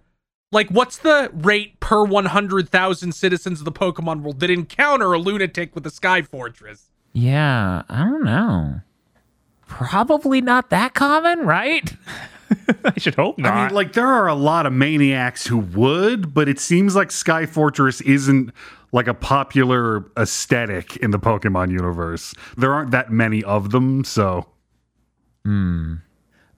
Like, 0.54 0.70
what's 0.70 0.98
the 0.98 1.32
rate 1.34 1.80
per 1.80 2.04
100,000 2.04 3.12
citizens 3.14 3.60
of 3.60 3.66
the 3.66 3.72
Pokemon 3.72 4.22
world 4.22 4.42
that 4.42 4.50
encounter 4.50 5.14
a 5.14 5.18
lunatic 5.18 5.74
with 5.74 5.86
a 5.86 5.90
Sky 5.90 6.22
Fortress? 6.22 6.90
Yeah, 7.14 7.84
I 7.88 8.04
don't 8.04 8.24
know. 8.24 8.82
Probably 9.72 10.42
not 10.42 10.70
that 10.70 10.94
common, 10.94 11.40
right? 11.46 11.94
I 12.84 12.94
should 12.98 13.16
hope 13.16 13.38
not. 13.38 13.54
I 13.54 13.66
mean, 13.66 13.74
like 13.74 13.94
there 13.94 14.08
are 14.08 14.28
a 14.28 14.36
lot 14.36 14.66
of 14.66 14.74
maniacs 14.74 15.48
who 15.48 15.58
would, 15.60 16.34
but 16.34 16.50
it 16.50 16.60
seems 16.60 16.96
like 16.96 17.10
Sky 17.10 17.46
Fortress 17.46 18.02
isn't 18.02 18.52
like 18.92 19.08
a 19.08 19.14
popular 19.14 20.06
aesthetic 20.18 20.98
in 20.98 21.12
the 21.12 21.20
Pokemon 21.20 21.72
universe. 21.72 22.34
There 22.58 22.74
aren't 22.74 22.92
that 22.92 23.12
many 23.12 23.44
of 23.44 23.72
them, 23.72 24.04
so 24.04 24.48
Hmm. 25.46 25.96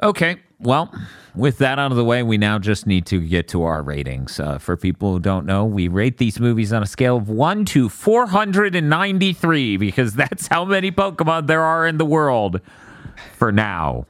Okay, 0.01 0.37
well, 0.59 0.93
with 1.35 1.59
that 1.59 1.79
out 1.79 1.91
of 1.91 1.97
the 1.97 2.03
way, 2.03 2.23
we 2.23 2.37
now 2.37 2.59
just 2.59 2.85
need 2.85 3.05
to 3.05 3.21
get 3.21 3.47
to 3.49 3.63
our 3.63 3.81
ratings. 3.81 4.39
Uh, 4.39 4.57
for 4.57 4.75
people 4.75 5.13
who 5.13 5.19
don't 5.19 5.45
know, 5.45 5.63
we 5.63 5.87
rate 5.87 6.17
these 6.17 6.39
movies 6.39 6.73
on 6.73 6.83
a 6.83 6.85
scale 6.85 7.17
of 7.17 7.29
1 7.29 7.63
to 7.65 7.87
493 7.87 9.77
because 9.77 10.13
that's 10.15 10.47
how 10.47 10.65
many 10.65 10.91
Pokemon 10.91 11.47
there 11.47 11.61
are 11.61 11.87
in 11.87 11.97
the 11.97 12.05
world 12.05 12.59
for 13.37 13.51
now. 13.51 14.05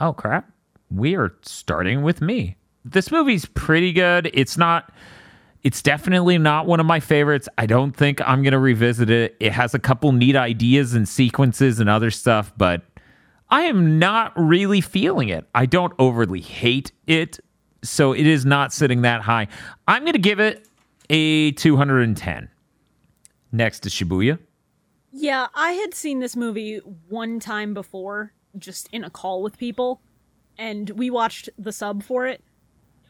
Oh, 0.00 0.12
crap. 0.12 0.50
We 0.90 1.16
are 1.16 1.34
starting 1.42 2.02
with 2.02 2.20
me. 2.20 2.56
This 2.84 3.10
movie's 3.10 3.46
pretty 3.46 3.92
good. 3.92 4.30
It's 4.34 4.56
not. 4.56 4.92
It's 5.62 5.80
definitely 5.80 6.36
not 6.36 6.66
one 6.66 6.78
of 6.78 6.84
my 6.84 7.00
favorites. 7.00 7.48
I 7.56 7.64
don't 7.64 7.92
think 7.96 8.20
I'm 8.28 8.42
going 8.42 8.52
to 8.52 8.58
revisit 8.58 9.08
it. 9.08 9.34
It 9.40 9.52
has 9.52 9.74
a 9.74 9.78
couple 9.78 10.12
neat 10.12 10.36
ideas 10.36 10.92
and 10.92 11.08
sequences 11.08 11.80
and 11.80 11.88
other 11.88 12.10
stuff, 12.10 12.52
but 12.58 12.82
I 13.48 13.62
am 13.62 13.98
not 13.98 14.32
really 14.36 14.82
feeling 14.82 15.30
it. 15.30 15.48
I 15.54 15.64
don't 15.64 15.94
overly 15.98 16.42
hate 16.42 16.92
it, 17.06 17.40
so 17.82 18.12
it 18.12 18.26
is 18.26 18.44
not 18.44 18.74
sitting 18.74 19.02
that 19.02 19.22
high. 19.22 19.48
I'm 19.88 20.02
going 20.02 20.12
to 20.12 20.18
give 20.18 20.38
it 20.38 20.68
a 21.08 21.52
210. 21.52 22.50
Next 23.52 23.80
to 23.80 23.88
Shibuya. 23.88 24.38
Yeah, 25.16 25.46
I 25.54 25.72
had 25.72 25.94
seen 25.94 26.18
this 26.18 26.34
movie 26.34 26.78
one 27.08 27.38
time 27.38 27.72
before, 27.72 28.32
just 28.58 28.88
in 28.90 29.04
a 29.04 29.10
call 29.10 29.44
with 29.44 29.56
people, 29.56 30.00
and 30.58 30.90
we 30.90 31.08
watched 31.08 31.48
the 31.56 31.70
sub 31.70 32.02
for 32.02 32.26
it. 32.26 32.42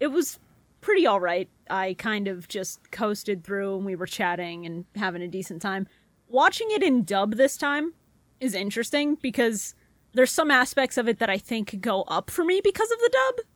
It 0.01 0.09
was 0.09 0.39
pretty 0.82 1.09
alright. 1.09 1.48
I 1.70 1.94
kind 1.98 2.28
of 2.28 2.47
just 2.47 2.90
coasted 2.90 3.43
through 3.43 3.78
and 3.78 3.86
we 3.86 3.97
were 3.97 4.06
chatting 4.06 4.66
and 4.66 4.85
having 4.97 5.22
a 5.22 5.28
decent 5.28 5.62
time. 5.62 5.89
Watching 6.28 6.70
it 6.72 6.82
in 6.82 7.05
dub 7.05 7.36
this 7.36 7.56
time 7.56 7.94
is 8.39 8.55
interesting 8.55 9.14
because 9.14 9.74
there's 10.12 10.31
some 10.31 10.51
aspects 10.51 10.98
of 10.98 11.09
it 11.09 11.20
that 11.20 11.31
I 11.31 11.39
think 11.39 11.81
go 11.81 12.02
up 12.02 12.31
for 12.31 12.44
me 12.44 12.60
because 12.62 12.90
of 12.90 12.98
the 12.98 13.10
dub. 13.12 13.47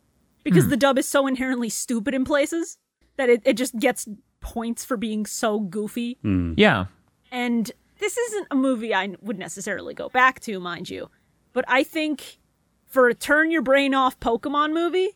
Because 0.43 0.65
hmm. 0.65 0.71
the 0.71 0.77
dub 0.79 0.97
is 0.97 1.07
so 1.07 1.27
inherently 1.27 1.69
stupid 1.69 2.15
in 2.15 2.25
places 2.25 2.79
that 3.19 3.29
it, 3.29 3.43
it 3.45 3.59
just 3.59 3.79
gets 3.79 4.09
points 4.41 4.87
for 4.87 4.97
being 4.97 5.27
so 5.27 5.61
goofy. 5.61 6.17
Hmm. 6.23 6.55
Yeah. 6.57 6.87
And 7.31 7.71
this 7.99 8.17
isn't 8.17 8.47
a 8.51 8.55
movie 8.55 8.95
I 8.95 9.15
would 9.21 9.39
necessarily 9.39 9.95
go 9.95 10.09
back 10.09 10.41
to, 10.41 10.59
mind 10.61 10.91
you. 10.91 11.11
But 11.53 11.65
I 11.69 11.83
think 11.85 12.39
for 12.87 13.09
a 13.09 13.15
turn 13.15 13.51
your 13.51 13.63
brain 13.63 13.95
off 13.95 14.19
Pokemon 14.21 14.73
movie, 14.73 15.11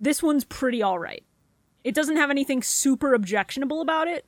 this 0.00 0.22
one's 0.22 0.44
pretty 0.44 0.82
alright. 0.82 1.24
It 1.84 1.94
doesn't 1.94 2.16
have 2.16 2.30
anything 2.30 2.62
super 2.62 3.14
objectionable 3.14 3.80
about 3.80 4.08
it. 4.08 4.26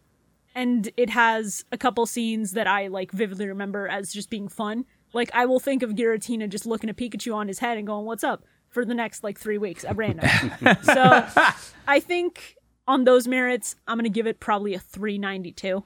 And 0.54 0.90
it 0.96 1.10
has 1.10 1.64
a 1.70 1.78
couple 1.78 2.06
scenes 2.06 2.52
that 2.52 2.66
I 2.66 2.88
like 2.88 3.12
vividly 3.12 3.46
remember 3.46 3.86
as 3.86 4.12
just 4.12 4.30
being 4.30 4.48
fun. 4.48 4.86
Like 5.12 5.30
I 5.34 5.46
will 5.46 5.60
think 5.60 5.82
of 5.82 5.90
Giratina 5.90 6.48
just 6.48 6.66
looking 6.66 6.90
at 6.90 6.96
Pikachu 6.96 7.34
on 7.34 7.48
his 7.48 7.58
head 7.58 7.78
and 7.78 7.86
going, 7.86 8.06
"What's 8.06 8.24
up?" 8.24 8.44
for 8.68 8.84
the 8.84 8.94
next 8.94 9.24
like 9.24 9.38
three 9.38 9.58
weeks 9.58 9.84
at 9.84 9.96
random. 9.96 10.28
so 10.82 11.26
I 11.86 12.00
think 12.00 12.56
on 12.86 13.04
those 13.04 13.26
merits, 13.26 13.76
I'm 13.86 13.98
gonna 13.98 14.08
give 14.08 14.26
it 14.26 14.40
probably 14.40 14.74
a 14.74 14.78
392. 14.78 15.84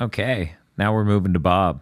Okay, 0.00 0.56
now 0.78 0.92
we're 0.92 1.04
moving 1.04 1.32
to 1.32 1.38
Bob. 1.38 1.80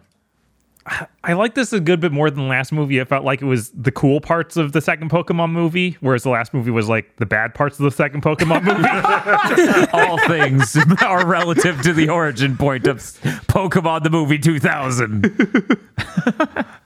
I 1.23 1.33
like 1.33 1.53
this 1.53 1.73
a 1.73 1.79
good 1.79 1.99
bit 1.99 2.11
more 2.11 2.31
than 2.31 2.43
the 2.43 2.49
last 2.49 2.71
movie. 2.71 2.99
I 2.99 3.03
felt 3.03 3.23
like 3.23 3.41
it 3.41 3.45
was 3.45 3.69
the 3.69 3.91
cool 3.91 4.19
parts 4.19 4.57
of 4.57 4.71
the 4.71 4.81
second 4.81 5.11
Pokemon 5.11 5.51
movie, 5.51 5.95
whereas 5.99 6.23
the 6.23 6.31
last 6.31 6.55
movie 6.55 6.71
was 6.71 6.89
like 6.89 7.17
the 7.17 7.25
bad 7.25 7.53
parts 7.53 7.77
of 7.77 7.83
the 7.83 7.91
second 7.91 8.23
Pokemon 8.23 8.63
movie. 8.63 9.87
All 9.93 10.17
things 10.27 10.75
are 11.03 11.25
relative 11.25 11.81
to 11.83 11.93
the 11.93 12.09
origin 12.09 12.57
point 12.57 12.87
of 12.87 12.97
Pokemon 12.97 14.03
the 14.03 14.09
movie 14.09 14.39
2000. 14.39 15.77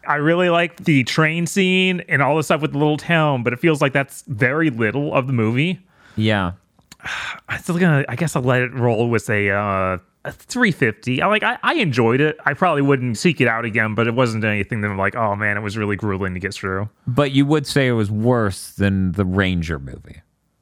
I 0.06 0.16
really 0.16 0.50
like 0.50 0.84
the 0.84 1.06
train 1.06 1.48
scene 1.48 2.02
and 2.10 2.22
all 2.22 2.36
the 2.36 2.44
stuff 2.44 2.62
with 2.62 2.74
the 2.74 2.78
little 2.78 2.98
town, 2.98 3.44
but 3.44 3.54
it 3.54 3.60
feels 3.60 3.82
like 3.82 3.94
that's 3.94 4.24
very 4.28 4.70
little 4.70 5.14
of 5.14 5.28
the 5.28 5.34
movie. 5.34 5.80
Yeah. 6.18 6.54
I'm 7.50 7.62
still 7.62 7.78
gonna. 7.78 8.04
I 8.10 8.16
guess 8.16 8.36
I'll 8.36 8.42
let 8.44 8.62
it 8.62 8.74
roll 8.74 9.10
with 9.10 9.30
a 9.30 9.52
uh, 9.52 9.58
a 9.58 10.00
350. 10.32 11.22
I 11.22 11.28
like. 11.28 11.44
I, 11.44 11.58
I 11.64 11.76
enjoyed 11.76 12.22
it. 12.22 12.38
I 12.46 12.54
probably 12.54 12.82
wouldn't 12.82 13.18
seek 13.18 13.42
it 13.42 13.48
out 13.48 13.66
again, 13.66 13.96
but 13.96 14.08
it 14.08 14.14
wasn't 14.16 14.44
anything 14.44 14.82
that 14.82 14.90
I'm 14.90 14.98
like, 14.98 15.16
oh 15.16 15.36
man, 15.36 15.58
it 15.58 15.62
was 15.62 15.78
really 15.78 15.96
grueling 15.96 16.34
to 16.34 16.40
get 16.40 16.54
through. 16.54 16.90
But 17.08 17.32
you 17.32 17.46
would 17.46 17.68
say 17.68 17.88
it 17.88 17.94
was 17.94 18.10
worse 18.12 18.72
than 18.72 19.12
the 19.14 19.26
Ranger 19.26 19.80
movie, 19.80 20.22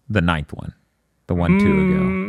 the 0.09 0.21
ninth 0.21 0.53
one, 0.53 0.73
the 1.27 1.35
one 1.35 1.59
two 1.59 1.65
ago. 1.65 1.99
Mm. 1.99 2.23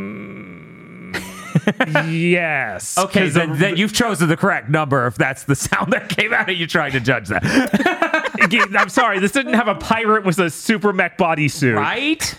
yes. 2.30 2.98
okay 2.98 3.28
then, 3.28 3.52
the- 3.52 3.56
then 3.58 3.76
you've 3.76 3.92
chosen 3.92 4.28
the 4.28 4.36
correct 4.36 4.68
number 4.68 5.06
if 5.06 5.14
that's 5.16 5.44
the 5.44 5.54
sound 5.54 5.92
that 5.92 6.08
came 6.08 6.32
out 6.32 6.48
of 6.50 6.56
you 6.56 6.66
trying 6.66 6.92
to 6.92 7.00
judge 7.00 7.28
that. 7.28 7.42
I'm 8.76 8.88
sorry. 8.88 9.18
This 9.20 9.32
didn't 9.32 9.54
have 9.54 9.68
a 9.68 9.74
pirate 9.76 10.24
with 10.24 10.38
a 10.38 10.50
super 10.50 10.92
mech 10.92 11.16
bodysuit. 11.16 11.76
right? 11.76 12.36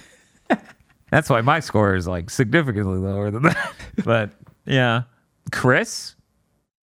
That's 1.12 1.30
why 1.30 1.42
my 1.42 1.60
score 1.62 1.96
is 1.96 2.08
like 2.08 2.30
significantly 2.30 2.98
lower 2.98 3.32
than 3.32 3.44
that. 3.44 3.74
But 4.04 4.32
yeah. 4.66 5.04
Kris? 5.52 6.16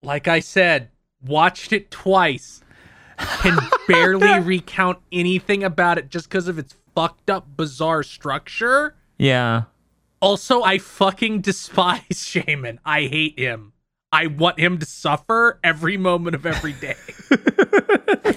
Like 0.04 0.28
I 0.28 0.40
said, 0.40 0.90
watched 1.22 1.74
it 1.74 1.92
twice. 1.92 2.62
Can 3.18 3.58
barely 3.88 4.40
recount 4.40 5.00
anything 5.12 5.64
about 5.64 5.98
it 5.98 6.10
just 6.10 6.30
because 6.30 6.48
of 6.48 6.58
its 6.58 6.76
fucked 6.96 7.30
up, 7.30 7.56
bizarre 7.56 8.04
structure. 8.04 8.96
Yeah. 9.18 9.64
Also, 10.22 10.62
I 10.62 10.78
fucking 10.78 11.42
despise 11.42 12.02
Shaymin. 12.12 12.80
I 12.86 13.02
hate 13.02 13.38
him. 13.38 13.74
I 14.12 14.28
want 14.28 14.60
him 14.60 14.78
to 14.80 14.86
suffer 14.86 15.60
every 15.64 15.98
moment 15.98 16.36
of 16.36 16.46
every 16.46 16.74
day. 16.74 16.96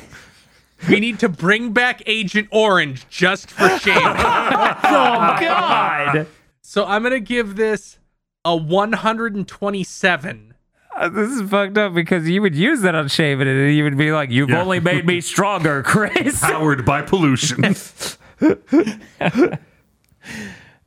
we 0.89 1.01
need 1.01 1.19
to 1.19 1.29
bring 1.29 1.73
back 1.73 2.03
Agent 2.07 2.49
Orange 2.53 3.09
just 3.09 3.51
for 3.51 3.69
Shaymin. 3.69 4.75
Oh 4.87 5.37
God. 5.41 6.27
so 6.63 6.85
I'm 6.85 7.03
gonna 7.03 7.19
give 7.19 7.57
this 7.57 7.99
a 8.45 8.55
127. 8.57 10.55
Uh, 10.97 11.09
this 11.09 11.31
is 11.31 11.49
fucked 11.51 11.77
up 11.77 11.93
because 11.95 12.29
you 12.29 12.41
would 12.41 12.55
use 12.55 12.81
that 12.83 12.95
on 12.95 13.07
Shaymin 13.07 13.47
and 13.47 13.75
you 13.77 13.83
would 13.85 13.97
be 13.99 14.13
like, 14.13 14.31
You've 14.31 14.51
Yeah. 14.51 14.61
only 14.63 14.79
made 14.81 15.05
me 15.07 15.21
stronger, 15.21 15.83
Kris. 15.87 16.41
Powered 16.41 16.85
by 16.85 17.03
pollution. 17.03 17.63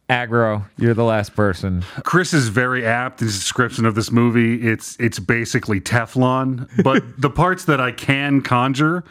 Aggro, 0.10 0.64
you're 0.78 0.94
the 0.94 1.04
last 1.04 1.36
person. 1.36 1.84
Kris 2.04 2.34
is 2.34 2.48
very 2.48 2.86
apt 2.86 3.20
in 3.22 3.28
his 3.28 3.38
description 3.38 3.86
of 3.86 3.94
this 3.96 4.10
movie. 4.10 4.66
It's 4.66 4.96
it's 5.02 5.20
basically 5.20 5.82
Teflon, 5.82 6.70
but 6.82 7.04
the 7.22 7.30
parts 7.30 7.66
that 7.66 7.82
I 7.82 7.92
can 7.92 8.42
conjure 8.42 9.04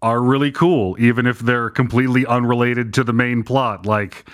are 0.00 0.22
really 0.22 0.52
cool, 0.52 0.94
even 1.00 1.26
if 1.26 1.40
they're 1.40 1.70
completely 1.70 2.24
unrelated 2.26 2.94
to 2.94 3.02
the 3.02 3.12
main 3.12 3.42
plot. 3.42 3.84
Like, 3.86 4.28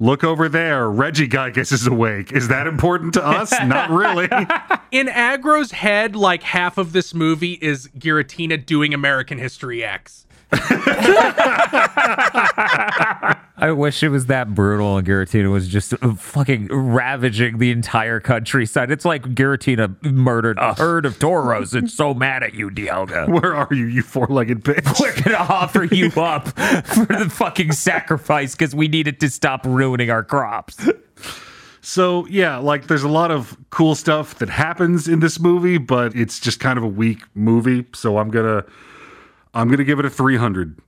look 0.00 0.24
over 0.24 0.48
there, 0.48 0.86
Regigigas 0.86 1.72
is 1.72 1.86
awake. 1.86 2.32
Is 2.32 2.48
that 2.48 2.66
important 2.66 3.14
to 3.14 3.24
us? 3.24 3.52
Not 3.64 3.90
really. 3.90 4.24
In 4.90 5.06
Aggro's 5.06 5.70
head, 5.70 6.16
like 6.16 6.42
half 6.42 6.78
of 6.78 6.92
this 6.92 7.14
movie 7.14 7.58
is 7.62 7.88
Giratina 7.96 8.64
doing 8.64 8.92
American 8.92 9.38
History 9.38 9.84
X. 9.84 10.26
I 13.56 13.72
wish 13.72 14.02
it 14.02 14.08
was 14.08 14.26
that 14.26 14.54
brutal 14.54 14.96
and 14.96 15.06
Giratina 15.06 15.52
was 15.52 15.68
just 15.68 15.92
uh, 15.92 16.14
fucking 16.14 16.68
ravaging 16.68 17.58
the 17.58 17.70
entire 17.70 18.18
countryside. 18.18 18.90
It's 18.90 19.04
like 19.04 19.22
Giratina 19.34 20.02
murdered 20.02 20.58
a 20.58 20.74
herd 20.74 21.06
of 21.06 21.18
Tauros. 21.18 21.74
It's 21.74 21.94
so 21.94 22.14
mad 22.14 22.42
at 22.42 22.54
you, 22.54 22.70
Dialga. 22.70 23.28
Where 23.40 23.54
are 23.54 23.68
you, 23.70 23.86
you 23.86 24.02
four-legged 24.02 24.64
bitch? 24.64 25.00
We're 25.00 25.22
gonna 25.22 25.36
offer 25.36 25.84
you 25.84 26.06
up 26.20 26.48
for 26.48 27.06
the 27.06 27.30
fucking 27.30 27.72
sacrifice 27.72 28.56
because 28.56 28.74
we 28.74 28.88
needed 28.88 29.20
to 29.20 29.30
stop 29.30 29.64
ruining 29.64 30.10
our 30.10 30.24
crops. 30.24 30.84
So 31.80 32.26
yeah, 32.26 32.56
like 32.56 32.88
there's 32.88 33.02
a 33.02 33.08
lot 33.08 33.30
of 33.30 33.56
cool 33.70 33.94
stuff 33.94 34.38
that 34.38 34.48
happens 34.48 35.06
in 35.06 35.20
this 35.20 35.38
movie, 35.38 35.78
but 35.78 36.16
it's 36.16 36.40
just 36.40 36.60
kind 36.60 36.78
of 36.78 36.84
a 36.84 36.88
weak 36.88 37.22
movie. 37.34 37.86
So 37.94 38.18
I'm 38.18 38.30
gonna 38.30 38.64
I'm 39.54 39.68
gonna 39.68 39.84
give 39.84 39.98
it 39.98 40.04
a 40.04 40.10
300. 40.10 40.78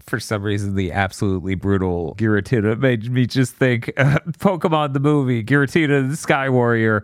For 0.00 0.20
some 0.20 0.42
reason, 0.44 0.76
the 0.76 0.92
absolutely 0.92 1.56
brutal 1.56 2.14
Giratina 2.16 2.78
made 2.78 3.10
me 3.10 3.26
just 3.26 3.54
think 3.54 3.92
uh, 3.96 4.18
Pokemon 4.38 4.92
the 4.92 5.00
movie, 5.00 5.42
Giratina 5.42 6.08
the 6.08 6.16
Sky 6.16 6.48
Warrior, 6.48 7.02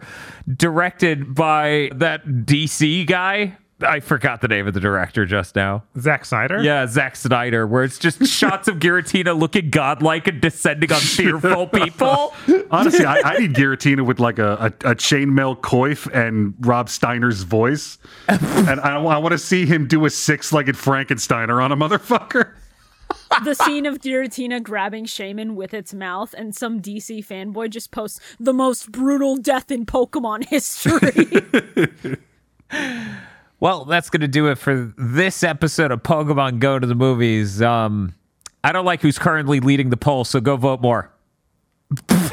directed 0.57 1.35
by 1.35 1.91
that 1.97 2.25
DC 2.25 3.07
guy. 3.07 3.57
I 3.85 4.01
forgot 4.01 4.41
the 4.41 4.49
name 4.49 4.67
of 4.67 4.75
the 4.75 4.81
director 4.81 5.25
just 5.27 5.57
now. 5.57 5.85
Zack 5.99 6.25
Snyder. 6.25 6.63
Yeah, 6.63 6.87
Zack 6.87 7.17
Snyder, 7.17 7.67
where 7.67 7.85
it's 7.85 7.99
just 7.99 8.25
shots 8.27 8.69
of 8.69 8.77
Giratina 8.77 9.39
looking 9.39 9.71
godlike 9.71 10.27
and 10.27 10.41
descending 10.41 10.93
on 10.93 11.01
fearful 11.01 11.67
people. 11.73 12.35
Honestly, 12.71 13.05
I, 13.05 13.21
I 13.21 13.39
need 13.39 13.55
Giratina 13.55 14.05
with 14.05 14.21
like 14.21 14.39
a, 14.39 14.53
a, 14.85 14.91
a 14.91 14.95
chainmail 14.95 15.61
coif 15.61 16.13
and 16.13 16.55
Rob 16.61 16.89
Steiner's 16.89 17.43
voice, 17.43 17.99
and 18.29 18.81
I, 18.81 18.97
I 18.97 19.19
want 19.19 19.33
to 19.33 19.39
see 19.39 19.67
him 19.67 19.87
do 19.87 20.05
a 20.05 20.11
six-legged 20.11 20.77
Frankensteiner 20.77 21.63
on 21.63 21.73
a 21.73 21.77
motherfucker. 21.77 22.53
the 23.45 23.55
scene 23.55 23.87
of 23.87 23.99
Giratina 23.99 24.63
grabbing 24.63 25.05
Shaymin 25.07 25.55
with 25.55 25.75
its 25.75 25.95
mouth, 25.95 26.35
and 26.37 26.55
some 26.55 26.81
DC 26.81 27.25
fanboy 27.25 27.71
just 27.71 27.91
posts 27.91 28.21
the 28.39 28.53
most 28.53 28.93
brutal 28.93 29.37
death 29.37 29.71
in 29.71 29.87
Pokemon 29.87 30.45
history. 30.49 32.19
Well, 33.63 33.85
that's 33.85 34.11
going 34.11 34.23
to 34.23 34.29
do 34.29 34.49
it 34.49 34.57
for 34.57 34.93
this 34.99 35.45
episode 35.45 35.93
of 35.93 36.03
Pokemon 36.03 36.59
Go 36.59 36.81
to 36.81 36.85
the 36.85 36.97
Movies. 36.97 37.63
Um, 37.63 38.13
I 38.65 38.73
don't 38.73 38.85
like 38.85 39.03
who's 39.03 39.21
currently 39.21 39.61
leading 39.61 39.91
the 39.91 39.97
poll, 39.97 40.25
so 40.25 40.41
go 40.41 40.57
vote 40.57 40.81
more. 40.81 41.13